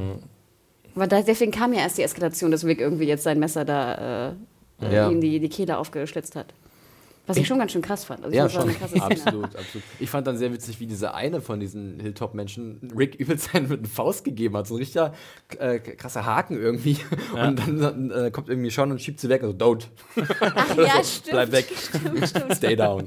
Weil 0.95 1.07
da, 1.07 1.21
deswegen 1.21 1.51
kam 1.51 1.73
ja 1.73 1.79
erst 1.79 1.97
die 1.97 2.03
Eskalation, 2.03 2.51
dass 2.51 2.63
Rick 2.65 2.79
irgendwie 2.79 3.05
jetzt 3.05 3.23
sein 3.23 3.39
Messer 3.39 3.65
da 3.65 4.33
äh, 4.81 4.93
Ja. 4.93 5.09
ihm 5.09 5.21
die, 5.21 5.39
die 5.39 5.49
Kehle 5.49 5.77
aufgeschlitzt 5.77 6.35
hat. 6.35 6.53
Was 7.25 7.37
ich, 7.37 7.47
schon 7.47 7.57
ganz 7.57 7.71
schön 7.71 7.81
krass 7.81 8.03
fand. 8.03 8.19
Also 8.25 8.31
ich 8.31 8.35
Ja, 8.37 8.49
schon. 8.49 8.69
Absolut, 8.99 9.45
absolut. 9.55 9.83
Ich 10.01 10.09
fand 10.09 10.27
dann 10.27 10.35
sehr 10.37 10.51
witzig, 10.51 10.81
wie 10.81 10.87
dieser 10.87 11.15
eine 11.15 11.39
von 11.39 11.57
diesen 11.61 11.97
Hilltop-Menschen 12.01 12.91
Rick 12.97 13.15
übelst 13.15 13.55
einen 13.55 13.69
mit 13.69 13.79
einer 13.79 13.87
Faust 13.87 14.25
gegeben 14.25 14.57
hat. 14.57 14.67
So 14.67 14.73
ein 14.75 14.79
richtiger 14.79 15.13
äh, 15.57 15.79
krasser 15.79 16.25
Haken 16.25 16.57
irgendwie. 16.57 16.97
Und 17.31 17.59
dann, 17.59 17.79
dann 17.79 18.11
äh, 18.11 18.29
kommt 18.29 18.49
irgendwie 18.49 18.71
schon 18.71 18.91
und 18.91 19.01
schiebt 19.01 19.21
sie 19.21 19.29
weg. 19.29 19.41
Also, 19.41 19.55
don't. 19.55 19.87
Ach 20.41 20.77
ja, 20.77 21.01
stimmt. 21.03 21.31
Bleib 21.31 21.51
weg. 21.53 21.67
Stimmt, 21.77 22.27
stimmt, 22.27 22.55
Stay 22.57 22.75
down. 22.75 23.05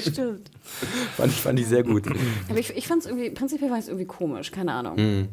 stimmt. 0.00 0.50
fand, 1.16 1.32
ich, 1.32 1.40
fand 1.40 1.60
ich 1.60 1.66
sehr 1.68 1.84
gut. 1.84 2.06
Aber 2.48 2.58
ich, 2.58 2.76
ich 2.76 2.88
fand 2.88 3.02
es 3.04 3.08
irgendwie, 3.08 3.30
prinzipiell 3.30 3.70
war 3.70 3.78
es 3.78 3.86
irgendwie 3.86 4.06
komisch, 4.06 4.50
keine 4.50 4.72
Ahnung. 4.72 4.96
Mhm. 4.96 5.28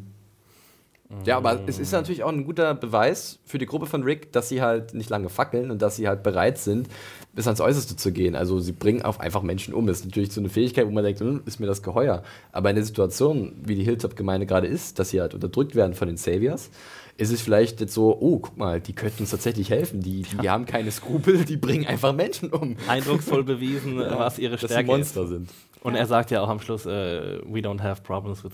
Ja, 1.25 1.37
aber 1.37 1.61
es 1.67 1.77
ist 1.77 1.91
natürlich 1.91 2.23
auch 2.23 2.31
ein 2.31 2.45
guter 2.45 2.73
Beweis 2.73 3.39
für 3.45 3.59
die 3.59 3.67
Gruppe 3.67 3.85
von 3.85 4.03
Rick, 4.03 4.31
dass 4.31 4.49
sie 4.49 4.61
halt 4.61 4.95
nicht 4.95 5.09
lange 5.09 5.29
fackeln 5.29 5.69
und 5.69 5.81
dass 5.81 5.97
sie 5.97 6.07
halt 6.07 6.23
bereit 6.23 6.57
sind, 6.57 6.87
bis 7.33 7.45
ans 7.45 7.61
Äußerste 7.61 7.95
zu 7.95 8.11
gehen. 8.11 8.35
Also 8.35 8.59
sie 8.59 8.71
bringen 8.71 9.03
auch 9.03 9.19
einfach 9.19 9.43
Menschen 9.43 9.73
um. 9.75 9.85
Das 9.85 9.99
ist 9.99 10.05
natürlich 10.05 10.31
so 10.31 10.41
eine 10.41 10.49
Fähigkeit, 10.49 10.87
wo 10.87 10.91
man 10.91 11.03
denkt, 11.03 11.19
hm, 11.19 11.43
ist 11.45 11.59
mir 11.59 11.67
das 11.67 11.83
geheuer. 11.83 12.23
Aber 12.51 12.69
in 12.71 12.75
der 12.75 12.85
Situation, 12.85 13.53
wie 13.63 13.75
die 13.75 13.83
Hilltop-Gemeinde 13.83 14.47
gerade 14.47 14.67
ist, 14.67 14.97
dass 14.97 15.09
sie 15.11 15.21
halt 15.21 15.35
unterdrückt 15.35 15.75
werden 15.75 15.93
von 15.93 16.07
den 16.07 16.17
Saviors, 16.17 16.71
ist 17.17 17.31
es 17.31 17.41
vielleicht 17.41 17.79
jetzt 17.79 17.93
so, 17.93 18.17
oh, 18.19 18.39
guck 18.39 18.57
mal, 18.57 18.81
die 18.81 18.93
könnten 18.93 19.21
uns 19.23 19.29
tatsächlich 19.29 19.69
helfen. 19.69 20.01
Die, 20.01 20.23
die 20.41 20.49
haben 20.49 20.65
keine 20.65 20.91
Skrupel, 20.91 21.45
die 21.45 21.55
bringen 21.55 21.85
einfach 21.85 22.13
Menschen 22.13 22.51
um. 22.51 22.75
Eindrucksvoll 22.87 23.43
bewiesen, 23.43 23.99
was 23.99 24.37
ihre 24.39 24.53
dass 24.53 24.61
sie 24.61 24.67
Stärke 24.67 24.87
Monster 24.87 25.23
ist. 25.23 25.29
sind. 25.29 25.49
Und 25.85 25.95
er 25.95 26.05
sagt 26.07 26.31
ja 26.31 26.41
auch 26.41 26.49
am 26.49 26.59
Schluss, 26.59 26.85
äh, 26.85 27.39
we 27.45 27.59
don't 27.59 27.81
have 27.81 28.01
problems 28.01 28.43
with 28.43 28.53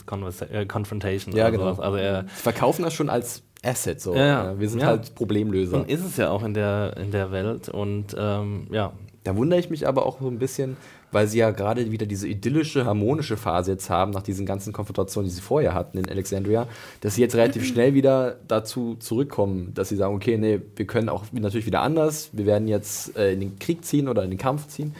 äh, 0.51 0.65
confrontation. 0.65 1.35
Ja, 1.35 1.49
genau. 1.49 1.63
sowas. 1.63 1.79
Also 1.79 1.97
er 1.97 2.23
Sie 2.23 2.41
verkaufen 2.43 2.83
das 2.83 2.93
schon 2.93 3.09
als 3.09 3.43
Asset. 3.63 4.01
So. 4.01 4.13
Ja, 4.15 4.25
ja. 4.25 4.59
Wir 4.59 4.69
sind 4.69 4.81
Ja. 4.81 4.87
halt 4.87 5.15
Problemlöser. 5.15 5.77
und 5.77 5.89
ist 5.89 6.03
es 6.03 6.17
ja 6.17 6.29
auch 6.29 6.43
in 6.43 6.53
der, 6.53 6.97
in 6.97 7.11
der 7.11 7.31
Welt. 7.31 7.69
Und 7.69 8.15
ähm, 8.17 8.67
ja, 8.71 8.91
Da 9.23 9.35
wundere 9.37 9.59
ich 9.59 9.69
mich 9.69 9.87
aber 9.87 10.05
auch 10.07 10.19
so 10.19 10.27
ein 10.27 10.39
bisschen, 10.39 10.77
weil 11.11 11.27
sie 11.27 11.37
ja 11.37 11.51
gerade 11.51 11.91
wieder 11.91 12.07
diese 12.07 12.27
idyllische, 12.27 12.85
harmonische 12.85 13.37
Phase 13.37 13.71
jetzt 13.71 13.89
haben, 13.89 14.11
nach 14.11 14.23
diesen 14.23 14.45
ganzen 14.47 14.73
Konfrontationen, 14.73 15.29
die 15.29 15.35
sie 15.35 15.41
vorher 15.41 15.73
hatten 15.75 15.99
in 15.99 16.09
Alexandria, 16.09 16.67
dass 17.01 17.15
sie 17.15 17.21
jetzt 17.21 17.35
relativ 17.35 17.65
schnell 17.71 17.93
wieder 17.93 18.37
dazu 18.47 18.95
zurückkommen, 18.95 19.73
dass 19.75 19.89
sie 19.89 19.95
sagen, 19.95 20.15
okay, 20.15 20.37
nee, 20.37 20.59
wir 20.75 20.87
können 20.87 21.07
auch 21.07 21.25
natürlich 21.31 21.67
wieder 21.67 21.81
anders, 21.81 22.29
wir 22.33 22.45
werden 22.47 22.67
jetzt 22.67 23.15
äh, 23.15 23.33
in 23.33 23.39
den 23.41 23.59
Krieg 23.59 23.85
ziehen 23.85 24.07
oder 24.09 24.23
in 24.23 24.31
den 24.31 24.39
Kampf 24.39 24.67
ziehen. 24.67 24.95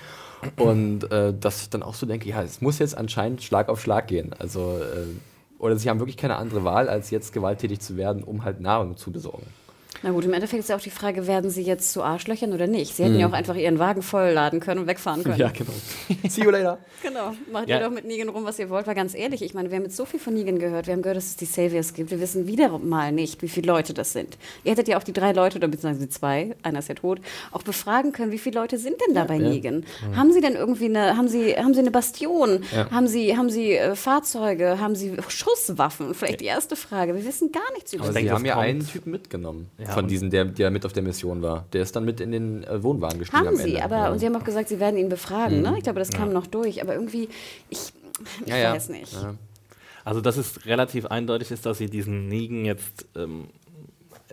Und 0.58 1.12
äh, 1.12 1.34
dass 1.34 1.62
ich 1.62 1.70
dann 1.70 1.84
auch 1.84 1.94
so 1.94 2.06
denke, 2.06 2.30
ja, 2.30 2.42
es 2.42 2.62
muss 2.62 2.80
jetzt 2.80 2.98
anscheinend 2.98 3.44
Schlag 3.44 3.70
auf 3.70 3.82
Schlag 3.82 4.08
gehen. 4.08 4.34
Also, 4.38 4.78
äh, 4.80 5.06
oder 5.60 5.78
sie 5.78 5.90
haben 5.90 6.00
wirklich 6.00 6.18
keine 6.18 6.38
andere 6.38 6.64
Wahl, 6.64 6.90
als 6.90 7.12
jetzt 7.12 7.34
gewalttätig 7.34 7.80
zu 7.80 7.98
werden, 7.98 8.24
um 8.24 8.44
halt 8.44 8.62
Nahrung 8.62 8.98
zu 8.98 9.12
besorgen. 9.12 9.46
Na 10.04 10.12
gut, 10.12 10.26
im 10.26 10.34
Endeffekt 10.34 10.62
ist 10.62 10.70
ja 10.70 10.76
auch 10.76 10.82
die 10.82 10.90
Frage, 10.90 11.28
werden 11.28 11.50
sie 11.52 11.62
jetzt 11.62 11.92
zu 11.92 12.02
Arschlöchern 12.04 12.54
oder 12.54 12.66
nicht? 12.68 12.96
Sie 12.96 13.04
hätten 13.04 13.14
Mhm. 13.16 13.20
ja 13.20 13.28
auch 13.28 13.34
einfach 13.34 13.56
ihren 13.56 13.78
Wagen 13.80 14.02
vollladen 14.02 14.60
können 14.60 14.82
und 14.82 14.88
wegfahren 14.88 15.24
können. 15.24 15.38
Ja, 15.38 15.50
genau. 15.50 15.72
See 16.28 16.42
you 16.44 16.50
later. 16.50 16.80
Genau, 17.04 17.34
macht 17.52 17.68
Ja. 17.70 17.78
ihr 17.80 17.84
doch 17.86 17.92
mit 17.92 18.06
Negan 18.06 18.30
rum, 18.30 18.44
was 18.46 18.58
ihr 18.60 18.70
wollt. 18.70 18.88
War 18.88 18.96
ganz 18.96 19.14
ehrlich, 19.16 19.42
ich 19.44 19.54
meine, 19.54 19.70
wir 19.70 19.78
haben 19.78 19.84
jetzt 19.84 19.96
so 19.98 20.06
viel 20.06 20.20
von 20.20 20.34
Negan 20.34 20.58
gehört. 20.60 20.88
Wir 20.88 20.94
haben 20.94 21.02
gehört, 21.02 21.18
dass 21.18 21.26
es 21.28 21.36
die 21.36 21.46
Saviors 21.46 21.94
gibt. 21.94 22.10
Wir 22.12 22.20
wissen 22.20 22.48
wieder 22.48 22.78
mal 22.80 23.12
nicht, 23.12 23.42
wie 23.42 23.48
viele 23.48 23.68
Leute 23.68 23.94
das 23.94 24.14
sind. 24.14 24.38
Ihr 24.64 24.72
hättet 24.72 24.88
ja 24.88 24.98
auch 24.98 25.04
die 25.04 25.14
drei 25.14 25.32
Leute, 25.34 25.58
oder 25.58 25.68
beziehungsweise 25.68 26.06
die 26.08 26.10
zwei, 26.12 26.56
einer 26.64 26.80
ist 26.80 26.90
ja 26.90 26.96
tot, 26.96 27.20
auch 27.52 27.64
befragen 27.64 28.12
können, 28.12 28.32
wie 28.32 28.38
viele 28.40 28.60
Leute 28.60 28.78
sind 28.80 28.96
denn 29.08 29.14
da 29.16 29.26
bei 29.26 29.38
Negan? 29.38 29.86
Haben 30.16 30.32
sie 30.34 30.42
denn 30.42 30.56
irgendwie 30.56 30.86
eine, 30.86 31.16
haben 31.18 31.28
sie, 31.28 31.54
haben 31.56 31.74
sie 31.74 31.80
eine 31.80 31.92
Bastion? 31.92 32.64
Ja. 32.76 32.90
Haben 32.92 33.08
sie, 33.08 33.38
haben 33.38 33.50
sie 33.50 33.74
äh, 33.74 33.96
Fahrzeuge? 33.96 34.80
Haben 34.80 34.96
sie 34.96 35.16
Schusswaffen? 35.28 36.14
Vielleicht 36.14 36.42
die 36.42 36.46
erste 36.46 36.76
Frage. 36.76 37.16
Wir 37.16 37.26
wissen 37.26 37.52
gar 37.52 37.62
nichts 37.74 37.94
über 37.94 38.04
Aber 38.04 38.12
Ich 38.12 38.18
sie. 38.18 38.24
denke, 38.24 38.30
sie 38.30 38.36
haben 38.36 38.46
ja 38.46 38.58
einen 38.60 38.88
Typen 38.88 39.12
mitgenommen. 39.12 39.70
Ja, 39.78 39.91
von 39.94 40.08
diesen, 40.08 40.30
der, 40.30 40.46
der 40.46 40.72
mit 40.72 40.86
auf 40.86 40.94
der 40.94 41.04
Mission 41.04 41.42
war. 41.42 41.66
Der 41.74 41.82
ist 41.82 41.96
dann 41.96 42.06
mit 42.06 42.20
in 42.20 42.32
den 42.32 42.64
äh, 42.64 42.82
Wohnwagen 42.84 43.20
gestiegen 43.20 43.40
Haben 43.40 43.48
am 43.50 43.56
sie, 43.56 43.76
Ende. 43.76 43.84
aber 43.84 43.98
ja. 43.98 44.12
und 44.12 44.20
sie 44.20 44.26
haben 44.26 44.36
auch 44.36 44.44
gesagt, 44.44 44.70
sie 44.70 44.80
werden 44.80 44.98
ihn 44.98 45.10
befragen. 45.10 45.62
Ne? 45.62 45.76
Ich 45.78 45.84
glaube, 45.84 46.00
das 46.00 46.10
kam 46.10 46.34
noch 46.34 46.48
durch. 46.48 46.82
Aber 46.82 46.94
irgendwie, 46.94 47.30
ich, 47.70 47.94
ich 48.46 48.48
ja, 48.48 48.58
ja. 48.58 48.74
weiß 48.74 48.90
nicht. 48.90 49.14
Ja. 49.14 49.36
Also, 50.04 50.22
dass 50.22 50.38
es 50.38 50.66
relativ 50.66 51.06
eindeutig 51.06 51.52
ist, 51.52 51.66
dass 51.66 51.78
sie 51.78 51.88
diesen 51.88 52.28
Negan 52.28 52.66
jetzt 52.66 53.06
ähm, 53.16 53.48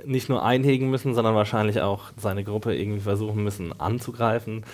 nicht 0.05 0.29
nur 0.29 0.45
einhegen 0.45 0.91
müssen, 0.91 1.15
sondern 1.15 1.35
wahrscheinlich 1.35 1.81
auch 1.81 2.11
seine 2.17 2.45
Gruppe 2.45 2.75
irgendwie 2.75 3.01
versuchen 3.01 3.43
müssen 3.43 3.79
anzugreifen, 3.79 4.65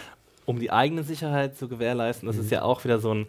um 0.45 0.61
die 0.61 0.71
eigene 0.71 1.03
Sicherheit 1.03 1.57
zu 1.57 1.69
gewährleisten. 1.69 2.27
Das 2.27 2.37
ist 2.37 2.51
ja 2.51 2.63
auch 2.63 2.85
wieder 2.85 2.99
so 2.99 3.13
ein 3.13 3.27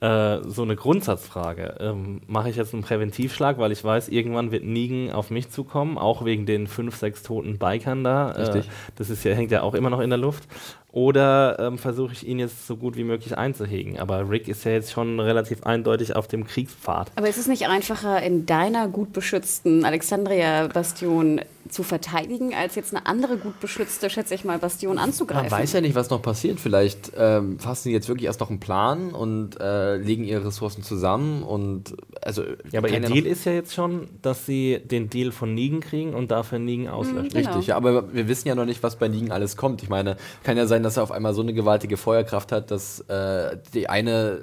äh, 0.00 0.38
so 0.44 0.62
eine 0.62 0.76
Grundsatzfrage. 0.76 1.76
Ähm, 1.80 2.22
Mache 2.26 2.50
ich 2.50 2.56
jetzt 2.56 2.72
einen 2.72 2.82
Präventivschlag, 2.82 3.58
weil 3.58 3.70
ich 3.72 3.84
weiß, 3.84 4.08
irgendwann 4.08 4.50
wird 4.50 4.64
Negan 4.64 5.10
auf 5.10 5.30
mich 5.30 5.50
zukommen, 5.50 5.98
auch 5.98 6.24
wegen 6.24 6.46
den 6.46 6.66
fünf, 6.66 6.96
sechs 6.96 7.22
toten 7.22 7.58
Bikern 7.58 8.02
da. 8.02 8.32
Äh, 8.32 8.62
das 8.96 9.10
ist 9.10 9.24
ja, 9.24 9.34
hängt 9.34 9.50
ja 9.50 9.62
auch 9.62 9.74
immer 9.74 9.90
noch 9.90 10.00
in 10.00 10.10
der 10.10 10.18
Luft. 10.18 10.48
Oder 10.92 11.56
ähm, 11.60 11.78
versuche 11.78 12.12
ich 12.12 12.26
ihn 12.26 12.40
jetzt 12.40 12.66
so 12.66 12.76
gut 12.76 12.96
wie 12.96 13.04
möglich 13.04 13.38
einzuhegen. 13.38 14.00
Aber 14.00 14.28
Rick 14.28 14.48
ist 14.48 14.64
ja 14.64 14.72
jetzt 14.72 14.90
schon 14.90 15.20
relativ 15.20 15.62
eindeutig 15.62 16.16
auf 16.16 16.26
dem 16.26 16.44
Kriegspfad. 16.44 17.12
Aber 17.14 17.28
ist 17.28 17.38
es 17.38 17.46
nicht 17.46 17.68
einfacher, 17.68 18.20
in 18.22 18.44
deiner 18.44 18.88
gut 18.88 19.12
beschützten 19.12 19.84
Alexandria-Bastion 19.84 21.42
zu 21.68 21.82
verteidigen, 21.82 22.54
als 22.54 22.74
jetzt 22.74 22.94
eine 22.94 23.06
andere 23.06 23.36
gut 23.36 23.60
beschützte, 23.60 24.10
schätze 24.10 24.34
ich 24.34 24.44
mal, 24.44 24.58
Bastion 24.58 24.98
anzugreifen? 24.98 25.50
Man 25.50 25.60
weiß 25.60 25.72
ja 25.72 25.80
nicht, 25.80 25.94
was 25.94 26.10
noch 26.10 26.22
passiert. 26.22 26.58
Vielleicht 26.58 27.12
ähm, 27.16 27.58
fassen 27.58 27.84
sie 27.84 27.92
jetzt 27.92 28.08
wirklich 28.08 28.26
erst 28.26 28.40
noch 28.40 28.50
einen 28.50 28.60
Plan 28.60 29.12
und 29.12 29.60
äh, 29.60 29.96
legen 29.96 30.24
ihre 30.24 30.46
Ressourcen 30.46 30.82
zusammen 30.82 31.42
und 31.42 31.94
also 32.22 32.42
Ja, 32.72 32.80
aber 32.80 32.88
ihr 32.88 33.00
Deal 33.00 33.26
ist 33.26 33.44
ja 33.44 33.52
jetzt 33.52 33.74
schon, 33.74 34.08
dass 34.22 34.46
sie 34.46 34.80
den 34.84 35.08
Deal 35.10 35.32
von 35.32 35.54
Negan 35.54 35.80
kriegen 35.80 36.14
und 36.14 36.30
dafür 36.30 36.58
Negan 36.58 36.88
auslöschen. 36.88 37.28
genau. 37.28 37.48
Richtig, 37.50 37.68
ja, 37.68 37.76
aber 37.76 38.12
wir 38.12 38.28
wissen 38.28 38.48
ja 38.48 38.54
noch 38.54 38.64
nicht, 38.66 38.82
was 38.82 38.96
bei 38.96 39.08
Negan 39.08 39.30
alles 39.30 39.56
kommt. 39.56 39.82
Ich 39.82 39.88
meine, 39.88 40.16
kann 40.42 40.56
ja 40.56 40.66
sein, 40.66 40.79
dass 40.82 40.96
er 40.96 41.02
auf 41.02 41.12
einmal 41.12 41.34
so 41.34 41.42
eine 41.42 41.52
gewaltige 41.52 41.96
Feuerkraft 41.96 42.52
hat, 42.52 42.70
dass 42.70 43.00
äh, 43.00 43.56
die 43.74 43.88
eine 43.88 44.42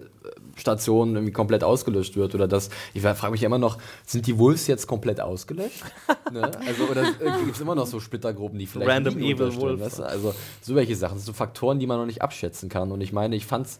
Station 0.55 1.15
irgendwie 1.15 1.31
komplett 1.31 1.63
ausgelöscht 1.63 2.15
wird 2.15 2.35
oder 2.35 2.47
dass, 2.47 2.69
ich 2.93 3.01
frage 3.01 3.31
mich 3.31 3.41
ja 3.41 3.45
immer 3.45 3.59
noch, 3.59 3.77
sind 4.05 4.27
die 4.27 4.37
Wolves 4.37 4.67
jetzt 4.67 4.87
komplett 4.87 5.21
ausgelöscht? 5.21 5.83
ne? 6.31 6.51
Also, 6.67 6.83
oder 6.85 7.03
äh, 7.03 7.43
gibt 7.43 7.55
es 7.55 7.61
immer 7.61 7.75
noch 7.75 7.85
so 7.85 7.99
Splittergruppen, 7.99 8.57
die 8.57 8.65
vielleicht 8.65 8.89
Random 8.89 9.17
Evil 9.17 9.55
Wolves. 9.55 9.85
weißt 9.85 9.99
du? 9.99 10.03
Also 10.03 10.35
so 10.61 10.75
welche 10.75 10.95
Sachen, 10.95 11.15
das 11.15 11.25
sind 11.25 11.33
so 11.33 11.37
Faktoren, 11.37 11.79
die 11.79 11.87
man 11.87 11.99
noch 11.99 12.05
nicht 12.05 12.21
abschätzen 12.21 12.69
kann. 12.69 12.91
Und 12.91 13.01
ich 13.01 13.13
meine, 13.13 13.35
ich 13.35 13.45
fand's 13.45 13.79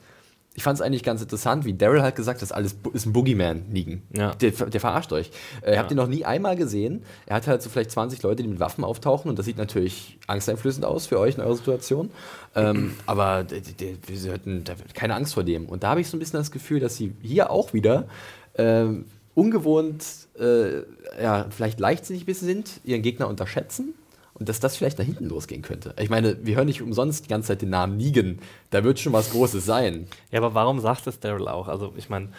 ich 0.58 0.64
fand 0.64 0.80
es 0.80 0.82
eigentlich 0.82 1.03
ganz 1.03 1.22
interessant, 1.22 1.66
wie 1.66 1.74
Daryl 1.76 2.01
halt 2.01 2.16
gesagt 2.16 2.38
hat, 2.38 2.41
das 2.41 2.51
alles 2.51 2.76
ist 2.91 3.05
ein 3.05 3.14
Boogeyman, 3.14 3.66
Negan. 3.70 4.01
Ja. 4.12 4.34
Der, 4.34 4.49
der 4.49 4.82
verarscht 4.82 5.14
euch. 5.14 5.30
Äh, 5.62 5.74
Ihr 5.74 5.80
habt 5.80 5.91
ihn 5.91 5.97
noch 5.97 6.08
nie 6.08 6.26
einmal 6.26 6.55
gesehen. 6.55 7.03
Er 7.28 7.36
hat 7.36 7.45
halt 7.45 7.62
so 7.62 7.70
vielleicht 7.70 7.91
20 7.91 8.24
Leute, 8.24 8.41
die 8.41 8.49
mit 8.49 8.60
Waffen 8.60 8.84
auftauchen 8.84 9.30
und 9.30 9.38
das 9.38 9.45
sieht 9.45 9.60
natürlich 9.60 10.18
angsteinflößend 10.26 10.84
aus 10.84 11.05
für 11.05 11.20
euch 11.20 11.36
in 11.36 11.41
eurer 11.41 11.55
Situation. 11.55 12.10
Ähm, 12.55 12.95
aber 13.05 13.45
wir 13.51 14.34
hatten 14.34 14.64
keine 14.95 15.14
Angst 15.14 15.36
vor 15.36 15.43
dem. 15.43 15.68
Und 15.68 15.84
da 15.84 15.89
habe 15.89 16.01
ich 16.01 16.10
so 16.10 16.18
ein 16.18 16.20
bisschen 16.20 16.39
das 16.39 16.49
Gefühl, 16.49 16.80
dass 16.80 16.97
sie 16.97 17.14
hier 17.22 17.51
auch 17.51 17.74
wieder 17.74 18.08
ähm, 18.55 19.05
ungewohnt, 19.36 20.03
äh, 20.39 20.80
ja, 21.22 21.45
vielleicht 21.51 21.80
leichtsinnig 21.80 22.24
ein 22.24 22.26
bisschen 22.26 22.47
sind, 22.47 22.82
ihren 22.84 23.03
Gegner 23.03 23.28
unterschätzen. 23.28 23.93
Und 24.40 24.50
dass 24.50 24.60
das 24.60 24.78
vielleicht 24.78 25.00
nach 25.00 25.06
hinten 25.06 25.26
losgehen 25.26 25.64
könnte. 25.64 25.96
Ich 26.00 26.10
meine, 26.10 26.38
wir 26.46 26.56
hören 26.56 26.68
nicht 26.68 26.82
umsonst 26.82 27.26
die 27.26 27.30
ganze 27.30 27.48
Zeit 27.50 27.64
den 27.64 27.72
Namen 27.72 27.98
Negan. 27.98 28.40
Da 28.70 28.84
wird 28.84 29.00
schon 29.00 29.14
was 29.14 29.32
Großes 29.32 29.66
sein. 29.66 30.08
Ja, 30.32 30.40
aber 30.40 30.54
warum 30.54 30.80
sagt 30.80 31.08
das 31.08 31.20
Daryl 31.20 31.48
auch? 31.48 31.68
Also, 31.68 31.94
ich 31.98 32.10
meine, 32.10 32.30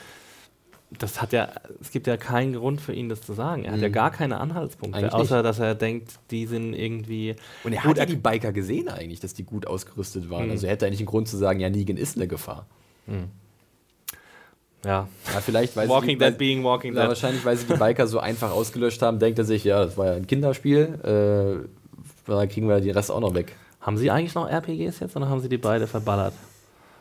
das 0.97 1.21
hat 1.21 1.33
ja, 1.33 1.49
es 1.81 1.91
gibt 1.91 2.07
ja 2.07 2.17
keinen 2.17 2.55
Grund 2.55 2.81
für 2.81 2.93
ihn, 2.93 3.09
das 3.09 3.21
zu 3.21 3.35
sagen. 3.35 3.65
Er 3.65 3.73
hat 3.73 3.81
ja 3.81 3.89
gar 3.89 4.11
keine 4.11 4.39
Anhaltspunkte, 4.39 4.99
Eigentlich 4.99 5.13
außer 5.13 5.43
dass 5.43 5.59
er 5.59 5.75
denkt, 5.75 6.13
die 6.31 6.47
sind 6.47 6.73
irgendwie. 6.73 7.37
Und 7.65 7.73
er 7.73 7.85
hat 7.85 7.99
ja 7.99 8.07
die 8.07 8.17
Biker 8.17 8.53
gesehen 8.53 8.89
eigentlich, 8.89 9.21
dass 9.21 9.35
die 9.35 9.45
gut 9.45 9.67
ausgerüstet 9.67 10.31
waren. 10.31 10.51
Also 10.51 10.67
er 10.67 10.73
hätte 10.73 10.87
eigentlich 10.87 11.01
einen 11.01 11.07
Grund 11.07 11.29
zu 11.29 11.37
sagen, 11.37 11.61
ja, 11.61 11.69
Negan 11.69 11.97
ist 11.97 12.17
eine 12.17 12.29
Gefahr. 12.29 12.67
Ja. 14.85 15.09
Ja, 15.33 15.41
vielleicht, 15.41 15.77
weil 15.77 15.89
Walking 15.89 16.19
Dead 16.21 16.39
being 16.39 16.63
Walking 16.63 16.95
ja, 16.95 17.01
Dead. 17.01 17.09
wahrscheinlich, 17.09 17.45
weil 17.45 17.57
sie 17.57 17.67
die 17.67 17.75
Biker 17.75 18.07
so 18.07 18.19
einfach 18.21 18.53
ausgelöscht 18.53 19.03
haben, 19.03 19.19
denkt 19.19 19.39
er 19.39 19.45
sich, 19.45 19.65
ja, 19.65 19.85
das 19.85 19.99
war 19.99 20.07
ja 20.07 20.13
ein 20.13 20.27
Kinderspiel, 20.27 21.69
äh, 22.29 22.33
da 22.33 22.47
kriegen 22.47 22.69
wir 22.69 22.81
den 22.81 22.91
Rest 22.93 23.11
auch 23.11 23.21
noch 23.21 23.35
weg. 23.35 23.55
Haben 23.81 23.97
sie 23.97 24.11
eigentlich 24.11 24.35
noch 24.35 24.49
RPGs 24.49 25.01
jetzt 25.01 25.17
oder 25.17 25.29
haben 25.29 25.41
sie 25.41 25.49
die 25.49 25.59
beide 25.59 25.87
verballert? 25.87 26.35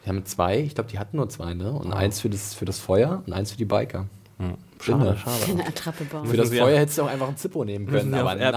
Wir 0.04 0.14
haben 0.14 0.26
zwei, 0.26 0.60
ich 0.60 0.76
glaube, 0.76 0.90
die 0.90 1.00
hatten 1.00 1.18
nur 1.18 1.28
zwei, 1.30 1.54
ne? 1.54 1.72
Und 1.74 1.92
eins 1.92 2.22
für 2.22 2.30
das, 2.30 2.54
für 2.54 2.66
das 2.66 2.80
Feuer 2.80 3.24
und 3.26 3.34
eins 3.34 3.52
für 3.52 3.58
die 3.58 3.66
Biker. 3.66 4.06
Schade, 4.80 5.18
schade. 5.22 5.36
Eine 5.52 5.68
Attrappe 5.68 6.06
bauen. 6.06 6.28
Für 6.28 6.38
das 6.38 6.52
wir- 6.52 6.62
Feuer 6.62 6.80
hättest 6.80 7.00
du 7.00 7.04
auch 7.04 7.08
einfach 7.10 7.28
ein 7.28 7.36
Zippo 7.38 7.66
nehmen 7.66 7.88
können, 7.88 8.14
aber 8.14 8.36
nein. 8.36 8.52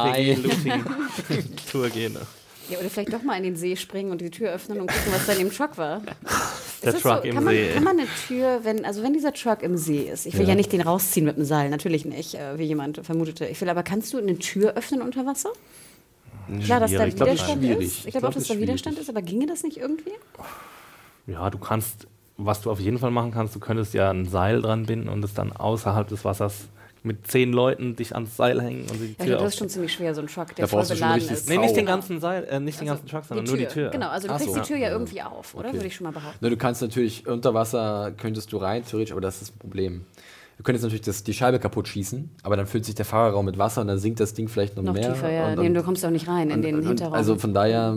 RPG-Looting-Tour 0.77 1.89
gehen. 1.95 2.13
ne? 2.13 2.21
Ja, 2.69 2.79
oder 2.79 2.89
vielleicht 2.89 3.13
doch 3.13 3.23
mal 3.25 3.37
in 3.37 3.43
den 3.43 3.57
See 3.57 3.75
springen 3.75 4.13
und 4.13 4.21
die 4.21 4.31
Tür 4.31 4.51
öffnen 4.53 4.81
und 4.81 4.87
gucken, 4.87 5.13
was 5.13 5.27
da 5.27 5.33
in 5.33 5.39
dem 5.41 5.51
Truck 5.51 5.77
war. 5.77 6.03
Der 6.85 6.93
Truck 6.93 7.03
so? 7.03 7.29
im 7.29 7.35
kann 7.35 7.45
man, 7.45 7.55
See. 7.55 7.69
Kann 7.75 7.83
man 7.83 7.99
eine 7.99 8.07
Tür, 8.29 8.61
wenn, 8.63 8.85
also 8.85 9.03
wenn 9.03 9.13
dieser 9.13 9.33
Truck 9.33 9.63
im 9.63 9.77
See 9.77 10.03
ist, 10.03 10.25
ich 10.27 10.35
will 10.35 10.43
ja, 10.43 10.51
Ja. 10.51 10.55
nicht 10.55 10.73
den 10.73 10.83
rausziehen 10.83 11.27
mit 11.27 11.37
dem 11.37 11.45
Seil, 11.45 11.69
natürlich 11.71 12.05
nicht, 12.05 12.35
äh, 12.37 12.59
wie 12.59 12.65
jemand 12.65 13.05
vermutete. 13.05 13.47
Ich 13.47 13.61
will, 13.61 13.69
aber 13.69 13.83
kannst 13.83 14.13
du 14.13 14.19
eine 14.19 14.39
Tür 14.39 14.75
öffnen 14.77 15.03
unter 15.03 15.27
Wasser? 15.27 15.51
Klar, 16.65 16.81
dass 16.81 16.93
da. 16.93 17.07
Ich 17.07 17.17
glaub, 17.17 17.29
Widerstand 17.29 17.63
schwierig. 17.63 17.87
ist. 17.87 17.99
Ich 18.01 18.07
Ich 18.07 18.11
glaube 18.13 18.21
glaub, 18.21 18.31
auch, 18.31 18.35
das 18.35 18.49
dass 18.49 18.57
da 18.57 18.61
Widerstand 18.63 18.99
ist, 18.99 19.09
aber 19.09 19.23
ginge 19.23 19.47
das 19.47 19.63
nicht 19.63 19.77
irgendwie? 19.77 20.13
Ja, 21.27 21.51
du 21.51 21.59
kannst, 21.59 22.07
was 22.37 22.63
du 22.63 22.71
auf 22.71 22.81
jeden 22.81 22.99
Fall 22.99 23.11
machen 23.11 23.31
kannst, 23.33 23.55
du 23.55 23.61
könntest 23.61 23.95
ja 23.95 24.11
ein 24.11 24.27
Seil 24.27 24.63
dran 24.63 24.87
binden 24.87 25.09
und 25.09 25.25
es 25.25 25.35
dann 25.35 25.53
außerhalb 25.53 26.09
des 26.09 26.25
Wassers 26.25 26.69
mit 27.03 27.27
zehn 27.27 27.53
Leuten 27.53 27.97
dich 27.97 28.15
ans 28.15 28.37
Seil 28.37 28.61
hängen 28.61 28.83
und 28.83 29.01
die 29.01 29.07
Ja, 29.07 29.15
Tür 29.17 29.27
glaube, 29.27 29.45
das 29.45 29.53
ist 29.55 29.59
schon 29.59 29.69
ziemlich 29.71 29.93
schwer, 29.93 30.15
so 30.15 30.21
ein 30.21 30.27
Truck, 30.27 30.55
der 30.55 30.67
Da 30.67 30.67
voll 30.67 30.85
beladen 30.87 31.29
ist. 31.31 31.49
Nee, 31.49 31.57
nicht 31.57 31.75
den 31.75 31.87
ganzen 31.87 32.21
Seil, 32.21 32.45
äh, 32.45 32.61
nicht 32.61 32.79
den 32.79 32.89
ganzen 32.89 33.07
Truck, 33.07 33.25
sondern 33.25 33.47
nur 33.47 33.57
die 33.57 33.67
Tür. 33.67 33.89
Genau, 33.91 34.09
also 34.09 34.29
du 34.29 34.35
Ach 34.35 34.39
kriegst 34.39 34.53
so. 34.55 34.61
die 34.61 34.67
Tür 34.67 34.77
ja 34.77 34.91
irgendwie 34.91 35.23
auf, 35.23 35.55
oder? 35.55 35.69
Okay. 35.69 35.79
Würde 35.79 35.87
ich 35.87 35.95
schon 35.97 36.05
mal 36.05 36.13
behaupten. 36.13 36.39
Na, 36.43 36.51
du 36.51 36.57
kannst 36.59 36.83
natürlich 36.83 37.27
unter 37.27 37.55
Wasser 37.55 38.13
könntest 38.19 38.53
du 38.53 38.59
rein, 38.59 38.85
theoretisch, 38.85 39.13
aber 39.13 39.23
das 39.23 39.37
ist 39.37 39.51
das 39.51 39.51
Problem. 39.59 40.05
Du 40.61 40.65
könntest 40.65 40.83
natürlich 40.83 41.01
das, 41.07 41.25
die 41.25 41.33
Scheibe 41.33 41.59
kaputt 41.59 41.89
schießen, 41.89 42.29
aber 42.43 42.55
dann 42.55 42.67
füllt 42.67 42.85
sich 42.85 42.95
der 42.95 43.07
Fahrerraum 43.07 43.47
mit 43.47 43.57
Wasser 43.57 43.81
und 43.81 43.87
dann 43.87 43.97
sinkt 43.99 44.21
das 44.21 44.35
Ding 44.35 44.47
vielleicht 44.47 44.77
noch, 44.77 44.83
Noch 44.83 44.93
mehr. 44.93 45.15
tiefer, 45.15 45.33
ja. 45.33 45.49
und, 45.53 45.59
Nee, 45.59 45.69
und, 45.69 45.73
du 45.73 45.83
kommst 45.83 46.05
auch 46.05 46.11
nicht 46.11 46.29
rein 46.29 46.51
in 46.51 46.61
den 46.61 46.75
und, 46.75 46.87
Hinterraum. 46.87 47.15
Also 47.15 47.39
von 47.39 47.55
daher 47.55 47.97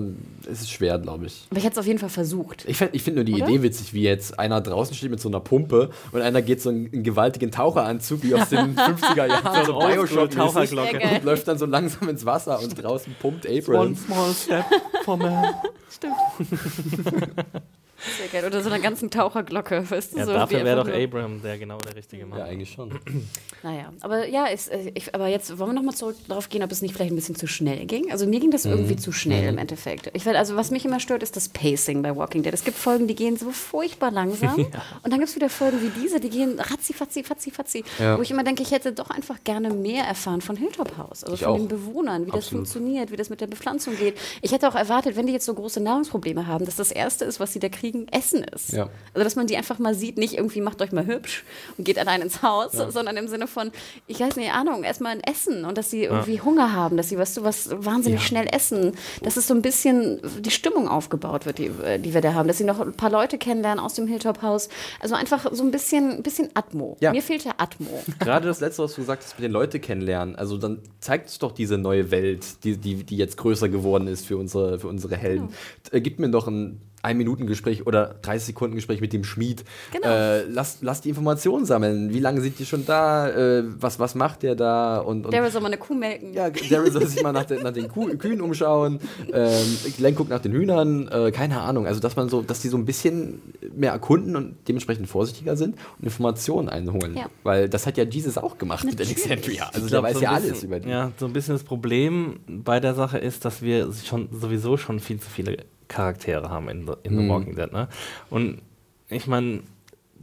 ist 0.50 0.62
es 0.62 0.70
schwer, 0.70 0.98
glaube 0.98 1.26
ich. 1.26 1.46
aber 1.50 1.58
ich 1.58 1.66
hätte 1.66 1.74
es 1.74 1.78
auf 1.80 1.86
jeden 1.86 2.00
Fall 2.00 2.08
versucht. 2.08 2.64
Ich, 2.66 2.80
ich 2.80 3.04
finde 3.04 3.18
nur 3.18 3.26
die 3.26 3.34
Oder? 3.34 3.50
Idee 3.50 3.64
witzig, 3.64 3.94
wie 3.94 4.04
jetzt 4.04 4.40
einer 4.40 4.62
draußen 4.62 4.96
steht 4.96 5.12
mit 5.12 5.20
so 5.20 5.28
einer 5.28 5.42
Pumpe 5.42 5.90
und 6.14 6.22
einer 6.22 6.42
geht 6.42 6.62
so 6.62 6.70
einen, 6.70 6.90
einen 6.94 7.04
gewaltigen 7.04 7.52
Taucheranzug 7.52 8.24
wie 8.24 8.34
aus 8.34 8.48
den 8.48 8.60
50er 8.78 9.26
Jahren, 9.26 9.66
so 9.66 9.76
Oldschool 9.76 10.30
Bioshock 10.30 10.32
Taucherglocke. 10.32 10.92
Sehr 10.92 11.00
geil. 11.02 11.18
und 11.18 11.26
läuft 11.26 11.46
dann 11.50 11.58
so 11.58 11.66
langsam 11.66 12.08
ins 12.08 12.26
Wasser 12.26 12.62
und 12.62 12.82
draußen 12.82 13.14
pumpt 13.20 13.46
April. 13.46 13.94
small 13.98 14.32
step 14.34 14.64
for 15.04 15.18
man. 15.18 15.54
Stimmt. 15.90 16.16
Sehr 18.18 18.28
geil. 18.28 18.46
Oder 18.46 18.62
so 18.62 18.70
einer 18.70 18.80
ganzen 18.80 19.10
Taucherglocke, 19.10 19.90
weißt 19.90 20.14
du? 20.14 20.18
Ja, 20.20 20.26
so 20.26 20.34
dafür 20.34 20.64
wäre 20.64 20.84
doch 20.84 20.92
Abraham 20.94 21.42
der 21.42 21.58
genau 21.58 21.78
der 21.78 21.96
richtige 21.96 22.26
Mann. 22.26 22.40
Ja, 22.40 22.46
eigentlich 22.46 22.72
schon. 22.72 22.92
Naja, 23.64 23.94
aber 24.02 24.28
ja, 24.28 24.48
ist, 24.48 24.70
äh, 24.70 24.92
ich, 24.94 25.16
aber 25.16 25.28
jetzt 25.28 25.58
wollen 25.58 25.70
wir 25.70 25.74
nochmal 25.76 25.96
zurück 25.96 26.18
darauf 26.28 26.50
gehen, 26.50 26.64
ob 26.64 26.72
es 26.74 26.82
nicht 26.82 26.94
vielleicht 26.94 27.14
ein 27.14 27.16
bisschen 27.16 27.38
zu 27.38 27.48
schnell 27.48 27.86
ging. 27.86 28.12
Also 28.12 28.26
mir 28.28 28.42
ging 28.42 28.52
das 28.52 28.66
Mhm. 28.66 28.72
irgendwie 28.72 28.98
zu 28.98 29.14
schnell 29.14 29.48
im 29.48 29.58
Endeffekt. 29.58 30.12
Ich 30.14 30.28
also 30.28 30.58
was 30.58 30.70
mich 30.70 30.84
immer 30.84 31.00
stört, 31.00 31.24
ist 31.24 31.38
das 31.38 31.48
Pacing 31.48 32.02
bei 32.02 32.14
Walking 32.14 32.44
Dead. 32.44 32.54
Es 32.54 32.66
gibt 32.66 32.78
Folgen, 32.78 33.08
die 33.08 33.16
gehen 33.16 33.38
so 33.38 33.52
furchtbar 33.52 34.12
langsam 34.12 34.56
und 34.66 34.74
dann 35.06 35.20
gibt 35.20 35.30
es 35.30 35.36
wieder 35.38 35.50
Folgen 35.50 35.82
wie 35.82 36.02
diese, 36.02 36.20
die 36.20 36.30
gehen 36.30 36.60
ratzi, 36.60 36.92
fatzi, 36.94 37.24
fatzi, 37.24 37.52
fatzi. 37.52 37.84
Ja. 38.00 38.18
Wo 38.18 38.22
ich 38.22 38.32
immer 38.32 38.44
denke, 38.44 38.64
ich 38.64 38.72
hätte 38.72 38.92
doch 38.92 39.10
einfach 39.10 39.38
gerne 39.46 39.70
mehr 39.70 40.04
erfahren 40.04 40.42
von 40.42 40.58
Hilltop 40.58 40.98
House. 40.98 41.24
Also 41.24 41.36
Ich 41.36 41.44
von 41.44 41.54
auch. 41.54 41.58
den 41.58 41.68
Bewohnern, 41.70 42.24
wie 42.26 42.32
das 42.32 42.46
Absolut. 42.46 42.68
funktioniert, 42.68 43.12
wie 43.12 43.16
das 43.16 43.30
mit 43.30 43.40
der 43.40 43.48
Bepflanzung 43.48 43.96
geht. 43.98 44.18
Ich 44.42 44.52
hätte 44.52 44.68
auch 44.68 44.76
erwartet, 44.76 45.16
wenn 45.16 45.28
die 45.28 45.34
jetzt 45.34 45.46
so 45.46 45.54
große 45.54 45.80
Nahrungsprobleme 45.80 46.48
haben, 46.48 46.66
dass 46.66 46.76
das 46.76 46.92
Erste 46.92 47.24
ist, 47.26 47.40
was 47.40 47.54
sie 47.54 47.60
da 47.60 47.70
kriegen, 47.70 47.93
Essen 48.12 48.44
ist. 48.44 48.74
Ja. 48.74 48.90
Also 49.14 49.24
dass 49.24 49.36
man 49.36 49.48
die 49.48 49.58
einfach 49.58 49.80
mal 49.80 49.96
sieht, 49.96 50.18
nicht 50.18 50.36
irgendwie 50.36 50.62
macht 50.62 50.82
euch 50.82 50.92
mal 50.92 51.06
hübsch 51.06 51.44
und 51.78 51.84
geht 51.84 51.98
allein 51.98 52.22
ins 52.22 52.42
Haus, 52.42 52.72
sondern 52.72 53.18
im 53.18 53.28
Sinne 53.28 53.48
von, 53.48 53.72
ich 54.08 54.20
weiß 54.20 54.36
nicht, 54.36 54.52
Ahnung, 54.52 54.84
erstmal 54.84 55.14
ein 55.14 55.22
Essen 55.22 55.66
und 55.66 55.78
dass 55.78 55.90
sie 55.90 56.04
irgendwie 56.04 56.42
Hunger 56.42 56.74
haben, 56.74 56.98
dass 56.98 57.10
sie, 57.10 57.18
weißt 57.18 57.38
du, 57.38 57.44
was 57.44 57.70
wahnsinnig 57.72 58.22
schnell 58.22 58.48
essen, 58.52 58.94
dass 59.22 59.38
es 59.38 59.48
so 59.48 59.54
ein 59.54 59.62
bisschen 59.62 60.20
die 60.40 60.52
Stimmung 60.52 60.88
aufgebaut 60.88 61.46
wird, 61.46 61.58
die, 61.58 61.68
äh, 61.68 62.00
die 62.00 62.14
wir 62.14 62.22
da 62.22 62.34
haben, 62.34 62.48
dass 62.48 62.58
sie 62.58 62.64
noch 62.64 62.80
ein 62.80 62.94
paar 62.94 63.10
Leute 63.10 63.38
kennenlernen 63.38 63.84
aus 63.84 63.94
dem 63.94 64.08
Hilltop-Haus. 64.08 64.70
Also 65.00 65.16
einfach 65.16 65.48
so 65.52 65.64
ein 65.64 65.72
bisschen, 65.72 66.24
bisschen 66.24 66.50
Atmo. 66.54 66.98
Ja. 67.00 67.12
Mir 67.12 67.22
fehlt 67.22 67.44
ja 67.46 67.54
Atmo. 67.58 68.04
Gerade 68.20 68.48
das 68.48 68.60
letzte, 68.60 68.84
was 68.84 68.94
du 68.94 69.02
gesagt 69.02 69.24
hast, 69.24 69.38
mit 69.38 69.46
den 69.46 69.52
Leute 69.52 69.80
kennenlernen. 69.80 70.36
Also 70.36 70.58
dann 70.58 70.80
zeigt 71.00 71.30
es 71.30 71.40
doch 71.40 71.52
diese 71.52 71.78
neue 71.78 72.12
Welt, 72.12 72.64
die, 72.64 72.78
die, 72.78 73.04
die 73.04 73.18
jetzt 73.18 73.38
größer 73.38 73.70
geworden 73.70 74.08
ist 74.08 74.26
für 74.26 74.38
unsere, 74.38 74.80
für 74.80 74.88
unsere 74.88 75.16
Helden. 75.16 75.50
Äh, 75.92 76.02
Gib 76.02 76.20
mir 76.20 76.30
doch 76.30 76.48
ein 76.48 76.82
ein-Minuten-Gespräch 77.04 77.86
oder 77.86 78.16
30-Sekunden-Gespräch 78.24 79.02
mit 79.02 79.14
dem 79.14 79.24
Schmied. 79.24 79.64
Genau. 79.92 80.08
Äh, 80.08 80.44
lass, 80.46 80.78
lass 80.82 81.02
die 81.02 81.10
Informationen 81.10 81.66
sammeln. 81.66 82.14
Wie 82.14 82.20
lange 82.20 82.42
sind 82.42 82.58
die 82.60 82.66
schon 82.66 82.86
da? 82.86 83.30
Äh, 83.30 83.64
was, 83.80 84.00
was 84.00 84.16
macht 84.16 84.42
der 84.44 84.56
da? 84.56 84.98
Und, 85.00 85.26
und 85.26 85.34
Daryl 85.34 85.52
soll 85.52 85.62
mal 85.62 85.68
eine 85.68 85.78
Kuh 85.78 85.94
melken. 85.94 86.34
ja, 86.34 86.50
Daryl 86.50 86.92
soll 86.92 87.06
sich 87.06 87.22
mal 87.22 87.32
nach, 87.34 87.46
den- 87.46 87.62
nach 87.62 87.74
den 87.74 87.90
Kuh, 87.90 88.08
Kühen 88.18 88.42
umschauen. 88.42 89.00
Ähm, 89.32 89.78
Glenn 89.98 90.16
guckt 90.16 90.30
nach 90.30 90.40
den 90.42 90.54
Hühnern. 90.54 91.08
Äh, 91.10 91.32
keine 91.32 91.60
Ahnung. 91.62 91.86
Also, 91.88 92.00
dass 92.00 92.16
man 92.16 92.30
so, 92.30 92.42
dass 92.42 92.62
die 92.62 92.70
so 92.70 92.78
ein 92.78 92.86
bisschen 92.86 93.42
mehr 93.76 93.92
erkunden 93.92 94.36
und 94.36 94.56
dementsprechend 94.68 95.08
vorsichtiger 95.08 95.58
sind 95.58 95.76
und 96.00 96.06
Informationen 96.06 96.70
einholen. 96.70 97.18
Ja. 97.18 97.26
Weil 97.44 97.68
das 97.70 97.86
hat 97.86 97.98
ja 97.98 98.06
Jesus 98.06 98.38
auch 98.38 98.58
gemacht 98.58 98.86
mit 98.86 98.98
Natürlich. 98.98 99.18
Alexandria. 99.26 99.70
Also, 99.74 99.88
glaub, 99.88 100.04
weiß 100.04 100.16
so 100.16 100.22
ja 100.22 100.32
alles 100.32 100.64
über 100.64 100.80
die. 100.80 100.90
Ja, 100.90 101.12
so 101.20 101.26
ein 101.26 101.34
bisschen 101.34 101.56
das 101.56 101.64
Problem 101.64 102.40
bei 102.48 102.80
der 102.80 102.94
Sache 102.96 103.18
ist, 103.18 103.44
dass 103.46 103.62
wir 103.62 103.92
schon 103.92 104.30
sowieso 104.32 104.78
schon 104.78 105.00
viel 105.00 105.20
zu 105.20 105.30
viele 105.30 105.58
Charaktere 105.94 106.50
haben 106.50 106.70
in 106.70 106.88
The, 106.88 106.94
in 107.04 107.16
The 107.18 107.24
Mhm. 107.24 107.30
Walking 107.30 107.56
Dead. 107.56 107.72
Ne? 107.72 107.88
Und 108.30 108.62
ich 109.10 109.28
meine, 109.28 109.62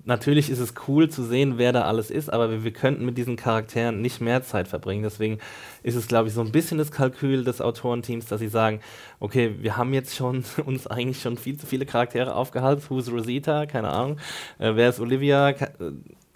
natürlich 0.04 0.50
ist 0.50 0.58
es 0.58 0.74
cool 0.88 1.08
zu 1.08 1.22
sehen, 1.22 1.58
wer 1.58 1.72
da 1.72 1.82
alles 1.82 2.10
ist, 2.10 2.32
aber 2.32 2.50
wir, 2.50 2.64
wir 2.64 2.72
könnten 2.72 3.04
mit 3.04 3.16
diesen 3.18 3.36
Charakteren 3.36 4.00
nicht 4.00 4.20
mehr 4.20 4.42
Zeit 4.42 4.66
verbringen. 4.66 5.02
Deswegen 5.02 5.38
ist 5.82 5.94
es, 5.94 6.08
glaube 6.08 6.28
ich, 6.28 6.34
so 6.34 6.40
ein 6.40 6.52
bisschen 6.52 6.78
das 6.78 6.90
Kalkül 6.90 7.44
des 7.44 7.60
Autorenteams, 7.60 8.26
dass 8.26 8.40
sie 8.40 8.48
sagen, 8.48 8.80
okay, 9.20 9.54
wir 9.60 9.76
haben 9.76 9.92
jetzt 9.94 10.16
schon 10.16 10.44
uns 10.64 10.86
eigentlich 10.86 11.20
schon 11.20 11.36
viel 11.36 11.56
zu 11.56 11.66
viele 11.66 11.86
Charaktere 11.86 12.34
aufgehalten. 12.34 12.82
Who's 12.88 13.10
Rosita? 13.10 13.66
Keine 13.66 13.90
Ahnung. 13.90 14.16
Äh, 14.58 14.74
wer 14.74 14.88
ist 14.88 15.00
Olivia? 15.00 15.52
Ke 15.52 15.72
äh, 15.78 15.92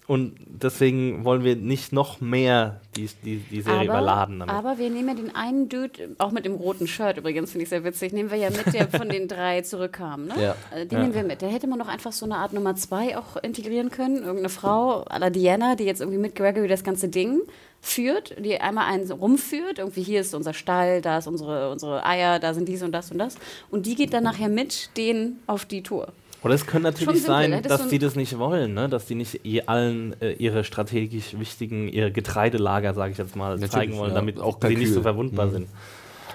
und 0.07 0.35
deswegen 0.47 1.23
wollen 1.25 1.43
wir 1.43 1.55
nicht 1.55 1.91
noch 1.91 2.21
mehr 2.21 2.79
die, 2.95 3.09
die, 3.23 3.37
die 3.37 3.61
Serie 3.61 3.85
überladen. 3.85 4.39
Damit. 4.39 4.53
aber 4.53 4.77
wir 4.77 4.89
nehmen 4.91 5.09
ja 5.09 5.15
den 5.15 5.35
einen 5.35 5.67
Dude, 5.67 6.15
auch 6.19 6.31
mit 6.31 6.45
dem 6.45 6.55
roten 6.55 6.87
Shirt 6.87 7.17
übrigens, 7.17 7.51
finde 7.51 7.63
ich 7.63 7.69
sehr 7.69 7.83
witzig, 7.83 8.13
nehmen 8.13 8.29
wir 8.29 8.37
ja 8.37 8.51
mit, 8.51 8.71
der 8.71 8.87
von 8.87 9.09
den 9.09 9.27
drei 9.27 9.61
zurückkam. 9.61 10.25
Ne? 10.27 10.33
Ja. 10.39 10.55
Äh, 10.75 10.85
Den 10.85 11.01
nehmen 11.01 11.13
wir 11.15 11.23
mit. 11.23 11.41
Da 11.41 11.47
hätte 11.47 11.65
man 11.67 11.79
doch 11.79 11.87
einfach 11.87 12.11
so 12.11 12.25
eine 12.25 12.35
Art 12.35 12.53
Nummer 12.53 12.75
zwei 12.75 13.17
auch 13.17 13.37
integrieren 13.37 13.89
können. 13.89 14.17
Irgendeine 14.17 14.49
Frau, 14.49 15.03
à 15.05 15.17
la 15.17 15.31
Diana, 15.31 15.75
die 15.75 15.85
jetzt 15.85 16.01
irgendwie 16.01 16.19
mit 16.19 16.35
Gregory 16.35 16.67
das 16.67 16.83
ganze 16.83 17.09
Ding 17.09 17.41
führt, 17.81 18.35
die 18.43 18.59
einmal 18.59 18.91
einen 18.91 19.11
rumführt. 19.11 19.79
Irgendwie 19.79 20.03
hier 20.03 20.21
ist 20.21 20.35
unser 20.35 20.53
Stall, 20.53 21.01
da 21.01 21.17
ist 21.17 21.27
unsere, 21.27 21.71
unsere 21.71 22.05
Eier, 22.05 22.39
da 22.39 22.53
sind 22.53 22.67
dies 22.67 22.83
und 22.83 22.91
das 22.91 23.11
und 23.11 23.17
das. 23.17 23.37
Und 23.71 23.85
die 23.87 23.95
geht 23.95 24.13
dann 24.13 24.23
nachher 24.23 24.49
mit 24.49 24.95
denen 24.97 25.39
auf 25.47 25.65
die 25.65 25.81
Tour. 25.81 26.13
Oder 26.45 26.53
es 26.53 26.67
könnte 26.67 26.91
natürlich 26.91 27.23
sein, 27.23 27.49
ne? 27.49 27.61
Das 27.63 27.71
ist 27.71 27.79
dass 27.81 27.89
die 27.89 27.97
das 27.97 28.15
nicht 28.15 28.37
wollen, 28.37 28.75
ne? 28.75 28.87
dass 28.87 29.07
die 29.07 29.15
nicht 29.15 29.41
ihr 29.43 29.67
allen 29.67 30.15
äh, 30.21 30.33
ihre 30.33 30.63
strategisch 30.63 31.39
wichtigen, 31.39 31.87
ihre 31.87 32.11
Getreidelager, 32.11 32.93
sage 32.93 33.13
ich 33.13 33.17
jetzt 33.17 33.35
mal, 33.35 33.53
Natürlich, 33.53 33.71
zeigen 33.71 33.97
wollen, 33.97 34.11
ja. 34.11 34.15
damit 34.15 34.39
Auch 34.39 34.59
sie 34.61 34.75
nicht 34.75 34.93
so 34.93 35.01
verwundbar 35.01 35.49
sind. 35.49 35.67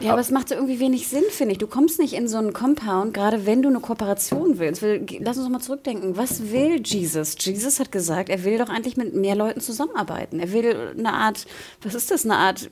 Ja, 0.01 0.11
aber 0.13 0.21
es 0.21 0.33
macht 0.33 0.49
so 0.49 0.57
irgendwie 0.57 0.81
wenig 0.81 1.07
Sinn, 1.07 1.23
finde 1.31 1.53
ich. 1.53 1.59
Du 1.59 1.69
kommst 1.69 2.01
nicht 2.01 2.15
in 2.15 2.27
so 2.27 2.39
einen 2.39 2.53
Compound, 2.53 3.15
gerade 3.15 3.47
wenn 3.47 3.63
du 3.63 3.69
eine 3.69 3.79
Kooperation 3.79 4.59
willst. 4.59 4.83
Lass 4.83 5.37
uns 5.37 5.47
doch 5.47 5.53
mal 5.53 5.61
zurückdenken. 5.61 6.17
Was 6.17 6.51
will 6.51 6.81
Jesus? 6.83 7.37
Jesus 7.39 7.79
hat 7.79 7.93
gesagt, 7.93 8.31
er 8.31 8.43
will 8.43 8.59
doch 8.59 8.69
eigentlich 8.69 8.97
mit 8.97 9.15
mehr 9.15 9.37
Leuten 9.37 9.61
zusammenarbeiten. 9.61 10.41
Er 10.41 10.53
will 10.53 10.95
eine 10.99 11.13
Art, 11.13 11.47
was 11.83 11.95
ist 11.95 12.11
das, 12.11 12.25
eine 12.25 12.37
Art, 12.37 12.69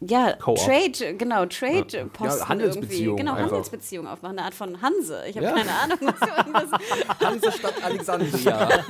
ja. 0.00 0.32
Trade, 0.34 1.14
genau, 1.16 1.46
Trade-Posten 1.46 2.24
Ja, 2.40 2.48
Handelsbeziehung 2.48 3.18
irgendwie. 3.18 3.22
Genau, 3.22 3.32
einfach. 3.34 3.50
Handelsbeziehung 3.52 4.06
aufmachen, 4.06 4.38
eine 4.38 4.46
Art 4.46 4.54
von 4.54 4.80
Hanse. 4.82 5.22
Ich 5.28 5.36
habe 5.36 5.46
Ja. 5.46 5.52
keine 5.52 5.70
Ahnung, 5.72 5.98
was 6.02 6.20
du 6.20 6.36
irgendwas 6.36 6.80
Hansestadt 7.20 7.74
Alexandria. 7.84 8.68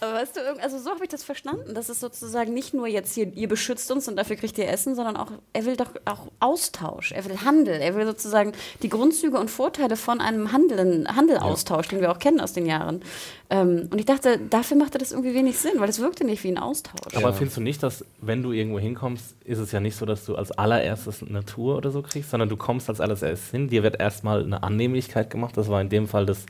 Aber 0.00 0.14
weißt 0.14 0.36
du, 0.36 0.40
irgend- 0.40 0.62
also 0.62 0.78
so 0.78 0.90
habe 0.90 1.04
ich 1.04 1.10
das 1.10 1.22
verstanden, 1.24 1.74
dass 1.74 1.88
es 1.90 2.00
sozusagen 2.00 2.54
nicht 2.54 2.72
nur 2.74 2.86
jetzt 2.86 3.14
hier, 3.14 3.30
ihr 3.34 3.48
beschützt 3.48 3.90
uns 3.90 4.08
und 4.08 4.16
dafür 4.16 4.36
kriegt 4.36 4.56
ihr 4.58 4.68
Essen, 4.68 4.94
sondern 4.94 5.16
auch, 5.16 5.30
er 5.52 5.66
will 5.66 5.76
doch 5.76 5.90
auch 6.06 6.28
Austausch, 6.40 7.12
er 7.12 7.24
will 7.26 7.38
Handel, 7.44 7.74
er 7.80 7.94
will 7.94 8.06
sozusagen 8.06 8.52
die 8.82 8.88
Grundzüge 8.88 9.38
und 9.38 9.50
Vorteile 9.50 9.96
von 9.96 10.20
einem 10.20 10.52
Handeln, 10.52 11.06
Handel 11.14 11.38
austauschen, 11.38 11.90
den 11.98 12.00
wir 12.00 12.10
auch 12.10 12.18
kennen 12.18 12.40
aus 12.40 12.52
den 12.54 12.66
Jahren. 12.66 13.02
Ähm, 13.50 13.88
und 13.90 13.98
ich 13.98 14.06
dachte, 14.06 14.38
dafür 14.38 14.76
machte 14.76 14.96
das 14.98 15.12
irgendwie 15.12 15.34
wenig 15.34 15.58
Sinn, 15.58 15.72
weil 15.76 15.88
es 15.88 15.98
wirkte 15.98 16.24
nicht 16.24 16.44
wie 16.44 16.48
ein 16.48 16.58
Austausch. 16.58 17.14
Aber 17.16 17.32
findest 17.34 17.56
du 17.58 17.60
nicht, 17.60 17.82
dass, 17.82 18.04
wenn 18.20 18.42
du 18.42 18.52
irgendwo 18.52 18.78
hinkommst, 18.78 19.34
ist 19.50 19.58
es 19.58 19.72
ja 19.72 19.80
nicht 19.80 19.96
so, 19.96 20.06
dass 20.06 20.24
du 20.24 20.36
als 20.36 20.52
allererstes 20.52 21.22
eine 21.22 21.44
Tour 21.44 21.76
oder 21.76 21.90
so 21.90 22.02
kriegst, 22.02 22.30
sondern 22.30 22.48
du 22.48 22.56
kommst 22.56 22.88
als 22.88 23.00
allererstes 23.00 23.50
hin, 23.50 23.68
dir 23.68 23.82
wird 23.82 24.00
erstmal 24.00 24.44
eine 24.44 24.62
Annehmlichkeit 24.62 25.28
gemacht, 25.28 25.56
das 25.56 25.68
war 25.68 25.80
in 25.80 25.88
dem 25.88 26.06
Fall 26.06 26.24
das, 26.24 26.46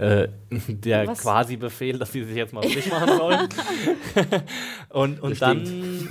äh, 0.00 0.28
der 0.68 1.06
Was? 1.06 1.20
quasi 1.20 1.56
Befehl, 1.56 1.98
dass 1.98 2.10
sie 2.12 2.24
sich 2.24 2.34
jetzt 2.34 2.52
mal 2.54 2.62
frisch 2.68 2.86
machen 2.90 3.16
sollen. 3.18 3.48
und 4.88 5.20
und 5.22 5.42
dann, 5.42 6.08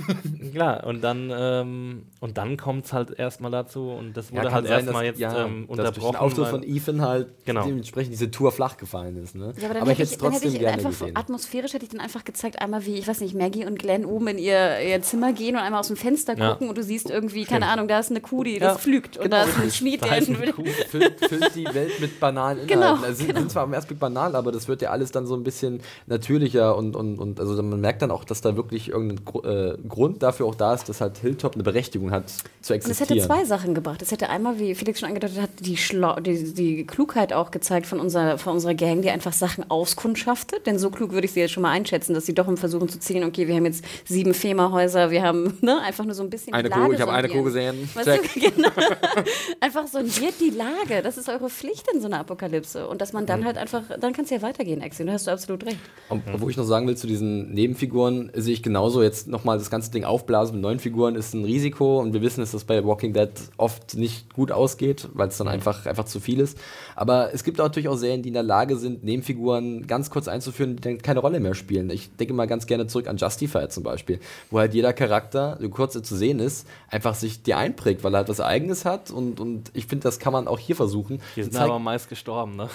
klar, 0.52 0.86
und 0.86 1.02
dann, 1.02 1.30
ähm, 1.34 2.02
und 2.20 2.38
dann 2.38 2.56
kommt 2.56 2.86
es 2.86 2.92
halt 2.92 3.10
erstmal 3.18 3.50
dazu 3.50 3.90
und 3.90 4.16
das 4.16 4.32
wurde 4.32 4.52
halt 4.52 4.66
erstmal 4.66 5.04
jetzt 5.04 5.18
ja, 5.20 5.44
ähm, 5.44 5.66
dass 5.68 5.76
durch 5.76 5.78
unterbrochen. 5.78 6.12
den 6.12 6.20
Auftritt 6.20 6.46
von 6.48 6.62
Ethan 6.62 7.02
halt 7.02 7.34
Genau. 7.44 7.64
dementsprechend 7.66 8.12
diese 8.12 8.30
Tour 8.30 8.52
flach 8.52 8.76
gefallen 8.76 9.16
ist. 9.16 9.34
Ne? 9.34 9.52
Ja, 9.58 9.64
aber 9.64 9.74
dann 9.74 9.82
aber 9.82 9.92
ich 9.92 9.98
hätte 9.98 10.02
ich, 10.04 10.12
es 10.12 10.18
dann 10.18 10.32
hätte 10.32 10.42
trotzdem 10.42 10.52
ich 10.52 10.58
gerne 10.60 10.76
einfach 10.78 10.90
gesehen. 10.90 11.16
atmosphärisch 11.16 11.72
hätte 11.74 11.84
ich 11.84 11.90
dann 11.90 12.00
einfach 12.00 12.24
gezeigt, 12.24 12.60
einmal 12.62 12.86
wie, 12.86 12.94
ich 12.96 13.08
weiß 13.08 13.20
nicht, 13.20 13.34
Maggie 13.34 13.66
und 13.66 13.78
Glenn 13.78 14.04
oben 14.04 14.28
in 14.28 14.38
ihr, 14.38 14.80
ihr 14.80 15.02
Zimmer 15.02 15.32
gehen 15.32 15.56
und 15.56 15.62
einmal 15.62 15.80
aus 15.80 15.88
dem 15.88 15.96
Fenster 15.96 16.36
Ja. 16.38 16.52
gucken 16.52 16.68
und 16.68 16.78
du 16.78 16.82
siehst 16.84 17.10
irgendwie, 17.10 17.44
keine 17.44 17.66
Ahnung, 17.66 17.88
da 17.88 17.98
ist 17.98 18.10
eine 18.10 18.20
Kuh, 18.20 18.44
die 18.44 18.54
Ja, 18.54 18.60
das 18.74 18.82
pflügt 18.82 19.16
und 19.18 19.32
da 19.32 19.42
ist 19.44 19.58
ein 19.60 19.70
Schmied, 19.70 20.04
der 20.04 20.22
füllt, 20.22 21.20
füllt 21.28 21.54
die 21.56 21.66
Welt 21.74 21.98
mit 22.00 22.20
banalen 22.20 22.66
Genau, 22.66 22.82
Inhalten. 22.82 23.04
also 23.04 23.24
sind, 23.24 23.36
sind 23.36 23.50
zwar 23.50 23.64
am 23.64 23.72
ersten 23.80 23.88
Blick 23.88 23.98
banal, 24.00 24.36
aber 24.36 24.52
das 24.52 24.68
wird 24.68 24.82
ja 24.82 24.90
alles 24.90 25.10
dann 25.12 25.26
so 25.26 25.34
ein 25.34 25.42
bisschen 25.42 25.80
natürlicher 26.06 26.76
und, 26.76 26.96
und, 26.96 27.18
und 27.18 27.40
also 27.40 27.60
man 27.62 27.80
merkt 27.80 28.02
dann 28.02 28.10
auch, 28.10 28.24
dass 28.24 28.40
da 28.40 28.56
wirklich 28.56 28.88
irgendein 28.88 29.24
Gru 29.24 29.40
äh, 29.42 29.76
Grund 29.88 30.22
dafür 30.22 30.46
auch 30.46 30.54
da 30.54 30.74
ist, 30.74 30.88
dass 30.88 31.00
halt 31.00 31.18
Hilltop 31.18 31.54
eine 31.54 31.62
Berechtigung 31.62 32.10
hat 32.10 32.28
zu 32.28 32.38
Und 32.38 32.44
es 32.62 32.70
existieren. 32.70 33.18
hätte 33.18 33.26
zwei 33.26 33.44
Sachen 33.44 33.74
gebracht. 33.74 34.02
Es 34.02 34.10
hätte 34.12 34.28
einmal, 34.28 34.58
wie 34.58 34.74
Felix 34.74 35.00
schon 35.00 35.08
angedeutet 35.08 35.40
hat, 35.40 35.50
die, 35.60 35.74
die, 35.76 36.54
die 36.54 36.86
Klugheit 36.86 37.32
auch 37.32 37.50
gezeigt 37.50 37.86
von 37.86 38.00
unserer, 38.00 38.38
von 38.38 38.52
unserer 38.54 38.74
Gang, 38.74 39.02
die 39.02 39.10
einfach 39.10 39.32
Sachen 39.32 39.70
auskundschaftet. 39.70 40.66
Denn 40.66 40.78
so 40.78 40.90
klug 40.90 41.12
würde 41.12 41.24
ich 41.26 41.32
sie 41.32 41.40
jetzt 41.40 41.52
schon 41.52 41.62
mal 41.62 41.70
einschätzen, 41.70 42.14
dass 42.14 42.26
sie 42.26 42.34
doch 42.34 42.48
im 42.48 42.56
Versuchen 42.56 42.88
zu 42.88 42.98
ziehen, 42.98 43.24
okay, 43.24 43.48
wir 43.48 43.54
haben 43.54 43.64
jetzt 43.64 43.84
sieben 44.04 44.34
FEMA-Häuser, 44.34 45.10
wir 45.10 45.22
haben 45.22 45.58
ne, 45.60 45.80
einfach 45.80 46.04
nur 46.04 46.14
so 46.14 46.22
ein 46.22 46.30
bisschen 46.30 46.52
Eine 46.54 46.70
Kuh, 46.70 46.92
ich 46.92 47.00
habe 47.00 47.12
eine. 47.12 47.28
Kuh 47.28 47.42
gesehen. 47.42 47.88
Weißt 47.94 48.08
du, 48.08 48.40
genau. 48.40 48.68
einfach 49.60 49.86
sondiert 49.86 50.34
die 50.40 50.50
Lage. 50.50 51.02
Das 51.02 51.16
ist 51.16 51.28
eure 51.28 51.48
Pflicht 51.50 51.86
in 51.92 52.00
so 52.00 52.06
einer 52.06 52.20
Apokalypse. 52.20 52.86
Und 52.88 53.00
dass 53.00 53.12
man 53.12 53.24
Mhm. 53.24 53.28
dann 53.28 53.44
halt 53.44 53.58
einfach, 53.60 53.82
dann 54.00 54.12
kann 54.12 54.24
es 54.24 54.30
ja 54.30 54.42
weitergehen, 54.42 54.82
Axel. 54.82 55.06
Da 55.06 55.12
hast 55.12 55.26
du 55.26 55.30
absolut 55.30 55.64
recht. 55.64 55.78
Und 56.08 56.22
wo 56.40 56.48
ich 56.48 56.56
noch 56.56 56.64
sagen 56.64 56.86
will 56.86 56.96
zu 56.96 57.06
diesen 57.06 57.52
Nebenfiguren, 57.52 58.30
sehe 58.34 58.54
ich 58.54 58.62
genauso 58.62 59.02
jetzt 59.02 59.28
nochmal 59.28 59.58
das 59.58 59.70
ganze 59.70 59.90
Ding 59.90 60.04
aufblasen 60.04 60.56
mit 60.56 60.62
neuen 60.62 60.78
Figuren 60.78 61.14
ist 61.14 61.34
ein 61.34 61.44
Risiko 61.44 62.00
und 62.00 62.12
wir 62.12 62.22
wissen, 62.22 62.40
dass 62.40 62.52
das 62.52 62.64
bei 62.64 62.84
Walking 62.84 63.12
Dead 63.12 63.30
oft 63.56 63.94
nicht 63.94 64.32
gut 64.34 64.50
ausgeht, 64.50 65.08
weil 65.12 65.28
es 65.28 65.36
dann 65.36 65.48
einfach, 65.48 65.86
einfach 65.86 66.04
zu 66.04 66.20
viel 66.20 66.40
ist. 66.40 66.58
Aber 66.96 67.32
es 67.32 67.44
gibt 67.44 67.60
auch 67.60 67.66
natürlich 67.66 67.88
auch 67.88 67.96
Serien, 67.96 68.22
die 68.22 68.28
in 68.28 68.34
der 68.34 68.42
Lage 68.42 68.76
sind, 68.76 69.04
Nebenfiguren 69.04 69.86
ganz 69.86 70.10
kurz 70.10 70.28
einzuführen, 70.28 70.76
die 70.76 70.82
dann 70.82 70.98
keine 70.98 71.20
Rolle 71.20 71.40
mehr 71.40 71.54
spielen. 71.54 71.90
Ich 71.90 72.14
denke 72.16 72.34
mal 72.34 72.46
ganz 72.46 72.66
gerne 72.66 72.86
zurück 72.86 73.06
an 73.06 73.16
Justified 73.16 73.72
zum 73.72 73.82
Beispiel, 73.82 74.18
wo 74.50 74.58
halt 74.58 74.74
jeder 74.74 74.92
Charakter, 74.92 75.58
so 75.60 75.68
kurz 75.68 75.94
er 75.94 76.02
zu 76.02 76.16
sehen 76.16 76.40
ist, 76.40 76.66
einfach 76.88 77.14
sich 77.14 77.42
dir 77.42 77.58
einprägt, 77.58 78.02
weil 78.02 78.14
er 78.14 78.18
halt 78.18 78.28
was 78.28 78.40
Eigenes 78.40 78.84
hat 78.84 79.10
und, 79.10 79.40
und 79.40 79.70
ich 79.74 79.86
finde, 79.86 80.04
das 80.04 80.18
kann 80.18 80.32
man 80.32 80.48
auch 80.48 80.58
hier 80.58 80.76
versuchen. 80.76 81.20
Die 81.36 81.42
sind 81.42 81.56
aber 81.56 81.78
meist 81.78 82.08
gestorben, 82.08 82.56
ne? 82.56 82.68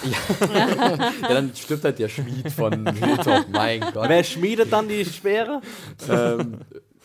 ja, 0.54 0.66
dann 1.22 1.52
stirbt 1.54 1.84
halt 1.84 1.98
der 1.98 2.08
Schmied 2.08 2.50
von 2.52 2.86
Hilltop, 2.94 3.46
mein 3.50 3.80
Gott. 3.92 4.08
Wer 4.08 4.24
schmiedet 4.24 4.72
dann 4.72 4.88
die 4.88 5.04
Speere? 5.04 5.60
ähm, 6.08 6.58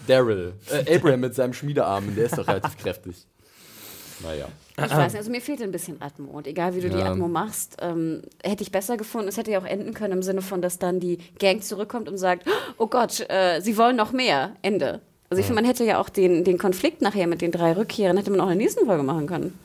Daryl. 0.07 0.53
Äh, 0.69 0.95
Abraham 0.97 1.19
mit 1.22 1.36
seinem 1.36 1.53
Schmiedearm, 1.53 2.15
der 2.15 2.26
ist 2.26 2.38
doch 2.38 2.47
relativ 2.47 2.78
kräftig. 2.78 3.26
Naja. 4.24 4.45
Ich 4.78 4.89
weiß 4.89 5.11
nicht, 5.13 5.17
also 5.19 5.32
mir 5.32 5.41
fehlt 5.41 5.61
ein 5.61 5.72
bisschen 5.72 6.01
Atmo. 6.01 6.32
Und 6.32 6.47
egal 6.47 6.76
wie 6.76 6.82
du 6.82 6.89
die 6.89 6.97
Ja. 6.97 7.11
Atmo 7.11 7.28
machst, 7.28 7.78
ähm, 7.82 8.22
hätte 8.43 8.63
ich 8.63 8.72
besser 8.72 8.97
gefunden. 8.97 9.28
Es 9.28 9.38
hätte 9.38 9.51
ja 9.51 9.59
auch 9.59 9.65
enden 9.65 9.93
können 9.93 10.13
im 10.13 10.24
Sinne 10.24 10.41
von, 10.41 10.61
dass 10.61 10.80
dann 10.80 10.99
die 10.99 11.17
Gang 11.39 11.63
zurückkommt 11.63 12.07
und 12.07 12.17
sagt, 12.17 12.47
oh 12.78 12.88
Gott, 12.88 13.26
äh, 13.30 13.59
sie 13.61 13.78
wollen 13.78 13.95
noch 13.95 14.11
mehr. 14.11 14.55
Ende. 14.61 15.01
Also 15.30 15.39
ich 15.39 15.45
finde, 15.47 15.61
man 15.61 15.69
hätte 15.69 15.84
ja 15.86 15.99
auch 15.99 16.09
den, 16.09 16.43
den 16.43 16.57
Konflikt 16.57 17.01
nachher 17.01 17.26
mit 17.28 17.41
den 17.41 17.51
drei 17.51 17.74
Rückkehrern, 17.74 18.17
hätte 18.17 18.32
man 18.32 18.41
auch 18.41 18.45
in 18.49 18.57
der 18.57 18.57
nächsten 18.57 18.86
Folge 18.86 19.03
machen 19.03 19.28
können. 19.28 19.57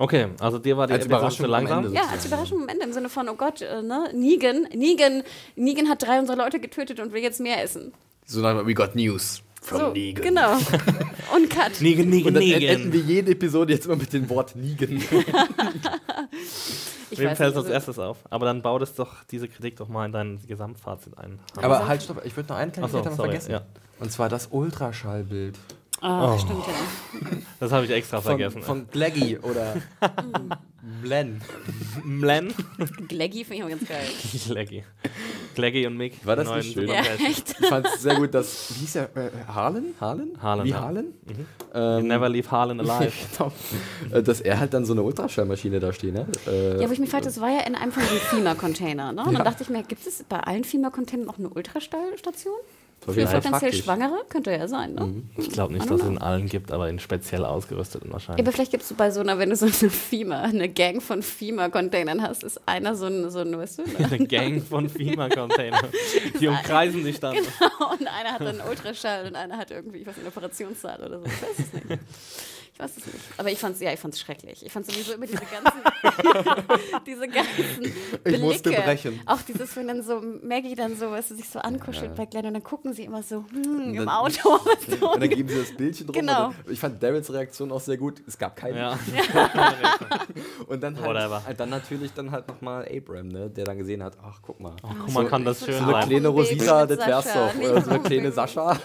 Okay, 0.00 0.28
also 0.40 0.58
dir 0.58 0.78
war 0.78 0.86
die 0.86 0.94
Als 0.94 1.04
Episode 1.04 1.46
langsam. 1.46 1.84
Ende. 1.84 1.94
Ja, 1.94 2.06
als 2.10 2.24
Überraschung 2.24 2.62
am 2.62 2.68
Ende 2.70 2.86
im 2.86 2.92
Sinne 2.94 3.10
von, 3.10 3.28
oh 3.28 3.34
Gott, 3.34 3.60
äh, 3.60 3.82
ne, 3.82 4.08
Negan, 4.14 4.66
Negan, 4.74 5.22
Negan 5.56 5.90
hat 5.90 6.02
drei 6.02 6.18
unserer 6.18 6.38
Leute 6.38 6.58
getötet 6.58 7.00
und 7.00 7.12
will 7.12 7.20
jetzt 7.22 7.38
mehr 7.38 7.62
essen. 7.62 7.92
So 8.24 8.40
nach 8.40 8.64
we 8.66 8.72
got 8.72 8.94
news 8.94 9.42
from 9.60 9.78
So, 9.78 9.90
Negan. 9.92 10.24
genau. 10.24 10.54
Und 11.36 11.50
Cut. 11.50 11.82
Nigen, 11.82 12.08
Nigen, 12.08 12.28
Und 12.28 12.34
dann 12.34 12.42
enden 12.42 12.92
wir 12.94 13.00
jede 13.00 13.32
Episode 13.32 13.74
jetzt 13.74 13.84
immer 13.84 13.96
mit 13.96 14.10
dem 14.14 14.26
Wort 14.30 14.56
Negan. 14.56 15.02
Ich 17.12 17.18
Wem 17.18 17.30
weiß 17.30 17.38
fällt 17.38 17.48
nicht, 17.50 17.56
als 17.56 17.66
also- 17.66 17.72
erstes 17.72 17.98
auf? 17.98 18.18
Aber 18.30 18.46
dann 18.46 18.62
bau 18.62 18.78
das 18.78 18.94
doch, 18.94 19.24
diese 19.30 19.48
Kritik 19.48 19.76
doch 19.76 19.88
mal 19.88 20.06
in 20.06 20.12
dein 20.12 20.40
Gesamtfazit 20.46 21.18
ein. 21.18 21.40
Aber 21.56 21.86
halt, 21.88 22.02
stopp, 22.04 22.22
ich 22.24 22.36
würde 22.36 22.50
noch 22.50 22.56
einen 22.56 22.70
kleinen 22.70 22.86
Detail 22.92 23.02
sorry, 23.16 23.28
vergessen. 23.30 23.50
ja. 23.50 23.62
Und 23.98 24.12
zwar 24.12 24.28
das 24.28 24.46
Ultraschallbild. 24.52 25.58
Ah, 26.00 26.38
stimmt 26.38 26.64
ja. 26.66 27.30
Das 27.58 27.72
habe 27.72 27.84
ich 27.84 27.90
extra 27.90 28.20
Von, 28.20 28.30
vergessen. 28.38 28.62
von 28.62 28.88
Glaggy 28.90 29.38
oder 29.38 29.76
Blen. 31.02 31.40
Mlen? 32.04 32.54
Glaggy 33.08 33.44
finde 33.44 33.56
ich 33.56 33.64
auch 33.64 33.68
ganz 33.68 33.86
geil. 33.88 34.06
Glaggy. 34.48 34.84
Glaggy 35.54 35.86
und 35.86 35.96
Mick. 35.98 36.24
War 36.26 36.36
das 36.36 36.46
neuen 36.46 36.58
nicht 36.60 36.72
schön? 36.72 36.88
Ja, 36.88 37.02
echt. 37.02 37.54
Ich 37.60 37.66
fand 37.66 37.86
es 37.86 38.00
sehr 38.02 38.14
gut, 38.16 38.32
dass, 38.34 38.70
wie 38.74 38.80
hieß 38.80 38.96
er, 38.96 39.04
äh, 39.16 39.30
Harlan? 39.48 39.94
Harlan? 40.00 40.30
Harlan, 40.40 40.64
Wie 40.66 40.70
ja. 40.70 40.80
Harlan? 40.80 41.06
You 41.28 41.34
Ähm, 41.74 42.06
never 42.08 42.28
leave 42.28 42.50
Harlan 42.50 42.80
alive. 42.88 43.12
genau. 43.36 43.52
Äh, 44.10 44.22
Dass 44.22 44.40
er 44.40 44.58
halt 44.58 44.72
dann 44.72 44.84
so 44.86 44.92
eine 44.94 45.02
Ultraschallmaschine 45.02 45.80
da 45.80 45.92
steht, 45.92 46.14
ne? 46.14 46.26
Äh, 46.46 46.80
Ja, 46.80 46.88
wo 46.88 46.92
ich 46.92 46.98
mich 46.98 47.10
fragte, 47.10 47.26
das 47.28 47.40
war 47.40 47.50
ja 47.50 47.60
in 47.66 47.74
einem 47.74 47.92
von 47.92 48.02
den 48.02 48.18
FEMA-Containern. 48.18 49.14
Ne? 49.16 49.24
Und 49.24 49.34
dann 49.34 49.44
dachte 49.44 49.62
ich 49.62 49.68
mir, 49.68 49.82
gibt 49.82 50.06
es 50.06 50.24
bei 50.28 50.40
allen 50.40 50.64
FEMA-Containern 50.64 51.28
auch 51.28 51.38
eine 51.38 51.50
Ultraschallstation? 51.50 52.54
Für 53.00 53.12
potenziell 53.12 53.40
praktisch. 53.40 53.82
Schwangere? 53.82 54.14
Könnte 54.28 54.50
ja 54.50 54.68
sein, 54.68 54.94
ne? 54.94 55.22
Ich 55.38 55.48
glaube 55.50 55.72
nicht, 55.72 55.90
dass 55.90 56.02
es 56.02 56.06
in 56.06 56.18
allen 56.18 56.46
gibt, 56.48 56.70
aber 56.70 56.88
in 56.90 56.98
speziell 56.98 57.44
ausgerüsteten 57.46 58.08
Ja, 58.08 58.12
wahrscheinlich. 58.12 58.44
aber 58.44 58.52
vielleicht 58.52 58.72
gibst 58.72 58.90
du 58.90 58.94
bei 58.94 59.10
so 59.10 59.20
einer, 59.20 59.38
wenn 59.38 59.48
du 59.50 59.56
so 59.56 59.64
eine 59.66 59.72
FEMA, 59.90 60.42
eine 60.42 60.68
Gang 60.68 61.02
von 61.02 61.22
FEMA-Containern 61.22 62.20
hast, 62.22 62.44
ist 62.44 62.60
einer 62.66 62.94
so 62.94 63.06
ein, 63.06 63.30
so 63.30 63.38
ein 63.40 63.56
weißt 63.56 63.78
du, 63.78 63.82
ne? 63.82 63.88
Eine 64.10 64.26
Gang 64.26 64.62
von 64.62 64.88
FEMA-Containern. 64.88 65.86
Die 66.40 66.46
umkreisen 66.48 67.02
dich 67.04 67.18
dann. 67.20 67.36
und 67.36 68.06
einer 68.06 68.32
hat 68.32 68.40
dann 68.42 68.60
Ultraschall 68.68 69.26
und 69.26 69.34
einer 69.34 69.56
hat 69.56 69.70
irgendwie, 69.70 69.98
ich 69.98 70.06
weiß 70.06 70.16
nicht, 70.16 70.26
einen 70.26 70.36
Operationssaal 70.36 71.00
oder 71.02 71.20
so. 71.20 71.24
Ich 71.26 71.42
weiß 71.42 71.58
es 71.58 71.72
nicht. 71.72 71.86
Ich 72.80 72.84
weiß 72.84 72.96
es 72.96 73.06
nicht. 73.06 73.18
Aber 73.36 73.50
ich 73.50 73.58
fand 73.58 73.74
es 73.74 73.82
ja, 73.82 73.92
ich 73.92 74.00
fand's 74.00 74.18
schrecklich. 74.18 74.64
Ich 74.64 74.72
fand 74.72 74.86
sowieso 74.86 75.12
immer 75.12 75.26
diese 75.26 75.42
ganzen, 75.42 77.02
diese 77.06 77.28
ganzen 77.28 77.78
Blicke. 77.78 77.96
Ich 78.24 78.38
musste 78.38 78.70
brechen. 78.70 79.20
Auch 79.26 79.42
dieses, 79.42 79.76
wenn 79.76 79.88
dann 79.88 80.02
so 80.02 80.22
Maggie 80.42 80.74
dann 80.74 80.96
so, 80.96 81.10
weißt 81.10 81.32
du, 81.32 81.34
sich 81.34 81.48
so 81.48 81.58
ankuschelt 81.58 82.14
bei 82.14 82.24
Glenn 82.24 82.46
und 82.46 82.54
dann 82.54 82.62
gucken 82.62 82.94
sie 82.94 83.04
immer 83.04 83.22
so 83.22 83.44
hm, 83.50 83.94
im 83.94 84.08
Auto. 84.08 84.48
Und 85.00 85.20
dann 85.20 85.28
geben 85.28 85.48
sie 85.48 85.58
das 85.58 85.76
Bildchen 85.76 86.06
drum. 86.06 86.14
Genau. 86.14 86.52
Dann, 86.64 86.72
ich 86.72 86.80
fand 86.80 87.02
Daryls 87.02 87.30
Reaktion 87.32 87.70
auch 87.72 87.80
sehr 87.80 87.96
gut. 87.96 88.22
Es 88.26 88.38
gab 88.38 88.56
keine. 88.56 88.78
Ja. 88.78 88.98
Und 90.66 90.82
dann 90.82 90.96
Whatever. 90.98 91.44
halt, 91.44 91.60
dann 91.60 91.70
natürlich 91.70 92.12
dann 92.12 92.30
halt 92.30 92.48
nochmal 92.48 92.88
Abraham, 92.90 93.28
ne, 93.28 93.50
der 93.50 93.64
dann 93.64 93.78
gesehen 93.78 94.02
hat, 94.02 94.16
ach 94.22 94.38
guck 94.42 94.60
mal. 94.60 94.74
Guck 94.82 95.12
mal, 95.12 95.26
kann 95.26 95.44
das 95.44 95.64
schön 95.64 95.74
So 95.74 95.82
eine 95.82 95.92
sein. 95.92 96.08
kleine 96.08 96.28
Rosita, 96.28 96.86
das 96.86 96.98
wär's 97.06 97.24
doch. 97.26 97.52
so 97.52 97.70
eine 97.70 97.82
so 97.82 97.90
ein 97.90 98.02
kleine. 98.02 98.32
Sascha. 98.32 98.78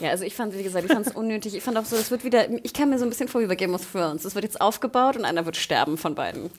Ja, 0.00 0.10
also 0.10 0.24
ich 0.24 0.34
fand, 0.34 0.56
wie 0.56 0.62
gesagt, 0.62 0.84
ich 0.86 0.92
fand 0.92 1.06
es 1.06 1.12
unnötig. 1.16 1.54
Ich 1.54 1.62
fand 1.62 1.76
auch 1.78 1.84
so, 1.84 1.96
es 1.96 2.10
wird 2.10 2.24
wieder, 2.24 2.46
ich 2.64 2.72
kam 2.72 2.90
mir 2.90 2.98
so 2.98 3.04
ein 3.04 3.10
bisschen 3.10 3.28
vor 3.28 3.40
wie 3.40 3.46
bei 3.46 3.54
Game 3.54 3.74
of 3.74 3.82
Thrones. 3.92 4.24
Es 4.24 4.34
wird 4.34 4.44
jetzt 4.44 4.60
aufgebaut 4.60 5.16
und 5.16 5.24
einer 5.24 5.44
wird 5.46 5.56
sterben 5.56 5.96
von 5.98 6.14
beiden. 6.14 6.50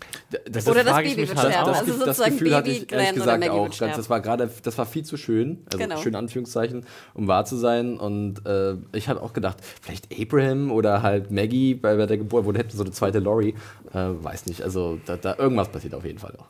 Das, 0.50 0.68
Oder 0.68 0.84
das 0.84 0.96
Baby 0.98 1.28
wird 1.28 1.36
halt 1.38 1.52
sterben. 1.54 1.70
das, 1.72 1.80
also 1.80 1.92
das, 1.92 2.00
das 2.00 2.18
sozusagen 2.18 2.32
Gefühl 2.38 2.56
hatte 2.56 2.70
Baby 2.70 2.78
ich 2.82 2.88
Glenn 2.88 3.02
oder 3.02 3.14
gesagt 3.14 3.40
Maggie 3.40 3.50
auch. 3.52 3.64
wird 3.64 3.76
sterben. 3.76 3.94
das 3.98 4.10
war 4.10 4.22
gerade, 4.22 4.50
das 4.64 4.78
war 4.78 4.86
viel 4.86 5.04
zu 5.04 5.18
schön, 5.18 5.64
also 5.66 5.78
Genau. 5.80 5.98
schön 5.98 6.14
in 6.14 6.16
Anführungszeichen, 6.18 6.86
um 7.14 7.28
wahr 7.28 7.46
zu 7.46 7.58
sein. 7.58 7.98
Und 7.98 8.46
äh, 8.46 8.76
ich 8.94 9.10
habe 9.10 9.22
auch 9.22 9.34
gedacht, 9.34 9.58
vielleicht 9.82 10.08
Abraham 10.20 10.72
oder 10.72 11.02
halt 11.02 11.32
Maggie 11.32 11.74
bei, 11.76 11.96
bei 11.96 12.06
der 12.06 12.18
Geburt, 12.18 12.46
wo 12.46 12.54
hätten 12.54 12.76
so 12.78 12.84
eine 12.84 12.92
zweite 12.92 13.20
Lori, 13.20 13.56
äh, 13.94 13.96
weiß 13.96 14.46
nicht. 14.46 14.62
Also 14.62 15.00
da, 15.06 15.18
da 15.18 15.36
irgendwas 15.38 15.70
passiert 15.70 15.96
auf 15.96 16.06
jeden 16.06 16.20
Fall 16.20 16.34
noch. 16.38 16.48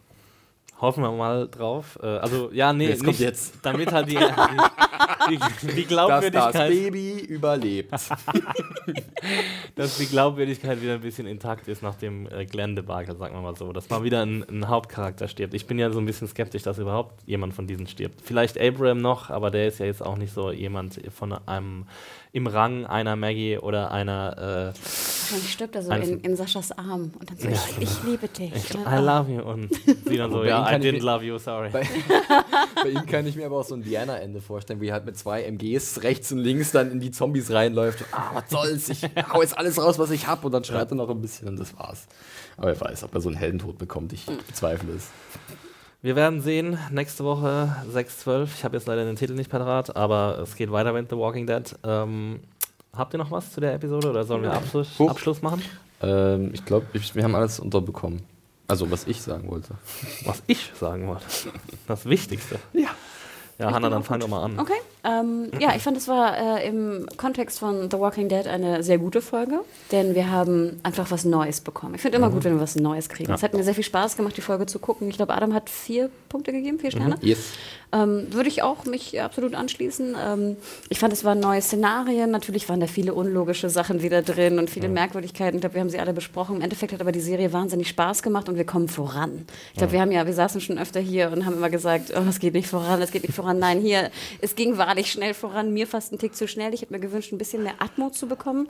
Hoffen 0.81 1.03
wir 1.03 1.11
mal 1.11 1.47
drauf. 1.47 1.99
Äh, 2.01 2.07
also, 2.07 2.49
ja, 2.51 2.73
nee, 2.73 2.87
Jetzt 2.89 2.99
kommt 3.03 3.19
nicht, 3.19 3.19
jetzt. 3.19 3.53
damit 3.61 3.91
halt 3.91 4.09
die, 4.09 4.15
die, 4.17 5.37
die, 5.37 5.37
die 5.37 5.37
Dass 5.37 5.71
das 5.75 5.87
Glaubwürdigkeit, 5.87 6.69
Baby 6.69 7.19
überlebt. 7.19 7.91
dass 9.75 9.97
die 9.97 10.07
Glaubwürdigkeit 10.07 10.81
wieder 10.81 10.93
ein 10.95 11.01
bisschen 11.01 11.27
intakt 11.27 11.67
ist 11.67 11.83
nach 11.83 11.95
dem 11.95 12.27
äh, 12.31 12.45
Glenn-Debakel, 12.45 13.15
sagen 13.15 13.35
wir 13.35 13.41
mal 13.41 13.55
so. 13.55 13.71
Dass 13.73 13.89
mal 13.89 14.03
wieder 14.03 14.21
ein, 14.25 14.43
ein 14.49 14.67
Hauptcharakter 14.67 15.27
stirbt. 15.27 15.53
Ich 15.53 15.67
bin 15.67 15.77
ja 15.77 15.91
so 15.91 15.99
ein 15.99 16.05
bisschen 16.05 16.27
skeptisch, 16.27 16.63
dass 16.63 16.79
überhaupt 16.79 17.21
jemand 17.27 17.53
von 17.53 17.67
diesen 17.67 17.87
stirbt. 17.87 18.21
Vielleicht 18.21 18.59
Abraham 18.59 18.97
noch, 18.99 19.29
aber 19.29 19.51
der 19.51 19.67
ist 19.67 19.79
ja 19.79 19.85
jetzt 19.85 20.03
auch 20.03 20.17
nicht 20.17 20.33
so 20.33 20.51
jemand 20.51 20.99
von 21.13 21.33
einem 21.47 21.85
im 22.33 22.47
Rang 22.47 22.85
einer 22.85 23.15
Maggie 23.17 23.57
oder 23.57 23.91
einer 23.91 24.73
Wahrscheinlich 25.31 25.51
stirbt 25.53 25.75
er 25.75 25.81
so 25.83 25.91
in, 25.91 26.19
in 26.21 26.35
Saschas 26.35 26.71
Arm 26.73 27.13
und 27.19 27.29
dann 27.29 27.37
so, 27.37 27.47
Ja, 27.47 27.53
ich, 27.53 27.83
ich 27.83 28.03
liebe 28.03 28.27
dich. 28.27 28.51
äh, 28.51 28.77
Und 28.77 28.81
I 28.81 28.83
dann, 28.85 29.05
love 29.05 29.31
you 29.31 29.41
und 29.41 29.69
sie 30.05 30.17
dann 30.17 30.31
so, 30.31 30.43
ja, 30.43 30.63
I 30.71 30.77
ich 30.77 30.83
didn't 30.83 30.99
mir- 30.99 31.03
love 31.05 31.23
you, 31.25 31.37
sorry. 31.37 31.69
Bei, 31.69 31.87
bei 32.83 32.89
ihm 32.89 33.05
kann 33.05 33.25
ich 33.27 33.35
mir 33.35 33.45
aber 33.45 33.57
auch 33.59 33.65
so 33.65 33.75
ein 33.75 33.83
Diana-Ende 33.83 34.41
vorstellen, 34.41 34.81
wie 34.81 34.87
er 34.87 34.93
halt 34.93 35.05
mit 35.05 35.17
zwei 35.17 35.43
MGs 35.43 36.03
rechts 36.03 36.31
und 36.31 36.39
links 36.39 36.71
dann 36.71 36.91
in 36.91 36.99
die 36.99 37.11
Zombies 37.11 37.51
reinläuft. 37.51 38.05
Ah, 38.11 38.31
was 38.33 38.49
soll's? 38.49 38.89
Ich 38.89 39.03
hau 39.31 39.41
jetzt 39.41 39.57
alles 39.57 39.81
raus, 39.81 39.99
was 39.99 40.11
ich 40.11 40.27
hab. 40.27 40.43
Und 40.45 40.51
dann 40.51 40.63
schreit 40.63 40.91
er 40.91 40.95
noch 40.95 41.09
ein 41.09 41.21
bisschen 41.21 41.47
und 41.47 41.59
das 41.59 41.77
war's. 41.77 42.07
Aber 42.57 42.67
wer 42.67 42.81
weiß, 42.81 43.03
ob 43.03 43.13
er 43.15 43.21
so 43.21 43.29
einen 43.29 43.37
Heldentod 43.37 43.77
bekommt. 43.77 44.13
Ich 44.13 44.25
bezweifle 44.25 44.93
es. 44.93 45.09
Wir 46.03 46.15
werden 46.15 46.41
sehen, 46.41 46.79
nächste 46.91 47.23
Woche 47.23 47.75
6.12. 47.93 48.47
Ich 48.55 48.63
habe 48.63 48.75
jetzt 48.75 48.87
leider 48.87 49.05
den 49.05 49.15
Titel 49.15 49.33
nicht 49.33 49.51
parat, 49.51 49.95
aber 49.95 50.39
es 50.41 50.55
geht 50.55 50.71
weiter 50.71 50.93
mit 50.93 51.09
The 51.11 51.15
Walking 51.17 51.45
Dead. 51.45 51.75
Ähm, 51.83 52.39
habt 52.95 53.13
ihr 53.13 53.19
noch 53.19 53.29
was 53.29 53.51
zu 53.51 53.61
der 53.61 53.75
Episode 53.75 54.09
oder 54.09 54.23
sollen 54.23 54.41
wir 54.41 54.51
Abschluss. 54.51 54.99
Abschluss 54.99 55.43
machen? 55.43 55.61
Ähm, 56.01 56.49
ich 56.53 56.65
glaube, 56.65 56.87
wir 56.91 57.23
haben 57.23 57.35
alles 57.35 57.59
unterbekommen. 57.59 58.23
Also, 58.71 58.89
was 58.89 59.05
ich 59.05 59.21
sagen 59.21 59.49
wollte. 59.49 59.75
Was 60.23 60.43
ich 60.47 60.71
sagen 60.79 61.05
wollte. 61.05 61.25
Das 61.87 62.05
Wichtigste. 62.05 62.57
Ja. 62.71 62.87
Ja, 63.59 63.73
Hanna, 63.73 63.89
dann 63.89 64.01
fang 64.01 64.21
doch 64.21 64.29
mal 64.29 64.45
an. 64.45 64.57
Okay. 64.57 64.79
Ähm, 65.03 65.49
ja, 65.59 65.75
ich 65.75 65.81
fand, 65.81 65.97
es 65.97 66.07
war 66.07 66.59
äh, 66.59 66.67
im 66.67 67.07
Kontext 67.17 67.59
von 67.59 67.89
The 67.89 67.97
Walking 67.97 68.29
Dead 68.29 68.47
eine 68.47 68.83
sehr 68.83 68.99
gute 68.99 69.21
Folge, 69.21 69.61
denn 69.91 70.13
wir 70.13 70.29
haben 70.29 70.79
einfach 70.83 71.09
was 71.09 71.25
Neues 71.25 71.61
bekommen. 71.61 71.95
Ich 71.95 72.01
finde 72.01 72.17
immer 72.17 72.29
gut, 72.29 72.43
wenn 72.43 72.55
wir 72.55 72.61
was 72.61 72.75
Neues 72.75 73.09
kriegen. 73.09 73.33
Es 73.33 73.41
hat 73.41 73.53
mir 73.53 73.63
sehr 73.63 73.73
viel 73.73 73.83
Spaß 73.83 74.15
gemacht, 74.15 74.37
die 74.37 74.41
Folge 74.41 74.67
zu 74.67 74.79
gucken. 74.79 75.09
Ich 75.09 75.17
glaube, 75.17 75.33
Adam 75.33 75.53
hat 75.53 75.69
vier 75.69 76.11
Punkte 76.29 76.51
gegeben, 76.51 76.79
vier 76.79 76.91
Sterne. 76.91 77.17
Yes. 77.21 77.39
Ähm, 77.93 78.27
würde 78.31 78.47
ich 78.47 78.63
auch 78.63 78.85
mich 78.85 79.21
absolut 79.21 79.53
anschließen. 79.53 80.15
Ähm, 80.17 80.55
ich 80.87 80.99
fand, 80.99 81.11
es 81.11 81.25
waren 81.25 81.39
neue 81.41 81.61
Szenarien. 81.61 82.31
Natürlich 82.31 82.69
waren 82.69 82.79
da 82.79 82.87
viele 82.87 83.13
unlogische 83.13 83.69
Sachen 83.69 84.01
wieder 84.01 84.21
drin 84.21 84.59
und 84.59 84.69
viele 84.69 84.87
Merkwürdigkeiten. 84.87 85.57
Ich 85.57 85.61
glaube, 85.61 85.75
wir 85.75 85.81
haben 85.81 85.89
sie 85.89 85.99
alle 85.99 86.13
besprochen. 86.13 86.57
Im 86.57 86.61
Endeffekt 86.61 86.93
hat 86.93 87.01
aber 87.01 87.11
die 87.11 87.19
Serie 87.19 87.51
wahnsinnig 87.51 87.89
Spaß 87.89 88.23
gemacht 88.23 88.47
und 88.47 88.55
wir 88.55 88.65
kommen 88.65 88.87
voran. 88.87 89.45
Ich 89.73 89.79
glaube, 89.79 89.91
wir 89.91 89.99
haben 89.99 90.11
ja, 90.11 90.25
wir 90.25 90.33
saßen 90.33 90.61
schon 90.61 90.77
öfter 90.77 91.01
hier 91.01 91.31
und 91.31 91.45
haben 91.45 91.55
immer 91.57 91.69
gesagt, 91.69 92.13
oh, 92.15 92.23
es 92.29 92.39
geht 92.39 92.53
nicht 92.53 92.69
voran, 92.69 93.01
es 93.01 93.11
geht 93.11 93.23
nicht 93.23 93.35
voran. 93.35 93.59
Nein, 93.59 93.81
hier, 93.81 94.09
es 94.39 94.55
ging 94.55 94.77
wahrlich 94.91 95.09
schnell 95.09 95.33
voran. 95.33 95.71
Mir 95.71 95.87
fast 95.87 96.11
ein 96.11 96.19
Tick 96.19 96.35
zu 96.35 96.49
schnell. 96.49 96.73
Ich 96.73 96.81
hätte 96.81 96.91
mir 96.91 96.99
gewünscht, 96.99 97.31
ein 97.31 97.37
bisschen 97.37 97.63
mehr 97.63 97.75
Atmo 97.79 98.09
zu 98.09 98.27
bekommen. 98.27 98.67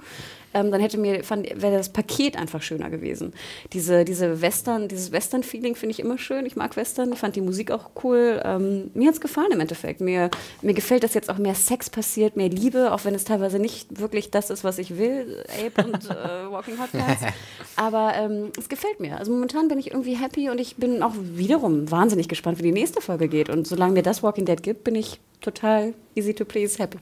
Ähm, 0.53 0.69
dann 0.69 0.79
hätte 0.79 0.99
mir, 0.99 1.23
fand, 1.23 1.47
wäre 1.59 1.75
das 1.75 1.89
Paket 1.89 2.37
einfach 2.37 2.61
schöner 2.61 2.91
gewesen. 2.91 3.33
Diese, 3.73 4.05
diese 4.05 4.39
Western, 4.39 4.87
dieses 4.87 5.11
Western-Feeling 5.11 5.73
finde 5.73 5.93
ich 5.93 5.99
immer 5.99 6.19
schön. 6.19 6.45
Ich 6.45 6.55
mag 6.55 6.75
Western. 6.75 7.15
Fand 7.15 7.35
die 7.35 7.41
Musik 7.41 7.71
auch 7.71 7.89
cool. 8.03 8.39
Ähm, 8.45 8.91
mir 8.93 9.07
hat 9.07 9.15
es 9.15 9.21
gefallen 9.21 9.51
im 9.51 9.59
Endeffekt. 9.61 9.99
Mir, 9.99 10.29
mir 10.61 10.75
gefällt, 10.75 11.03
dass 11.03 11.15
jetzt 11.15 11.31
auch 11.31 11.39
mehr 11.39 11.55
Sex 11.55 11.89
passiert, 11.89 12.37
mehr 12.37 12.49
Liebe, 12.49 12.93
auch 12.93 13.03
wenn 13.03 13.15
es 13.15 13.23
teilweise 13.23 13.57
nicht 13.57 13.99
wirklich 13.99 14.29
das 14.29 14.51
ist, 14.51 14.63
was 14.63 14.77
ich 14.77 14.99
will, 14.99 15.43
Ape 15.65 15.87
und 15.87 16.05
äh, 16.05 16.51
Walking 16.51 16.79
Hot 16.79 16.91
Cats. 16.91 17.33
Aber 17.75 18.13
ähm, 18.15 18.51
es 18.59 18.69
gefällt 18.69 18.99
mir. 18.99 19.17
Also 19.17 19.31
momentan 19.31 19.69
bin 19.69 19.79
ich 19.79 19.89
irgendwie 19.89 20.15
happy 20.15 20.51
und 20.51 20.59
ich 20.59 20.75
bin 20.75 21.01
auch 21.01 21.13
wiederum 21.15 21.89
wahnsinnig 21.89 22.27
gespannt, 22.27 22.59
wie 22.59 22.63
die 22.63 22.71
nächste 22.71 23.01
Folge 23.01 23.27
geht. 23.27 23.49
Und 23.49 23.65
solange 23.65 23.93
mir 23.93 24.03
das 24.03 24.21
Walking 24.21 24.45
Dead 24.45 24.61
gibt, 24.61 24.83
bin 24.83 24.93
ich 24.93 25.19
total 25.41 25.93
easy 26.15 26.33
to 26.33 26.45
please 26.45 26.77
happy. 26.81 26.99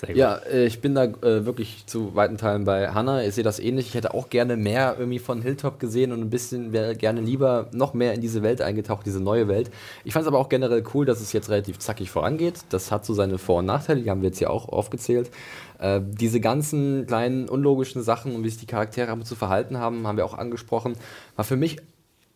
Sehr 0.00 0.08
gut. 0.08 0.16
Ja, 0.16 0.36
äh, 0.36 0.66
ich 0.66 0.80
bin 0.80 0.94
da 0.94 1.04
äh, 1.04 1.46
wirklich 1.46 1.84
zu 1.86 2.14
weiten 2.14 2.36
Teilen 2.36 2.64
bei 2.64 2.90
Hannah. 2.90 3.24
Ich 3.24 3.34
sehe 3.34 3.44
das 3.44 3.58
ähnlich. 3.58 3.88
Ich 3.88 3.94
hätte 3.94 4.14
auch 4.14 4.28
gerne 4.28 4.56
mehr 4.56 4.96
irgendwie 4.98 5.18
von 5.18 5.40
Hilltop 5.40 5.80
gesehen 5.80 6.12
und 6.12 6.20
ein 6.20 6.30
bisschen 6.30 6.72
wäre 6.72 6.94
gerne 6.94 7.20
lieber 7.20 7.68
noch 7.72 7.94
mehr 7.94 8.12
in 8.12 8.20
diese 8.20 8.42
Welt 8.42 8.60
eingetaucht, 8.60 9.06
diese 9.06 9.20
neue 9.20 9.48
Welt. 9.48 9.70
Ich 10.04 10.12
fand 10.12 10.24
es 10.24 10.28
aber 10.28 10.38
auch 10.38 10.48
generell 10.48 10.84
cool, 10.92 11.06
dass 11.06 11.20
es 11.20 11.32
jetzt 11.32 11.48
relativ 11.48 11.78
zackig 11.78 12.10
vorangeht. 12.10 12.60
Das 12.70 12.90
hat 12.90 13.06
so 13.06 13.14
seine 13.14 13.38
Vor- 13.38 13.60
und 13.60 13.66
Nachteile, 13.66 14.02
die 14.02 14.10
haben 14.10 14.20
wir 14.20 14.28
jetzt 14.28 14.38
hier 14.38 14.50
auch 14.50 14.68
aufgezählt. 14.68 15.30
Äh, 15.78 16.00
diese 16.04 16.40
ganzen 16.40 17.06
kleinen 17.06 17.48
unlogischen 17.48 18.02
Sachen 18.02 18.34
und 18.34 18.44
wie 18.44 18.50
sich 18.50 18.60
die 18.60 18.66
Charaktere 18.66 19.10
ab 19.10 19.18
und 19.18 19.24
zu 19.24 19.36
verhalten 19.36 19.78
haben, 19.78 20.06
haben 20.06 20.18
wir 20.18 20.26
auch 20.26 20.36
angesprochen. 20.36 20.94
War 21.36 21.44
für 21.44 21.56
mich 21.56 21.78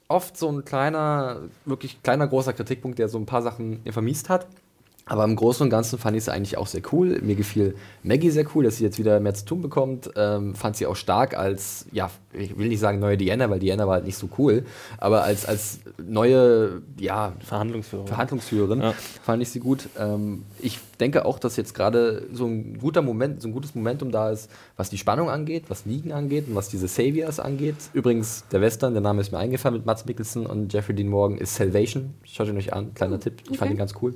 oft 0.09 0.36
so 0.36 0.51
ein 0.51 0.64
kleiner, 0.64 1.43
wirklich 1.64 2.02
kleiner, 2.02 2.27
großer 2.27 2.52
Kritikpunkt, 2.52 2.98
der 2.98 3.09
so 3.09 3.18
ein 3.18 3.27
paar 3.27 3.43
Sachen 3.43 3.81
vermiest 3.90 4.28
hat. 4.28 4.47
Aber 5.10 5.24
im 5.24 5.34
Großen 5.34 5.64
und 5.64 5.70
Ganzen 5.70 5.98
fand 5.98 6.16
ich 6.16 6.22
es 6.22 6.28
eigentlich 6.28 6.56
auch 6.56 6.68
sehr 6.68 6.82
cool. 6.92 7.18
Mir 7.20 7.34
gefiel 7.34 7.74
Maggie 8.04 8.30
sehr 8.30 8.46
cool, 8.54 8.62
dass 8.62 8.76
sie 8.76 8.84
jetzt 8.84 8.96
wieder 8.96 9.18
mehr 9.18 9.34
zu 9.34 9.44
tun 9.44 9.60
bekommt. 9.60 10.08
Ähm, 10.14 10.54
fand 10.54 10.76
sie 10.76 10.86
auch 10.86 10.94
stark 10.94 11.36
als, 11.36 11.86
ja, 11.90 12.12
ich 12.32 12.56
will 12.56 12.68
nicht 12.68 12.78
sagen 12.78 13.00
neue 13.00 13.16
Diana, 13.16 13.50
weil 13.50 13.58
Diana 13.58 13.88
war 13.88 13.94
halt 13.94 14.04
nicht 14.04 14.16
so 14.16 14.28
cool, 14.38 14.64
aber 14.98 15.24
als, 15.24 15.46
als 15.46 15.80
neue, 15.98 16.82
ja, 16.96 17.32
Verhandlungsführer. 17.40 18.06
Verhandlungsführerin 18.06 18.82
Ja. 18.82 18.94
fand 19.24 19.42
ich 19.42 19.50
sie 19.50 19.58
gut. 19.58 19.88
Ähm, 19.98 20.44
ich 20.60 20.78
denke 21.00 21.24
auch, 21.24 21.40
dass 21.40 21.56
jetzt 21.56 21.74
gerade 21.74 22.28
so 22.32 22.46
ein 22.46 22.78
guter 22.78 23.02
Moment, 23.02 23.42
so 23.42 23.48
ein 23.48 23.52
gutes 23.52 23.74
Momentum 23.74 24.12
da 24.12 24.30
ist, 24.30 24.48
was 24.76 24.90
die 24.90 24.98
Spannung 24.98 25.28
angeht, 25.28 25.64
was 25.66 25.86
Negan 25.86 26.12
angeht 26.12 26.46
und 26.46 26.54
was 26.54 26.68
diese 26.68 26.86
Saviors 26.86 27.40
angeht. 27.40 27.74
Übrigens, 27.94 28.44
der 28.52 28.60
Western, 28.60 28.92
der 28.92 29.02
Name 29.02 29.22
ist 29.22 29.32
mir 29.32 29.38
eingefallen 29.38 29.76
mit 29.76 29.86
Mats 29.86 30.06
Mikkelsen 30.06 30.46
und 30.46 30.72
Jeffrey 30.72 30.94
Dean 30.94 31.08
Morgan, 31.08 31.36
ist 31.36 31.56
Salvation. 31.56 32.14
Schaut 32.22 32.46
ihn 32.46 32.56
euch 32.56 32.72
an, 32.72 32.94
kleiner 32.94 33.18
Tipp. 33.18 33.42
Ich 33.50 33.58
fand 33.58 33.62
okay. 33.62 33.72
ihn 33.72 33.78
ganz 33.78 33.94
cool. 34.00 34.14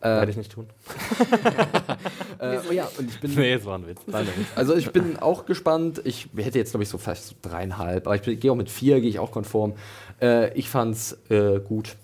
Werde 0.00 0.30
ich 0.30 0.36
nicht 0.36 0.52
tun. 0.52 0.66
Äh, 2.40 2.58
oh 2.68 2.72
ja, 2.72 2.88
und 2.96 3.10
ich 3.10 3.18
bin. 3.18 3.34
Nee, 3.34 3.54
es 3.54 3.64
war 3.64 3.76
ein 3.76 3.88
Witz. 3.88 4.00
Also 4.54 4.76
ich 4.76 4.92
bin 4.92 5.16
auch 5.16 5.44
gespannt. 5.44 6.00
Ich 6.04 6.28
hätte 6.36 6.56
jetzt, 6.56 6.70
glaube 6.70 6.84
ich, 6.84 6.88
so 6.88 6.96
vielleicht 6.96 7.24
so 7.24 7.34
dreieinhalb, 7.42 8.06
aber 8.06 8.14
ich 8.14 8.22
gehe 8.38 8.52
auch 8.52 8.56
mit 8.56 8.70
vier, 8.70 9.00
gehe 9.00 9.10
ich 9.10 9.18
auch 9.18 9.32
konform. 9.32 9.74
Äh, 10.22 10.56
ich 10.56 10.70
fand's 10.70 11.18
äh, 11.28 11.58
gut. 11.58 11.96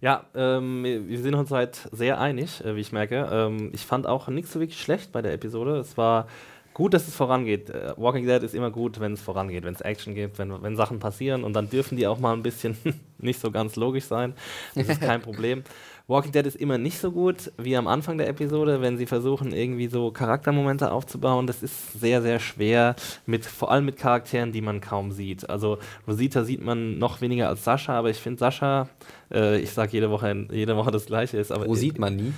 Ja, 0.00 0.24
ähm, 0.34 0.84
wir 0.84 1.18
sind 1.18 1.34
uns 1.34 1.50
halt 1.50 1.88
sehr 1.92 2.20
einig, 2.20 2.64
äh, 2.64 2.76
wie 2.76 2.80
ich 2.80 2.92
merke. 2.92 3.28
Ähm, 3.30 3.70
ich 3.74 3.86
fand 3.86 4.06
auch 4.06 4.28
nichts 4.28 4.52
so 4.52 4.60
wirklich 4.60 4.80
schlecht 4.80 5.12
bei 5.12 5.22
der 5.22 5.32
Episode. 5.32 5.76
Es 5.76 5.96
war 5.96 6.26
gut, 6.74 6.92
dass 6.92 7.08
es 7.08 7.14
vorangeht. 7.14 7.70
Äh, 7.70 7.94
Walking 7.96 8.26
Dead 8.26 8.42
ist 8.42 8.54
immer 8.54 8.70
gut, 8.70 9.00
wenn 9.00 9.14
es 9.14 9.22
vorangeht, 9.22 9.64
wenn 9.64 9.74
es 9.74 9.80
Action 9.80 10.14
gibt, 10.14 10.38
wenn, 10.38 10.62
wenn 10.62 10.76
Sachen 10.76 10.98
passieren 10.98 11.44
und 11.44 11.54
dann 11.54 11.70
dürfen 11.70 11.96
die 11.96 12.06
auch 12.06 12.18
mal 12.18 12.34
ein 12.34 12.42
bisschen 12.42 12.76
nicht 13.18 13.40
so 13.40 13.50
ganz 13.50 13.76
logisch 13.76 14.04
sein. 14.04 14.34
Das 14.74 14.88
ist 14.88 15.00
kein 15.00 15.22
Problem. 15.22 15.64
Walking 16.06 16.32
Dead 16.32 16.46
ist 16.46 16.56
immer 16.56 16.76
nicht 16.76 16.98
so 16.98 17.10
gut 17.10 17.50
wie 17.56 17.76
am 17.76 17.86
Anfang 17.86 18.18
der 18.18 18.28
Episode, 18.28 18.82
wenn 18.82 18.98
sie 18.98 19.06
versuchen, 19.06 19.52
irgendwie 19.52 19.86
so 19.86 20.10
Charaktermomente 20.10 20.92
aufzubauen. 20.92 21.46
Das 21.46 21.62
ist 21.62 21.98
sehr, 21.98 22.20
sehr 22.20 22.40
schwer, 22.40 22.94
mit, 23.24 23.46
vor 23.46 23.70
allem 23.70 23.86
mit 23.86 23.96
Charakteren, 23.96 24.52
die 24.52 24.60
man 24.60 24.82
kaum 24.82 25.12
sieht. 25.12 25.48
Also 25.48 25.78
Rosita 26.06 26.44
sieht 26.44 26.62
man 26.62 26.98
noch 26.98 27.22
weniger 27.22 27.48
als 27.48 27.64
Sascha, 27.64 27.98
aber 27.98 28.10
ich 28.10 28.18
finde 28.18 28.38
Sascha, 28.38 28.88
äh, 29.32 29.58
ich 29.60 29.70
sage 29.70 29.92
jede 29.92 30.10
Woche, 30.10 30.46
jede 30.50 30.76
Woche 30.76 30.90
das 30.90 31.06
Gleiche 31.06 31.38
ist, 31.38 31.50
aber 31.50 31.66
Wo 31.66 31.74
sieht 31.74 31.98
man 31.98 32.16
nie? 32.16 32.34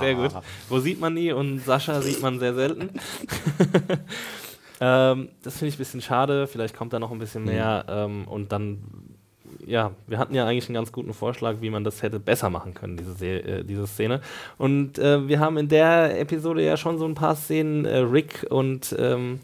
sehr 0.00 0.14
gut. 0.14 0.32
Wo 0.68 0.78
sieht 0.78 1.00
man 1.00 1.14
nie 1.14 1.32
und 1.32 1.60
Sascha 1.60 2.02
sieht 2.02 2.20
man 2.20 2.38
sehr 2.38 2.54
selten. 2.54 2.90
ähm, 4.80 5.28
das 5.42 5.56
finde 5.56 5.68
ich 5.68 5.76
ein 5.76 5.78
bisschen 5.78 6.02
schade. 6.02 6.46
Vielleicht 6.46 6.76
kommt 6.76 6.92
da 6.92 6.98
noch 6.98 7.12
ein 7.12 7.18
bisschen 7.18 7.44
mehr. 7.44 7.84
Ähm, 7.88 8.26
und 8.28 8.52
dann, 8.52 8.82
ja, 9.66 9.90
wir 10.06 10.18
hatten 10.18 10.34
ja 10.34 10.46
eigentlich 10.46 10.68
einen 10.68 10.74
ganz 10.74 10.92
guten 10.92 11.12
Vorschlag, 11.12 11.56
wie 11.60 11.70
man 11.70 11.84
das 11.84 12.02
hätte 12.02 12.20
besser 12.20 12.50
machen 12.50 12.72
können, 12.72 12.96
diese, 12.96 13.14
Se 13.14 13.26
äh, 13.26 13.64
diese 13.64 13.86
Szene. 13.86 14.20
Und 14.58 14.98
äh, 14.98 15.26
wir 15.28 15.40
haben 15.40 15.58
in 15.58 15.68
der 15.68 16.18
Episode 16.20 16.64
ja 16.64 16.76
schon 16.76 16.98
so 16.98 17.04
ein 17.04 17.14
paar 17.14 17.36
Szenen. 17.36 17.84
Äh, 17.84 17.98
Rick 17.98 18.46
und. 18.48 18.94
Ähm, 18.98 19.40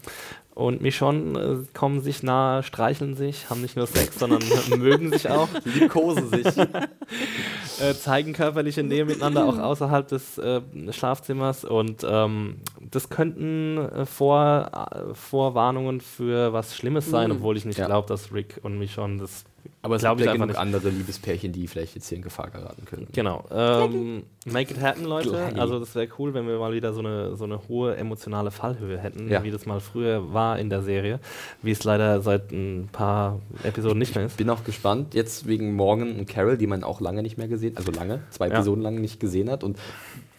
und 0.55 0.81
Michonne 0.81 1.39
äh, 1.39 1.65
kommen 1.73 2.01
sich 2.01 2.21
nahe, 2.21 2.61
streicheln 2.61 3.15
sich, 3.15 3.49
haben 3.49 3.61
nicht 3.61 3.75
nur 3.75 3.87
Sex, 3.87 4.19
sondern 4.19 4.43
mögen 4.77 5.11
sich 5.11 5.27
auch 5.27 5.49
Liebkosen 5.63 6.29
sich. 6.29 6.45
äh, 7.81 7.95
zeigen 7.95 8.33
körperliche 8.33 8.83
Nähe 8.83 9.05
miteinander 9.05 9.45
auch 9.45 9.57
außerhalb 9.57 10.07
des 10.07 10.37
äh, 10.37 10.61
Schlafzimmers 10.91 11.65
und 11.65 12.05
ähm, 12.07 12.57
das 12.95 13.09
könnten 13.09 13.77
äh, 13.77 14.05
Vor, 14.05 14.69
äh, 14.91 15.13
Vorwarnungen 15.13 16.01
für 16.01 16.53
was 16.53 16.75
Schlimmes 16.75 17.09
sein, 17.09 17.31
obwohl 17.31 17.57
ich 17.57 17.65
nicht 17.65 17.77
Ja. 17.79 17.85
glaube, 17.87 18.07
dass 18.07 18.33
Rick 18.33 18.59
und 18.63 18.77
Michonne 18.77 19.17
das 19.19 19.45
Aber 19.81 19.95
es 19.95 20.01
Glaub 20.01 20.17
gibt 20.17 20.21
ich 20.21 20.25
ja 20.27 20.31
einfach 20.33 20.45
genug 20.47 20.55
nicht. 20.55 20.75
andere 20.77 20.89
Liebespärchen, 20.89 21.51
die 21.53 21.67
vielleicht 21.67 21.95
jetzt 21.95 22.07
hier 22.09 22.17
in 22.17 22.21
Gefahr 22.21 22.49
geraten 22.49 22.85
können. 22.85 23.07
Genau. 23.13 23.43
Ähm, 23.51 24.23
make 24.45 24.73
it 24.73 24.81
happen, 24.81 25.05
Leute. 25.05 25.37
Also 25.57 25.79
das 25.79 25.95
wäre 25.95 26.07
cool, 26.19 26.33
wenn 26.33 26.47
wir 26.47 26.57
mal 26.59 26.73
wieder 26.73 26.91
so 26.93 26.99
eine, 26.99 27.35
so 27.37 27.45
eine 27.45 27.59
hohe 27.67 27.95
emotionale 27.95 28.51
Fallhöhe 28.51 28.97
hätten, 28.97 29.29
Ja. 29.29 29.43
wie 29.43 29.51
das 29.51 29.65
mal 29.65 29.79
früher 29.79 30.33
war 30.33 30.59
in 30.59 30.69
der 30.69 30.81
Serie, 30.83 31.19
wie 31.61 31.71
es 31.71 31.83
leider 31.83 32.21
seit 32.21 32.51
ein 32.51 32.89
paar 32.91 33.39
Episoden 33.63 33.97
nicht 33.99 34.15
mehr 34.15 34.25
ist. 34.25 34.37
Bin 34.37 34.49
auch 34.49 34.63
gespannt, 34.65 35.13
jetzt 35.13 35.47
wegen 35.47 35.73
Morgan 35.75 36.17
und 36.19 36.27
Carol, 36.27 36.57
die 36.57 36.67
man 36.67 36.83
auch 36.83 36.99
lange 37.01 37.21
nicht 37.23 37.37
mehr 37.37 37.47
gesehen, 37.47 37.75
also 37.77 37.91
lange, 37.91 38.21
zwei 38.31 38.47
Ja. 38.49 38.55
Episoden 38.55 38.83
lang 38.83 38.95
nicht 38.95 39.19
gesehen 39.19 39.49
hat. 39.49 39.63
Und 39.63 39.77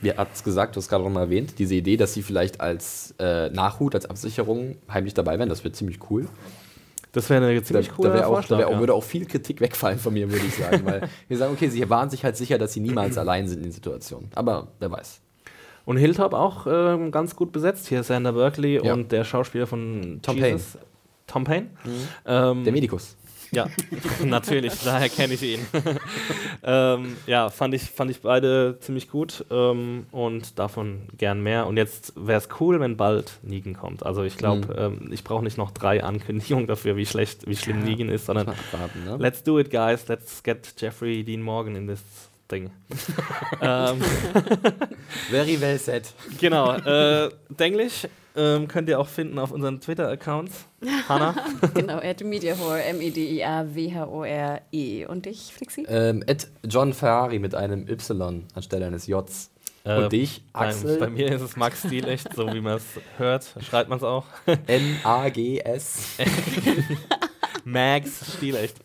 wir 0.04 0.16
hat 0.16 0.28
es 0.34 0.44
gesagt, 0.44 0.76
du 0.76 0.78
hast 0.78 0.88
gerade 0.88 1.02
noch 1.02 1.10
mal 1.10 1.22
erwähnt, 1.22 1.58
diese 1.58 1.74
Idee, 1.74 1.96
dass 1.96 2.14
sie 2.14 2.22
vielleicht 2.22 2.60
als 2.60 3.14
äh, 3.18 3.50
Nachhut, 3.50 3.94
als 3.94 4.06
Absicherung 4.06 4.76
heimlich 4.92 5.14
dabei 5.14 5.38
wären, 5.38 5.48
das 5.48 5.64
wird 5.64 5.74
ziemlich 5.74 5.98
cool. 6.10 6.28
Das 7.12 7.30
wäre 7.30 7.46
eine 7.46 7.62
ziemlich 7.62 7.88
da, 7.88 7.94
coole 7.94 8.08
da 8.08 8.14
wär 8.14 8.28
auch, 8.28 8.44
da 8.44 8.58
wär 8.58 8.68
auch, 8.68 8.72
ja. 8.72 8.78
würde 8.80 8.94
auch 8.94 9.04
viel 9.04 9.24
Kritik 9.24 9.60
wegfallen 9.60 9.98
von 9.98 10.12
mir, 10.12 10.30
würde 10.30 10.44
ich 10.46 10.56
sagen. 10.56 10.84
weil 10.84 11.08
wir 11.28 11.36
sagen, 11.36 11.52
okay, 11.52 11.68
sie 11.68 11.88
waren 11.88 12.10
sich 12.10 12.24
halt 12.24 12.36
sicher, 12.36 12.58
dass 12.58 12.72
sie 12.72 12.80
niemals 12.80 13.16
allein 13.18 13.46
sind 13.46 13.58
in 13.58 13.64
den 13.64 13.72
Situationen. 13.72 14.30
Aber 14.34 14.68
wer 14.80 14.90
weiß. 14.90 15.20
Und 15.84 15.96
Hilltop 15.96 16.32
auch 16.34 16.66
ähm, 16.66 17.10
ganz 17.10 17.36
gut 17.36 17.52
besetzt. 17.52 17.88
Hier 17.88 18.00
ist 18.00 18.08
Sander 18.08 18.32
Berkeley 18.32 18.84
Ja. 18.84 18.94
und 18.94 19.12
der 19.12 19.24
Schauspieler 19.24 19.66
von 19.66 20.20
Tom 20.22 20.36
Jesus. 20.36 20.78
Tom 21.26 21.44
Payne. 21.44 21.68
Ähm, 22.26 22.64
Der 22.64 22.72
Medikus. 22.72 23.16
Ja, 23.54 23.68
natürlich, 24.24 24.72
daher 24.84 25.08
kenne 25.08 25.34
ich 25.34 25.42
ihn. 25.42 25.66
ähm, 26.64 27.16
ja, 27.26 27.48
fand 27.50 27.74
ich, 27.74 27.82
fand 27.82 28.10
ich 28.10 28.20
beide 28.20 28.78
ziemlich 28.80 29.08
gut 29.08 29.44
ähm, 29.50 30.06
und 30.10 30.58
davon 30.58 31.02
gern 31.16 31.42
mehr. 31.42 31.66
Und 31.66 31.76
jetzt 31.76 32.12
wäre 32.16 32.38
es 32.38 32.48
cool, 32.60 32.80
wenn 32.80 32.96
bald 32.96 33.38
Negan 33.42 33.74
kommt. 33.74 34.04
Also 34.04 34.22
ich 34.22 34.36
glaube, 34.36 34.74
ähm, 34.76 35.12
ich 35.12 35.24
brauche 35.24 35.44
nicht 35.44 35.58
noch 35.58 35.70
drei 35.70 36.02
Ankündigungen 36.02 36.66
dafür, 36.66 36.96
wie 36.96 37.06
schlecht, 37.06 37.46
wie 37.46 37.56
schlimm 37.56 37.82
Negan 37.84 38.08
ist, 38.08 38.26
sondern 38.26 38.46
Mal 38.46 38.52
abwarten, 38.52 39.04
ne? 39.04 39.16
let's 39.18 39.42
do 39.42 39.58
it, 39.58 39.70
guys. 39.70 40.08
Let's 40.08 40.42
get 40.42 40.74
Jeffrey 40.76 41.22
Dean 41.24 41.42
Morgan 41.42 41.76
in 41.76 41.86
this 41.86 42.02
thing. 42.54 42.70
ähm, 43.60 44.00
Very 45.30 45.60
well 45.60 45.78
said. 45.78 46.12
Genau, 46.40 46.74
äh, 46.74 47.30
Denglisch 47.48 48.06
ähm, 48.36 48.68
könnt 48.68 48.88
ihr 48.88 48.98
auch 48.98 49.08
finden 49.08 49.38
auf 49.38 49.52
unseren 49.52 49.80
Twitter-Accounts. 49.80 50.66
Hanna? 51.08 51.34
genau, 51.74 51.98
at 51.98 52.22
Mediahore, 52.22 52.82
M-E-D-I-A-W-H-O-R-E. 52.82 54.60
E. 54.72 55.06
Und 55.06 55.26
dich, 55.26 55.52
Flixi? 55.52 55.86
Ähm, 55.88 56.24
Ed 56.26 56.48
John 56.64 56.92
Ferrari 56.92 57.38
mit 57.38 57.54
einem 57.54 57.88
Y 57.88 58.44
anstelle 58.54 58.86
eines 58.86 59.06
Js. 59.06 59.50
Äh, 59.84 59.98
Und 59.98 60.12
dich, 60.12 60.42
Beim, 60.52 60.68
Axel, 60.68 60.98
bei 60.98 61.10
mir 61.10 61.30
ist 61.32 61.42
es 61.42 61.56
Max 61.56 61.80
Stilecht, 61.80 62.34
so 62.34 62.52
wie 62.52 62.60
man 62.60 62.78
es 62.78 62.84
hört. 63.18 63.54
Schreibt 63.60 63.90
man 63.90 63.98
es 63.98 64.04
auch. 64.04 64.24
N-A-G-S. 64.66 66.18
Max 67.64 68.34
Stilecht. 68.36 68.76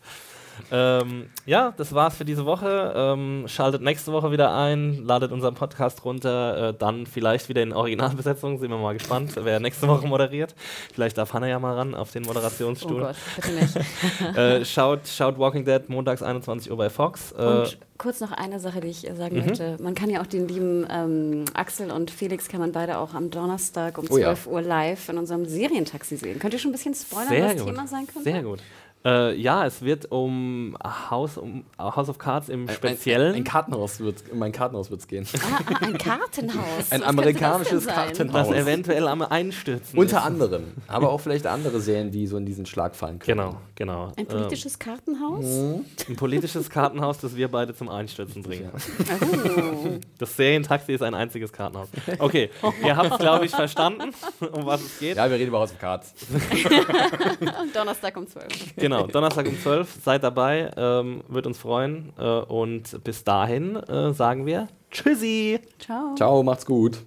Ähm, 0.70 1.26
ja, 1.46 1.72
das 1.76 1.94
war's 1.94 2.16
für 2.16 2.24
diese 2.24 2.44
Woche. 2.46 2.92
Ähm, 2.96 3.44
schaltet 3.46 3.82
nächste 3.82 4.12
Woche 4.12 4.30
wieder 4.30 4.54
ein, 4.54 5.04
ladet 5.04 5.32
unseren 5.32 5.54
Podcast 5.54 6.04
runter, 6.04 6.70
äh, 6.70 6.74
dann 6.78 7.06
vielleicht 7.06 7.48
wieder 7.48 7.62
in 7.62 7.72
Originalbesetzung. 7.72 8.58
Sind 8.58 8.70
wir 8.70 8.78
mal 8.78 8.94
gespannt, 8.94 9.32
wer 9.40 9.60
nächste 9.60 9.88
Woche 9.88 10.06
moderiert. 10.06 10.54
Vielleicht 10.92 11.18
darf 11.18 11.32
Hannah 11.32 11.48
ja 11.48 11.58
mal 11.58 11.74
ran 11.74 11.94
auf 11.94 12.10
den 12.12 12.22
Moderationsstuhl. 12.24 13.02
Oh 13.02 13.06
Gott, 13.06 13.16
bitte 13.36 13.52
nicht. 13.52 14.36
äh, 14.36 14.64
schaut, 14.64 15.06
schaut 15.06 15.38
Walking 15.38 15.64
Dead 15.64 15.88
montags 15.88 16.22
21 16.22 16.70
Uhr 16.70 16.76
bei 16.76 16.90
Fox. 16.90 17.32
Äh, 17.32 17.42
Und 17.42 17.78
kurz 17.98 18.20
noch 18.20 18.32
eine 18.32 18.58
Sache, 18.60 18.80
die 18.80 18.88
ich 18.88 19.08
äh, 19.08 19.14
sagen 19.14 19.36
Mhm. 19.36 19.46
möchte. 19.46 19.76
Man 19.82 19.94
kann 19.94 20.08
ja 20.10 20.20
auch 20.22 20.26
den 20.26 20.48
lieben 20.48 20.86
ähm, 20.90 21.44
Axel 21.54 21.90
und 21.90 22.10
Felix 22.10 22.48
kann 22.48 22.60
man 22.60 22.72
beide 22.72 22.98
auch 22.98 23.14
am 23.14 23.30
Donnerstag 23.30 23.98
um 23.98 24.06
Oh 24.10 24.16
ja. 24.16 24.34
12 24.34 24.46
Uhr 24.46 24.62
live 24.62 25.08
in 25.08 25.18
unserem 25.18 25.44
Serientaxi 25.46 26.16
sehen. 26.16 26.38
Könnt 26.38 26.54
ihr 26.54 26.58
schon 26.60 26.70
ein 26.70 26.72
bisschen 26.72 26.94
spoilern, 26.94 27.28
Sehr 27.28 27.44
was 27.44 27.56
gut. 27.56 27.66
Thema 27.66 27.86
sein 27.86 28.06
könnte? 28.06 28.22
Sehr 28.30 28.42
gut. 28.42 28.60
Äh, 29.02 29.34
ja, 29.36 29.64
es 29.64 29.80
wird 29.80 30.10
um 30.12 30.76
House, 30.84 31.38
um 31.38 31.64
House 31.78 32.10
of 32.10 32.18
Cards 32.18 32.50
im 32.50 32.68
Speziellen. 32.68 33.28
Ein, 33.32 33.36
ein 33.36 33.44
Kartenhaus 33.44 33.98
wird, 34.00 34.24
um 34.30 34.42
ein 34.42 34.52
Kartenhaus 34.52 34.90
gehen. 35.08 35.26
Ah, 35.40 35.84
ein 35.86 35.96
Kartenhaus. 35.96 36.90
Ein 36.90 37.00
Was 37.00 37.08
amerikanisches 37.08 37.86
das? 37.86 37.94
Kartenhaus. 37.94 38.48
das 38.48 38.56
eventuell 38.56 39.08
am 39.08 39.22
Einstürzen 39.22 39.98
Unter 39.98 40.18
ist. 40.18 40.24
anderem. 40.24 40.64
Aber 40.86 41.10
auch 41.12 41.20
vielleicht 41.20 41.46
andere 41.46 41.80
Serien, 41.80 42.10
die 42.10 42.26
so 42.26 42.36
in 42.36 42.44
diesen 42.44 42.66
Schlag 42.66 42.94
fallen 42.94 43.18
können. 43.18 43.38
Genau, 43.38 43.56
genau. 43.74 44.12
Ein 44.16 44.26
politisches 44.26 44.78
Kartenhaus? 44.78 45.44
Ähm, 45.46 45.84
ein 46.08 46.16
politisches 46.16 46.68
Kartenhaus, 46.68 47.18
das 47.18 47.34
wir 47.36 47.48
beide 47.48 47.74
zum 47.74 47.88
Einstürzen 47.88 48.42
bringen. 48.42 48.70
Oh. 48.74 49.98
Das 50.18 50.36
Serientaxi 50.36 50.92
ist 50.92 51.02
ein 51.02 51.14
einziges 51.14 51.52
Kartenhaus. 51.52 51.88
Okay, 52.18 52.50
ihr 52.84 52.96
habt 52.96 53.12
es, 53.12 53.18
glaube 53.18 53.46
ich, 53.46 53.50
verstanden, 53.50 54.12
um 54.52 54.66
was 54.66 54.82
es 54.82 54.98
geht. 54.98 55.16
Ja, 55.16 55.30
wir 55.30 55.38
reden 55.38 55.48
über 55.48 55.60
House 55.60 55.72
of 55.72 55.78
Cards. 55.78 56.12
Donnerstag 57.72 58.16
um 58.18 58.26
12 58.26 58.44
Uhr. 58.44 58.89
Genau, 58.90 59.06
Donnerstag 59.12 59.46
um 59.46 59.58
12 59.58 59.98
seid 60.02 60.24
dabei, 60.24 60.70
ähm, 60.76 61.22
wird 61.28 61.46
uns 61.46 61.58
freuen. 61.58 62.12
Äh, 62.18 62.24
und 62.24 63.02
bis 63.04 63.24
dahin 63.24 63.76
äh, 63.76 64.12
sagen 64.12 64.46
wir 64.46 64.68
Tschüssi! 64.90 65.60
Ciao. 65.78 66.14
Ciao, 66.16 66.42
macht's 66.42 66.66
gut. 66.66 66.98